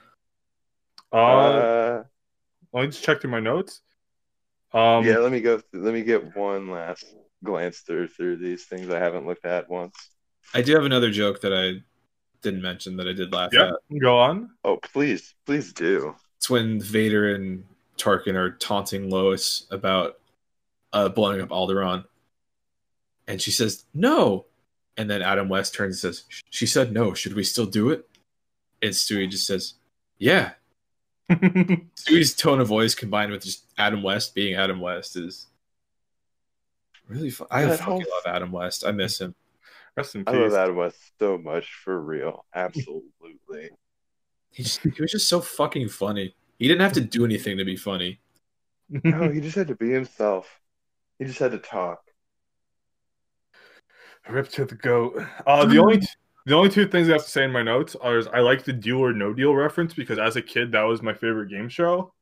Uh, 1.12 1.16
uh 1.16 2.04
let 2.72 2.82
me 2.82 2.86
just 2.88 3.04
check 3.04 3.20
through 3.20 3.30
my 3.30 3.40
notes. 3.40 3.80
Um, 4.72 5.04
yeah, 5.04 5.18
let 5.18 5.30
me 5.30 5.40
go. 5.40 5.56
Th- 5.58 5.66
let 5.72 5.94
me 5.94 6.02
get 6.02 6.36
one 6.36 6.68
last 6.68 7.04
glance 7.44 7.78
through 7.78 8.08
through 8.08 8.36
these 8.36 8.64
things 8.64 8.90
I 8.90 8.98
haven't 8.98 9.26
looked 9.26 9.44
at 9.44 9.68
once. 9.68 9.94
I 10.52 10.62
do 10.62 10.74
have 10.74 10.84
another 10.84 11.10
joke 11.10 11.40
that 11.42 11.52
I 11.52 11.82
didn't 12.42 12.62
mention 12.62 12.96
that 12.98 13.08
I 13.08 13.12
did 13.12 13.32
laugh 13.32 13.50
Yeah. 13.52 13.70
at. 13.70 14.00
go 14.00 14.18
on. 14.18 14.50
Oh, 14.64 14.76
please, 14.76 15.34
please 15.46 15.72
do. 15.72 16.14
It's 16.36 16.50
when 16.50 16.80
Vader 16.80 17.34
and 17.34 17.64
Tarkin 17.96 18.34
are 18.34 18.50
taunting 18.50 19.10
Lois 19.10 19.66
about 19.70 20.18
uh, 20.92 21.08
blowing 21.08 21.40
up 21.40 21.48
Alderaan. 21.48 22.04
And 23.26 23.40
she 23.40 23.50
says, 23.50 23.84
no. 23.94 24.44
And 24.96 25.10
then 25.10 25.22
Adam 25.22 25.48
West 25.48 25.74
turns 25.74 26.04
and 26.04 26.14
says, 26.14 26.24
she 26.50 26.66
said 26.66 26.92
no. 26.92 27.14
Should 27.14 27.34
we 27.34 27.42
still 27.44 27.66
do 27.66 27.90
it? 27.90 28.08
And 28.80 28.92
Stewie 28.92 29.28
just 29.28 29.46
says, 29.46 29.74
yeah. 30.18 30.52
Stewie's 31.30 32.34
tone 32.34 32.60
of 32.60 32.68
voice 32.68 32.94
combined 32.94 33.32
with 33.32 33.42
just 33.42 33.64
Adam 33.78 34.02
West 34.02 34.34
being 34.34 34.54
Adam 34.54 34.80
West 34.80 35.16
is 35.16 35.46
really 37.08 37.30
fun. 37.30 37.48
I 37.50 37.62
That 37.64 37.78
fucking 37.78 37.92
whole- 37.92 37.98
love 37.98 38.34
Adam 38.34 38.52
West. 38.52 38.84
I 38.86 38.92
miss 38.92 39.20
him. 39.20 39.34
Rest 39.96 40.14
in 40.16 40.24
I 40.26 40.32
love 40.32 40.54
Adam 40.54 40.76
West 40.76 40.98
so 41.20 41.38
much 41.38 41.72
for 41.84 42.00
real. 42.00 42.44
Absolutely. 42.54 43.70
He, 44.50 44.62
just, 44.62 44.80
he 44.80 45.00
was 45.00 45.12
just 45.12 45.28
so 45.28 45.40
fucking 45.40 45.88
funny. 45.88 46.34
He 46.58 46.68
didn't 46.68 46.82
have 46.82 46.92
to 46.94 47.00
do 47.00 47.24
anything 47.24 47.58
to 47.58 47.64
be 47.64 47.76
funny. 47.76 48.20
no, 48.90 49.28
he 49.30 49.40
just 49.40 49.56
had 49.56 49.68
to 49.68 49.74
be 49.76 49.90
himself. 49.90 50.60
He 51.18 51.24
just 51.24 51.38
had 51.38 51.52
to 51.52 51.58
talk. 51.58 52.00
Rip 54.28 54.48
to 54.50 54.64
the 54.64 54.74
goat. 54.74 55.22
Uh, 55.46 55.64
the 55.66 55.78
only 55.78 56.00
the 56.46 56.54
only 56.54 56.70
two 56.70 56.86
things 56.88 57.08
I 57.08 57.12
have 57.12 57.24
to 57.24 57.30
say 57.30 57.44
in 57.44 57.52
my 57.52 57.62
notes 57.62 57.94
are 57.96 58.16
is 58.18 58.26
I 58.28 58.40
like 58.40 58.64
the 58.64 58.72
Deal 58.72 58.98
or 58.98 59.12
No 59.12 59.32
Deal 59.32 59.54
reference 59.54 59.94
because 59.94 60.18
as 60.18 60.36
a 60.36 60.42
kid 60.42 60.72
that 60.72 60.82
was 60.82 61.02
my 61.02 61.12
favorite 61.14 61.48
game 61.50 61.68
show. 61.68 62.12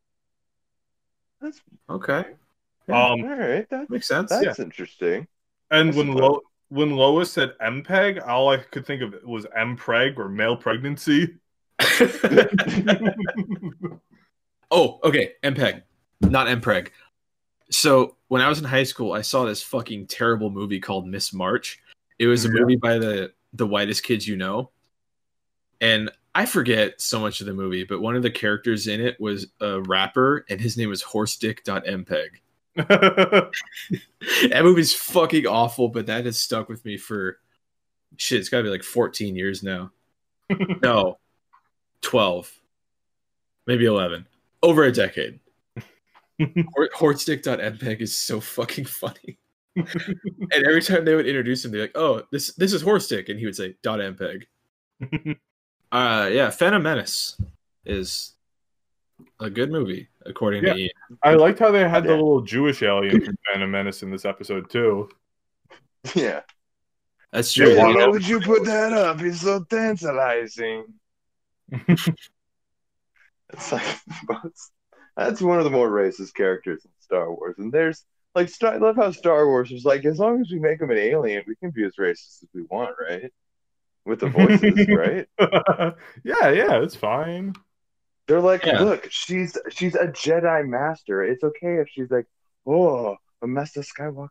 That's 1.40 1.60
Okay. 1.90 2.24
Um, 2.88 2.94
all 2.96 3.16
right. 3.36 3.68
That, 3.70 3.88
Makes 3.90 4.08
sense. 4.08 4.30
that's 4.30 4.58
interesting. 4.58 5.26
and 5.70 5.92
I 5.92 5.96
when 5.96 6.06
suppose. 6.08 6.20
Lo- 6.20 6.40
when 6.68 6.90
Lois 6.96 7.30
said 7.30 7.52
MPEG, 7.60 8.26
all 8.26 8.48
I 8.48 8.56
could 8.56 8.86
think 8.86 9.02
of 9.02 9.14
was 9.24 9.44
MPreg 9.56 10.16
or 10.18 10.28
male 10.28 10.56
pregnancy. 10.56 11.34
Oh, 14.74 15.00
okay. 15.04 15.32
MPEG, 15.42 15.82
not 16.22 16.46
MPreg. 16.46 16.88
So 17.70 18.16
when 18.28 18.40
I 18.40 18.48
was 18.48 18.58
in 18.58 18.64
high 18.64 18.84
school, 18.84 19.12
I 19.12 19.20
saw 19.20 19.44
this 19.44 19.62
fucking 19.62 20.06
terrible 20.06 20.48
movie 20.48 20.80
called 20.80 21.06
Miss 21.06 21.32
March. 21.34 21.78
It 22.22 22.28
was 22.28 22.44
a 22.44 22.48
Yeah. 22.48 22.54
movie 22.60 22.76
by 22.76 22.98
the 22.98 23.32
the 23.52 23.66
whitest 23.66 24.04
kids 24.04 24.28
you 24.28 24.36
know, 24.36 24.70
and 25.80 26.08
I 26.36 26.46
forget 26.46 27.00
so 27.00 27.18
much 27.20 27.40
of 27.40 27.46
the 27.48 27.52
movie, 27.52 27.82
but 27.84 28.00
one 28.00 28.14
of 28.16 28.22
the 28.22 28.30
characters 28.30 28.86
in 28.86 29.00
it 29.00 29.20
was 29.20 29.48
a 29.60 29.82
rapper, 29.82 30.46
and 30.48 30.60
his 30.60 30.76
name 30.78 30.88
was 30.88 31.02
Horsedick.mpeg. 31.02 32.28
that 32.76 33.50
movie's 34.62 34.94
fucking 34.94 35.46
awful, 35.46 35.88
but 35.88 36.06
that 36.06 36.24
has 36.24 36.38
stuck 36.38 36.68
with 36.68 36.84
me 36.84 36.96
for 36.96 37.40
shit. 38.16 38.38
It's 38.40 38.48
got 38.48 38.58
to 38.58 38.62
be 38.64 38.70
like 38.70 38.84
14 38.84 39.34
years 39.36 39.62
now. 39.64 39.90
no, 40.82 41.18
12, 42.02 42.50
maybe 43.66 43.84
11, 43.84 44.26
over 44.62 44.84
a 44.84 44.92
decade. 44.92 45.40
Hor- 46.38 46.88
Hortstick.mpeg 46.96 48.00
is 48.00 48.14
so 48.14 48.40
fucking 48.40 48.86
funny. 48.86 49.38
And 49.76 50.66
every 50.66 50.82
time 50.82 51.04
they 51.04 51.14
would 51.14 51.26
introduce 51.26 51.64
him, 51.64 51.70
they're 51.72 51.82
like, 51.82 51.96
"Oh, 51.96 52.22
this 52.30 52.54
this 52.54 52.72
is 52.72 52.82
Horstick," 52.82 53.28
and 53.28 53.38
he 53.38 53.46
would 53.46 53.56
say 53.56 53.74
"dot 53.82 54.00
mpeg." 54.00 54.44
uh, 55.92 56.28
yeah, 56.32 56.50
Phantom 56.50 56.82
Menace 56.82 57.40
is 57.84 58.32
a 59.40 59.48
good 59.50 59.70
movie 59.70 60.08
according 60.26 60.64
Yeah. 60.64 60.72
to 60.74 60.78
Ian. 60.78 60.90
I 61.22 61.34
liked 61.34 61.58
how 61.58 61.70
they 61.70 61.88
had 61.88 62.04
the 62.04 62.10
little 62.10 62.40
Jewish 62.42 62.82
alien 62.82 63.24
from 63.24 63.36
Phantom 63.50 63.70
Menace 63.70 64.02
in 64.02 64.10
this 64.10 64.24
episode 64.24 64.68
too. 64.70 65.08
Yeah. 66.14 66.40
That's 67.32 67.56
Yeah, 67.56 67.64
true. 67.66 67.76
why 67.78 67.88
You 67.88 67.94
not? 67.94 68.00
know, 68.00 68.10
would 68.10 68.28
you 68.28 68.40
put 68.40 68.64
that 68.66 68.92
up? 68.92 69.20
It's 69.22 69.40
so 69.40 69.64
tantalizing. 69.64 70.84
It's 73.52 73.70
like 73.72 73.82
that's, 74.28 74.70
that's 75.16 75.42
one 75.42 75.58
of 75.58 75.64
the 75.64 75.70
more 75.70 75.90
racist 75.90 76.34
characters 76.34 76.84
in 76.84 76.90
Star 77.00 77.30
Wars. 77.32 77.56
And 77.58 77.72
there's 77.72 78.04
like 78.34 78.48
Star, 78.48 78.74
I 78.74 78.76
love 78.78 78.96
how 78.96 79.10
Star 79.10 79.46
Wars 79.46 79.70
is 79.70 79.84
like 79.84 80.04
as 80.04 80.18
long 80.18 80.40
as 80.40 80.50
we 80.50 80.58
make 80.58 80.80
him 80.80 80.90
an 80.90 80.98
alien, 80.98 81.42
we 81.46 81.56
can 81.56 81.70
be 81.70 81.84
as 81.84 81.92
racist 81.98 82.42
as 82.42 82.48
we 82.54 82.62
want, 82.70 82.94
right? 83.00 83.30
With 84.04 84.20
the 84.20 84.28
voices, 84.28 84.88
right? 84.88 85.26
yeah, 86.24 86.50
yeah, 86.50 86.82
it's 86.82 86.96
fine. 86.96 87.54
They're 88.28 88.40
like, 88.40 88.64
Yeah. 88.64 88.80
look, 88.82 89.08
she's 89.10 89.56
she's 89.70 89.94
a 89.94 90.06
Jedi 90.08 90.66
master. 90.66 91.22
It's 91.22 91.44
okay 91.44 91.76
if 91.80 91.88
she's 91.90 92.10
like, 92.10 92.26
oh, 92.66 93.16
a 93.42 93.46
Master 93.46 93.82
Skywalker. 93.82 94.28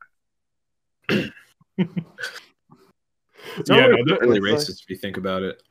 It's 3.57 3.69
Yeah, 3.69 3.77
already 3.85 4.03
no, 4.03 4.05
they're- 4.05 4.19
really 4.29 4.37
it's 4.37 4.69
like- 4.69 4.75
racist 4.77 4.83
if 4.83 4.89
you 4.89 4.97
think 4.97 5.17
about 5.17 5.43
it. 5.43 5.61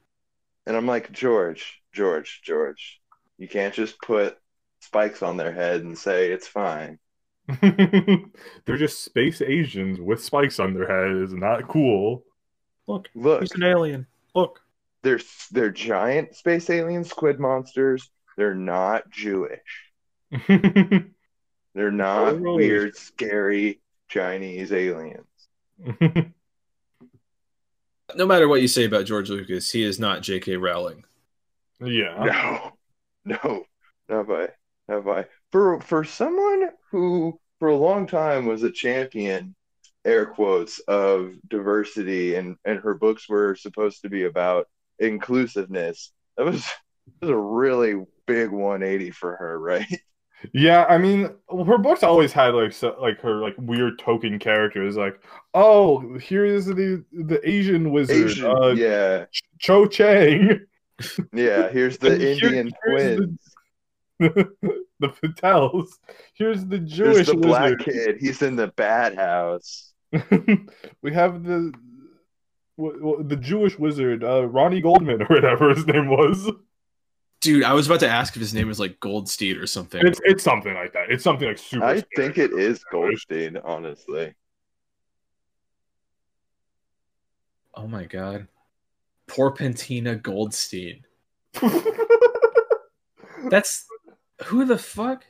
And 0.67 0.77
I'm 0.77 0.87
like, 0.87 1.11
George, 1.13 1.81
George, 1.93 2.41
George, 2.45 3.01
you 3.39 3.49
can't 3.49 3.73
just 3.75 4.01
put 4.03 4.37
spikes 4.81 5.23
on 5.23 5.37
their 5.37 5.53
head 5.53 5.81
and 5.83 5.97
say 5.97 6.31
it's 6.31 6.47
fine. 6.47 6.99
They're 8.65 8.77
just 8.77 9.05
space 9.05 9.41
Asians 9.43 10.01
with 10.01 10.23
spikes 10.23 10.59
on 10.61 10.75
their 10.75 10.87
head. 10.89 11.23
Is 11.23 11.33
not 11.33 11.69
cool. 11.69 12.25
Look, 12.87 13.09
Look, 13.15 13.41
he's 13.43 13.53
an 13.53 13.63
alien. 13.63 14.07
Look. 14.35 14.61
they're 15.03 15.21
they're 15.51 15.71
giant 15.71 16.35
space 16.37 16.69
alien 16.71 17.05
squid 17.05 17.39
monsters. 17.41 18.11
They're 18.37 18.55
not 18.55 19.11
Jewish. 19.11 19.61
They're 20.49 21.91
not 21.93 22.35
Oh, 22.35 22.55
weird, 22.57 22.97
scary 22.97 23.81
Chinese 24.09 24.73
aliens. 24.73 25.27
No 28.17 28.27
matter 28.27 28.49
what 28.49 28.61
you 28.61 28.67
say 28.69 28.85
about 28.85 29.05
George 29.07 29.31
Lucas, 29.31 29.71
he 29.71 29.85
is 29.85 30.01
not 30.01 30.23
J.K. 30.23 30.57
Rowling. 30.57 31.05
yeah. 31.81 32.71
No, 33.25 33.37
no, 33.45 33.65
not 34.09 34.27
by, 34.27 34.49
not 34.89 35.05
by. 35.05 35.27
For 35.53 35.81
for 35.81 36.03
someone 36.05 36.71
who 36.91 37.40
for 37.61 37.69
a 37.69 37.77
long 37.77 38.09
time 38.09 38.47
was 38.47 38.65
a 38.65 38.71
champion, 38.73 39.55
air 40.05 40.27
quotes, 40.27 40.81
of 40.81 41.35
diversity, 41.49 42.35
and 42.35 42.57
and 42.65 42.81
her 42.81 42.95
books 42.95 43.29
were 43.29 43.55
supposed 43.55 44.03
to 44.03 44.09
be 44.09 44.25
about 44.25 44.67
inclusiveness. 44.99 46.13
That 46.37 46.47
was 46.47 46.63
that 47.21 47.27
was 47.27 47.31
a 47.31 47.37
really 47.37 48.03
big 48.27 48.51
180 48.51 49.11
for 49.13 49.37
her, 49.37 49.59
right? 49.59 49.87
Yeah, 50.55 50.87
I 50.89 50.97
mean, 50.97 51.29
her 51.67 51.77
books 51.77 52.03
always 52.03 52.33
had 52.33 52.55
like 52.55 52.73
so, 52.73 52.97
like 52.99 53.21
her 53.21 53.35
like 53.43 53.55
weird 53.59 53.99
token 53.99 54.39
characters. 54.39 54.97
Like, 54.97 55.21
oh, 55.53 56.17
here 56.17 56.47
is 56.47 56.65
the 56.65 57.05
the 57.13 57.41
Asian 57.47 57.93
wizard, 57.93 58.31
Asian, 58.31 58.47
uh, 58.47 58.69
yeah, 58.69 59.27
Cho 59.59 59.87
Chang, 59.87 60.61
yeah. 61.35 61.69
Here's 61.69 61.99
the 61.99 62.17
here- 62.17 62.31
Indian 62.33 62.73
here's 62.87 63.19
the- 63.19 63.27
twins. 63.27 63.50
the 65.01 65.09
Patels. 65.09 65.89
Here's 66.35 66.65
the 66.67 66.79
There's 66.79 66.93
Jewish 66.93 67.27
the 67.27 67.35
black 67.37 67.63
wizard. 67.79 67.85
kid. 67.85 68.17
He's 68.21 68.43
in 68.43 68.57
the 68.57 68.69
bad 68.69 69.17
house. 69.17 69.93
we 71.03 71.13
have 71.13 71.43
the 71.45 71.73
w- 72.77 72.99
w- 72.99 73.25
the 73.27 73.37
Jewish 73.37 73.79
wizard, 73.79 74.23
uh, 74.25 74.47
Ronnie 74.47 74.81
Goldman 74.81 75.23
or 75.23 75.27
whatever 75.27 75.71
his 75.75 75.87
name 75.87 76.09
was. 76.09 76.51
Dude, 77.41 77.65
I 77.65 77.73
was 77.73 77.87
about 77.87 78.01
to 78.01 78.09
ask 78.09 78.37
if 78.37 78.41
his 78.41 78.53
name 78.53 78.69
was 78.69 78.79
like 78.79 79.01
Goldstein 79.01 79.57
or 79.57 79.67
something. 79.67 80.07
It's 80.07 80.21
it's 80.25 80.45
something 80.45 80.75
like 80.75 80.93
that. 80.93 81.11
It's 81.11 81.25
something 81.25 81.49
like 81.49 81.57
super. 81.59 81.85
I 81.85 81.99
scary. 82.01 82.11
think 82.17 82.37
it 82.39 82.53
is 82.53 82.85
Goldstein, 82.93 83.57
honestly. 83.65 84.35
oh 87.75 87.87
my 87.87 88.05
god. 88.05 88.47
Porpentina 89.29 90.21
Goldstein. 90.21 91.05
That's 93.49 93.87
who 94.45 94.65
the 94.65 94.79
fuck? 94.79 95.25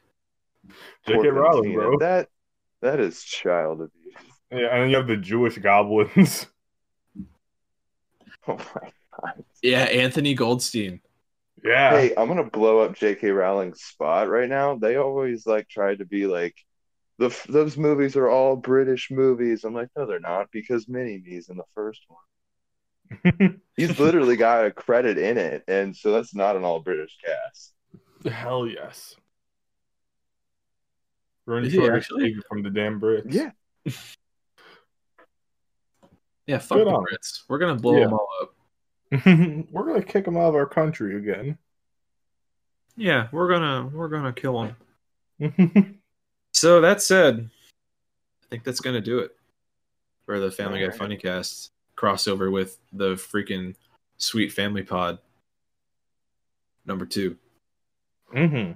J.K. 1.07 1.15
Poor 1.15 1.33
Rowling, 1.33 1.75
bro. 1.75 1.99
That 1.99 2.29
that 2.83 3.01
is 3.01 3.23
child 3.23 3.81
abuse. 3.83 4.15
Yeah, 4.51 4.69
and 4.73 4.83
then 4.83 4.91
you 4.91 4.97
have 4.97 5.07
the 5.07 5.17
Jewish 5.17 5.59
goblins. 5.59 6.47
Oh 8.49 8.57
my 8.57 8.91
god. 9.23 9.45
Yeah, 9.63 9.83
Anthony 9.85 10.33
Goldstein. 10.35 11.01
yeah. 11.63 11.91
Hey, 11.91 12.15
I'm 12.17 12.27
gonna 12.27 12.49
blow 12.49 12.79
up 12.79 12.97
J.K. 12.97 13.31
Rowling's 13.31 13.83
spot 13.83 14.29
right 14.31 14.49
now. 14.49 14.77
They 14.77 14.97
always 14.97 15.47
like 15.47 15.69
try 15.69 15.95
to 15.95 16.07
be 16.07 16.27
like, 16.27 16.55
the 17.19 17.27
f- 17.27 17.47
those 17.49 17.77
movies 17.77 18.17
are 18.17 18.31
all 18.31 18.57
British 18.57 19.11
movies. 19.11 19.65
I'm 19.65 19.75
like, 19.75 19.89
no, 19.95 20.07
they're 20.07 20.21
not 20.21 20.49
because 20.53 20.89
Mini 20.89 21.23
Me's 21.25 21.51
in 21.51 21.59
the 21.59 21.65
first 21.75 22.01
one. 22.09 23.61
He's 23.77 23.99
literally 24.01 24.37
got 24.37 24.65
a 24.65 24.71
credit 24.71 25.19
in 25.19 25.37
it, 25.37 25.65
and 25.69 25.95
so 25.95 26.13
that's 26.13 26.35
not 26.35 26.57
an 26.57 26.65
all 26.65 26.81
British 26.81 27.19
cast. 27.23 27.75
Hell 28.29 28.67
yes. 28.67 29.15
Run 31.47 31.65
Is 31.65 31.73
he 31.73 31.89
actually? 31.89 32.37
from 32.49 32.63
the 32.63 32.71
damn 32.71 33.01
Brits. 33.01 33.33
Yeah, 33.33 33.51
Yeah, 36.47 36.59
fuck 36.59 36.79
Good 36.79 36.87
the 36.89 36.91
on. 36.93 37.05
Brits. 37.05 37.43
We're 37.49 37.59
gonna 37.59 37.77
blow 37.77 37.95
Yeah. 37.99 38.05
them 38.05 38.13
all 38.15 38.29
up. 38.43 38.55
We're 39.73 39.85
gonna 39.87 40.03
kick 40.03 40.25
them 40.25 40.37
out 40.37 40.49
of 40.49 40.55
our 40.55 40.67
country 40.67 41.17
again. 41.17 41.59
Yeah, 42.97 43.29
we're 43.33 43.49
gonna 43.49 43.89
we're 43.93 44.09
gonna 44.09 44.33
kill 44.33 44.75
them. 45.41 45.97
So 46.53 46.81
that 46.81 47.01
said, 47.01 47.49
I 48.43 48.47
think 48.51 48.65
that's 48.65 48.81
gonna 48.81 49.01
do 49.01 49.21
it 49.21 49.31
for 50.27 50.41
the 50.41 50.51
Family 50.51 50.81
Guy 50.81 50.87
Alright. 50.87 51.01
Funnycast 51.01 51.71
crossover 51.97 52.51
with 52.53 52.77
the 52.93 53.15
freaking 53.15 53.77
Sweet 54.19 54.53
Family 54.53 54.83
Pod 54.83 55.19
number 56.85 57.07
two. 57.07 57.37
Hmm 58.33 58.73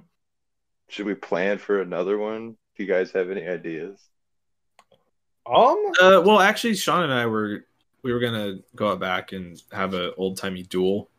should 0.87 1.05
we 1.07 1.15
plan 1.15 1.57
for 1.57 1.81
another 1.81 2.17
one? 2.17 2.55
Do 2.77 2.83
you 2.83 2.85
guys 2.87 3.11
have 3.13 3.31
any 3.31 3.45
ideas? 3.47 3.99
Um. 5.47 5.77
Uh, 6.01 6.21
well, 6.25 6.39
actually, 6.39 6.75
Sean 6.75 7.03
and 7.03 7.13
I 7.13 7.25
were 7.25 7.65
we 8.03 8.13
were 8.13 8.19
gonna 8.19 8.59
go 8.75 8.91
out 8.91 8.99
back 8.99 9.31
and 9.31 9.61
have 9.71 9.93
a 9.93 10.13
old 10.15 10.37
timey 10.37 10.63
duel 10.63 11.09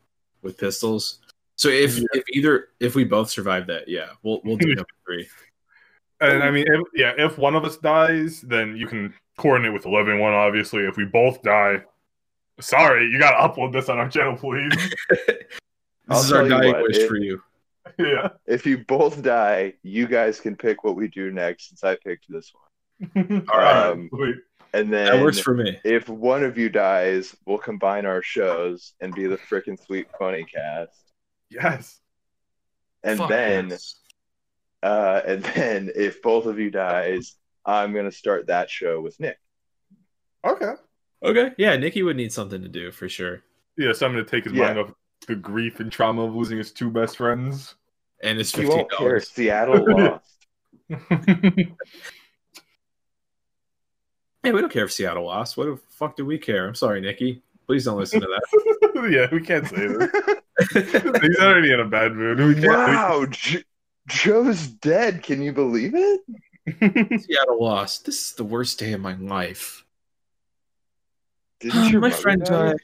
with 0.43 0.57
pistols. 0.59 1.19
So 1.57 1.69
if 1.69 1.99
Yeah. 1.99 2.05
if 2.15 2.25
either 2.33 2.69
if 2.81 2.95
we 2.95 3.05
both 3.05 3.31
survive 3.31 3.67
that, 3.69 3.89
yeah, 3.89 4.11
we'll 4.23 4.41
we'll 4.45 4.57
do 4.57 4.69
number 4.75 4.87
three. 5.05 5.27
And 6.19 6.43
I 6.43 6.51
mean, 6.51 6.65
if, 6.67 6.81
yeah, 6.95 7.13
if 7.19 7.37
one 7.37 7.55
of 7.55 7.67
us 7.67 7.77
dies, 7.77 8.41
then 8.41 8.75
you 8.75 8.87
can 8.87 9.13
coordinate 9.37 9.75
with 9.75 9.83
the 9.83 9.91
living 9.91 10.19
one. 10.19 10.33
Obviously, 10.33 10.85
if 10.87 10.97
we 10.97 11.05
both 11.05 11.43
die, 11.43 11.83
sorry, 12.59 13.11
you 13.11 13.19
gotta 13.19 13.37
upload 13.47 13.71
this 13.71 13.91
on 13.91 13.99
our 13.99 14.09
channel, 14.09 14.35
please. 14.35 14.73
This 16.09 16.09
I'll 16.09 16.21
is 16.21 16.33
our 16.33 16.49
dying 16.49 16.83
wish 16.83 16.97
it- 16.97 17.09
for 17.09 17.17
you. 17.19 17.43
Yeah. 17.99 18.29
If 18.47 18.67
you 18.67 18.79
both 18.85 19.23
die, 19.23 19.75
you 19.83 20.07
guys 20.07 20.41
can 20.41 20.57
pick 20.57 20.85
what 20.85 20.97
we 20.97 21.09
do 21.09 21.31
next 21.33 21.69
since 21.69 21.83
I 21.85 21.97
picked 21.97 22.27
this 22.29 22.53
one. 22.55 23.47
All 23.53 23.59
right. 23.59 23.91
Um, 23.91 24.09
sweet. 24.15 24.37
And 24.73 24.93
That 24.93 25.23
works 25.23 25.39
for 25.39 25.55
me. 25.55 25.79
if 25.85 26.09
one 26.09 26.43
of 26.45 26.59
you 26.59 26.69
dies, 26.69 27.35
we'll 27.47 27.59
combine 27.59 28.05
our 28.05 28.23
shows 28.23 28.93
and 29.01 29.15
be 29.15 29.27
the 29.27 29.39
freaking 29.39 29.83
sweet 29.83 30.07
funny 30.19 30.45
cast. 30.45 31.01
Yes. 31.51 32.01
And 33.03 33.19
Fuck 33.19 33.29
then 33.31 33.71
yes. 33.71 33.95
uh 34.83 35.21
and 35.27 35.43
then 35.45 35.91
if 35.95 36.21
both 36.21 36.47
of 36.47 36.59
you 36.59 36.71
dies, 36.71 37.37
I'm 37.65 37.95
gonna 37.95 38.11
start 38.13 38.49
that 38.49 38.69
show 38.69 39.01
with 39.01 39.19
Nick. 39.21 39.39
Okay. 40.45 40.73
okay, 41.25 41.53
yeah, 41.57 41.77
Nikki 41.77 42.03
would 42.03 42.17
need 42.17 42.33
something 42.33 42.61
to 42.63 42.69
do 42.69 42.91
for 42.93 43.09
sure, 43.09 43.43
Yeah, 43.77 43.93
so 43.93 44.07
I'm 44.07 44.13
gonna 44.13 44.25
take 44.25 44.45
his 44.45 44.53
Yeah. 44.53 44.67
mind 44.67 44.79
off 44.79 44.93
the 45.27 45.37
grief 45.37 45.81
and 45.81 45.91
trauma 45.91 46.25
of 46.25 46.35
losing 46.35 46.59
his 46.59 46.73
two 46.73 46.91
best 46.91 47.17
friends. 47.17 47.77
And 48.27 48.39
it's 48.39 48.51
fifteen 48.51 48.77
won't 48.77 48.91
care. 48.91 49.09
dollars. 49.09 49.31
Seattle 49.31 49.85
lost. 49.89 50.23
Hey, 54.47 54.53
we 54.53 54.61
don't 54.61 54.73
care 54.73 54.85
if 54.85 54.93
Seattle 54.93 55.25
lost. 55.25 55.57
What 55.57 55.65
the 55.65 55.77
fuck 55.91 56.15
do 56.15 56.25
we 56.25 56.39
care? 56.39 56.69
I'm 56.69 56.77
sorry, 56.77 57.01
Nikki. 57.01 57.43
Please 57.67 57.85
don't 57.85 57.99
listen 57.99 58.21
to 58.21 58.29
that. 58.29 59.11
yeah, 59.11 59.27
we 59.33 59.41
can't 59.41 59.67
say 59.67 59.89
this. 59.89 60.09
He's 61.21 61.41
already 61.41 61.73
in 61.73 61.81
a 61.81 61.85
bad 61.85 62.13
mood. 62.13 62.39
We 62.39 62.55
can't. 62.55 62.67
wow, 62.67 63.27
J- 63.29 63.65
Joe's 64.07 64.69
dead. 64.69 65.25
Can 65.25 65.43
you 65.43 65.53
believe 65.53 65.95
it? 65.97 66.21
Seattle 67.25 67.61
lost. 67.61 68.07
This 68.07 68.25
is 68.25 68.33
the 68.35 68.45
worst 68.45 68.79
day 68.79 68.93
of 68.93 69.01
my 69.01 69.17
life. 69.17 69.85
Didn't 71.59 71.79
ah, 71.79 71.89
your 71.89 72.01
My 72.01 72.11
friend 72.11 72.45
died. 72.45 72.77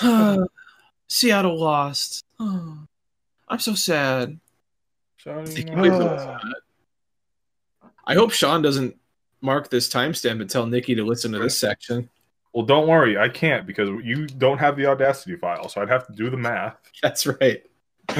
Ah, 0.00 0.44
Seattle 1.08 1.58
lost. 1.58 2.24
Oh, 2.38 2.86
I'm 3.48 3.58
so 3.58 3.74
sad. 3.74 4.38
Shouting 5.16 5.54
Nikki, 5.54 5.70
out. 5.70 5.78
please 5.78 5.90
don't 5.90 6.12
listen 6.12 6.28
to 6.28 6.40
that. 7.82 7.90
I 8.06 8.14
hope 8.14 8.30
Sean 8.32 8.62
doesn't 8.62 8.96
mark 9.40 9.70
this 9.70 9.88
timestamp 9.88 10.40
and 10.40 10.48
tell 10.50 10.66
Nikki 10.66 10.94
to 10.94 11.04
listen 11.04 11.32
to 11.32 11.38
this 11.38 11.58
section. 11.58 12.08
Well, 12.52 12.64
don't 12.64 12.88
worry, 12.88 13.18
I 13.18 13.28
can't 13.28 13.66
because 13.66 13.88
you 14.02 14.26
don't 14.26 14.58
have 14.58 14.76
the 14.76 14.86
Audacity 14.86 15.36
file, 15.36 15.68
so 15.68 15.82
I'd 15.82 15.88
have 15.90 16.06
to 16.06 16.12
do 16.12 16.30
the 16.30 16.36
math. 16.36 16.76
That's 17.02 17.26
right. 17.26 17.62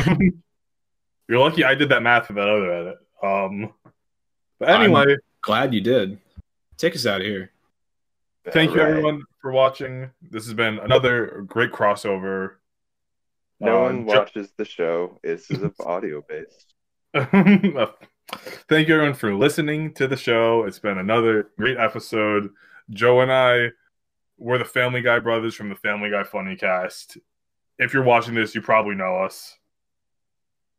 You're 1.28 1.38
lucky 1.40 1.64
I 1.64 1.74
did 1.74 1.88
that 1.88 2.02
math 2.02 2.26
for 2.26 2.34
that 2.34 2.48
other 2.48 2.72
edit. 2.72 2.98
Um, 3.22 3.72
but 4.58 4.68
anyway, 4.70 5.16
Glad 5.42 5.72
you 5.74 5.80
did. 5.80 6.18
Take 6.76 6.94
us 6.96 7.06
out 7.06 7.20
of 7.20 7.26
here. 7.26 7.50
thank 8.50 8.72
you 8.72 8.80
Alright. 8.80 8.96
everyone 8.96 9.22
for 9.40 9.52
watching. 9.52 10.10
This 10.20 10.44
has 10.44 10.54
been 10.54 10.78
another 10.80 11.44
great 11.46 11.70
crossover. 11.72 12.54
No 13.60 13.78
Uh, 13.78 13.82
one 13.84 14.06
Jo- 14.08 14.18
watches 14.18 14.52
the 14.56 14.64
show. 14.64 15.18
This 15.22 15.50
is 15.50 15.62
audio 15.80 16.22
based. 16.28 16.74
Thank 18.68 18.88
you 18.88 18.94
everyone 18.94 19.14
for 19.14 19.34
listening 19.34 19.94
to 19.94 20.06
the 20.08 20.16
show. 20.16 20.64
It's 20.64 20.78
been 20.78 20.98
another 20.98 21.48
great 21.56 21.78
episode. 21.78 22.50
Joe 22.90 23.20
and 23.20 23.32
I 23.32 23.68
we're 24.38 24.58
the 24.58 24.64
Family 24.66 25.00
Guy 25.00 25.18
brothers 25.20 25.54
from 25.54 25.70
the 25.70 25.76
Family 25.76 26.10
Guy 26.10 26.22
Funnycast. 26.22 27.16
If 27.78 27.94
you're 27.94 28.02
watching 28.04 28.34
this, 28.34 28.54
you 28.54 28.60
probably 28.60 28.94
know 28.94 29.16
us. 29.16 29.56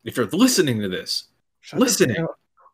if 0.04 0.16
you're 0.16 0.26
listening 0.26 0.80
to 0.80 0.88
this, 0.88 1.24
Shut 1.60 1.80
Listening. 1.80 2.24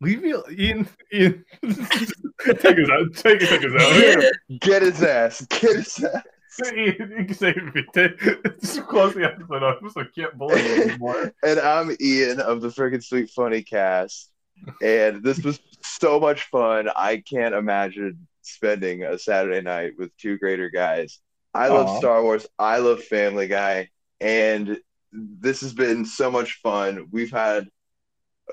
Leave 0.02 0.22
me, 0.22 0.34
Ian. 0.50 0.86
Ian, 1.12 1.44
take 1.62 2.78
us 2.78 2.90
out. 2.90 3.14
Take, 3.14 3.40
take 3.40 3.64
us 3.64 3.72
out. 3.80 4.32
Get 4.60 4.82
his 4.82 5.02
ass. 5.02 5.46
Get 5.46 5.76
his 5.76 6.04
ass. 6.04 6.22
Ian, 6.62 7.14
you 7.18 7.24
can 7.24 7.34
save 7.34 7.74
me. 7.74 7.84
Take, 7.94 8.18
just 8.60 8.86
close 8.86 9.14
the 9.14 9.24
episode 9.24 9.62
up. 9.62 9.80
I 9.96 10.04
can't 10.14 10.36
bully 10.36 10.62
you 10.62 10.82
anymore. 10.82 11.32
and 11.42 11.60
I'm 11.60 11.96
Ian 12.00 12.40
of 12.40 12.60
the 12.60 12.68
Freaking 12.68 13.02
Sweet 13.02 13.30
Funny 13.30 13.62
Cast. 13.62 14.30
And 14.82 15.22
this 15.22 15.40
was 15.40 15.58
so 15.82 16.20
much 16.20 16.44
fun. 16.44 16.88
I 16.94 17.18
can't 17.18 17.54
imagine 17.54 18.26
spending 18.42 19.02
a 19.02 19.18
Saturday 19.18 19.60
night 19.62 19.92
with 19.98 20.16
two 20.16 20.38
greater 20.38 20.70
guys. 20.70 21.18
I 21.52 21.68
love 21.68 21.88
Aw. 21.88 21.98
Star 21.98 22.22
Wars. 22.22 22.46
I 22.58 22.78
love 22.78 23.02
Family 23.02 23.46
Guy. 23.48 23.90
And 24.20 24.78
this 25.12 25.60
has 25.60 25.72
been 25.72 26.04
so 26.04 26.30
much 26.30 26.60
fun. 26.62 27.08
We've 27.10 27.30
had 27.30 27.68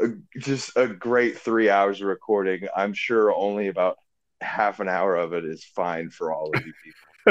a, 0.02 0.10
just 0.40 0.76
a 0.76 0.88
great 0.88 1.38
three 1.38 1.70
hours 1.70 2.02
of 2.02 2.08
recording. 2.08 2.68
I'm 2.76 2.94
sure 2.94 3.34
only 3.34 3.68
about 3.68 3.98
half 4.42 4.80
an 4.80 4.90
hour 4.90 5.16
of 5.16 5.34
it 5.34 5.46
is 5.46 5.64
fine 5.64 6.10
for 6.10 6.34
all 6.34 6.50
of 6.54 6.66
you 6.66 6.74
people. 6.84 7.11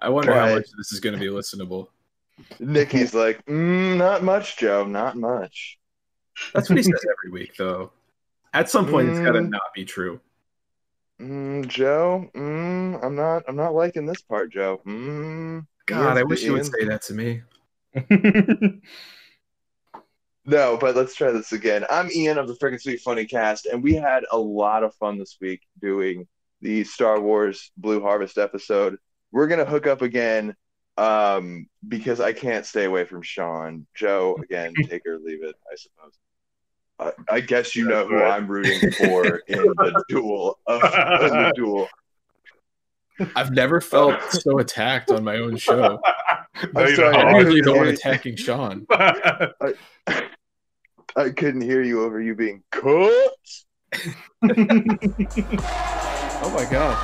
I 0.00 0.08
wonder 0.08 0.32
how 0.34 0.54
much 0.54 0.66
this 0.76 0.92
is 0.92 1.00
going 1.00 1.14
to 1.14 1.20
be 1.20 1.26
listenable. 1.26 1.88
Nikki's 2.58 3.14
like, 3.14 3.44
mm, 3.46 3.96
not 3.96 4.24
much, 4.24 4.56
Joe. 4.56 4.84
Not 4.84 5.16
much. 5.16 5.78
That's 6.54 6.68
what 6.68 6.78
he 6.78 6.82
says 6.82 7.04
every 7.04 7.32
week, 7.32 7.56
though. 7.56 7.92
At 8.54 8.70
some 8.70 8.86
point, 8.86 9.08
it's 9.08 9.20
got 9.20 9.32
to 9.32 9.40
Mm. 9.40 9.50
not 9.50 9.74
be 9.74 9.84
true. 9.84 10.20
Mm, 11.20 11.68
Joe, 11.68 12.30
mm, 12.34 13.04
I'm 13.04 13.14
not. 13.14 13.44
I'm 13.46 13.56
not 13.56 13.74
liking 13.74 14.06
this 14.06 14.22
part, 14.22 14.50
Joe. 14.52 14.80
Mm, 14.86 15.66
God, 15.86 16.18
I 16.18 16.22
wish 16.24 16.42
you 16.42 16.52
would 16.52 16.66
say 16.66 16.84
that 16.86 17.02
to 17.02 17.14
me. 17.14 17.42
No, 20.44 20.76
but 20.76 20.96
let's 20.96 21.14
try 21.14 21.30
this 21.30 21.52
again. 21.52 21.84
I'm 21.88 22.10
Ian 22.10 22.36
of 22.36 22.48
the 22.48 22.54
Freaking 22.54 22.80
Sweet 22.80 23.00
Funny 23.00 23.26
Cast, 23.26 23.66
and 23.66 23.80
we 23.80 23.94
had 23.94 24.24
a 24.32 24.36
lot 24.36 24.82
of 24.82 24.92
fun 24.96 25.16
this 25.16 25.38
week 25.40 25.60
doing 25.80 26.26
the 26.62 26.84
Star 26.84 27.20
Wars 27.20 27.70
Blue 27.76 28.00
Harvest 28.00 28.38
episode. 28.38 28.96
We're 29.32 29.48
gonna 29.48 29.66
hook 29.66 29.86
up 29.86 30.00
again 30.00 30.54
um, 30.96 31.66
because 31.86 32.20
I 32.20 32.32
can't 32.32 32.64
stay 32.64 32.84
away 32.84 33.04
from 33.04 33.22
Sean. 33.22 33.86
Joe, 33.94 34.38
again, 34.42 34.72
take 34.88 35.04
or 35.06 35.18
leave 35.18 35.42
it, 35.42 35.54
I 35.70 35.76
suppose. 35.76 36.12
I, 36.98 37.12
I 37.34 37.40
guess 37.40 37.74
you 37.74 37.86
know 37.86 38.08
That's 38.08 38.10
who. 38.10 38.22
I'm 38.22 38.46
rooting 38.46 38.92
for 38.92 39.36
in 39.48 39.58
the 39.58 40.04
duel. 40.08 40.58
Of, 40.66 40.82
in 40.82 40.90
the 40.90 41.52
duel. 41.56 41.88
I've 43.36 43.52
never 43.52 43.80
felt 43.80 44.20
so 44.32 44.58
attacked 44.58 45.10
on 45.10 45.22
my 45.22 45.36
own 45.36 45.56
show. 45.56 46.00
No, 46.74 46.86
you 46.86 46.96
don't. 46.96 47.14
I'm 47.14 47.34
I 47.34 47.38
usually 47.38 47.60
the 47.60 47.66
couldn't 47.66 47.78
one 47.78 47.88
attacking 47.88 48.36
Sean. 48.36 48.86
I 51.14 51.28
couldn't 51.30 51.60
hear 51.60 51.82
you 51.82 52.04
over 52.04 52.20
you 52.20 52.34
being 52.34 52.62
cut. 52.70 53.36
Oh 56.42 56.50
my 56.50 56.64
god. 56.64 56.96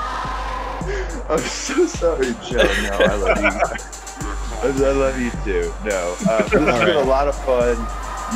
I'm 1.30 1.38
so 1.38 1.86
sorry, 1.86 2.34
Joe. 2.46 2.58
No, 2.82 2.98
I 2.98 3.14
love 3.14 3.40
you. 3.40 4.84
I 4.84 4.90
love 4.90 5.20
you 5.20 5.30
too. 5.44 5.72
No, 5.84 6.16
uh, 6.28 6.42
this 6.42 6.52
has 6.52 6.68
All 6.68 6.84
been 6.84 6.96
a 6.96 7.02
lot 7.02 7.28
of 7.28 7.36
fun. 7.44 7.76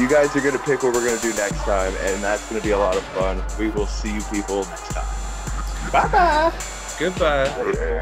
You 0.00 0.08
guys 0.08 0.34
are 0.36 0.40
gonna 0.40 0.58
pick 0.58 0.82
what 0.82 0.94
we're 0.94 1.04
gonna 1.04 1.20
do 1.20 1.34
next 1.34 1.58
time, 1.64 1.92
and 2.02 2.22
that's 2.22 2.48
gonna 2.48 2.62
be 2.62 2.70
a 2.70 2.78
lot 2.78 2.96
of 2.96 3.02
fun. 3.04 3.42
We 3.58 3.70
will 3.70 3.86
see 3.86 4.14
you 4.14 4.22
people 4.30 4.64
next 4.64 4.92
time. 4.92 5.90
Bye 5.90 6.08
bye. 6.08 6.52
Goodbye. 6.98 7.44
Later. 7.64 8.00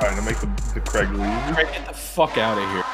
All 0.00 0.08
right, 0.08 0.16
now 0.16 0.24
make 0.24 0.38
the, 0.40 0.46
the 0.72 0.80
Craig 0.80 1.10
leave. 1.10 1.54
Craig, 1.54 1.68
get 1.72 1.86
the 1.86 1.92
fuck 1.92 2.38
out 2.38 2.56
of 2.56 2.68
here. 2.70 2.84